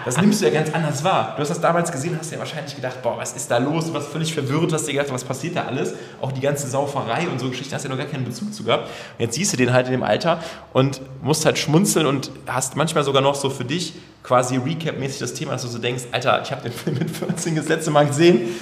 Das 0.03 0.19
nimmst 0.19 0.41
du 0.41 0.45
ja 0.45 0.51
ganz 0.51 0.73
anders 0.73 1.03
wahr. 1.03 1.33
Du 1.35 1.41
hast 1.41 1.49
das 1.49 1.61
damals 1.61 1.91
gesehen, 1.91 2.17
hast 2.19 2.31
ja 2.31 2.39
wahrscheinlich 2.39 2.75
gedacht, 2.75 3.03
boah, 3.03 3.19
was 3.19 3.33
ist 3.33 3.51
da 3.51 3.59
los? 3.59 3.85
Du 3.85 3.93
warst 3.93 4.07
völlig 4.07 4.33
verwirrt, 4.33 4.73
hast 4.73 4.87
dir 4.87 4.93
gedacht, 4.93 5.13
was 5.13 5.23
passiert 5.23 5.55
da 5.57 5.65
alles? 5.65 5.93
Auch 6.21 6.31
die 6.31 6.41
ganze 6.41 6.67
Sauferei 6.67 7.27
und 7.31 7.39
so 7.39 7.49
Geschichten 7.49 7.75
hast 7.75 7.85
du 7.85 7.89
ja 7.89 7.93
noch 7.93 8.01
gar 8.01 8.11
keinen 8.11 8.25
Bezug 8.25 8.51
zu 8.51 8.63
gehabt. 8.63 8.85
Und 8.85 9.25
jetzt 9.25 9.35
siehst 9.35 9.53
du 9.53 9.57
den 9.57 9.71
halt 9.71 9.85
in 9.85 9.91
dem 9.91 10.01
Alter 10.01 10.41
und 10.73 11.01
musst 11.21 11.45
halt 11.45 11.59
schmunzeln 11.59 12.07
und 12.07 12.31
hast 12.47 12.75
manchmal 12.75 13.03
sogar 13.03 13.21
noch 13.21 13.35
so 13.35 13.51
für 13.51 13.63
dich 13.63 13.93
quasi 14.23 14.57
Recap-mäßig 14.57 15.19
das 15.19 15.35
Thema, 15.35 15.51
dass 15.51 15.61
du 15.61 15.67
so 15.67 15.77
denkst, 15.77 16.05
Alter, 16.11 16.41
ich 16.41 16.49
habe 16.51 16.63
den 16.63 16.71
Film 16.71 16.97
mit 16.97 17.11
14 17.11 17.55
das 17.55 17.67
letzte 17.67 17.91
Mal 17.91 18.07
gesehen. 18.07 18.55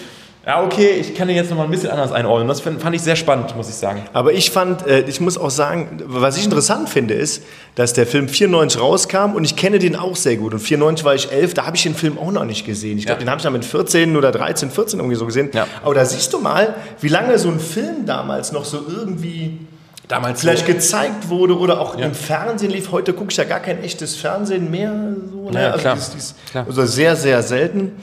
Ja, 0.48 0.64
okay, 0.64 0.92
ich 0.92 1.14
kann 1.14 1.28
den 1.28 1.36
jetzt 1.36 1.50
nochmal 1.50 1.66
ein 1.66 1.72
bisschen 1.72 1.90
anders 1.90 2.14
einordnen. 2.14 2.48
Das 2.48 2.62
fand 2.62 2.96
ich 2.96 3.02
sehr 3.02 3.18
spannend, 3.18 3.54
muss 3.58 3.68
ich 3.68 3.76
sagen. 3.76 4.04
Aber 4.14 4.32
ich 4.32 4.50
fand, 4.50 4.88
äh, 4.88 5.02
ich 5.02 5.20
muss 5.20 5.38
auch 5.38 5.50
sagen, 5.50 6.02
was 6.06 6.38
ich 6.38 6.46
interessant 6.46 6.88
finde, 6.88 7.16
ist, 7.16 7.44
dass 7.76 7.92
der 7.92 8.08
Film 8.08 8.30
94 8.30 8.80
rauskam 8.80 9.34
und 9.36 9.44
ich 9.44 9.58
kenne 9.58 9.78
den 9.78 9.98
auch 9.98 10.16
sehr 10.16 10.38
gut. 10.38 10.54
Und 10.54 10.60
94 10.60 11.04
war 11.04 11.16
ich 11.16 11.34
11, 11.34 11.54
da 11.54 11.66
habe 11.66 11.76
ich 11.76 11.84
den 11.84 11.96
Film 11.96 12.18
auch 12.18 12.32
noch 12.32 12.46
nicht 12.46 12.66
gesehen. 12.66 12.98
Ich 12.98 13.06
glaube, 13.06 13.20
ja. 13.20 13.26
den 13.26 13.30
habe 13.30 13.40
ich 13.40 13.44
dann 13.44 13.52
mit 13.52 13.66
14 13.66 14.16
oder 14.16 14.32
13, 14.32 14.72
14 14.72 15.00
irgendwie 15.00 15.18
so 15.18 15.26
gesehen. 15.26 15.50
Ja. 15.54 15.68
Aber 15.84 15.94
da 15.94 16.06
siehst 16.06 16.32
du 16.32 16.40
mal, 16.40 16.76
wie 17.02 17.10
lange 17.10 17.38
so 17.40 17.50
ein 17.50 17.60
Film 17.60 18.06
damals 18.06 18.54
noch 18.54 18.64
so 18.64 18.86
irgendwie 18.88 19.60
damals 20.08 20.40
vielleicht 20.40 20.66
so. 20.66 20.72
gezeigt 20.72 21.28
wurde 21.28 21.58
oder 21.58 21.82
auch 21.82 22.00
ja. 22.00 22.06
im 22.06 22.14
Fernsehen 22.14 22.72
lief. 22.72 22.94
Heute 22.94 23.12
gucke 23.12 23.32
ich 23.32 23.38
ja 23.38 23.44
gar 23.44 23.60
kein 23.60 23.84
echtes 23.84 24.16
Fernsehen 24.16 24.72
mehr. 24.72 24.94
So, 25.30 25.50
ne? 25.50 25.62
ja, 25.62 25.72
also, 25.72 25.90
dies, 25.94 26.12
dies, 26.12 26.36
also 26.54 26.86
sehr, 26.86 27.18
sehr 27.18 27.44
selten. 27.44 27.98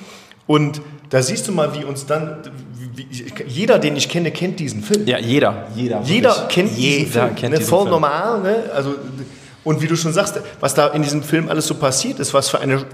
Und 0.46 0.82
da 1.10 1.22
siehst 1.22 1.46
du 1.48 1.52
mal, 1.52 1.74
wie 1.74 1.84
uns 1.84 2.06
dann, 2.06 2.38
wie, 2.94 3.06
jeder, 3.46 3.78
den 3.78 3.96
ich 3.96 4.08
kenne, 4.08 4.30
kennt 4.30 4.60
diesen 4.60 4.82
Film. 4.82 5.06
Ja, 5.06 5.18
jeder. 5.18 5.68
Jeder, 5.74 6.02
jeder 6.02 6.46
kennt 6.48 6.76
jeder 6.76 6.98
diesen 6.98 7.12
Film. 7.12 7.34
Kennt 7.34 7.52
ne? 7.52 7.58
diesen 7.58 7.70
Voll 7.70 7.82
Film. 7.82 7.90
normal. 7.90 8.40
Ne? 8.40 8.56
Also, 8.74 8.94
Und 9.64 9.80
wie 9.80 9.86
du 9.86 9.96
schon 9.96 10.12
sagst, 10.12 10.38
was 10.60 10.74
da 10.74 10.88
in 10.88 11.02
diesem 11.02 11.22
Film 11.22 11.48
alles 11.48 11.66
so 11.66 11.74
passiert 11.74 12.20
ist, 12.20 12.34
was 12.34 12.50
für 12.50 12.60
eine, 12.60 12.84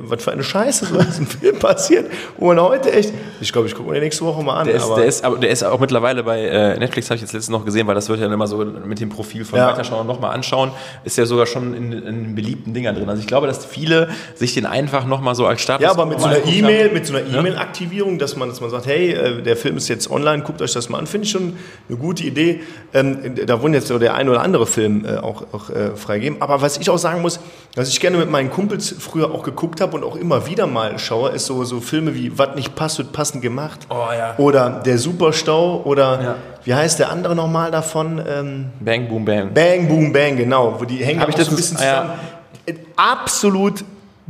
was 0.00 0.22
für 0.22 0.30
eine 0.30 0.44
Scheiße 0.44 0.86
so 0.86 0.98
in 0.98 1.06
diesem 1.06 1.26
Film 1.40 1.58
passiert, 1.58 2.10
wo 2.38 2.46
man 2.46 2.60
heute 2.60 2.92
echt, 2.92 3.12
ich 3.40 3.52
glaube, 3.52 3.66
ich 3.66 3.74
gucke 3.74 3.88
mir 3.88 3.96
die 3.96 4.00
nächste 4.02 4.24
Woche 4.24 4.42
mal 4.42 4.60
an. 4.60 4.66
Der 4.68 4.76
ist, 4.76 4.88
der 4.88 5.04
ist, 5.04 5.24
aber 5.24 5.38
der 5.38 5.50
ist 5.50 5.64
auch 5.64 5.80
mittlerweile 5.80 6.22
bei 6.22 6.40
äh, 6.40 6.78
Netflix, 6.78 7.10
habe 7.10 7.16
ich 7.16 7.22
jetzt 7.22 7.32
letztens 7.32 7.50
noch 7.50 7.64
gesehen, 7.64 7.86
weil 7.88 7.96
das 7.96 8.08
wird 8.08 8.20
ja 8.20 8.32
immer 8.32 8.46
so 8.46 8.58
mit 8.64 9.00
dem 9.00 9.08
Profil 9.08 9.44
von 9.44 9.58
Ja. 9.58 9.68
Weiterschauen 9.68 10.06
nochmal 10.06 10.32
anschauen, 10.32 10.70
ist 11.02 11.18
ja 11.18 11.26
sogar 11.26 11.46
schon 11.46 11.74
in, 11.74 11.92
in 11.92 12.34
beliebten 12.36 12.74
Dingern 12.74 12.94
drin. 12.94 13.08
Also 13.08 13.20
ich 13.20 13.26
glaube, 13.26 13.48
dass 13.48 13.64
viele 13.64 14.08
sich 14.36 14.54
den 14.54 14.66
einfach 14.66 15.06
nochmal 15.06 15.34
so 15.34 15.46
als 15.46 15.60
Status 15.60 15.82
Ja, 15.82 15.90
aber 15.90 16.06
mit 16.06 16.20
so 16.20 16.26
einer 16.26 16.46
E-Mail, 16.46 16.92
mit 16.92 17.06
so 17.06 17.16
einer 17.16 17.26
E-Mail-Aktivierung, 17.26 18.18
dass 18.18 18.36
man, 18.36 18.48
dass 18.48 18.60
man 18.60 18.70
sagt, 18.70 18.86
hey, 18.86 19.12
äh, 19.12 19.42
der 19.42 19.56
Film 19.56 19.76
ist 19.76 19.88
jetzt 19.88 20.08
online, 20.10 20.44
guckt 20.44 20.62
euch 20.62 20.72
das 20.72 20.88
mal 20.88 20.98
an, 20.98 21.08
finde 21.08 21.24
ich 21.24 21.32
schon 21.32 21.54
eine 21.88 21.98
gute 21.98 22.22
Idee. 22.22 22.60
Ähm, 22.94 23.34
da 23.46 23.60
wurden 23.60 23.74
jetzt 23.74 23.88
so 23.88 23.98
der 23.98 24.14
ein 24.14 24.28
oder 24.28 24.42
andere 24.42 24.66
Film 24.66 25.04
äh, 25.04 25.16
auch, 25.16 25.42
auch 25.52 25.70
äh, 25.70 25.96
freigegeben. 26.20 26.40
Aber 26.42 26.62
was 26.62 26.76
ich 26.78 26.90
auch 26.90 26.98
sagen 26.98 27.22
muss, 27.22 27.40
was 27.74 27.88
ich 27.88 28.00
gerne 28.00 28.18
mit 28.18 28.30
meinen 28.30 28.50
Kumpels 28.50 28.94
früher 28.98 29.32
auch 29.32 29.42
geguckt 29.42 29.80
habe 29.80 29.96
und 29.96 30.04
auch 30.04 30.16
immer 30.16 30.46
wieder 30.46 30.66
mal 30.66 30.98
schaue, 30.98 31.30
ist 31.30 31.46
so, 31.46 31.64
so 31.64 31.80
Filme 31.80 32.14
wie 32.14 32.36
Was 32.38 32.54
nicht 32.54 32.74
passt, 32.74 32.98
wird 32.98 33.12
passend 33.12 33.42
gemacht. 33.42 33.86
Oh 33.88 34.06
ja. 34.12 34.34
Oder 34.38 34.80
Der 34.84 34.98
Superstau 34.98 35.82
oder 35.84 36.22
Ja. 36.22 36.34
wie 36.64 36.74
heißt 36.74 36.98
der 36.98 37.10
andere 37.10 37.34
nochmal 37.34 37.70
davon? 37.70 38.22
Ähm, 38.26 38.66
Bang, 38.80 39.08
boom, 39.08 39.24
bang. 39.24 39.52
Bang, 39.52 39.88
Boom, 39.88 40.12
Bang, 40.12 40.36
genau. 40.36 40.76
Wo 40.78 40.84
die 40.84 41.04
hängen 41.04 41.20
Hab 41.20 41.28
ich 41.28 41.34
auch 41.36 41.40
so 41.40 41.50
ein 41.50 41.56
bisschen 41.56 41.76
ah, 41.78 41.84
ja. 41.84 42.02
zusammen. 42.02 42.20
Äh, 42.66 42.74
Absolut 42.96 43.84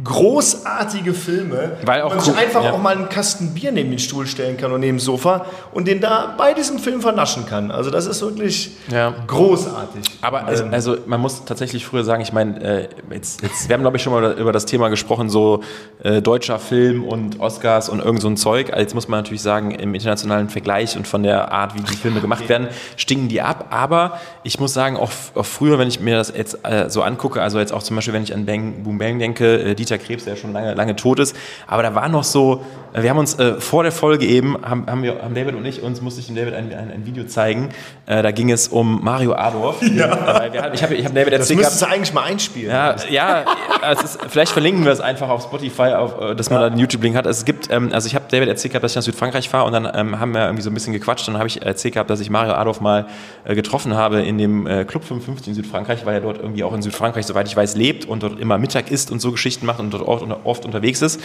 großartige 0.05 1.15
Filme, 1.15 1.73
Weil 1.85 2.03
wo 2.03 2.07
auch 2.07 2.11
man 2.15 2.21
sich 2.21 2.33
cool- 2.35 2.39
einfach 2.41 2.65
ja. 2.65 2.73
auch 2.73 2.79
mal 2.81 2.95
einen 2.97 3.09
Kasten 3.09 3.55
Bier 3.55 3.73
neben 3.73 3.91
den 3.91 3.99
Stuhl 3.99 4.27
stellen 4.27 4.57
kann 4.57 4.73
und 4.73 4.81
neben 4.81 4.99
das 4.99 5.05
Sofa 5.05 5.47
und 5.73 5.87
den 5.89 6.01
da 6.01 6.35
bei 6.37 6.55
diesem 6.55 6.79
Film 6.79 7.01
vernaschen 7.01 7.47
kann. 7.47 7.71
Also 7.71 7.91
das 7.91 8.07
ist 8.07 8.21
wirklich 8.23 8.71
Ja. 8.91 9.15
großartig. 9.27 10.05
Aber 10.23 10.45
also, 10.47 10.65
also 10.65 10.97
man 11.07 11.21
muss 11.21 11.45
tatsächlich 11.45 11.85
früher 11.85 12.05
sagen, 12.05 12.23
ich 12.23 12.33
meine, 12.33 12.61
äh, 12.63 12.89
jetzt, 13.13 13.43
jetzt, 13.43 13.69
wir 13.69 13.75
haben 13.75 13.83
glaube 13.83 13.97
ich 13.97 14.03
schon 14.03 14.13
mal 14.13 14.33
über 14.33 14.53
das 14.53 14.67
Thema 14.67 14.89
gesprochen, 14.89 15.31
so 15.31 15.63
äh, 16.03 16.23
deutscher 16.23 16.59
Film 16.59 17.05
und 17.05 17.41
Oscars 17.41 17.89
und 17.89 18.01
irgend 18.01 18.21
so 18.23 18.29
ein 18.29 18.37
Zeug. 18.37 18.73
Jetzt 18.77 18.95
muss 18.95 19.09
man 19.09 19.21
natürlich 19.21 19.43
sagen, 19.43 19.71
im 19.73 19.95
internationalen 19.95 20.49
Vergleich 20.49 20.97
und 20.97 21.07
von 21.07 21.23
der 21.23 21.53
Art, 21.53 21.75
wie 21.75 21.81
die 21.81 21.97
Filme 21.97 22.21
gemacht 22.21 22.49
werden, 22.49 22.69
stinken 22.97 23.29
die 23.29 23.43
ab. 23.43 23.67
Aber 23.71 24.19
ich 24.43 24.59
muss 24.61 24.73
sagen, 24.73 24.97
auch, 24.97 25.11
auch 25.35 25.45
früher, 25.47 25.79
wenn 25.79 25.89
ich 25.89 26.01
mir 26.01 26.17
das 26.17 26.33
jetzt 26.37 26.59
äh, 26.65 26.89
so 26.89 27.03
angucke, 27.03 27.41
also 27.43 27.59
jetzt 27.59 27.73
auch 27.73 27.83
zum 27.83 27.97
Beispiel, 27.97 28.15
wenn 28.15 28.23
ich 28.23 28.35
an 28.35 28.47
Bang 28.47 28.83
Boom 28.83 28.99
Bang 28.99 29.19
denke, 29.19 29.71
äh, 29.71 29.75
Dieter 29.91 30.03
Krebs, 30.03 30.25
der 30.25 30.35
ja 30.35 30.41
schon 30.41 30.53
lange, 30.53 30.75
lange 30.75 30.97
tot 30.97 31.19
ist, 31.19 31.37
aber 31.67 31.83
da 31.83 31.95
war 31.95 32.09
noch 32.09 32.25
so, 32.25 32.65
äh, 32.93 33.03
wir 33.03 33.11
haben 33.11 33.19
uns 33.19 33.39
äh, 33.39 33.61
vor 33.61 33.83
der 33.83 33.93
Folge 33.93 34.27
eben, 34.27 34.57
haben, 34.63 34.87
haben, 34.87 35.03
wir, 35.03 35.23
haben 35.23 35.35
David 35.35 35.55
und 35.55 35.65
ich, 35.65 35.83
uns 35.83 36.01
musste 36.01 36.21
ich 36.21 36.27
dem 36.27 36.37
David 36.37 36.55
ein, 36.55 36.73
ein, 36.73 36.91
ein 36.91 37.07
Video 37.07 37.25
zeigen, 37.25 37.71
äh, 38.07 38.23
da 38.23 38.31
ging 38.31 38.51
es 38.51 38.69
um 38.69 39.03
Mario 39.03 39.35
Adorf. 39.35 39.81
Ja. 39.91 40.45
Äh, 40.45 40.53
wir, 40.53 40.73
ich 40.73 40.83
habe 40.83 40.95
ich 40.95 41.05
hab 41.05 41.15
David 41.15 41.33
das 41.33 41.41
erzählt 41.41 41.59
müsstest 41.59 41.81
gehabt, 41.81 41.93
du 41.93 41.97
eigentlich 41.97 42.15
mal 42.15 42.23
einspielen. 42.23 42.71
ja, 42.71 42.97
ja, 43.11 43.45
es 43.91 44.03
ist, 44.03 44.19
vielleicht 44.29 44.53
verlinken 44.53 44.85
wir 44.85 44.93
es 44.93 45.01
einfach 45.01 45.29
auf 45.29 45.43
Spotify, 45.43 45.95
auf, 45.95 46.21
äh, 46.21 46.35
dass 46.35 46.49
man 46.49 46.61
da 46.61 46.67
einen 46.69 46.79
YouTube-Link 46.79 47.17
hat. 47.17 47.27
Es 47.27 47.45
gibt, 47.45 47.71
ähm, 47.71 47.91
also 47.93 48.07
ich 48.07 48.15
habe 48.15 48.27
David 48.31 48.49
erzählt 48.49 48.73
gehabt, 48.73 48.85
dass 48.85 48.93
ich 48.93 48.97
nach 48.97 49.03
Südfrankreich 49.03 49.49
fahre 49.49 49.67
und 49.67 49.73
dann 49.73 49.91
ähm, 49.93 50.21
haben 50.21 50.33
wir 50.33 50.45
irgendwie 50.45 50.63
so 50.63 50.71
ein 50.71 50.75
bisschen 50.75 50.93
gequatscht 50.93 51.27
und 51.29 51.35
dann 51.35 51.41
habe 51.41 51.49
ich 51.49 51.63
erzählt 51.63 51.95
gehabt, 51.95 52.09
dass 52.09 52.21
ich 52.21 52.31
Mario 52.31 52.55
Adolf 52.55 52.81
mal 52.81 53.07
äh, 53.45 53.55
getroffen 53.55 53.95
habe 53.95 54.23
in 54.23 54.39
dem 54.39 54.67
äh, 54.67 54.85
Club 54.85 55.05
55 55.05 55.49
in 55.49 55.55
Südfrankreich, 55.55 56.07
weil 56.07 56.15
er 56.15 56.21
dort 56.21 56.39
irgendwie 56.39 56.65
auch 56.65 56.73
in 56.73 56.83
Südfrankreich, 56.83 57.27
soweit 57.27 57.49
ich 57.49 57.57
weiß, 57.57 57.77
lebt 57.77 58.07
und 58.07 58.23
dort 58.23 58.39
immer 58.39 58.59
Mittag 58.59 58.91
isst 58.91 59.11
und 59.11 59.21
so 59.21 59.33
Geschichten 59.33 59.67
macht 59.67 59.80
und 59.81 59.93
dort 59.93 60.07
oft, 60.07 60.25
oft 60.45 60.65
unterwegs 60.65 61.03
ist. 61.03 61.21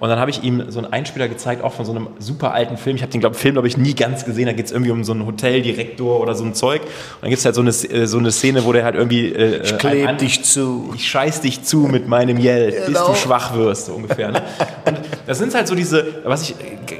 Und 0.00 0.08
dann 0.08 0.18
habe 0.18 0.30
ich 0.30 0.42
ihm 0.42 0.64
so 0.70 0.78
einen 0.80 0.92
Einspieler 0.92 1.28
gezeigt, 1.28 1.62
auch 1.62 1.74
von 1.74 1.84
so 1.84 1.92
einem 1.92 2.08
super 2.18 2.52
alten 2.54 2.76
Film. 2.78 2.96
Ich 2.96 3.02
habe 3.02 3.12
den 3.12 3.20
glaub, 3.20 3.36
Film, 3.36 3.54
glaube 3.54 3.68
ich, 3.68 3.76
nie 3.76 3.94
ganz 3.94 4.24
gesehen. 4.24 4.46
Da 4.46 4.52
geht 4.52 4.64
es 4.66 4.72
irgendwie 4.72 4.90
um 4.92 5.04
so 5.04 5.12
einen 5.12 5.26
Hoteldirektor 5.26 6.20
oder 6.20 6.34
so 6.34 6.44
ein 6.44 6.54
Zeug. 6.54 6.80
Und 6.82 6.88
dann 7.22 7.30
gibt 7.30 7.38
es 7.40 7.44
halt 7.44 7.54
so 7.54 7.60
eine, 7.60 7.70
äh, 7.70 8.06
so 8.06 8.18
eine 8.18 8.30
Szene, 8.30 8.64
wo 8.64 8.72
der 8.72 8.84
halt 8.84 8.94
irgendwie 8.94 9.26
äh, 9.32 9.62
Ich 9.62 9.72
äh, 9.72 9.76
kleb 9.76 10.08
einen- 10.08 10.18
dich 10.18 10.42
zu. 10.42 10.92
ich 10.96 11.06
scheiß 11.08 11.42
dich 11.42 11.62
zu 11.64 11.80
mit 11.80 12.08
meinem 12.08 12.36
bis 12.36 12.86
Genau. 12.86 13.08
du 13.08 13.14
schwach 13.14 13.54
wirst, 13.54 13.86
so 13.86 13.92
ungefähr. 13.92 14.30
Ne? 14.32 14.42
Und 14.86 14.96
das 15.26 15.38
sind 15.38 15.54
halt 15.54 15.68
so 15.68 15.74
diese, 15.74 16.04
was 16.24 16.42
ich 16.42 16.54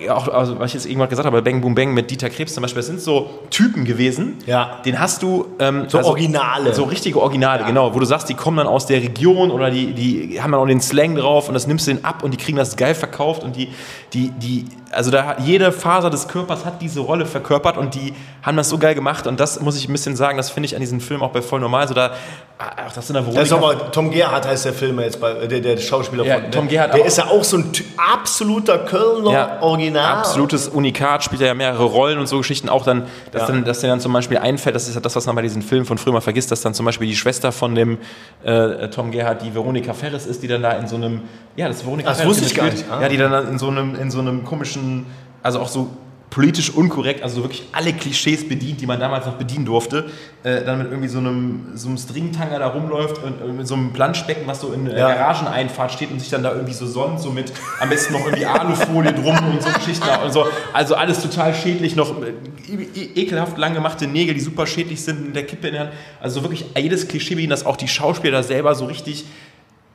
äh, 0.04 0.10
auch, 0.10 0.28
also 0.28 0.58
was 0.58 0.68
ich 0.68 0.74
jetzt 0.74 0.86
irgendwann 0.86 1.08
gesagt 1.08 1.26
habe, 1.26 1.40
Bang 1.42 1.60
Boom 1.62 1.74
Bang 1.74 1.94
mit 1.94 2.10
Dieter 2.10 2.28
Krebs 2.28 2.52
zum 2.54 2.62
Beispiel, 2.62 2.80
das 2.80 2.86
sind 2.86 3.00
so 3.00 3.30
Typen 3.50 3.84
gewesen, 3.86 4.36
Ja. 4.46 4.80
den 4.84 5.00
hast 5.00 5.22
du... 5.22 5.46
Ähm, 5.58 5.84
So 5.88 5.98
Originale. 6.00 6.74
So 6.74 6.84
richtige 6.84 7.20
Originale, 7.20 7.64
genau, 7.64 7.94
wo 7.94 7.98
du 7.98 8.04
sagst, 8.04 8.28
die 8.28 8.34
kommen 8.34 8.58
dann 8.58 8.66
aus 8.66 8.86
der 8.86 9.00
Region 9.00 9.50
oder 9.50 9.70
die, 9.70 9.92
die 9.94 10.40
haben 10.42 10.52
dann 10.52 10.60
auch 10.60 10.66
den 10.66 10.80
Slang 10.90 11.14
drauf 11.16 11.48
und 11.48 11.54
das 11.54 11.66
nimmst 11.66 11.86
du 11.86 11.92
denen 11.92 12.04
ab 12.04 12.22
und 12.22 12.32
die 12.32 12.36
kriegen 12.36 12.58
das 12.58 12.76
geil 12.76 12.94
verkauft 12.94 13.42
und 13.44 13.56
die, 13.56 13.68
die, 14.12 14.30
die, 14.30 14.64
also 14.90 15.10
da 15.10 15.36
jede 15.38 15.70
Faser 15.72 16.10
des 16.10 16.26
Körpers 16.28 16.64
hat 16.64 16.82
diese 16.82 17.00
Rolle 17.00 17.26
verkörpert 17.26 17.76
und 17.76 17.94
die 17.94 18.12
haben 18.42 18.56
das 18.56 18.68
so 18.68 18.78
geil 18.78 18.94
gemacht 18.94 19.26
und 19.26 19.38
das 19.38 19.60
muss 19.60 19.76
ich 19.76 19.88
ein 19.88 19.92
bisschen 19.92 20.16
sagen, 20.16 20.36
das 20.36 20.50
finde 20.50 20.66
ich 20.66 20.74
an 20.74 20.80
diesem 20.80 21.00
Film 21.00 21.22
auch 21.22 21.30
bei 21.30 21.42
Voll 21.42 21.60
Normal, 21.60 21.86
so 21.86 21.94
da, 21.94 22.12
ach, 22.58 22.92
das 22.94 23.06
sind 23.06 23.14
da 23.14 23.20
Das 23.22 23.44
ist 23.44 23.52
aber 23.52 23.90
Tom 23.92 24.10
Gerhardt 24.10 24.46
heißt 24.46 24.64
der 24.64 24.72
Film 24.72 24.98
jetzt 25.00 25.20
bei 25.20 25.46
der, 25.46 25.60
der 25.60 25.76
Schauspieler 25.76 26.24
Ja, 26.24 26.34
von. 26.34 26.42
ne? 26.44 26.50
Tom 26.50 26.68
Gerhardt 26.68 26.94
Der 26.94 27.02
auch. 27.02 27.06
ist 27.06 27.18
ja 27.18 27.26
auch 27.26 27.44
so 27.44 27.58
ein 27.58 27.70
absoluter 28.12 28.78
Kölner 28.78 29.30
Ja, 29.32 29.58
Original. 29.62 30.18
Absolutes 30.18 30.68
Unikat, 30.68 31.22
spielt 31.24 31.40
er 31.42 31.48
ja 31.48 31.54
mehrere 31.54 31.84
Rollen 31.84 32.18
und 32.18 32.26
so 32.26 32.38
Geschichten 32.38 32.68
auch 32.68 32.84
dann, 32.84 33.04
dass, 33.32 33.42
Ja. 33.42 33.48
dann, 33.48 33.64
dass 33.64 33.80
dir 33.80 33.88
dann 33.88 34.00
zum 34.00 34.12
Beispiel 34.12 34.38
einfällt, 34.38 34.74
das 34.74 34.88
ist 34.88 34.94
ja 34.94 35.00
das, 35.00 35.14
was 35.16 35.26
man 35.26 35.36
bei 35.36 35.42
diesen 35.42 35.62
Filmen 35.62 35.84
von 35.86 35.98
früher 35.98 36.12
mal 36.14 36.20
vergisst, 36.20 36.50
dass 36.50 36.62
dann 36.62 36.74
zum 36.74 36.86
Beispiel 36.86 37.06
die 37.06 37.16
Schwester 37.16 37.52
von 37.52 37.74
dem 37.74 37.98
äh, 38.42 38.88
Tom 38.88 39.10
Gerhardt, 39.10 39.42
die 39.42 39.54
Veronika 39.54 39.92
Ferris 39.92 40.26
ist, 40.26 40.42
die 40.42 40.48
dann 40.48 40.62
da 40.62 40.72
in 40.80 40.88
so 40.88 40.96
einem, 40.96 41.20
ja, 41.56 41.68
das 41.68 41.84
Veronika 41.84 42.08
Das 42.10 42.24
wusste 42.24 42.46
ich 42.46 42.54
gar 42.54 42.66
nicht. 42.66 42.84
Ah. 42.90 43.02
Ja, 43.02 43.08
die 43.08 43.16
dann 43.16 43.48
in 43.48 43.58
so 43.58 43.68
einem, 43.68 43.94
in 43.94 44.10
so 44.10 44.18
einem 44.20 44.44
komischen, 44.44 45.06
also 45.42 45.60
auch 45.60 45.68
so 45.68 45.88
politisch 46.30 46.70
unkorrekt, 46.70 47.24
also 47.24 47.42
wirklich 47.42 47.64
alle 47.72 47.92
Klischees 47.92 48.48
bedient, 48.48 48.80
die 48.80 48.86
man 48.86 49.00
damals 49.00 49.26
noch 49.26 49.34
bedienen 49.34 49.64
durfte, 49.64 50.08
äh, 50.44 50.64
dann 50.64 50.78
mit 50.78 50.86
irgendwie 50.88 51.08
so 51.08 51.18
einem, 51.18 51.72
so 51.74 51.88
einem 51.88 51.98
Stringtanger 51.98 52.60
da 52.60 52.68
rumläuft 52.68 53.20
und, 53.24 53.42
und 53.42 53.56
mit 53.56 53.66
so 53.66 53.74
einem 53.74 53.92
Planschbecken, 53.92 54.46
was 54.46 54.60
so 54.60 54.72
in 54.72 54.84
der 54.84 54.96
Ja. 54.96 55.12
Garageneinfahrt 55.12 55.90
steht 55.90 56.12
und 56.12 56.20
sich 56.20 56.30
dann 56.30 56.44
da 56.44 56.52
irgendwie 56.52 56.72
so 56.72 56.86
sonnt, 56.86 57.18
so 57.20 57.30
mit 57.30 57.52
am 57.80 57.88
besten 57.88 58.12
noch 58.12 58.20
irgendwie 58.24 58.46
Alufolie 58.46 59.12
drum 59.12 59.36
und 59.50 59.60
so 59.60 59.70
Geschichten. 59.70 60.06
Und 60.24 60.32
so. 60.32 60.46
Also 60.72 60.94
alles 60.94 61.20
total 61.20 61.52
schädlich, 61.52 61.96
noch 61.96 62.14
äh, 62.22 62.30
e- 62.72 63.22
ekelhaft 63.22 63.58
lang 63.58 63.74
gemachte 63.74 64.06
Nägel, 64.06 64.34
die 64.34 64.40
super 64.40 64.68
schädlich 64.68 65.02
sind, 65.02 65.26
in 65.26 65.32
der 65.32 65.46
Kippe 65.46 65.66
in 65.66 65.72
der 65.72 65.82
Hand. 65.82 65.92
Also 66.20 66.42
wirklich 66.42 66.64
jedes 66.78 67.08
Klischee 67.08 67.34
bedienen, 67.34 67.50
dass 67.50 67.66
auch 67.66 67.76
die 67.76 67.88
Schauspieler 67.88 68.34
da 68.38 68.42
selber 68.44 68.76
so 68.76 68.84
richtig 68.84 69.24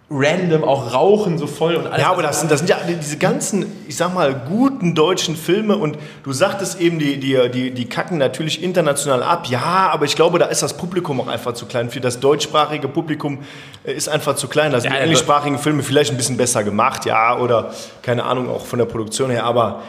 random 0.08 0.64
auch 0.64 0.94
rauchen, 0.94 1.40
so 1.40 1.48
voll 1.48 1.76
und 1.76 1.88
alles. 1.88 2.02
Ja, 2.02 2.12
aber 2.12 2.22
das 2.22 2.40
sind, 2.40 2.52
das 2.52 2.60
sind 2.60 2.70
ja 2.70 2.78
diese 2.88 3.18
ganzen, 3.18 3.66
ich 3.88 3.98
sag 3.98 4.14
mal, 4.14 4.36
guten 4.48 4.94
deutschen 4.94 5.36
Filme 5.36 5.76
und 5.78 5.98
du 6.24 6.32
sagtest 6.32 6.80
eben, 6.80 7.00
die, 7.00 7.20
die, 7.20 7.50
die, 7.52 7.72
die 7.72 7.86
kacken 7.90 8.20
natürlich 8.20 8.62
international 8.62 9.24
ab. 9.24 9.48
Ja, 9.48 9.90
aber 9.92 10.06
ich 10.06 10.16
glaube, 10.16 10.38
da 10.38 10.46
ist 10.46 10.62
das 10.62 10.78
Publikum 10.78 11.20
auch 11.22 11.28
einfach 11.28 11.54
zu 11.54 11.66
klein. 11.66 11.90
Für 11.90 12.02
das 12.02 12.20
deutschsprachige 12.20 12.88
Publikum 12.88 13.40
äh, 13.84 13.94
ist 13.94 14.08
einfach 14.08 14.36
zu 14.36 14.48
klein. 14.48 14.72
Da 14.72 14.80
sind 14.80 14.92
Ja, 14.92 14.98
die 14.98 15.04
englischsprachigen 15.04 15.58
Filme 15.58 15.82
vielleicht 15.82 16.12
ein 16.12 16.18
bisschen 16.18 16.38
besser 16.38 16.64
gemacht, 16.64 17.06
ja, 17.06 17.40
oder 17.40 17.72
keine 18.04 18.26
Ahnung, 18.26 18.48
auch 18.50 18.66
von 18.66 18.78
der 18.78 18.86
Produktion 18.86 19.32
her, 19.32 19.44
aber 19.44 19.82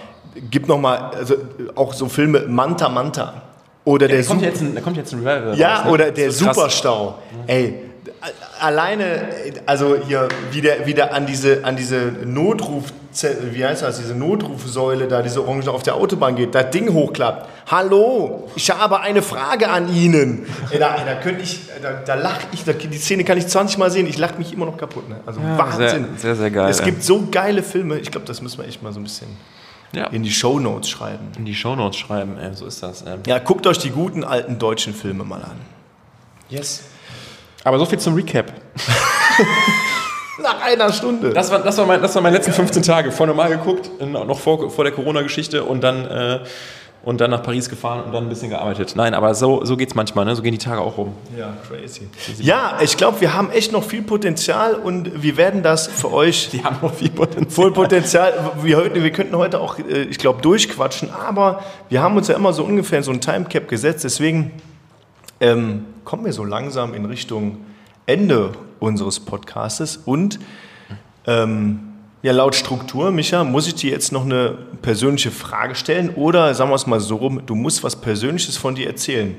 gib 0.50 0.66
noch 0.66 0.78
mal, 0.78 1.10
also 1.14 1.34
auch 1.74 1.92
so 1.92 2.08
Filme 2.08 2.40
Manta 2.48 2.88
Manta 2.88 3.42
oder 3.84 4.08
der 4.08 4.22
da 4.22 4.26
kommt 4.28 4.40
Super- 4.40 4.50
jetzt 4.50 4.62
ein, 4.62 4.74
da 4.74 4.80
kommt 4.80 4.96
jetzt 4.96 5.12
ein 5.12 5.18
Revival 5.26 5.58
ja, 5.58 5.74
raus, 5.76 5.84
ne? 5.84 5.90
oder 5.92 6.10
der 6.10 6.26
ist 6.28 6.42
krass. 6.42 6.56
Superstau. 6.56 7.18
Ey, 7.46 7.82
alleine, 8.60 9.28
also 9.66 9.96
hier 9.96 10.28
wieder, 10.50 10.86
wieder 10.86 11.12
an 11.14 11.26
diese, 11.26 11.64
an 11.64 11.76
diese 11.76 11.96
Notruf, 12.24 12.92
wie 13.52 13.64
heißt 13.64 13.82
das, 13.82 13.98
diese 13.98 14.14
Notrufsäule 14.14 15.08
da, 15.08 15.22
diese 15.22 15.42
Orange 15.42 15.68
auf 15.70 15.82
der 15.82 15.94
Autobahn 15.94 16.36
geht, 16.36 16.54
das 16.54 16.70
Ding 16.70 16.92
hochklappt. 16.92 17.48
Hallo, 17.70 18.48
ich 18.54 18.70
habe 18.70 19.00
eine 19.00 19.22
Frage 19.22 19.68
an 19.70 19.94
Ihnen. 19.94 20.46
Ey, 20.70 20.78
da, 20.78 20.96
da 21.04 21.14
könnte 21.14 21.42
ich, 21.42 21.60
da, 21.82 21.92
da 22.04 22.14
lache 22.14 22.42
ich, 22.52 22.64
da, 22.64 22.72
die 22.72 22.98
Szene 22.98 23.24
kann 23.24 23.38
ich 23.38 23.46
20 23.46 23.78
Mal 23.78 23.90
sehen, 23.90 24.06
ich 24.06 24.18
lache 24.18 24.36
mich 24.36 24.52
immer 24.52 24.66
noch 24.66 24.76
kaputt. 24.76 25.08
Ne? 25.08 25.20
Also 25.24 25.40
Wahnsinn. 25.42 26.08
sehr, 26.16 26.18
sehr, 26.18 26.36
sehr 26.36 26.50
geil, 26.50 26.70
Es 26.70 26.80
ja. 26.80 26.84
gibt 26.84 27.02
so 27.02 27.26
geile 27.30 27.62
Filme, 27.62 27.98
ich 27.98 28.10
glaube, 28.10 28.26
das 28.26 28.42
müssen 28.42 28.58
wir 28.58 28.66
echt 28.68 28.82
mal 28.82 28.92
so 28.92 29.00
ein 29.00 29.04
bisschen 29.04 29.28
Ja. 29.92 30.08
in 30.08 30.22
die 30.22 30.30
Shownotes 30.32 30.90
schreiben. 30.90 31.28
In 31.38 31.44
die 31.46 31.54
Shownotes 31.54 31.96
schreiben, 31.98 32.36
ey, 32.38 32.54
so 32.54 32.66
ist 32.66 32.82
das. 32.82 33.02
Ähm. 33.02 33.20
Ja, 33.26 33.38
guckt 33.38 33.66
euch 33.66 33.78
die 33.78 33.90
guten 33.90 34.24
alten 34.24 34.58
deutschen 34.58 34.94
Filme 34.94 35.24
mal 35.24 35.42
an. 35.42 35.56
Yes. 36.48 36.82
Aber 37.66 37.80
so 37.80 37.84
viel 37.84 37.98
zum 37.98 38.14
Recap. 38.14 38.52
Nach 40.40 40.60
einer 40.62 40.92
Stunde. 40.92 41.30
Das, 41.30 41.50
war, 41.50 41.58
das, 41.58 41.76
war 41.78 41.84
mein, 41.86 42.00
das 42.00 42.14
waren 42.14 42.22
meine 42.22 42.36
letzten 42.36 42.52
15 42.52 42.82
Tage. 42.84 43.10
Vor 43.10 43.26
normal 43.26 43.48
geguckt, 43.50 43.90
in- 43.98 44.12
noch 44.12 44.38
vor, 44.38 44.70
vor 44.70 44.84
der 44.84 44.92
Corona-Geschichte 44.92 45.64
und 45.64 45.82
dann, 45.82 46.04
äh, 46.06 46.38
und 47.02 47.20
dann 47.20 47.32
nach 47.32 47.42
Paris 47.42 47.68
gefahren 47.68 48.04
und 48.04 48.12
dann 48.12 48.24
ein 48.24 48.28
bisschen 48.28 48.50
gearbeitet. 48.50 48.92
Nein, 48.94 49.14
aber 49.14 49.34
so, 49.34 49.64
so 49.64 49.76
geht 49.76 49.88
es 49.88 49.94
manchmal, 49.96 50.24
ne? 50.26 50.36
so 50.36 50.42
gehen 50.42 50.52
die 50.52 50.58
Tage 50.58 50.80
auch 50.80 50.96
rum. 50.96 51.14
Ja, 51.36 51.54
crazy. 51.66 52.08
Ja, 52.38 52.78
ich 52.80 52.96
glaube, 52.96 53.20
wir 53.20 53.34
haben 53.34 53.50
echt 53.50 53.72
noch 53.72 53.82
viel 53.82 54.02
Potenzial 54.02 54.74
und 54.74 55.22
wir 55.22 55.36
werden 55.36 55.64
das 55.64 55.88
für 55.88 56.12
euch 56.12 56.48
Die 56.52 56.62
haben 56.62 56.76
noch 56.82 56.94
viel 56.94 57.10
Potenzial. 57.10 57.50
voll 57.50 57.72
Potenzial. 57.72 58.32
Wir, 58.62 58.76
heute, 58.76 59.02
wir 59.02 59.10
könnten 59.10 59.36
heute 59.36 59.60
auch, 59.60 59.76
äh, 59.80 60.02
ich 60.02 60.18
glaube, 60.18 60.40
durchquatschen, 60.40 61.10
aber 61.10 61.64
wir 61.88 62.00
haben 62.00 62.16
uns 62.16 62.28
ja 62.28 62.36
immer 62.36 62.52
so 62.52 62.62
ungefähr 62.62 63.02
so 63.02 63.10
ein 63.10 63.20
Timecap 63.20 63.66
gesetzt. 63.66 64.04
Deswegen 64.04 64.52
ähm, 65.40 65.84
kommen 66.04 66.24
wir 66.24 66.32
so 66.32 66.44
langsam 66.44 66.94
in 66.94 67.04
Richtung 67.04 67.58
Ende 68.06 68.52
unseres 68.78 69.20
Podcastes 69.20 69.96
und 69.96 70.38
ähm, 71.26 71.80
ja, 72.22 72.32
laut 72.32 72.54
Struktur, 72.54 73.10
Micha, 73.10 73.44
muss 73.44 73.66
ich 73.66 73.74
dir 73.74 73.90
jetzt 73.90 74.10
noch 74.12 74.24
eine 74.24 74.56
persönliche 74.82 75.30
Frage 75.30 75.74
stellen 75.74 76.10
oder 76.10 76.54
sagen 76.54 76.70
wir 76.70 76.74
es 76.74 76.86
mal 76.86 77.00
so 77.00 77.16
rum, 77.16 77.42
du 77.46 77.54
musst 77.54 77.84
was 77.84 77.96
Persönliches 77.96 78.56
von 78.56 78.74
dir 78.74 78.86
erzählen. 78.88 79.36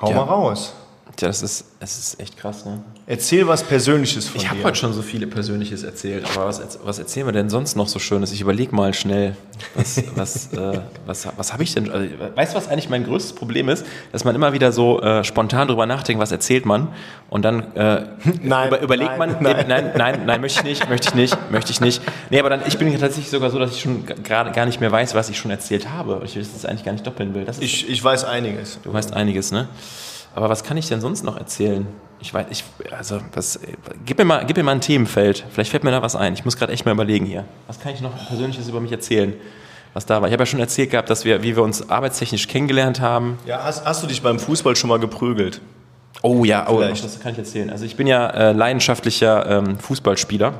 Hau 0.00 0.10
Ja. 0.10 0.16
mal 0.16 0.22
raus. 0.22 0.74
Tja, 1.16 1.28
das 1.28 1.42
ist, 1.42 1.64
das 1.80 1.96
ist 1.96 2.20
echt 2.20 2.36
krass, 2.36 2.66
ne? 2.66 2.82
Erzähl 3.06 3.48
was 3.48 3.62
Persönliches 3.62 4.28
von 4.28 4.38
Ich 4.38 4.50
habe 4.50 4.58
dir. 4.58 4.66
heute 4.66 4.76
schon 4.76 4.92
so 4.92 5.00
viele 5.00 5.26
Persönliches 5.26 5.82
erzählt, 5.82 6.26
aber 6.34 6.44
was, 6.46 6.60
was 6.84 6.98
erzählen 6.98 7.26
wir 7.26 7.32
denn 7.32 7.48
sonst 7.48 7.74
noch 7.74 7.88
so 7.88 7.98
Schönes? 7.98 8.32
Ich 8.32 8.42
überlege 8.42 8.76
mal 8.76 8.92
schnell, 8.92 9.34
was, 9.74 10.02
was, 10.14 10.52
äh, 10.52 10.80
was, 11.06 11.26
was 11.38 11.52
habe 11.54 11.62
ich 11.62 11.72
denn? 11.72 11.90
Also, 11.90 12.06
weißt 12.34 12.52
du, 12.52 12.58
was 12.58 12.68
eigentlich 12.68 12.90
mein 12.90 13.04
größtes 13.04 13.32
Problem 13.32 13.70
ist? 13.70 13.86
Dass 14.12 14.24
man 14.24 14.34
immer 14.34 14.52
wieder 14.52 14.72
so 14.72 15.00
äh, 15.00 15.24
spontan 15.24 15.68
drüber 15.68 15.86
nachdenkt, 15.86 16.20
was 16.20 16.32
erzählt 16.32 16.66
man 16.66 16.88
und 17.30 17.46
dann 17.46 17.74
äh, 17.74 18.08
Nein, 18.42 18.68
über, 18.68 18.82
überlegt 18.82 19.16
nein, 19.16 19.18
man, 19.18 19.42
nein. 19.42 19.42
nein. 19.42 19.66
nein, 19.68 19.92
nein, 19.96 20.26
nein, 20.26 20.40
möchte 20.42 20.58
ich 20.60 20.64
nicht, 20.64 20.88
möchte 20.90 21.08
ich 21.08 21.14
nicht, 21.14 21.50
möchte 21.50 21.72
ich 21.72 21.80
nicht. 21.80 22.02
Nee, 22.28 22.40
aber 22.40 22.50
dann, 22.50 22.60
ich 22.66 22.76
bin 22.76 22.90
tatsächlich 22.92 23.30
sogar 23.30 23.50
so, 23.50 23.58
dass 23.58 23.72
ich 23.72 23.80
schon 23.80 24.04
gerade 24.04 24.52
gar 24.52 24.66
nicht 24.66 24.80
mehr 24.80 24.92
weiß, 24.92 25.14
was 25.14 25.30
ich 25.30 25.38
schon 25.38 25.50
erzählt 25.50 25.88
habe. 25.88 26.20
Ich 26.26 26.34
das 26.34 26.48
jetzt 26.52 26.66
eigentlich 26.66 26.84
gar 26.84 26.92
nicht 26.92 27.06
doppeln 27.06 27.34
will. 27.34 27.46
Das 27.46 27.58
Ich, 27.58 27.88
ich 27.88 28.04
weiß 28.04 28.24
einiges. 28.24 28.80
Du 28.84 28.92
weißt 28.92 29.14
einiges, 29.14 29.50
ne? 29.50 29.68
Aber 30.36 30.50
was 30.50 30.62
kann 30.62 30.76
ich 30.76 30.86
denn 30.86 31.00
sonst 31.00 31.24
noch 31.24 31.38
erzählen? 31.38 31.86
Ich 32.20 32.32
weiß, 32.32 32.46
ich, 32.50 32.62
also, 32.96 33.20
was, 33.34 33.58
gib 34.04 34.18
mir 34.18 34.26
mal, 34.26 34.44
gib 34.44 34.58
mir 34.58 34.62
mal 34.62 34.72
ein 34.72 34.82
Themenfeld. 34.82 35.46
Vielleicht 35.50 35.70
fällt 35.70 35.82
mir 35.82 35.90
da 35.90 36.02
was 36.02 36.14
ein. 36.14 36.34
Ich 36.34 36.44
muss 36.44 36.58
gerade 36.58 36.74
echt 36.74 36.84
mal 36.84 36.92
überlegen 36.92 37.24
hier. 37.24 37.46
Was 37.66 37.80
kann 37.80 37.94
ich 37.94 38.02
noch 38.02 38.12
Persönliches 38.28 38.68
über 38.68 38.80
mich 38.80 38.92
erzählen? 38.92 39.32
Was 39.94 40.04
da 40.04 40.20
war. 40.20 40.28
Ich 40.28 40.34
habe 40.34 40.42
ja 40.42 40.46
schon 40.46 40.60
erzählt 40.60 40.90
gehabt, 40.90 41.08
dass 41.08 41.24
wir, 41.24 41.42
wie 41.42 41.56
wir 41.56 41.62
uns 41.62 41.88
arbeitstechnisch 41.88 42.48
kennengelernt 42.48 43.00
haben. 43.00 43.38
Ja, 43.46 43.64
hast, 43.64 43.86
hast 43.86 44.02
du 44.02 44.06
dich 44.06 44.20
beim 44.20 44.38
Fußball 44.38 44.76
schon 44.76 44.88
mal 44.88 44.98
geprügelt? 44.98 45.62
Oh 46.20 46.44
ja, 46.44 46.66
oh, 46.68 46.78
Vielleicht. 46.78 47.02
das 47.02 47.18
kann 47.18 47.32
ich 47.32 47.38
erzählen. 47.38 47.70
Also 47.70 47.86
ich 47.86 47.96
bin 47.96 48.06
ja 48.06 48.28
äh, 48.28 48.52
leidenschaftlicher 48.52 49.46
ähm, 49.48 49.78
Fußballspieler 49.78 50.52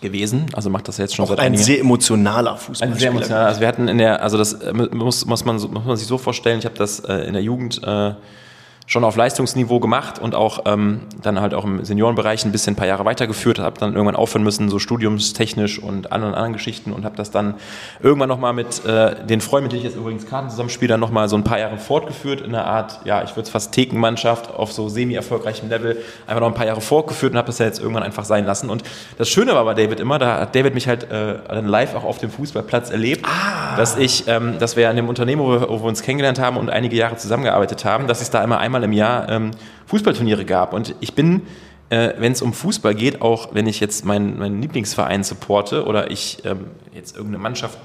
gewesen. 0.00 0.46
Also 0.54 0.70
mache 0.70 0.82
das 0.82 0.98
jetzt 0.98 1.14
schon 1.14 1.24
seit 1.26 1.38
Ein 1.38 1.56
sehr 1.56 1.78
emotionaler 1.78 2.54
Ein 2.54 2.58
Fußballspieler. 2.58 2.98
sehr 2.98 3.10
emotional. 3.10 3.46
Also 3.46 3.60
wir 3.60 3.68
hatten 3.68 3.86
in 3.86 3.98
der, 3.98 4.24
also 4.24 4.38
das 4.38 4.54
äh, 4.54 4.72
muss, 4.72 5.24
muss, 5.24 5.44
man, 5.44 5.54
muss 5.54 5.84
man 5.84 5.96
sich 5.96 6.08
so 6.08 6.18
vorstellen, 6.18 6.58
ich 6.58 6.64
habe 6.64 6.76
das 6.76 6.98
äh, 6.98 7.14
in 7.28 7.34
der 7.34 7.42
Jugend 7.42 7.80
äh, 7.84 8.14
schon 8.86 9.04
auf 9.04 9.16
Leistungsniveau 9.16 9.80
gemacht 9.80 10.18
und 10.18 10.34
auch 10.34 10.60
ähm, 10.66 11.02
dann 11.22 11.40
halt 11.40 11.54
auch 11.54 11.64
im 11.64 11.84
Seniorenbereich 11.84 12.44
ein 12.44 12.52
bisschen 12.52 12.74
ein 12.74 12.76
paar 12.76 12.86
Jahre 12.86 13.04
weitergeführt, 13.04 13.58
habe 13.58 13.78
dann 13.78 13.94
irgendwann 13.94 14.16
aufhören 14.16 14.42
müssen, 14.42 14.68
so 14.68 14.78
studiumstechnisch 14.78 15.78
und 15.78 16.12
anderen 16.12 16.34
anderen 16.34 16.52
Geschichten 16.52 16.92
und 16.92 17.04
habe 17.04 17.16
das 17.16 17.30
dann 17.30 17.54
irgendwann 18.02 18.28
nochmal 18.28 18.52
mit 18.52 18.84
äh, 18.84 19.24
den 19.24 19.40
Freunden, 19.40 19.64
mit 19.64 19.72
denen 19.72 19.80
ich 19.80 19.84
jetzt 19.84 19.96
übrigens 19.96 20.26
Karten 20.26 20.50
zusammenspiele, 20.50 20.88
dann 20.88 21.00
nochmal 21.00 21.28
so 21.28 21.36
ein 21.36 21.44
paar 21.44 21.58
Jahre 21.58 21.78
fortgeführt 21.78 22.40
in 22.40 22.54
einer 22.54 22.66
Art, 22.66 23.00
ja, 23.04 23.22
ich 23.22 23.30
würde 23.30 23.42
es 23.42 23.50
fast 23.50 23.72
Thekenmannschaft 23.72 24.52
auf 24.54 24.72
so 24.72 24.88
semi-erfolgreichem 24.88 25.68
Level, 25.68 25.98
einfach 26.26 26.40
noch 26.40 26.48
ein 26.48 26.54
paar 26.54 26.66
Jahre 26.66 26.80
fortgeführt 26.80 27.32
und 27.32 27.38
habe 27.38 27.46
das 27.46 27.58
ja 27.58 27.66
jetzt 27.66 27.80
irgendwann 27.80 28.02
einfach 28.02 28.24
sein 28.24 28.44
lassen. 28.44 28.68
Und 28.68 28.82
das 29.18 29.28
Schöne 29.28 29.54
war 29.54 29.64
bei 29.64 29.74
David 29.74 30.00
immer, 30.00 30.18
da 30.18 30.40
hat 30.40 30.54
David 30.54 30.74
mich 30.74 30.88
halt 30.88 31.04
äh, 31.04 31.38
dann 31.48 31.66
live 31.66 31.94
auch 31.94 32.04
auf 32.04 32.18
dem 32.18 32.30
Fußballplatz 32.30 32.90
erlebt, 32.90 33.26
dass 33.76 33.96
ich, 33.96 34.24
ähm, 34.28 34.58
dass 34.58 34.76
wir 34.76 34.90
an 34.90 34.96
dem 34.96 35.08
Unternehmen, 35.08 35.42
wo 35.42 35.50
wir, 35.50 35.68
wo 35.68 35.80
wir 35.80 35.88
uns 35.88 36.02
kennengelernt 36.02 36.38
haben 36.38 36.56
und 36.56 36.70
einige 36.70 36.96
Jahre 36.96 37.16
zusammengearbeitet 37.16 37.84
haben, 37.84 38.06
dass 38.06 38.20
es 38.20 38.30
da 38.30 38.42
immer 38.42 38.58
einmal 38.58 38.71
im 38.80 38.92
Jahr 38.92 39.28
ähm, 39.28 39.50
Fußballturniere 39.86 40.44
gab. 40.44 40.72
Und 40.72 40.94
ich 41.00 41.14
bin, 41.14 41.42
äh, 41.90 42.14
wenn 42.18 42.32
es 42.32 42.42
um 42.42 42.52
Fußball 42.52 42.94
geht, 42.94 43.20
auch 43.20 43.54
wenn 43.54 43.66
ich 43.66 43.80
jetzt 43.80 44.04
meinen, 44.04 44.38
meinen 44.38 44.62
Lieblingsverein 44.62 45.24
supporte 45.24 45.84
oder 45.84 46.10
ich 46.10 46.38
ähm, 46.44 46.66
jetzt 46.94 47.16
irgendeine 47.16 47.42
Mannschaft 47.42 47.78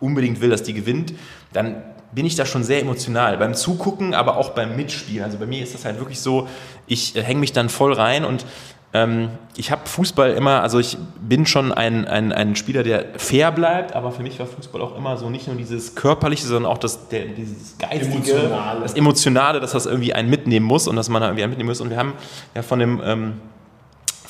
unbedingt 0.00 0.40
will, 0.40 0.50
dass 0.50 0.62
die 0.62 0.74
gewinnt, 0.74 1.14
dann 1.52 1.82
bin 2.12 2.26
ich 2.26 2.36
da 2.36 2.46
schon 2.46 2.62
sehr 2.62 2.80
emotional. 2.80 3.38
Beim 3.38 3.54
Zugucken, 3.54 4.14
aber 4.14 4.36
auch 4.36 4.50
beim 4.50 4.76
Mitspielen. 4.76 5.24
Also 5.24 5.38
bei 5.38 5.46
mir 5.46 5.62
ist 5.62 5.74
das 5.74 5.84
halt 5.84 5.98
wirklich 5.98 6.20
so, 6.20 6.48
ich 6.86 7.16
äh, 7.16 7.22
hänge 7.22 7.40
mich 7.40 7.52
dann 7.52 7.68
voll 7.68 7.92
rein 7.92 8.24
und 8.24 8.44
ähm, 8.94 9.30
ich 9.56 9.72
habe 9.72 9.82
Fußball 9.86 10.30
immer, 10.32 10.62
also 10.62 10.78
ich 10.78 10.96
bin 11.20 11.46
schon 11.46 11.72
ein, 11.72 12.06
ein, 12.06 12.32
ein 12.32 12.54
Spieler, 12.54 12.84
der 12.84 13.06
fair 13.16 13.50
bleibt, 13.50 13.94
aber 13.94 14.12
für 14.12 14.22
mich 14.22 14.38
war 14.38 14.46
Fußball 14.46 14.80
auch 14.80 14.96
immer 14.96 15.16
so 15.16 15.28
nicht 15.30 15.48
nur 15.48 15.56
dieses 15.56 15.96
körperliche, 15.96 16.46
sondern 16.46 16.70
auch 16.70 16.78
das, 16.78 17.08
der, 17.08 17.24
dieses 17.26 17.76
geistige, 17.76 18.12
Emotionale. 18.12 18.80
das 18.80 18.94
emotionale, 18.94 19.60
dass 19.60 19.72
das 19.72 19.86
irgendwie 19.86 20.14
einen 20.14 20.30
mitnehmen 20.30 20.64
muss 20.64 20.86
und 20.86 20.94
dass 20.94 21.08
man 21.08 21.22
da 21.22 21.28
irgendwie 21.28 21.42
einen 21.42 21.50
mitnehmen 21.50 21.70
muss. 21.70 21.80
Und 21.80 21.90
wir 21.90 21.96
haben 21.96 22.12
ja 22.54 22.62
von 22.62 22.78
dem 22.78 23.02
ähm, 23.04 23.32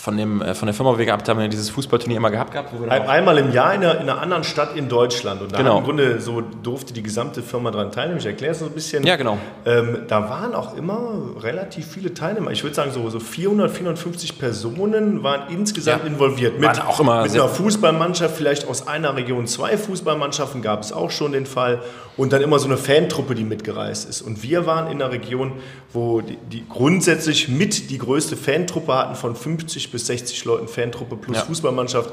von, 0.04 0.18
dem, 0.18 0.42
äh, 0.42 0.54
von 0.54 0.66
der 0.66 0.74
Firma, 0.74 0.92
wo 0.92 0.98
wir 0.98 1.06
gehabt 1.06 1.26
haben, 1.30 1.48
dieses 1.48 1.70
Fußballturnier 1.70 2.18
immer 2.18 2.30
gehabt, 2.30 2.52
gehabt 2.52 2.70
einmal 3.08 3.38
im 3.38 3.52
Jahr 3.52 3.72
in 3.74 3.80
einer, 3.82 3.94
in 3.94 4.02
einer 4.02 4.20
anderen 4.20 4.44
Stadt 4.44 4.76
in 4.76 4.88
Deutschland. 4.90 5.40
Und 5.40 5.52
da 5.52 5.56
Genau. 5.58 5.78
im 5.78 5.84
Grunde 5.84 6.20
so 6.20 6.42
durfte 6.42 6.92
die 6.92 7.02
gesamte 7.02 7.42
Firma 7.42 7.70
daran 7.70 7.90
teilnehmen. 7.90 8.18
Ich 8.20 8.26
erkläre 8.26 8.52
es 8.52 8.58
so 8.58 8.66
ein 8.66 8.72
bisschen. 8.72 9.02
Ja, 9.06 9.16
genau. 9.16 9.38
Ähm, 9.64 10.00
da 10.06 10.28
waren 10.28 10.54
auch 10.54 10.76
immer 10.76 11.00
relativ 11.40 11.86
viele 11.86 12.12
Teilnehmer. 12.12 12.50
Ich 12.50 12.62
würde 12.62 12.76
sagen, 12.76 12.90
so, 12.92 13.08
so 13.08 13.18
400, 13.18 13.70
450 13.70 14.38
Personen 14.38 15.22
waren 15.22 15.50
insgesamt 15.50 16.02
Ja. 16.04 16.10
involviert. 16.10 16.58
Mit, 16.60 16.68
Waren 16.68 16.86
auch 16.86 17.00
immer 17.00 17.22
mit 17.22 17.32
einer 17.32 17.48
Fußballmannschaft, 17.48 18.36
vielleicht 18.36 18.68
aus 18.68 18.86
einer 18.86 19.16
Region 19.16 19.46
zwei 19.46 19.78
Fußballmannschaften 19.78 20.60
gab 20.60 20.82
es 20.82 20.92
auch 20.92 21.10
schon 21.10 21.32
den 21.32 21.46
Fall. 21.46 21.80
Und 22.16 22.32
dann 22.32 22.42
immer 22.42 22.58
so 22.60 22.66
eine 22.66 22.76
Fantruppe, 22.76 23.34
die 23.34 23.42
mitgereist 23.44 24.08
ist. 24.08 24.22
Und 24.22 24.42
wir 24.42 24.66
waren 24.66 24.86
in 24.90 25.02
einer 25.02 25.10
Region, 25.10 25.52
wo 25.92 26.20
die, 26.20 26.36
die 26.50 26.64
grundsätzlich 26.68 27.48
mit 27.48 27.90
die 27.90 27.98
größte 27.98 28.36
Fantruppe 28.36 28.94
hatten 28.94 29.16
von 29.16 29.34
50 29.34 29.90
bis 29.90 30.06
60 30.06 30.44
Leuten 30.44 30.68
Fantruppe 30.68 31.16
plus 31.16 31.38
Ja. 31.38 31.42
Fußballmannschaft. 31.44 32.10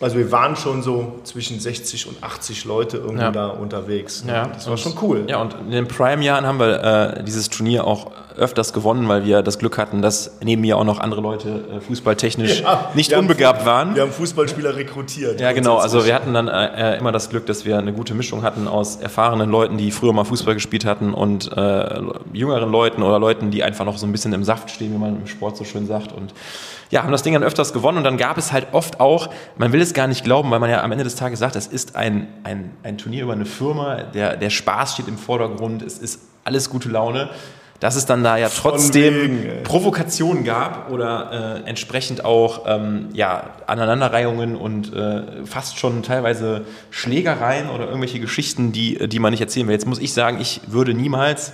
Also 0.00 0.16
wir 0.16 0.32
waren 0.32 0.56
schon 0.56 0.82
so 0.82 1.20
zwischen 1.24 1.60
60 1.60 2.06
und 2.08 2.22
80 2.22 2.64
Leute 2.64 2.96
irgendwo 2.98 3.22
Ja. 3.22 3.30
da 3.30 3.48
unterwegs. 3.48 4.24
Ja, 4.26 4.46
das 4.48 4.68
war 4.68 4.76
schon 4.76 4.94
cool. 5.02 5.24
Ja, 5.28 5.40
und 5.40 5.54
in 5.54 5.70
den 5.70 5.86
Prime-Jahren 5.88 6.46
haben 6.46 6.58
wir 6.58 7.16
äh, 7.18 7.24
dieses 7.24 7.48
Turnier 7.50 7.84
auch 7.86 8.10
öfters 8.36 8.72
gewonnen, 8.72 9.08
weil 9.08 9.24
wir 9.24 9.42
das 9.42 9.58
Glück 9.58 9.78
hatten, 9.78 10.02
dass 10.02 10.38
neben 10.42 10.62
mir 10.62 10.76
auch 10.78 10.84
noch 10.84 10.98
andere 11.00 11.20
Leute 11.20 11.64
äh, 11.76 11.80
fußballtechnisch 11.80 12.60
Ja, 12.62 12.90
nicht 12.94 13.12
haben 13.12 13.20
unbegabt 13.20 13.60
Fu- 13.60 13.66
waren. 13.66 13.94
Wir 13.94 14.02
haben 14.02 14.12
Fußballspieler 14.12 14.76
rekrutiert. 14.76 15.40
Ja, 15.40 15.52
genau. 15.52 15.76
Also 15.78 16.04
wir 16.06 16.14
hatten 16.14 16.34
dann 16.34 16.48
äh, 16.48 16.94
äh, 16.94 16.98
immer 16.98 17.12
das 17.12 17.30
Glück, 17.30 17.46
dass 17.46 17.64
wir 17.64 17.78
eine 17.78 17.92
gute 17.92 18.14
Mischung 18.14 18.42
hatten 18.42 18.68
aus 18.68 18.96
erfahrenen 18.96 19.50
Leuten, 19.50 19.78
die 19.78 19.90
früher 19.90 20.12
mal 20.12 20.24
Fußball 20.24 20.54
gespielt 20.54 20.84
hatten 20.84 21.14
und 21.14 21.50
äh, 21.56 22.00
jüngeren 22.32 22.70
Leuten 22.70 23.02
oder 23.02 23.18
Leuten, 23.18 23.50
die 23.50 23.62
einfach 23.62 23.84
noch 23.84 23.98
so 23.98 24.06
ein 24.06 24.12
bisschen 24.12 24.32
im 24.32 24.44
Saft 24.44 24.70
stehen, 24.70 24.92
wie 24.92 24.98
man 24.98 25.20
im 25.20 25.26
Sport 25.26 25.56
so 25.56 25.64
schön 25.64 25.86
sagt. 25.86 26.12
Und 26.12 26.32
ja, 26.90 27.02
haben 27.02 27.12
das 27.12 27.22
Ding 27.22 27.32
dann 27.32 27.42
öfters 27.42 27.72
gewonnen 27.72 27.98
und 27.98 28.04
dann 28.04 28.18
gab 28.18 28.36
es 28.36 28.52
halt 28.52 28.66
oft 28.72 29.00
auch, 29.00 29.30
man 29.56 29.72
will 29.72 29.80
es 29.80 29.94
gar 29.94 30.06
nicht 30.06 30.24
glauben, 30.24 30.50
weil 30.50 30.60
man 30.60 30.68
ja 30.68 30.82
am 30.82 30.92
Ende 30.92 31.04
des 31.04 31.16
Tages 31.16 31.38
sagt, 31.38 31.56
es 31.56 31.66
ist 31.66 31.96
ein, 31.96 32.28
ein, 32.44 32.70
ein 32.82 32.98
Turnier 32.98 33.22
über 33.22 33.32
eine 33.32 33.46
Firma, 33.46 33.96
der, 34.02 34.36
der 34.36 34.50
Spaß 34.50 34.92
steht 34.94 35.08
im 35.08 35.16
Vordergrund, 35.16 35.80
es 35.82 35.96
ist 35.98 36.20
alles 36.44 36.68
gute 36.68 36.90
Laune. 36.90 37.30
Dass 37.82 37.96
es 37.96 38.06
dann 38.06 38.22
da 38.22 38.36
ja 38.36 38.48
trotzdem 38.48 39.14
wegen, 39.14 39.42
ey. 39.42 39.62
Provokationen 39.64 40.44
gab 40.44 40.88
oder 40.92 41.62
äh, 41.64 41.68
entsprechend 41.68 42.24
auch 42.24 42.62
ähm, 42.64 43.08
ja, 43.12 43.50
Aneinanderreihungen 43.66 44.54
und 44.54 44.94
äh, 44.94 45.44
fast 45.44 45.80
schon 45.80 46.04
teilweise 46.04 46.64
Schlägereien 46.90 47.68
oder 47.70 47.86
irgendwelche 47.86 48.20
Geschichten, 48.20 48.70
die, 48.70 49.08
die 49.08 49.18
man 49.18 49.32
nicht 49.32 49.40
erzählen 49.40 49.66
will. 49.66 49.72
Jetzt 49.72 49.88
muss 49.88 49.98
ich 49.98 50.12
sagen, 50.12 50.40
ich 50.40 50.60
würde 50.68 50.94
niemals 50.94 51.48
äh, 51.48 51.52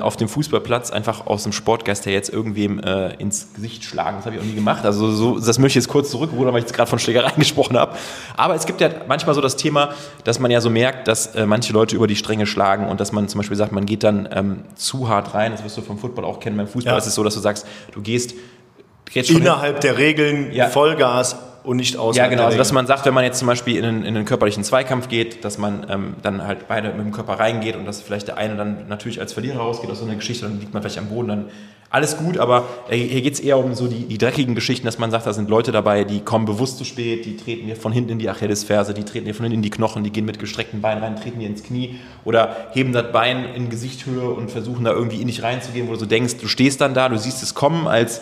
auf 0.00 0.16
dem 0.16 0.28
Fußballplatz 0.28 0.90
einfach 0.90 1.26
aus 1.26 1.42
dem 1.44 1.52
Sportgeist 1.52 2.04
her 2.04 2.12
jetzt 2.12 2.28
irgendwem 2.28 2.78
äh, 2.80 3.14
ins 3.14 3.48
Gesicht 3.54 3.82
schlagen. 3.84 4.18
Das 4.18 4.26
habe 4.26 4.36
ich 4.36 4.42
auch 4.42 4.46
nie 4.46 4.54
gemacht. 4.54 4.84
Also 4.84 5.10
so, 5.10 5.38
das 5.38 5.58
möchte 5.58 5.78
ich 5.78 5.84
jetzt 5.84 5.88
kurz 5.90 6.10
zurückrudern, 6.10 6.52
weil 6.52 6.58
ich 6.60 6.64
jetzt 6.66 6.74
gerade 6.74 6.90
von 6.90 6.98
Schlägereien 6.98 7.32
gesprochen 7.38 7.78
habe. 7.78 7.96
Aber 8.36 8.54
es 8.54 8.66
gibt 8.66 8.80
ja 8.82 8.90
manchmal 9.08 9.34
so 9.34 9.40
das 9.40 9.56
Thema, 9.56 9.90
dass 10.24 10.38
man 10.38 10.50
ja 10.50 10.60
so 10.60 10.68
merkt, 10.68 11.08
dass 11.08 11.34
äh, 11.34 11.46
manche 11.46 11.72
Leute 11.72 11.96
über 11.96 12.06
die 12.06 12.16
Stränge 12.16 12.46
schlagen 12.46 12.88
und 12.88 13.00
dass 13.00 13.12
man 13.12 13.28
zum 13.28 13.38
Beispiel 13.38 13.56
sagt, 13.56 13.72
man 13.72 13.86
geht 13.86 14.02
dann 14.02 14.28
ähm, 14.32 14.64
zu 14.74 15.08
hart 15.08 15.32
rein. 15.34 15.52
Das 15.52 15.64
wirst 15.64 15.78
du 15.78 15.82
vom 15.82 15.98
Football 15.98 16.24
auch 16.26 16.40
kennen. 16.40 16.56
Beim 16.58 16.68
Fußball 16.68 16.92
Ja. 16.92 16.98
ist 16.98 17.06
es 17.06 17.14
so, 17.14 17.24
dass 17.24 17.34
du 17.34 17.40
sagst, 17.40 17.66
du 17.92 18.02
gehst 18.02 18.34
Innerhalb 19.12 19.80
der 19.80 19.98
Regeln 19.98 20.52
Ja. 20.52 20.68
Vollgas 20.68 21.36
und 21.62 21.76
nicht 21.76 21.96
außerhalb 21.96 22.30
ja, 22.30 22.34
genau. 22.34 22.46
Also, 22.46 22.58
dass 22.58 22.72
man 22.72 22.86
sagt, 22.86 23.06
wenn 23.06 23.14
man 23.14 23.24
jetzt 23.24 23.38
zum 23.38 23.46
Beispiel 23.46 23.76
in 23.76 23.84
einen, 23.84 24.04
in 24.04 24.16
einen 24.16 24.24
körperlichen 24.24 24.64
Zweikampf 24.64 25.08
geht, 25.08 25.44
dass 25.44 25.58
man 25.58 25.86
ähm, 25.90 26.14
dann 26.22 26.46
halt 26.46 26.68
beide 26.68 26.88
mit 26.88 27.00
dem 27.00 27.12
Körper 27.12 27.34
reingeht 27.34 27.76
und 27.76 27.84
dass 27.84 28.00
vielleicht 28.00 28.28
der 28.28 28.36
eine 28.36 28.56
dann 28.56 28.88
natürlich 28.88 29.20
als 29.20 29.32
Verlierer 29.32 29.58
rausgeht 29.58 29.90
aus 29.90 29.98
so 29.98 30.04
einer 30.04 30.14
Geschichte, 30.14 30.46
dann 30.46 30.60
liegt 30.60 30.72
man 30.72 30.82
vielleicht 30.82 30.98
am 30.98 31.08
Boden, 31.08 31.28
dann 31.28 31.44
alles 31.92 32.16
gut, 32.16 32.38
aber 32.38 32.68
äh, 32.88 32.96
hier 32.96 33.20
geht 33.20 33.34
es 33.34 33.40
eher 33.40 33.58
um 33.58 33.74
so 33.74 33.88
die, 33.88 34.04
die 34.04 34.16
dreckigen 34.16 34.54
Geschichten, 34.54 34.86
dass 34.86 34.98
man 34.98 35.10
sagt, 35.10 35.26
da 35.26 35.32
sind 35.32 35.50
Leute 35.50 35.72
dabei, 35.72 36.04
die 36.04 36.20
kommen 36.20 36.44
bewusst 36.44 36.78
zu 36.78 36.84
spät, 36.84 37.24
die 37.24 37.36
treten 37.36 37.66
dir 37.66 37.74
von 37.74 37.90
hinten 37.90 38.12
in 38.12 38.18
die 38.20 38.30
Achillesferse, 38.30 38.94
die 38.94 39.02
treten 39.02 39.26
dir 39.26 39.34
von 39.34 39.42
hinten 39.44 39.58
in 39.58 39.62
die 39.62 39.70
Knochen, 39.70 40.04
die 40.04 40.10
gehen 40.10 40.24
mit 40.24 40.38
gestreckten 40.38 40.80
Beinen 40.80 41.02
rein, 41.02 41.16
treten 41.16 41.40
dir 41.40 41.48
ins 41.48 41.64
Knie 41.64 41.98
oder 42.24 42.68
heben 42.72 42.92
das 42.92 43.10
Bein 43.10 43.44
in 43.56 43.70
Gesichthöhe 43.70 44.30
und 44.30 44.52
versuchen 44.52 44.84
da 44.84 44.92
irgendwie 44.92 45.20
in 45.20 45.26
dich 45.26 45.42
reinzugehen, 45.42 45.88
wo 45.88 45.92
du 45.94 45.98
so 45.98 46.06
denkst, 46.06 46.36
du 46.36 46.46
stehst 46.46 46.80
dann 46.80 46.94
da, 46.94 47.08
du 47.08 47.18
siehst 47.18 47.42
es 47.42 47.54
kommen 47.54 47.88
als 47.88 48.20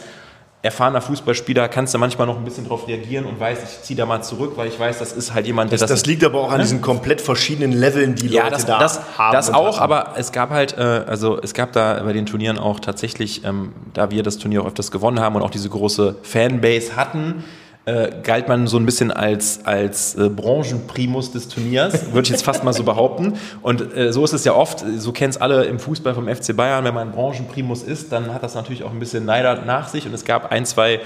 erfahrener 0.60 1.00
Fußballspieler 1.00 1.68
kannst 1.68 1.94
du 1.94 1.98
manchmal 1.98 2.26
noch 2.26 2.36
ein 2.36 2.44
bisschen 2.44 2.64
darauf 2.64 2.88
reagieren 2.88 3.26
und 3.26 3.38
weißt, 3.38 3.62
ich 3.62 3.82
ziehe 3.82 3.96
da 3.96 4.06
mal 4.06 4.22
zurück, 4.22 4.54
weil 4.56 4.68
ich 4.68 4.78
weiß, 4.78 4.98
das 4.98 5.12
ist 5.12 5.32
halt 5.32 5.46
jemand, 5.46 5.70
der 5.70 5.78
das, 5.78 5.88
das 5.88 6.04
liegt 6.06 6.24
aber 6.24 6.40
auch 6.40 6.50
an 6.50 6.60
diesen 6.60 6.80
komplett 6.80 7.20
verschiedenen 7.20 7.72
Leveln, 7.72 8.16
die 8.16 8.26
ja, 8.26 8.44
Leute 8.44 8.54
das, 8.54 8.66
da 8.66 8.78
das, 8.78 9.18
haben. 9.18 9.32
das 9.32 9.54
auch, 9.54 9.78
hatten. 9.78 9.92
aber 9.92 10.14
es 10.16 10.32
gab 10.32 10.50
halt, 10.50 10.76
äh, 10.76 10.80
also 10.80 11.40
es 11.40 11.54
gab 11.54 11.72
da 11.72 12.02
bei 12.02 12.12
den 12.12 12.26
Turnieren 12.26 12.58
auch 12.58 12.80
tatsächlich, 12.80 13.44
ähm, 13.44 13.72
da 13.94 14.10
wir 14.10 14.24
das 14.24 14.38
Turnier 14.38 14.62
auch 14.62 14.66
öfters 14.66 14.90
gewonnen 14.90 15.20
haben 15.20 15.36
und 15.36 15.42
auch 15.42 15.50
diese 15.50 15.68
große 15.68 16.16
Fanbase 16.22 16.96
hatten, 16.96 17.44
äh, 17.88 18.10
galt 18.22 18.48
man 18.48 18.66
so 18.66 18.76
ein 18.76 18.84
bisschen 18.84 19.10
als, 19.10 19.64
als 19.64 20.14
äh, 20.14 20.28
Branchenprimus 20.28 21.32
des 21.32 21.48
Turniers, 21.48 22.06
würde 22.12 22.26
ich 22.26 22.28
jetzt 22.28 22.44
fast 22.44 22.62
mal 22.62 22.74
so 22.74 22.84
behaupten. 22.84 23.38
Und 23.62 23.96
äh, 23.96 24.12
so 24.12 24.24
ist 24.24 24.34
es 24.34 24.44
ja 24.44 24.52
oft, 24.52 24.84
so 24.98 25.12
kennen 25.12 25.30
es 25.30 25.38
alle 25.38 25.64
im 25.64 25.78
Fußball 25.78 26.14
vom 26.14 26.28
FC 26.28 26.54
Bayern, 26.54 26.84
wenn 26.84 26.92
man 26.92 27.12
Branchenprimus 27.12 27.82
ist, 27.82 28.12
dann 28.12 28.34
hat 28.34 28.42
das 28.42 28.54
natürlich 28.54 28.84
auch 28.84 28.90
ein 28.90 28.98
bisschen 28.98 29.24
Neider 29.24 29.62
nach 29.64 29.88
sich. 29.88 30.06
Und 30.06 30.12
es 30.12 30.26
gab 30.26 30.52
ein, 30.52 30.66
zwei 30.66 31.00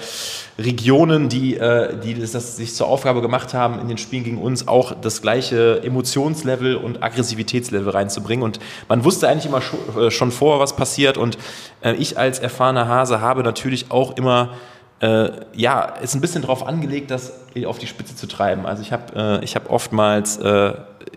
Regionen, 0.58 1.28
die, 1.28 1.56
äh, 1.56 1.96
die 1.98 2.14
das, 2.14 2.32
das 2.32 2.56
sich 2.56 2.74
zur 2.74 2.88
Aufgabe 2.88 3.22
gemacht 3.22 3.54
haben, 3.54 3.80
in 3.80 3.86
den 3.86 3.98
Spielen 3.98 4.24
gegen 4.24 4.38
uns 4.38 4.66
auch 4.66 4.92
das 5.00 5.22
gleiche 5.22 5.82
Emotionslevel 5.84 6.74
und 6.74 7.00
Aggressivitätslevel 7.02 7.90
reinzubringen. 7.90 8.42
Und 8.42 8.58
man 8.88 9.04
wusste 9.04 9.28
eigentlich 9.28 9.46
immer 9.46 9.62
äh, 10.00 10.10
schon 10.10 10.32
vor, 10.32 10.58
was 10.58 10.74
passiert. 10.74 11.16
Und 11.16 11.38
äh, 11.80 11.92
ich 11.94 12.18
als 12.18 12.40
erfahrener 12.40 12.88
Hase 12.88 13.20
habe 13.20 13.44
natürlich 13.44 13.92
auch 13.92 14.16
immer 14.16 14.50
äh, 15.02 15.32
ja, 15.52 15.82
ist 16.00 16.14
ein 16.14 16.20
bisschen 16.20 16.42
darauf 16.42 16.64
angelegt, 16.64 17.10
das 17.10 17.32
auf 17.66 17.78
die 17.78 17.88
Spitze 17.88 18.14
zu 18.14 18.26
treiben. 18.28 18.66
Also 18.66 18.82
ich 18.82 18.92
habe 18.92 19.40
äh, 19.42 19.46
hab 19.46 19.68
oftmals 19.68 20.36
äh, 20.36 20.74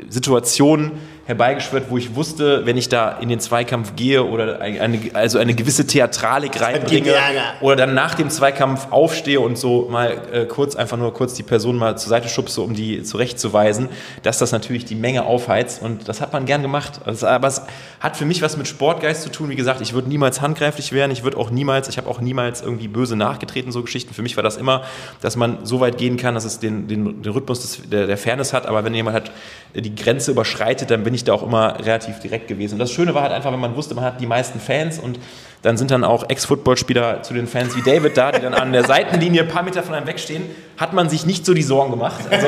Situationen 0.10 0.94
herbeigeschwört, 1.26 1.90
wo 1.90 1.98
ich 1.98 2.14
wusste, 2.16 2.68
wenn 2.68 2.78
ich 2.78 2.88
da 2.88 3.18
in 3.20 3.30
den 3.30 3.40
Zweikampf 3.40 3.96
gehe 3.96 4.24
oder 4.24 4.62
eine, 4.62 5.00
also 5.14 5.40
eine 5.40 5.56
gewisse 5.56 5.88
Theatralik 5.88 6.62
reinbringe 6.62 7.14
oder 7.62 7.76
dann 7.76 7.96
nach 7.96 8.14
dem 8.14 8.30
Zweikampf 8.30 8.92
aufstehe 8.92 9.40
und 9.40 9.58
so 9.58 9.88
mal 9.90 10.22
äh, 10.32 10.46
kurz 10.46 10.76
einfach 10.76 10.98
nur 10.98 11.14
kurz 11.16 11.34
die 11.34 11.42
Person 11.42 11.78
mal 11.78 11.98
zur 11.98 12.10
Seite 12.10 12.30
schubse, 12.30 12.62
um 12.62 12.76
die 12.76 13.02
zurechtzuweisen, 13.02 13.90
dass 14.22 14.38
das 14.38 14.52
natürlich 14.52 14.86
die 14.86 14.94
Menge 14.94 15.26
aufheizt 15.26 15.82
und 15.82 16.08
das 16.08 16.22
hat 16.22 16.32
man 16.32 16.46
gern 16.46 16.62
gemacht. 16.62 17.02
Also, 17.06 17.26
aber 17.26 17.48
es 17.48 17.64
hat 18.00 18.18
für 18.18 18.26
mich 18.26 18.44
was 18.44 18.56
mit 18.56 18.68
Sportgeist 18.68 19.24
zu 19.24 19.32
tun. 19.32 19.50
Wie 19.50 19.56
gesagt, 19.56 19.82
ich 19.82 19.94
würde 19.94 20.08
niemals 20.08 20.42
handgreiflich 20.42 20.92
werden, 20.92 21.12
ich 21.12 21.24
würde 21.24 21.38
auch 21.38 21.50
niemals, 21.50 21.90
ich 21.90 21.98
habe 21.98 22.08
auch 22.08 22.22
niemals 22.22 22.62
irgendwie 22.62 22.88
böse 22.88 23.16
nachgetreten, 23.16 23.72
so 23.72 23.82
Geschichten. 23.82 24.14
Für 24.14 24.22
mich 24.22 24.38
war 24.38 24.44
das 24.44 24.58
immer, 24.58 24.84
dass 25.22 25.36
man 25.36 25.66
so 25.66 25.80
weit 25.80 25.98
gehen 25.98 26.18
kann, 26.18 26.36
dass 26.36 26.46
es 26.46 26.60
den, 26.60 26.88
den, 26.88 27.24
den 27.24 27.34
Rhythmus 27.34 27.62
des, 27.62 27.90
der, 27.90 28.06
der 28.06 28.18
Fairness 28.18 28.54
hat, 28.54 28.68
aber 28.68 28.84
wenn 28.84 28.94
jemand 28.94 29.16
halt 29.16 29.32
die 29.74 29.96
Grenze 29.96 30.32
überschreitet, 30.32 30.92
dann 30.92 31.04
bin 31.04 31.15
ich 31.16 31.24
da 31.24 31.34
auch 31.34 31.44
immer 31.44 31.80
relativ 31.80 32.20
direkt 32.20 32.48
gewesen. 32.48 32.74
Und 32.74 32.80
das 32.80 32.92
Schöne 32.92 33.14
war 33.14 33.24
halt 33.24 33.32
einfach, 33.32 33.52
wenn 33.52 33.60
man 33.60 33.76
wusste, 33.76 33.96
man 33.96 34.04
hat 34.04 34.22
die 34.22 34.28
meisten 34.28 34.60
Fans 34.60 35.00
und 35.00 35.20
dann 35.62 35.78
sind 35.78 35.92
dann 35.92 36.04
auch 36.04 36.30
Ex-Footballspieler 36.30 37.24
zu 37.24 37.34
den 37.34 37.48
Fans 37.48 37.76
wie 37.76 37.82
David 37.82 38.16
da, 38.18 38.32
die 38.32 38.42
dann 38.42 38.54
an 38.54 38.72
der 38.72 38.84
Seitenlinie 38.84 39.42
ein 39.42 39.48
paar 39.48 39.64
Meter 39.64 39.82
von 39.82 39.96
einem 39.96 40.08
wegstehen, 40.08 40.44
hat 40.78 40.94
man 40.94 41.10
sich 41.10 41.26
nicht 41.26 41.46
so 41.46 41.54
die 41.54 41.64
Sorgen 41.64 41.92
gemacht. 41.92 42.24
Also, 42.30 42.48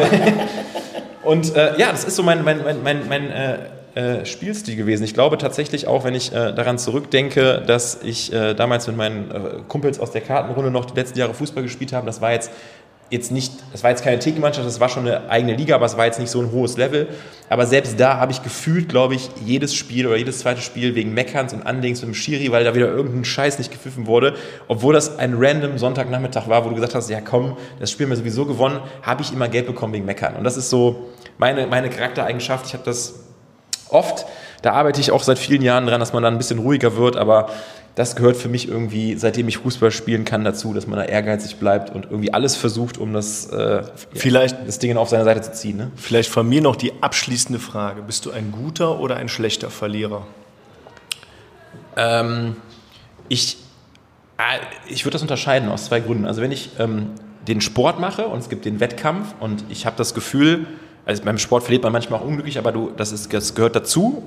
und 1.24 1.56
äh, 1.56 1.80
ja, 1.80 1.92
das 1.92 2.04
ist 2.04 2.16
so 2.16 2.24
mein, 2.24 2.44
mein, 2.44 2.64
mein, 2.64 2.84
mein, 2.84 3.08
mein 3.08 3.32
äh, 3.32 3.58
äh, 3.98 4.28
Spielstil 4.28 4.76
gewesen. 4.76 5.04
Ich 5.04 5.16
glaube 5.16 5.40
tatsächlich 5.40 5.88
auch, 5.88 6.04
wenn 6.04 6.14
ich 6.14 6.32
äh, 6.32 6.54
daran 6.54 6.78
zurückdenke, 6.78 7.64
dass 7.66 8.00
ich 8.04 8.32
äh, 8.32 8.54
damals 8.54 8.86
mit 8.86 8.96
meinen 8.96 9.32
äh, 9.32 9.40
Kumpels 9.68 10.00
aus 10.00 10.12
der 10.12 10.22
Kartenrunde 10.22 10.70
noch 10.70 10.86
die 10.86 10.96
letzten 10.96 11.18
Jahre 11.18 11.34
Fußball 11.34 11.64
gespielt 11.64 11.94
habe, 11.94 12.06
das 12.06 12.22
war 12.22 12.32
jetzt 12.32 12.52
jetzt 13.10 13.32
nicht, 13.32 13.54
das 13.72 13.84
war 13.84 13.92
jetzt 13.92 14.04
keine 14.04 14.20
Thekenmannschaft, 14.20 14.68
das 14.68 14.80
war 14.80 14.90
schon 14.90 15.08
eine 15.08 15.30
eigene 15.30 15.56
Liga, 15.56 15.76
aber 15.76 15.86
es 15.86 15.98
war 15.98 16.06
jetzt 16.06 16.20
nicht 16.20 16.30
so 16.30 16.42
ein 16.42 16.52
hohes 16.52 16.78
Level. 16.78 17.08
Aber 17.50 17.66
selbst 17.66 18.00
da 18.00 18.18
habe 18.18 18.32
ich 18.32 18.44
gefühlt, 18.44 18.90
glaube 18.90 19.16
ich, 19.16 19.30
jedes 19.46 19.74
Spiel 19.74 20.06
oder 20.08 20.18
jedes 20.18 20.40
zweite 20.40 20.62
Spiel 20.62 20.96
wegen 20.96 21.14
Meckerns 21.14 21.54
und 21.54 21.66
Anlings 21.66 22.02
mit 22.02 22.10
dem 22.10 22.14
Schiri, 22.14 22.52
weil 22.52 22.66
da 22.66 22.76
wieder 22.76 22.88
irgendein 22.88 23.24
Scheiß 23.24 23.58
nicht 23.60 23.72
gepfiffen 23.72 24.08
wurde, 24.08 24.36
obwohl 24.68 24.94
das 24.94 25.18
ein 25.18 25.36
random 25.38 25.78
Sonntagnachmittag 25.78 26.50
war, 26.50 26.66
wo 26.66 26.70
du 26.70 26.76
gesagt 26.76 26.96
hast, 26.96 27.10
ja 27.10 27.22
komm, 27.22 27.56
das 27.80 27.92
Spiel 27.92 28.06
haben 28.06 28.12
wir 28.12 28.18
sowieso 28.18 28.46
gewonnen, 28.46 28.82
habe 29.02 29.22
ich 29.22 29.32
immer 29.32 29.48
Geld 29.48 29.68
bekommen 29.68 29.94
wegen 29.94 30.06
Meckern. 30.06 30.36
Und 30.36 30.44
das 30.44 30.58
ist 30.58 30.70
so 30.70 31.08
meine, 31.38 31.68
meine 31.68 31.90
Charaktereigenschaft. 31.90 32.66
Ich 32.66 32.74
habe 32.74 32.84
das 32.84 33.16
oft, 33.90 34.26
da 34.62 34.74
arbeite 34.74 35.00
ich 35.00 35.12
auch 35.12 35.24
seit 35.24 35.40
vielen 35.40 35.62
Jahren 35.62 35.86
dran, 35.86 36.00
dass 36.02 36.12
man 36.12 36.24
dann 36.24 36.36
ein 36.36 36.38
bisschen 36.38 36.60
ruhiger 36.60 36.98
wird, 36.98 37.16
aber 37.16 37.50
das 37.98 38.16
gehört 38.16 38.38
für 38.38 38.48
mich 38.48 38.68
irgendwie, 38.68 39.16
seitdem 39.16 39.48
ich 39.48 39.58
Fußball 39.58 39.90
spielen 39.90 40.24
kann, 40.24 40.44
dazu, 40.44 40.72
dass 40.72 40.86
man 40.86 41.00
da 41.00 41.06
ehrgeizig 41.06 41.56
bleibt 41.56 41.90
und 41.90 42.06
irgendwie 42.06 42.32
alles 42.32 42.56
versucht, 42.56 43.00
um 43.00 43.12
das, 43.12 43.48
äh, 43.48 43.82
vielleicht, 44.14 44.56
das 44.68 44.78
Ding 44.78 44.96
auf 44.98 45.10
seine 45.10 45.24
Seite 45.24 45.42
zu 45.42 45.52
ziehen. 45.52 45.78
Ne? 45.78 45.92
Vielleicht 45.96 46.30
von 46.30 46.48
mir 46.48 46.62
noch 46.62 46.76
die 46.76 46.94
abschließende 47.02 47.58
Frage. 47.60 48.04
Bist 48.04 48.28
du 48.28 48.32
ein 48.32 48.52
guter 48.52 49.00
oder 49.00 49.16
ein 49.16 49.30
schlechter 49.30 49.72
Verlierer? 49.72 50.28
Ähm, 51.96 52.58
ich 53.30 53.58
äh, 54.38 54.60
ich 54.88 55.04
würde 55.04 55.14
das 55.14 55.24
unterscheiden 55.24 55.68
aus 55.70 55.86
zwei 55.86 56.00
Gründen. 56.00 56.28
Also 56.28 56.44
wenn 56.44 56.52
ich 56.52 56.70
ähm, 56.78 57.14
den 57.48 57.62
Sport 57.62 58.00
mache 58.00 58.28
und 58.28 58.38
es 58.38 58.48
gibt 58.48 58.66
den 58.66 58.80
Wettkampf 58.80 59.34
und 59.40 59.66
ich 59.70 59.88
habe 59.88 59.98
das 59.98 60.14
Gefühl, 60.14 60.68
also 61.04 61.24
beim 61.24 61.40
Sport 61.40 61.64
verliert 61.64 61.82
man 61.82 61.94
manchmal 61.94 62.20
auch 62.20 62.26
unglücklich, 62.26 62.60
aber 62.60 62.72
du, 62.72 62.92
das, 62.96 63.12
ist, 63.12 63.34
das 63.34 63.56
gehört 63.56 63.76
dazu 63.76 64.24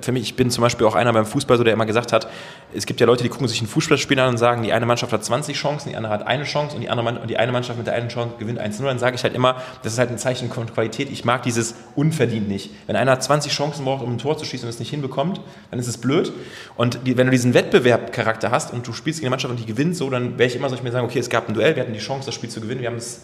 für 0.00 0.12
mich, 0.12 0.22
ich 0.22 0.36
bin 0.36 0.50
zum 0.50 0.62
Beispiel 0.62 0.86
auch 0.86 0.94
einer 0.94 1.12
beim 1.12 1.26
Fußball, 1.26 1.58
so 1.58 1.64
der 1.64 1.72
immer 1.72 1.86
gesagt 1.86 2.12
hat, 2.12 2.28
es 2.72 2.86
gibt 2.86 3.00
ja 3.00 3.06
Leute, 3.06 3.22
die 3.22 3.28
gucken 3.28 3.48
sich 3.48 3.60
ein 3.60 3.66
Fußballspiel 3.66 4.18
an 4.18 4.30
und 4.30 4.38
sagen, 4.38 4.62
die 4.62 4.72
eine 4.72 4.86
Mannschaft 4.86 5.12
hat 5.12 5.24
20 5.24 5.56
Chancen, 5.56 5.90
die 5.90 5.96
andere 5.96 6.12
hat 6.12 6.26
eine 6.26 6.44
Chance 6.44 6.76
und 6.76 6.82
die, 6.82 6.88
andere, 6.88 7.20
und 7.20 7.28
die 7.28 7.36
eine 7.36 7.52
Mannschaft 7.52 7.78
mit 7.78 7.86
der 7.86 7.94
einen 7.94 8.08
Chance 8.08 8.36
gewinnt 8.38 8.60
1-0. 8.60 8.84
Dann 8.84 8.98
sage 8.98 9.16
ich 9.16 9.22
halt 9.22 9.34
immer, 9.34 9.56
das 9.82 9.94
ist 9.94 9.98
halt 9.98 10.10
ein 10.10 10.18
Zeichen 10.18 10.50
von 10.50 10.72
Qualität. 10.72 11.10
Ich 11.10 11.24
mag 11.24 11.42
dieses 11.42 11.74
unverdient 11.94 12.48
nicht. 12.48 12.70
Wenn 12.86 12.96
einer 12.96 13.18
20 13.18 13.52
Chancen 13.52 13.84
braucht, 13.84 14.02
um 14.02 14.12
ein 14.12 14.18
Tor 14.18 14.38
zu 14.38 14.44
schießen 14.44 14.66
und 14.66 14.70
es 14.70 14.78
nicht 14.78 14.90
hinbekommt, 14.90 15.40
dann 15.70 15.78
ist 15.78 15.88
es 15.88 15.98
blöd. 15.98 16.32
Und 16.76 17.00
die, 17.06 17.16
wenn 17.16 17.26
du 17.26 17.32
diesen 17.32 17.54
Wettbewerbcharakter 17.54 18.50
hast 18.50 18.72
und 18.72 18.86
du 18.86 18.92
spielst 18.92 19.20
gegen 19.20 19.26
eine 19.26 19.30
Mannschaft 19.30 19.50
und 19.50 19.60
die 19.60 19.66
gewinnt 19.66 19.96
so, 19.96 20.08
dann 20.08 20.38
wäre 20.38 20.48
ich 20.48 20.56
immer 20.56 20.68
so, 20.68 20.74
ich 20.74 20.82
mir 20.82 20.92
sagen, 20.92 21.06
okay, 21.06 21.18
es 21.18 21.28
gab 21.28 21.48
ein 21.48 21.54
Duell, 21.54 21.76
wir 21.76 21.82
hatten 21.82 21.92
die 21.92 21.98
Chance, 21.98 22.26
das 22.26 22.34
Spiel 22.34 22.50
zu 22.50 22.60
gewinnen, 22.60 22.80
wir 22.80 22.88
haben 22.88 22.96
es 22.96 23.22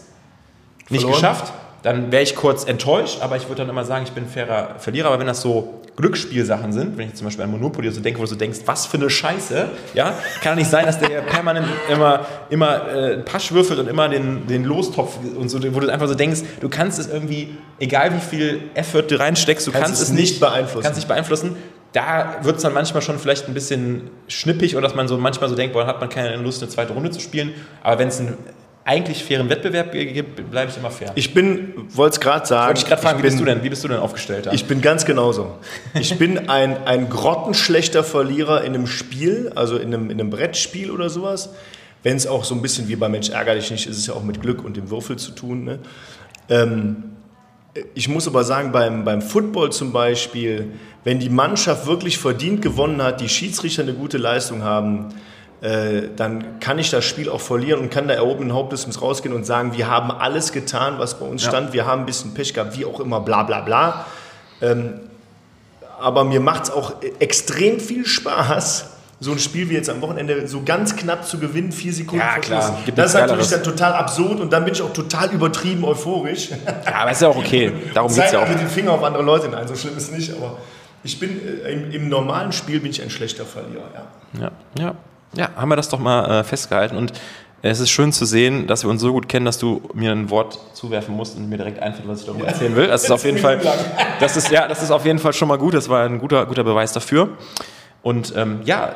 nicht 0.89 1.01
Verloren. 1.01 1.21
geschafft 1.21 1.53
dann 1.81 2.11
wäre 2.11 2.23
ich 2.23 2.35
kurz 2.35 2.65
enttäuscht, 2.65 3.19
aber 3.21 3.37
ich 3.37 3.47
würde 3.47 3.61
dann 3.61 3.69
immer 3.69 3.85
sagen, 3.85 4.03
ich 4.05 4.11
bin 4.11 4.25
ein 4.25 4.29
fairer 4.29 4.75
Verlierer. 4.79 5.07
Aber 5.07 5.19
wenn 5.19 5.27
das 5.27 5.41
so 5.41 5.81
Glücksspielsachen 5.95 6.71
sind, 6.71 6.97
wenn 6.97 7.09
ich 7.09 7.15
zum 7.15 7.25
Beispiel 7.25 7.43
an 7.43 7.51
Monopoly 7.51 7.91
so 7.91 8.01
denke, 8.01 8.19
wo 8.19 8.23
du 8.23 8.29
so 8.29 8.35
denkst, 8.35 8.59
was 8.65 8.85
für 8.85 8.97
eine 8.97 9.09
Scheiße, 9.09 9.67
ja, 9.93 10.13
kann 10.41 10.57
nicht 10.57 10.69
sein, 10.69 10.85
dass 10.85 10.99
der 10.99 11.21
permanent 11.21 11.67
immer, 11.89 12.25
immer 12.49 12.87
äh, 12.87 13.13
einen 13.13 13.25
Pasch 13.25 13.51
würfelt 13.51 13.79
und 13.79 13.87
immer 13.87 14.07
den, 14.07 14.47
den 14.47 14.63
Lostopf 14.63 15.17
und 15.35 15.49
so, 15.49 15.59
wo 15.73 15.79
du 15.79 15.91
einfach 15.91 16.07
so 16.07 16.15
denkst, 16.15 16.41
du 16.61 16.69
kannst 16.69 16.99
es 16.99 17.07
irgendwie, 17.07 17.57
egal 17.79 18.13
wie 18.13 18.19
viel 18.19 18.61
Effort 18.75 19.03
du 19.03 19.19
reinsteckst, 19.19 19.67
du 19.67 19.71
kannst, 19.71 19.87
kannst 19.87 20.01
es 20.01 20.11
nicht 20.11 20.39
beeinflussen. 20.39 20.83
Kannst 20.83 20.97
nicht 20.97 21.07
beeinflussen. 21.07 21.55
Da 21.91 22.37
wird 22.43 22.57
es 22.57 22.61
dann 22.61 22.73
manchmal 22.73 23.01
schon 23.01 23.17
vielleicht 23.17 23.47
ein 23.47 23.53
bisschen 23.53 24.09
schnippig 24.27 24.75
oder 24.75 24.83
dass 24.83 24.95
man 24.95 25.07
so 25.07 25.17
manchmal 25.17 25.49
so 25.49 25.55
denkt, 25.55 25.73
boah, 25.73 25.79
dann 25.79 25.89
hat 25.89 25.99
man 25.99 26.09
keine 26.09 26.35
Lust, 26.37 26.61
eine 26.61 26.69
zweite 26.69 26.93
Runde 26.93 27.09
zu 27.09 27.19
spielen. 27.19 27.53
Aber 27.81 27.99
wenn 27.99 28.09
es 28.09 28.19
ein 28.19 28.37
eigentlich 28.89 29.23
fairen 29.23 29.47
Wettbewerb 29.49 29.91
gibt, 29.91 30.49
bleibe 30.49 30.71
ich 30.71 30.77
immer 30.77 30.89
fair. 30.89 31.11
Ich 31.13 31.31
bin, 31.31 31.73
wollte 31.89 32.15
es 32.15 32.19
gerade 32.19 32.47
sagen. 32.47 32.69
Wollte 32.69 32.81
ich 32.81 32.87
gerade 32.87 33.01
fragen, 33.03 33.19
wie, 33.19 33.21
bin, 33.21 33.29
bist 33.29 33.39
du 33.39 33.45
denn, 33.45 33.63
wie 33.63 33.69
bist 33.69 33.83
du 33.83 33.87
denn 33.87 33.99
aufgestellt? 33.99 34.49
Ich 34.51 34.65
bin 34.65 34.81
ganz 34.81 35.05
genauso. 35.05 35.59
Ich 35.93 36.17
bin 36.17 36.49
ein, 36.49 36.87
ein 36.87 37.07
grottenschlechter 37.07 38.03
Verlierer 38.03 38.63
in 38.63 38.73
einem 38.73 38.87
Spiel, 38.87 39.51
also 39.53 39.77
in 39.77 39.93
einem, 39.93 40.09
in 40.09 40.19
einem 40.19 40.31
Brettspiel 40.31 40.89
oder 40.89 41.11
sowas. 41.11 41.49
Wenn 42.01 42.17
es 42.17 42.25
auch 42.25 42.43
so 42.43 42.55
ein 42.55 42.63
bisschen 42.63 42.87
wie 42.87 42.95
bei 42.95 43.09
Mensch 43.09 43.29
ärger 43.29 43.53
dich 43.53 43.69
nicht, 43.69 43.85
ist 43.85 43.97
es 43.97 44.07
ja 44.07 44.15
auch 44.15 44.23
mit 44.23 44.41
Glück 44.41 44.65
und 44.65 44.75
dem 44.75 44.89
Würfel 44.89 45.17
zu 45.17 45.31
tun. 45.31 45.65
Ne? 45.65 45.79
Ähm, 46.49 47.03
ich 47.93 48.07
muss 48.07 48.27
aber 48.27 48.43
sagen, 48.43 48.71
beim, 48.71 49.03
beim 49.03 49.21
Football 49.21 49.71
zum 49.71 49.93
Beispiel, 49.93 50.71
wenn 51.03 51.19
die 51.19 51.29
Mannschaft 51.29 51.85
wirklich 51.85 52.17
verdient 52.17 52.63
gewonnen 52.63 53.03
hat, 53.03 53.21
die 53.21 53.29
Schiedsrichter 53.29 53.83
eine 53.83 53.93
gute 53.93 54.17
Leistung 54.17 54.63
haben, 54.63 55.09
äh, 55.61 56.03
dann 56.15 56.59
kann 56.59 56.79
ich 56.79 56.89
das 56.89 57.03
Spiel 57.03 57.29
auch 57.29 57.41
verlieren 57.41 57.81
und 57.81 57.89
kann 57.89 58.07
da 58.07 58.13
erhobenen 58.13 58.53
Hauptes 58.53 59.01
rausgehen 59.01 59.35
und 59.35 59.45
sagen, 59.45 59.73
wir 59.75 59.89
haben 59.89 60.09
alles 60.11 60.53
getan, 60.53 60.95
was 60.99 61.19
bei 61.19 61.25
uns 61.25 61.43
ja. 61.43 61.49
stand, 61.49 61.73
wir 61.73 61.85
haben 61.85 62.01
ein 62.01 62.05
bisschen 62.05 62.33
Pech 62.33 62.53
gehabt, 62.53 62.77
wie 62.77 62.85
auch 62.85 62.99
immer, 62.99 63.19
bla 63.19 63.43
bla 63.43 63.61
bla. 63.61 64.05
Ähm, 64.61 65.01
aber 65.99 66.23
mir 66.23 66.39
macht 66.39 66.63
es 66.63 66.71
auch 66.71 66.93
extrem 67.19 67.79
viel 67.79 68.05
Spaß, 68.05 68.91
so 69.19 69.33
ein 69.33 69.39
Spiel 69.39 69.69
wie 69.69 69.73
jetzt 69.73 69.89
am 69.89 70.01
Wochenende 70.01 70.47
so 70.47 70.61
ganz 70.63 70.95
knapp 70.95 71.27
zu 71.27 71.39
gewinnen, 71.39 71.73
vier 71.73 71.91
Sekunden 71.91 72.25
ja, 72.25 72.39
klar. 72.39 72.77
Das 72.95 73.13
ist 73.13 73.19
natürlich 73.19 73.49
dann 73.49 73.63
total 73.63 73.93
absurd 73.93 74.39
und 74.39 74.53
dann 74.53 74.63
bin 74.63 74.73
ich 74.73 74.81
auch 74.81 74.93
total 74.93 75.29
übertrieben 75.31 75.83
euphorisch. 75.83 76.51
Ja, 76.85 77.01
aber 77.01 77.11
ist 77.11 77.21
ja 77.21 77.27
auch 77.27 77.35
okay. 77.35 77.73
Darum 77.93 78.13
geht 78.13 78.23
es 78.23 78.31
ja 78.31 78.43
auch. 78.43 78.47
mit 78.47 78.61
den 78.61 78.69
Finger 78.69 78.93
auf 78.93 79.03
andere 79.03 79.23
Leute 79.23 79.49
nein, 79.49 79.67
so 79.67 79.75
schlimm 79.75 79.97
ist 79.97 80.03
es 80.03 80.11
nicht, 80.11 80.31
aber 80.31 80.57
ich 81.03 81.19
bin 81.19 81.31
äh, 81.45 81.71
im, 81.71 81.91
im, 81.91 82.09
normalen 82.09 82.53
Spiel 82.53 82.79
bin 82.79 82.91
ich 82.91 83.01
ein 83.01 83.09
schlechter 83.09 83.45
Verlierer, 83.45 83.89
ja. 83.93 84.41
Ja, 84.41 84.51
ja. 84.79 84.95
Ja, 85.33 85.49
haben 85.55 85.69
wir 85.69 85.75
das 85.75 85.89
doch 85.89 85.99
mal 85.99 86.39
äh, 86.39 86.43
festgehalten. 86.43 86.97
Und 86.97 87.13
es 87.61 87.79
ist 87.79 87.89
schön 87.89 88.13
zu 88.13 88.25
sehen, 88.25 88.67
dass 88.67 88.83
wir 88.83 88.89
uns 88.89 89.01
so 89.01 89.11
gut 89.11 89.27
kennen, 89.27 89.45
dass 89.45 89.57
du 89.57 89.81
mir 89.93 90.11
ein 90.11 90.29
Wort 90.29 90.59
zuwerfen 90.73 91.15
musst 91.15 91.35
und 91.35 91.49
mir 91.49 91.57
direkt 91.57 91.81
einfällt, 91.81 92.07
was 92.07 92.21
ich 92.21 92.25
darüber 92.25 92.47
erzählen 92.47 92.75
will. 92.75 92.87
Das 92.87 93.03
ist 93.03 93.11
auf 93.11 93.25
jeden 93.25 93.37
Fall, 93.37 93.59
das 94.19 94.37
ist, 94.37 94.49
ja, 94.49 94.67
das 94.67 94.81
ist 94.81 94.91
auf 94.91 95.05
jeden 95.05 95.19
Fall 95.19 95.33
schon 95.33 95.49
mal 95.49 95.57
gut. 95.57 95.73
Das 95.73 95.89
war 95.89 96.05
ein 96.05 96.19
guter, 96.19 96.45
guter 96.45 96.63
Beweis 96.63 96.93
dafür. 96.93 97.29
Und 98.01 98.33
ähm, 98.37 98.61
ja, 98.63 98.93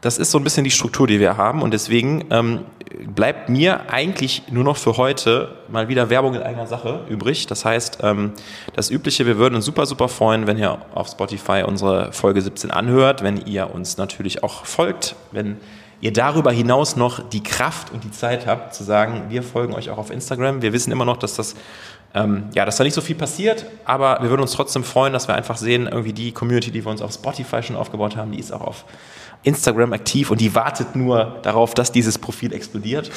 das 0.00 0.16
ist 0.16 0.30
so 0.30 0.38
ein 0.38 0.44
bisschen 0.44 0.64
die 0.64 0.70
Struktur, 0.70 1.06
die 1.06 1.20
wir 1.20 1.36
haben. 1.36 1.60
Und 1.60 1.74
deswegen 1.74 2.24
ähm, 2.30 2.60
bleibt 3.06 3.48
mir 3.48 3.90
eigentlich 3.90 4.44
nur 4.50 4.64
noch 4.64 4.76
für 4.76 4.96
heute 4.96 5.56
mal 5.68 5.88
wieder 5.88 6.10
Werbung 6.10 6.34
in 6.34 6.42
eigener 6.42 6.66
Sache 6.66 7.04
übrig. 7.08 7.46
Das 7.46 7.64
heißt, 7.64 7.98
ähm, 8.02 8.32
das 8.74 8.90
Übliche, 8.90 9.26
wir 9.26 9.38
würden 9.38 9.54
uns 9.54 9.64
super, 9.64 9.86
super 9.86 10.08
freuen, 10.08 10.46
wenn 10.46 10.58
ihr 10.58 10.78
auf 10.94 11.08
Spotify 11.08 11.64
unsere 11.66 12.12
Folge 12.12 12.42
17 12.42 12.70
anhört, 12.70 13.22
wenn 13.22 13.44
ihr 13.46 13.74
uns 13.74 13.96
natürlich 13.96 14.42
auch 14.42 14.64
folgt, 14.64 15.16
wenn 15.32 15.56
ihr 16.00 16.12
darüber 16.12 16.50
hinaus 16.52 16.96
noch 16.96 17.28
die 17.28 17.42
Kraft 17.42 17.92
und 17.92 18.04
die 18.04 18.10
Zeit 18.10 18.46
habt, 18.46 18.74
zu 18.74 18.84
sagen, 18.84 19.24
wir 19.28 19.42
folgen 19.42 19.74
euch 19.74 19.90
auch 19.90 19.98
auf 19.98 20.10
Instagram. 20.10 20.62
Wir 20.62 20.72
wissen 20.72 20.92
immer 20.92 21.04
noch, 21.04 21.18
dass 21.18 21.34
das 21.34 21.54
ähm, 22.12 22.48
ja, 22.54 22.64
dass 22.64 22.76
da 22.76 22.84
nicht 22.84 22.94
so 22.94 23.00
viel 23.00 23.14
passiert, 23.14 23.66
aber 23.84 24.18
wir 24.20 24.30
würden 24.30 24.42
uns 24.42 24.52
trotzdem 24.52 24.82
freuen, 24.82 25.12
dass 25.12 25.28
wir 25.28 25.36
einfach 25.36 25.56
sehen, 25.56 25.86
irgendwie 25.86 26.12
die 26.12 26.32
Community, 26.32 26.72
die 26.72 26.84
wir 26.84 26.90
uns 26.90 27.02
auf 27.02 27.12
Spotify 27.12 27.62
schon 27.62 27.76
aufgebaut 27.76 28.16
haben, 28.16 28.32
die 28.32 28.40
ist 28.40 28.52
auch 28.52 28.62
auf 28.62 28.84
Instagram 29.42 29.92
aktiv 29.92 30.30
und 30.30 30.40
die 30.40 30.54
wartet 30.54 30.94
nur 30.96 31.38
darauf, 31.42 31.74
dass 31.74 31.92
dieses 31.92 32.18
Profil 32.18 32.52
explodiert. 32.52 33.10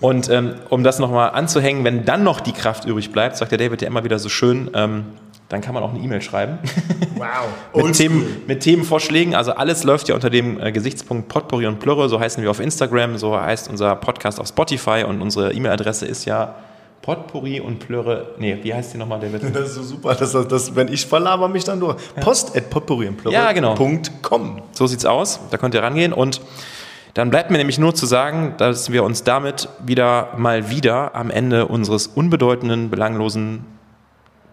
Und 0.00 0.28
ähm, 0.28 0.54
um 0.70 0.82
das 0.82 0.98
nochmal 0.98 1.30
anzuhängen, 1.30 1.84
wenn 1.84 2.04
dann 2.04 2.24
noch 2.24 2.40
die 2.40 2.52
Kraft 2.52 2.84
übrig 2.84 3.12
bleibt, 3.12 3.36
sagt 3.36 3.52
der 3.52 3.58
David 3.58 3.82
ja 3.82 3.88
immer 3.88 4.04
wieder 4.04 4.18
so 4.18 4.28
schön, 4.28 4.70
ähm, 4.74 5.04
dann 5.48 5.60
kann 5.60 5.74
man 5.74 5.82
auch 5.82 5.90
eine 5.90 6.00
E-Mail 6.00 6.22
schreiben. 6.22 6.58
Wow. 7.16 7.28
mit, 7.84 7.94
Themen, 7.94 8.42
mit 8.46 8.60
Themenvorschlägen. 8.60 9.34
Also 9.34 9.52
alles 9.52 9.84
läuft 9.84 10.08
ja 10.08 10.14
unter 10.14 10.30
dem 10.30 10.60
äh, 10.60 10.72
Gesichtspunkt 10.72 11.28
Potpourri 11.28 11.66
und 11.66 11.78
Plürre. 11.78 12.08
So 12.08 12.18
heißen 12.18 12.42
wir 12.42 12.50
auf 12.50 12.60
Instagram, 12.60 13.18
so 13.18 13.38
heißt 13.38 13.68
unser 13.68 13.94
Podcast 13.96 14.40
auf 14.40 14.48
Spotify 14.48 15.04
und 15.06 15.20
unsere 15.20 15.52
E-Mail-Adresse 15.52 16.06
ist 16.06 16.24
ja 16.24 16.56
Potpourri 17.04 17.60
und 17.60 17.80
Plürre. 17.80 18.28
Nee, 18.38 18.58
wie 18.62 18.72
heißt 18.72 18.94
die 18.94 18.98
nochmal, 18.98 19.20
David? 19.20 19.54
Das 19.54 19.68
ist 19.68 19.74
so 19.74 19.82
super, 19.82 20.14
dass 20.14 20.32
das, 20.32 20.48
das, 20.48 20.74
wenn 20.74 20.88
ich 20.88 21.04
verlaber 21.04 21.48
mich 21.48 21.62
dann 21.62 21.78
durch. 21.78 21.96
Post 22.22 22.56
at 22.56 22.70
potpourri 22.70 23.08
und 23.08 23.18
Plürre. 23.18 23.34
Ja, 23.34 23.52
genau. 23.52 23.74
.com. 24.22 24.62
So 24.72 24.86
sieht's 24.86 25.04
aus. 25.04 25.38
Da 25.50 25.58
könnt 25.58 25.74
ihr 25.74 25.82
rangehen 25.82 26.14
und 26.14 26.40
dann 27.12 27.28
bleibt 27.28 27.50
mir 27.50 27.58
nämlich 27.58 27.78
nur 27.78 27.94
zu 27.94 28.06
sagen, 28.06 28.54
dass 28.56 28.90
wir 28.90 29.04
uns 29.04 29.22
damit 29.22 29.68
wieder 29.84 30.30
mal 30.38 30.70
wieder 30.70 31.14
am 31.14 31.30
Ende 31.30 31.66
unseres 31.66 32.06
unbedeutenden, 32.06 32.88
belanglosen 32.88 33.66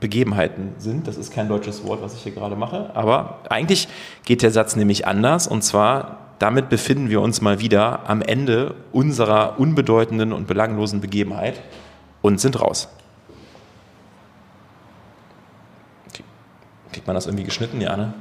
Begebenheiten 0.02 0.74
sind. 0.78 1.08
Das 1.08 1.16
ist 1.16 1.32
kein 1.32 1.48
deutsches 1.48 1.86
Wort, 1.88 2.02
was 2.02 2.16
ich 2.16 2.24
hier 2.24 2.34
gerade 2.34 2.58
mache, 2.58 2.92
aber 2.96 3.40
eigentlich 3.48 3.88
geht 4.26 4.42
der 4.42 4.52
Satz 4.52 4.76
nämlich 4.76 5.08
anders 5.08 5.48
und 5.48 5.64
zwar 5.64 6.18
damit 6.38 6.70
befinden 6.70 7.10
wir 7.10 7.22
uns 7.22 7.40
mal 7.40 7.60
wieder 7.60 8.10
am 8.10 8.22
Ende 8.22 8.74
unserer 8.92 9.60
unbedeutenden 9.60 10.34
und 10.34 10.48
belanglosen 10.48 11.00
Begebenheit 11.00 11.62
und 12.22 12.40
sind 12.40 12.60
raus. 12.60 12.88
Kriegt 16.92 17.08
man 17.08 17.16
das 17.16 17.26
irgendwie 17.26 17.46
geschnitten? 17.46 17.80
Ja, 17.82 17.96
ne? 17.96 18.14